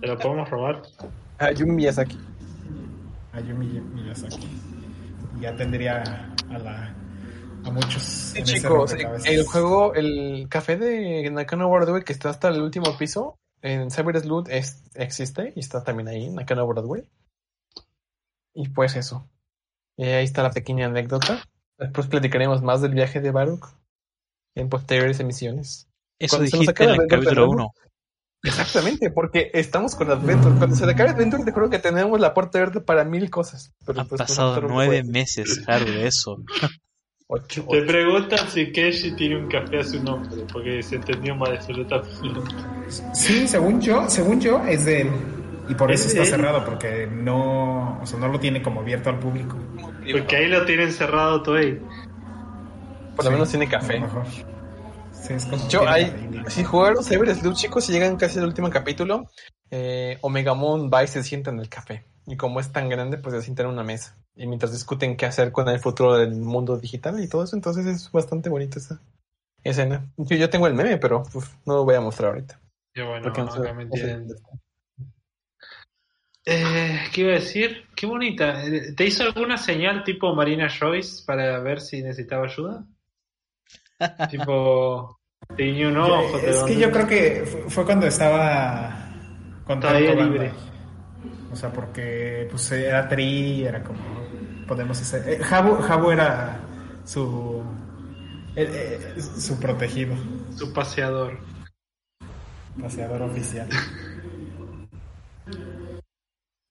¿Te 0.00 0.06
lo 0.06 0.18
podemos 0.18 0.48
robar? 0.48 0.82
Ayumi 1.38 1.72
Miyazaki. 1.72 2.18
Ayumi 3.32 3.80
Miyazaki. 3.80 4.48
Ya 5.40 5.54
tendría 5.56 6.02
a 6.50 6.58
la 6.58 6.94
a 7.64 7.70
muchos. 7.70 8.02
Sí, 8.02 8.42
chicos, 8.42 8.94
el 9.24 9.44
juego, 9.44 9.94
el 9.94 10.46
café 10.48 10.76
de 10.76 11.28
Nakano 11.30 11.70
Broadway 11.70 12.04
que 12.04 12.12
está 12.12 12.30
hasta 12.30 12.48
el 12.48 12.60
último 12.60 12.96
piso 12.98 13.38
en 13.62 13.90
Cyber 13.90 14.18
Sleuth 14.20 14.48
es, 14.48 14.82
existe 14.94 15.52
y 15.54 15.60
está 15.60 15.84
también 15.84 16.08
ahí 16.08 16.26
en 16.26 16.34
Nakano 16.34 16.66
Broadway. 16.66 17.04
Y 18.54 18.68
pues 18.68 18.96
eso. 18.96 19.28
Y 19.96 20.04
ahí 20.04 20.24
está 20.24 20.42
la 20.42 20.50
pequeña 20.50 20.86
anécdota. 20.86 21.42
Después 21.78 22.06
platicaremos 22.06 22.62
más 22.62 22.82
del 22.82 22.94
viaje 22.94 23.20
de 23.20 23.30
Baruch 23.30 23.64
en 24.54 24.68
posteriores 24.68 25.20
emisiones. 25.20 25.88
Eso 26.18 26.36
Cuando 26.36 26.56
dijiste 26.56 26.84
en 26.84 26.90
el 26.90 27.06
capítulo 27.06 27.50
1. 27.50 27.74
Exactamente, 28.42 29.10
porque 29.10 29.50
estamos 29.52 29.94
con 29.94 30.10
Adventure. 30.10 30.56
Cuando 30.56 30.74
se 30.74 30.84
acabe 30.84 31.10
Adventure, 31.10 31.44
te 31.44 31.52
juro 31.52 31.68
que 31.68 31.78
tenemos 31.78 32.18
la 32.18 32.32
puerta 32.32 32.58
verde 32.58 32.80
para 32.80 33.04
mil 33.04 33.30
cosas. 33.30 33.74
Pero 33.84 34.00
Han 34.00 34.08
pues, 34.08 34.18
pasado 34.20 34.60
nueve 34.62 35.04
meses, 35.04 35.62
Haru, 35.66 35.86
de 35.86 36.06
eso. 36.06 36.42
Te 37.48 37.82
preguntan 37.82 38.48
si 38.48 38.72
Kenshi 38.72 39.12
tiene 39.12 39.36
un 39.36 39.48
café 39.48 39.78
a 39.78 39.84
su 39.84 40.02
nombre, 40.02 40.44
porque 40.52 40.82
se 40.82 40.96
entendió 40.96 41.36
mal 41.36 41.52
eso. 41.54 41.72
Sí, 43.12 43.46
según 43.46 43.80
yo, 43.80 44.08
según 44.08 44.40
yo, 44.40 44.60
es 44.64 44.84
de 44.84 45.02
él. 45.02 45.10
Y 45.68 45.74
por 45.74 45.92
eso 45.92 46.08
está 46.08 46.24
cerrado, 46.24 46.64
porque 46.64 47.06
no, 47.06 48.00
o 48.02 48.06
sea, 48.06 48.18
no 48.18 48.26
lo 48.26 48.40
tiene 48.40 48.60
como 48.60 48.80
abierto 48.80 49.10
al 49.10 49.20
público. 49.20 49.56
Porque 50.10 50.36
ahí 50.36 50.48
lo 50.48 50.64
tienen 50.64 50.90
cerrado 50.90 51.40
todo 51.42 51.54
ahí. 51.54 51.80
Por 53.14 53.24
lo 53.24 53.30
menos 53.30 53.48
tiene 53.48 53.68
café. 53.68 54.00
Mejor. 54.00 54.24
Sí, 55.12 55.34
es 55.34 55.46
como 55.46 55.68
yo, 55.68 55.88
hay, 55.88 56.12
si 56.48 56.64
jugaron 56.64 57.04
Cyber 57.04 57.32
Sleuth, 57.32 57.54
chicos, 57.54 57.84
si 57.84 57.92
llegan 57.92 58.16
casi 58.16 58.40
al 58.40 58.46
último 58.46 58.70
capítulo, 58.70 59.30
eh, 59.70 60.18
Omegamon 60.22 60.90
va 60.92 61.04
y 61.04 61.06
se 61.06 61.22
sienta 61.22 61.50
en 61.50 61.60
el 61.60 61.68
café. 61.68 62.04
Y 62.26 62.36
como 62.36 62.58
es 62.58 62.72
tan 62.72 62.88
grande, 62.88 63.18
pues 63.18 63.36
se 63.36 63.42
sienta 63.42 63.62
en 63.62 63.68
una 63.68 63.84
mesa 63.84 64.19
y 64.40 64.46
mientras 64.46 64.72
discuten 64.72 65.18
qué 65.18 65.26
hacer 65.26 65.52
con 65.52 65.68
el 65.68 65.78
futuro 65.80 66.16
del 66.16 66.34
mundo 66.34 66.78
digital 66.78 67.22
y 67.22 67.28
todo 67.28 67.44
eso, 67.44 67.56
entonces 67.56 67.84
es 67.84 68.10
bastante 68.10 68.48
bonita 68.48 68.78
esa 68.78 68.98
escena. 69.62 70.10
Yo, 70.16 70.34
yo 70.34 70.48
tengo 70.48 70.66
el 70.66 70.72
meme, 70.72 70.96
pero 70.96 71.24
no 71.66 71.74
lo 71.74 71.84
voy 71.84 71.94
a 71.94 72.00
mostrar 72.00 72.30
ahorita. 72.30 72.58
Qué 72.94 73.02
bueno, 73.02 73.30
eh, 76.46 77.00
¿Qué 77.12 77.20
iba 77.20 77.32
a 77.32 77.34
decir? 77.34 77.86
Qué 77.94 78.06
bonita. 78.06 78.62
¿Te 78.96 79.04
hizo 79.04 79.24
alguna 79.24 79.58
señal 79.58 80.04
tipo 80.04 80.34
Marina 80.34 80.68
Joyce 80.70 81.22
para 81.26 81.58
ver 81.60 81.82
si 81.82 82.02
necesitaba 82.02 82.46
ayuda? 82.46 82.86
tipo, 84.30 85.20
te 85.54 85.86
un 85.86 85.98
ojo. 85.98 86.38
Es 86.38 86.62
que 86.62 86.78
yo 86.78 86.90
creo 86.90 87.06
que 87.06 87.44
fue 87.68 87.84
cuando 87.84 88.06
estaba 88.06 89.12
contra 89.66 90.00
libre. 90.00 90.50
O 91.52 91.56
sea, 91.56 91.70
porque 91.70 92.48
pues 92.50 92.72
era 92.72 93.06
Tri, 93.06 93.64
era 93.64 93.82
como 93.82 94.19
podemos 94.70 95.00
hacer. 95.00 95.28
Eh, 95.28 95.42
Jabu, 95.42 96.10
era 96.12 96.60
su 97.04 97.60
eh, 98.54 98.70
eh, 99.16 99.20
su 99.20 99.58
protegido, 99.58 100.14
su 100.56 100.72
paseador, 100.72 101.40
paseador 102.80 103.22
oficial. 103.22 103.68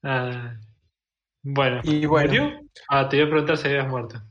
ah, 0.02 0.56
bueno, 1.44 1.82
y 1.84 2.06
bueno, 2.06 2.62
Ah, 2.88 3.10
te 3.10 3.18
iba 3.18 3.26
a 3.26 3.30
preguntar 3.30 3.58
si 3.58 3.68
habías 3.68 3.90
muerto. 3.90 4.22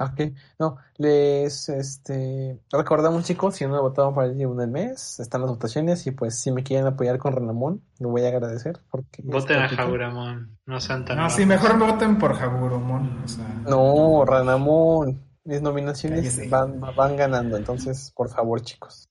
Ok, 0.00 0.32
no, 0.58 0.78
les 0.96 1.68
este 1.68 2.58
recordamos 2.72 3.22
chicos, 3.24 3.54
si 3.54 3.66
no 3.66 3.76
he 3.76 3.80
votado 3.80 4.14
para 4.14 4.28
el 4.28 4.38
día 4.38 4.48
del 4.48 4.70
mes, 4.70 5.20
están 5.20 5.42
las 5.42 5.50
votaciones 5.50 6.06
y 6.06 6.12
pues 6.12 6.38
si 6.38 6.50
me 6.50 6.62
quieren 6.62 6.86
apoyar 6.86 7.18
con 7.18 7.34
Renamón, 7.34 7.82
lo 7.98 8.08
voy 8.08 8.24
a 8.24 8.28
agradecer 8.28 8.80
porque 8.90 9.20
voten 9.22 9.58
a 9.58 9.68
Jaburamón, 9.68 10.58
no 10.64 10.80
sean 10.80 11.04
tan 11.04 11.18
No, 11.18 11.28
sí, 11.28 11.44
mejor 11.44 11.78
voten 11.78 12.16
por 12.16 12.32
Jaburamón, 12.32 13.26
No, 13.68 14.24
Renamón, 14.24 15.22
mis 15.44 15.60
nominaciones 15.60 16.48
van, 16.48 16.80
van 16.80 17.16
ganando, 17.16 17.58
entonces 17.58 18.10
por 18.16 18.30
favor 18.30 18.62
chicos, 18.62 19.10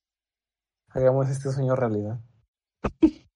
hagamos 0.89 1.29
este 1.29 1.51
sueño 1.51 1.75
realidad. 1.75 2.19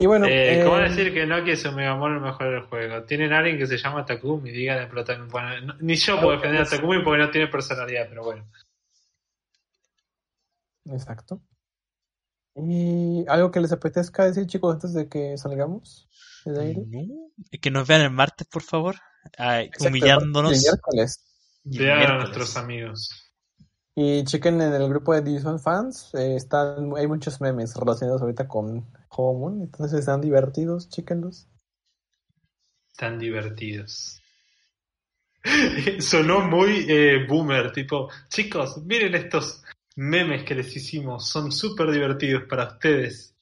Y 0.00 0.06
bueno, 0.06 0.26
eh, 0.28 0.62
¿cómo 0.64 0.78
eh, 0.78 0.88
decir 0.88 1.12
que 1.12 1.26
no 1.26 1.44
que 1.44 1.56
su 1.56 1.72
Megamon 1.72 2.14
el 2.14 2.20
mejor 2.20 2.50
del 2.50 2.62
juego? 2.62 3.02
Tienen 3.02 3.32
a 3.32 3.38
alguien 3.38 3.58
que 3.58 3.66
se 3.66 3.78
llama 3.78 4.06
Takumi, 4.06 4.50
digan 4.52 4.78
el 4.78 4.88
protagonista. 4.88 5.40
Bueno, 5.40 5.74
ni 5.80 5.96
yo 5.96 6.20
puedo 6.20 6.36
defender 6.36 6.62
a 6.62 6.64
Takumi 6.64 7.02
porque 7.02 7.22
no 7.22 7.30
tiene 7.30 7.48
personalidad, 7.48 8.06
pero 8.08 8.22
bueno. 8.22 8.48
Exacto. 10.84 11.42
¿Y 12.54 13.24
algo 13.28 13.50
que 13.50 13.60
les 13.60 13.72
apetezca 13.72 14.24
decir, 14.24 14.46
chicos, 14.46 14.74
antes 14.74 14.94
de 14.94 15.08
que 15.08 15.36
salgamos 15.36 16.08
del 16.44 16.60
aire? 16.60 16.82
Que 17.60 17.70
nos 17.70 17.86
vean 17.86 18.02
el 18.02 18.10
martes, 18.10 18.46
por 18.46 18.62
favor. 18.62 18.96
Ay, 19.36 19.70
humillándonos. 19.80 20.52
El 20.52 20.60
miércoles. 20.60 21.24
Vean 21.64 22.12
a 22.12 22.18
nuestros 22.18 22.56
amigos. 22.56 23.27
Y 24.00 24.22
chequen 24.22 24.60
en 24.60 24.72
el 24.74 24.88
grupo 24.88 25.12
de 25.12 25.22
Digimon 25.22 25.58
Fans, 25.58 26.14
eh, 26.14 26.36
están, 26.36 26.96
hay 26.96 27.08
muchos 27.08 27.40
memes 27.40 27.74
relacionados 27.74 28.22
ahorita 28.22 28.46
con 28.46 28.86
Home 29.08 29.64
entonces 29.64 29.98
están 29.98 30.20
divertidos, 30.20 30.88
chéquenlos. 30.88 31.48
Están 32.92 33.18
divertidos. 33.18 34.22
Sonó 35.98 36.42
muy 36.42 36.86
eh, 36.88 37.26
boomer, 37.28 37.72
tipo, 37.72 38.08
chicos, 38.28 38.78
miren 38.84 39.16
estos 39.16 39.64
memes 39.96 40.44
que 40.44 40.54
les 40.54 40.76
hicimos, 40.76 41.28
son 41.28 41.50
súper 41.50 41.90
divertidos 41.90 42.44
para 42.44 42.68
ustedes. 42.68 43.34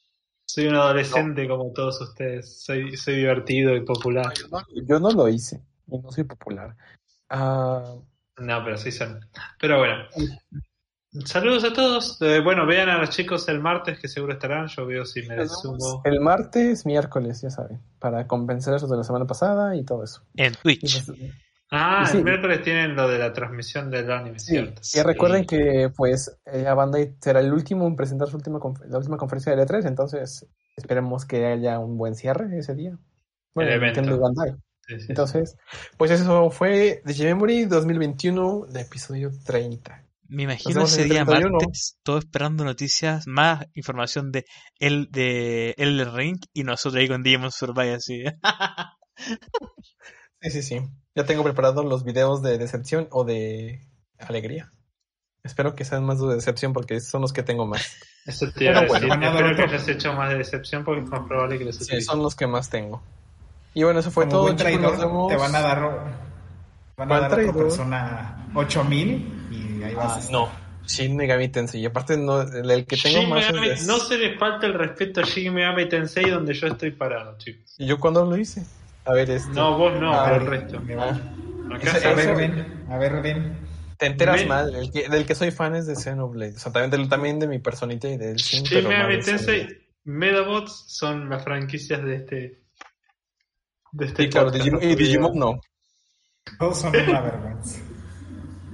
Soy 0.46 0.68
un 0.68 0.76
adolescente 0.76 1.46
como 1.46 1.70
todos 1.74 2.00
ustedes, 2.00 2.62
soy, 2.62 2.96
soy 2.96 3.16
divertido 3.16 3.76
y 3.76 3.84
popular. 3.84 4.32
Yo 4.86 5.00
no, 5.00 5.10
lo 5.10 5.28
hice 5.28 5.60
y 5.86 5.98
no 5.98 6.10
soy 6.10 6.24
popular. 6.24 6.74
Ah, 7.28 7.94
no, 8.38 8.64
pero 8.64 8.76
sí 8.76 8.92
son. 8.92 9.20
Pero 9.60 9.78
bueno. 9.78 10.04
Saludos 11.24 11.64
a 11.64 11.72
todos. 11.72 12.20
Eh, 12.20 12.40
bueno, 12.40 12.66
vean 12.66 12.88
a 12.88 12.98
los 12.98 13.10
chicos 13.10 13.48
el 13.48 13.60
martes, 13.60 13.98
que 13.98 14.08
seguro 14.08 14.34
estarán. 14.34 14.66
Yo 14.68 14.86
veo 14.86 15.04
si 15.06 15.22
me 15.22 15.48
sumo. 15.48 16.02
El 16.04 16.20
martes, 16.20 16.84
miércoles, 16.84 17.40
ya 17.40 17.50
saben. 17.50 17.80
Para 17.98 18.26
compensar 18.26 18.74
eso 18.74 18.86
de 18.86 18.98
la 18.98 19.04
semana 19.04 19.26
pasada 19.26 19.74
y 19.76 19.84
todo 19.84 20.04
eso. 20.04 20.22
En 20.34 20.52
Twitch. 20.54 21.04
Ah, 21.70 22.08
el 22.12 22.22
miércoles 22.22 22.62
tienen 22.62 22.94
lo 22.94 23.08
de 23.08 23.18
la 23.18 23.32
transmisión 23.32 23.90
del 23.90 24.10
anime, 24.10 24.38
¿cierto? 24.38 24.82
Y 24.94 25.02
recuerden 25.02 25.46
que, 25.46 25.90
pues, 25.96 26.38
la 26.44 26.74
banda 26.74 26.98
será 27.20 27.40
el 27.40 27.52
último 27.52 27.86
en 27.86 27.96
presentar 27.96 28.28
su 28.28 28.36
última, 28.36 28.60
la 28.88 28.98
última 28.98 29.16
conferencia 29.16 29.56
de 29.56 29.62
E3, 29.66 29.86
entonces 29.86 30.46
esperemos 30.76 31.24
que 31.24 31.44
haya 31.46 31.80
un 31.80 31.98
buen 31.98 32.14
cierre 32.14 32.56
ese 32.56 32.74
día. 32.74 32.96
Bueno, 33.52 33.70
el 33.70 33.76
evento. 33.76 34.02
Entonces, 34.88 35.56
pues 35.96 36.10
eso 36.10 36.50
fue 36.50 37.02
The 37.04 37.24
Memory 37.24 37.64
2021, 37.64 38.66
de 38.66 38.80
episodio 38.82 39.32
30. 39.44 40.04
Me 40.28 40.44
imagino 40.44 40.82
ese 40.82 41.04
día 41.04 41.24
martes, 41.24 41.98
todo 42.02 42.18
esperando 42.18 42.64
noticias, 42.64 43.26
más 43.26 43.66
información 43.74 44.32
de 44.32 44.44
el 44.78 45.08
de 45.10 45.74
el 45.78 46.12
Ring 46.12 46.38
y 46.52 46.64
nosotros 46.64 47.00
ahí 47.00 47.08
con 47.08 47.22
Demon 47.22 47.52
Survive 47.52 47.94
así. 47.94 48.24
sí, 50.40 50.50
sí, 50.50 50.62
sí. 50.62 50.80
Ya 51.14 51.24
tengo 51.24 51.44
preparados 51.44 51.84
los 51.84 52.04
videos 52.04 52.42
de 52.42 52.58
decepción 52.58 53.08
o 53.10 53.24
de 53.24 53.88
alegría. 54.18 54.72
Espero 55.44 55.76
que 55.76 55.84
sean 55.84 56.04
más 56.04 56.20
de 56.20 56.34
decepción 56.34 56.72
porque 56.72 57.00
son 57.00 57.22
los 57.22 57.32
que 57.32 57.44
tengo 57.44 57.66
más. 57.66 57.96
Eso 58.26 58.50
te 58.50 58.64
iba 58.64 58.80
a 58.80 58.82
decir. 58.82 59.08
Espero 59.08 59.56
que 59.56 59.62
hayas 59.62 59.88
hecho 59.88 60.12
más 60.12 60.30
de 60.30 60.38
decepción 60.38 60.84
porque 60.84 61.04
es 61.04 61.08
más 61.08 61.26
probable 61.26 61.58
que 61.58 61.66
les 61.66 61.76
Sí, 61.76 62.00
son 62.00 62.20
los 62.20 62.34
que 62.34 62.48
más 62.48 62.68
tengo. 62.68 63.00
Y 63.76 63.84
bueno, 63.84 64.00
eso 64.00 64.10
fue 64.10 64.26
todo. 64.26 64.56
Chicos, 64.56 64.98
Te 65.28 65.36
van 65.36 65.54
a 65.54 65.60
dar, 65.60 65.80
van 66.96 67.12
a 67.12 67.20
dar 67.20 67.30
a 67.30 67.42
otra 67.42 67.52
persona 67.52 68.48
8000 68.54 69.48
y 69.50 69.82
ahí 69.82 69.94
vas. 69.94 70.28
Ah, 70.28 70.32
no. 70.32 70.48
Shin 70.86 71.14
Megami 71.14 71.50
Tensei. 71.50 71.82
Y 71.82 71.84
aparte, 71.84 72.16
no, 72.16 72.40
el 72.40 72.86
que 72.86 72.96
tengo 72.96 73.28
más 73.28 73.44
es... 73.50 73.86
No 73.86 73.98
se 73.98 74.16
le 74.16 74.38
falta 74.38 74.66
el 74.66 74.72
respeto 74.72 75.20
a 75.20 75.24
Shin 75.24 75.52
Megami 75.52 75.90
Tensei 75.90 76.30
donde 76.30 76.54
yo 76.54 76.68
estoy 76.68 76.92
parado, 76.92 77.36
chicos. 77.36 77.74
¿Y 77.76 77.86
yo 77.86 78.00
cuándo 78.00 78.24
lo 78.24 78.38
hice? 78.38 78.64
A 79.04 79.12
ver, 79.12 79.30
este. 79.30 79.52
No, 79.52 79.76
vos 79.76 79.92
no, 80.00 80.10
pero 80.24 80.36
el 80.36 80.46
resto. 80.46 80.82
Ah. 80.98 81.20
a 82.02 82.14
ver, 82.14 82.34
ven. 82.34 82.86
A 82.88 82.96
ver, 82.96 83.20
ven. 83.20 83.58
Te 83.98 84.06
enteras 84.06 84.46
mal. 84.46 84.74
El 84.74 84.90
que, 84.90 85.06
del 85.10 85.26
que 85.26 85.34
soy 85.34 85.50
fan 85.50 85.76
es 85.76 85.86
de 85.86 85.96
Xenoblade. 85.96 86.54
O 86.56 86.58
sea, 86.58 86.72
también 86.72 87.02
de, 87.02 87.08
también 87.10 87.38
de 87.40 87.46
mi 87.46 87.58
personita 87.58 88.08
y 88.08 88.16
del 88.16 88.36
Shin. 88.36 88.64
Shin 88.64 88.88
Megami 88.88 89.20
Tensei, 89.20 89.68
Medabots 90.04 90.86
son 90.86 91.28
las 91.28 91.44
franquicias 91.44 92.02
de 92.02 92.16
este 92.16 92.65
de 93.92 94.06
este 94.06 94.24
y, 94.24 94.94
Digimon, 94.94 95.38
no. 95.38 95.60
Todos 96.58 96.80
son 96.80 96.96
una 96.96 97.20
vergüenza. 97.20 97.80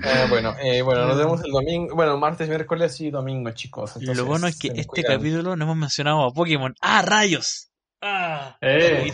Eh, 0.04 0.26
bueno, 0.28 0.54
eh, 0.60 0.82
bueno, 0.82 1.06
nos 1.06 1.16
vemos 1.16 1.44
el 1.44 1.52
domingo, 1.52 1.94
bueno, 1.94 2.18
martes, 2.18 2.48
miércoles 2.48 3.00
y 3.00 3.10
domingo, 3.10 3.50
chicos. 3.52 3.96
lo 4.02 4.24
bueno 4.24 4.48
es 4.48 4.58
que 4.58 4.68
este 4.74 5.04
capítulo 5.04 5.54
no 5.54 5.64
hemos 5.64 5.76
mencionado 5.76 6.24
a 6.24 6.32
Pokémon. 6.32 6.74
¡Ah, 6.80 7.02
rayos! 7.02 7.70
¡Ah! 8.00 8.56
Eh. 8.60 9.12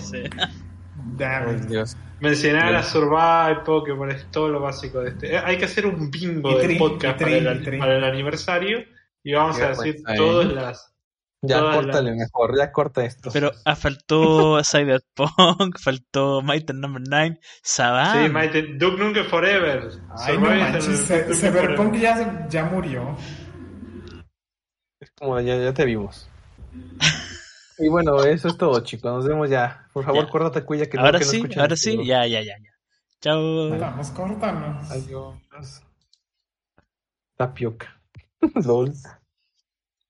Dios. 1.68 1.96
Mencionar 2.20 2.74
a 2.74 2.82
Survive, 2.82 3.60
Pokémon, 3.64 4.10
es 4.10 4.30
todo 4.30 4.48
lo 4.48 4.60
básico 4.60 5.00
de 5.00 5.10
este. 5.10 5.34
Eh, 5.34 5.38
hay 5.38 5.58
que 5.58 5.66
hacer 5.66 5.86
un 5.86 6.10
bingo 6.10 6.58
de 6.58 6.76
podcast 6.76 7.20
para, 7.20 7.36
el, 7.36 8.04
aniversario 8.04 8.84
y 9.22 9.32
vamos 9.32 9.60
a 9.60 9.68
decir 9.68 9.96
todas 10.16 10.46
las 10.52 10.94
ya 11.42 11.60
córtale 11.60 12.12
mejor, 12.14 12.56
ya 12.56 12.72
corta 12.72 13.04
esto. 13.04 13.30
Pero 13.32 13.52
ah, 13.64 13.76
faltó 13.76 14.60
Cyberpunk, 14.64 15.78
faltó 15.78 16.42
Mighty 16.42 16.72
Number 16.72 17.02
9, 17.08 17.40
Saban. 17.62 18.26
Sí, 18.26 18.32
Mighty, 18.32 18.78
Duke 18.78 18.98
Nukem 18.98 19.26
Forever. 19.26 19.90
Ay, 20.16 20.38
no 20.38 20.50
manches, 20.50 21.06
Cyberpunk 21.40 21.96
ya, 21.96 22.48
ya 22.48 22.64
murió. 22.64 23.16
Es 25.00 25.10
como 25.12 25.40
ya, 25.40 25.56
ya 25.56 25.72
te 25.72 25.84
vimos. 25.84 26.28
y 27.78 27.88
bueno, 27.88 28.22
eso 28.24 28.48
es 28.48 28.58
todo, 28.58 28.80
chicos. 28.80 29.12
Nos 29.12 29.26
vemos 29.26 29.48
ya. 29.48 29.86
Por 29.92 30.04
favor, 30.04 30.24
ya. 30.24 30.30
córtate 30.30 30.64
cuya 30.64 30.86
que 30.86 30.98
Ahora 30.98 31.20
no, 31.20 31.24
sí, 31.24 31.42
ahora 31.56 31.76
sí, 31.76 32.04
ya, 32.04 32.26
ya, 32.26 32.40
ya, 32.40 32.56
ya. 32.58 32.70
Chao. 33.20 33.70
Vamos, 33.78 34.10
córtanos. 34.10 34.90
Adiós. 34.90 35.82
Tapioca. 37.36 38.00
LOL. 38.66 38.92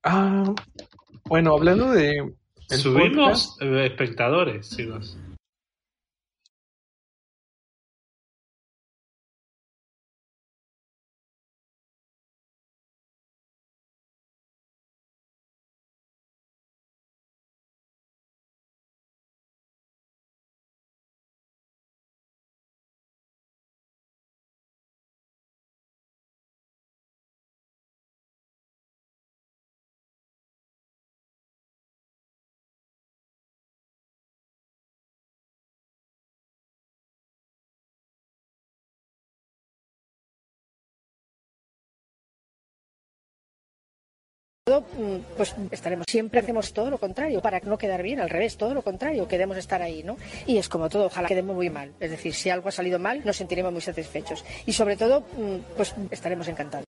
Ah, 0.03 0.55
bueno, 1.29 1.55
hablando 1.55 1.93
de. 1.93 2.33
Subimos 2.69 3.57
espectadores, 3.61 4.77
chicos. 4.77 5.17
Mm, 5.17 5.28
pues 45.37 45.55
estaremos 45.71 46.07
siempre 46.09 46.41
hacemos 46.41 46.73
todo 46.73 46.91
lo 46.91 46.99
contrario 46.99 47.41
para 47.41 47.61
no 47.61 47.79
quedar 47.79 48.03
bien 48.03 48.21
al 48.21 48.31
revés 48.31 48.57
todo 48.57 48.75
lo 48.75 48.83
contrario 48.83 49.27
queremos 49.27 49.57
estar 49.57 49.83
ahí 49.83 50.03
no 50.03 50.17
y 50.47 50.59
es 50.59 50.69
como 50.69 50.89
todo 50.89 51.07
ojalá 51.07 51.29
quedemos 51.29 51.57
muy 51.57 51.71
mal. 51.71 51.93
Es 52.01 52.11
decir 52.11 52.35
si 52.35 52.51
algo 52.51 52.69
ha 52.69 52.73
salido 52.73 52.99
mal 52.99 53.23
nos 53.25 53.37
sentiremos 53.37 53.73
muy 53.73 53.83
satisfechos. 53.83 54.45
Y 54.67 54.73
sobre 54.73 54.97
todo 54.97 55.21
mm, 55.21 55.77
pues 55.77 55.95
estaremos 56.11 56.49
encantados 56.49 56.88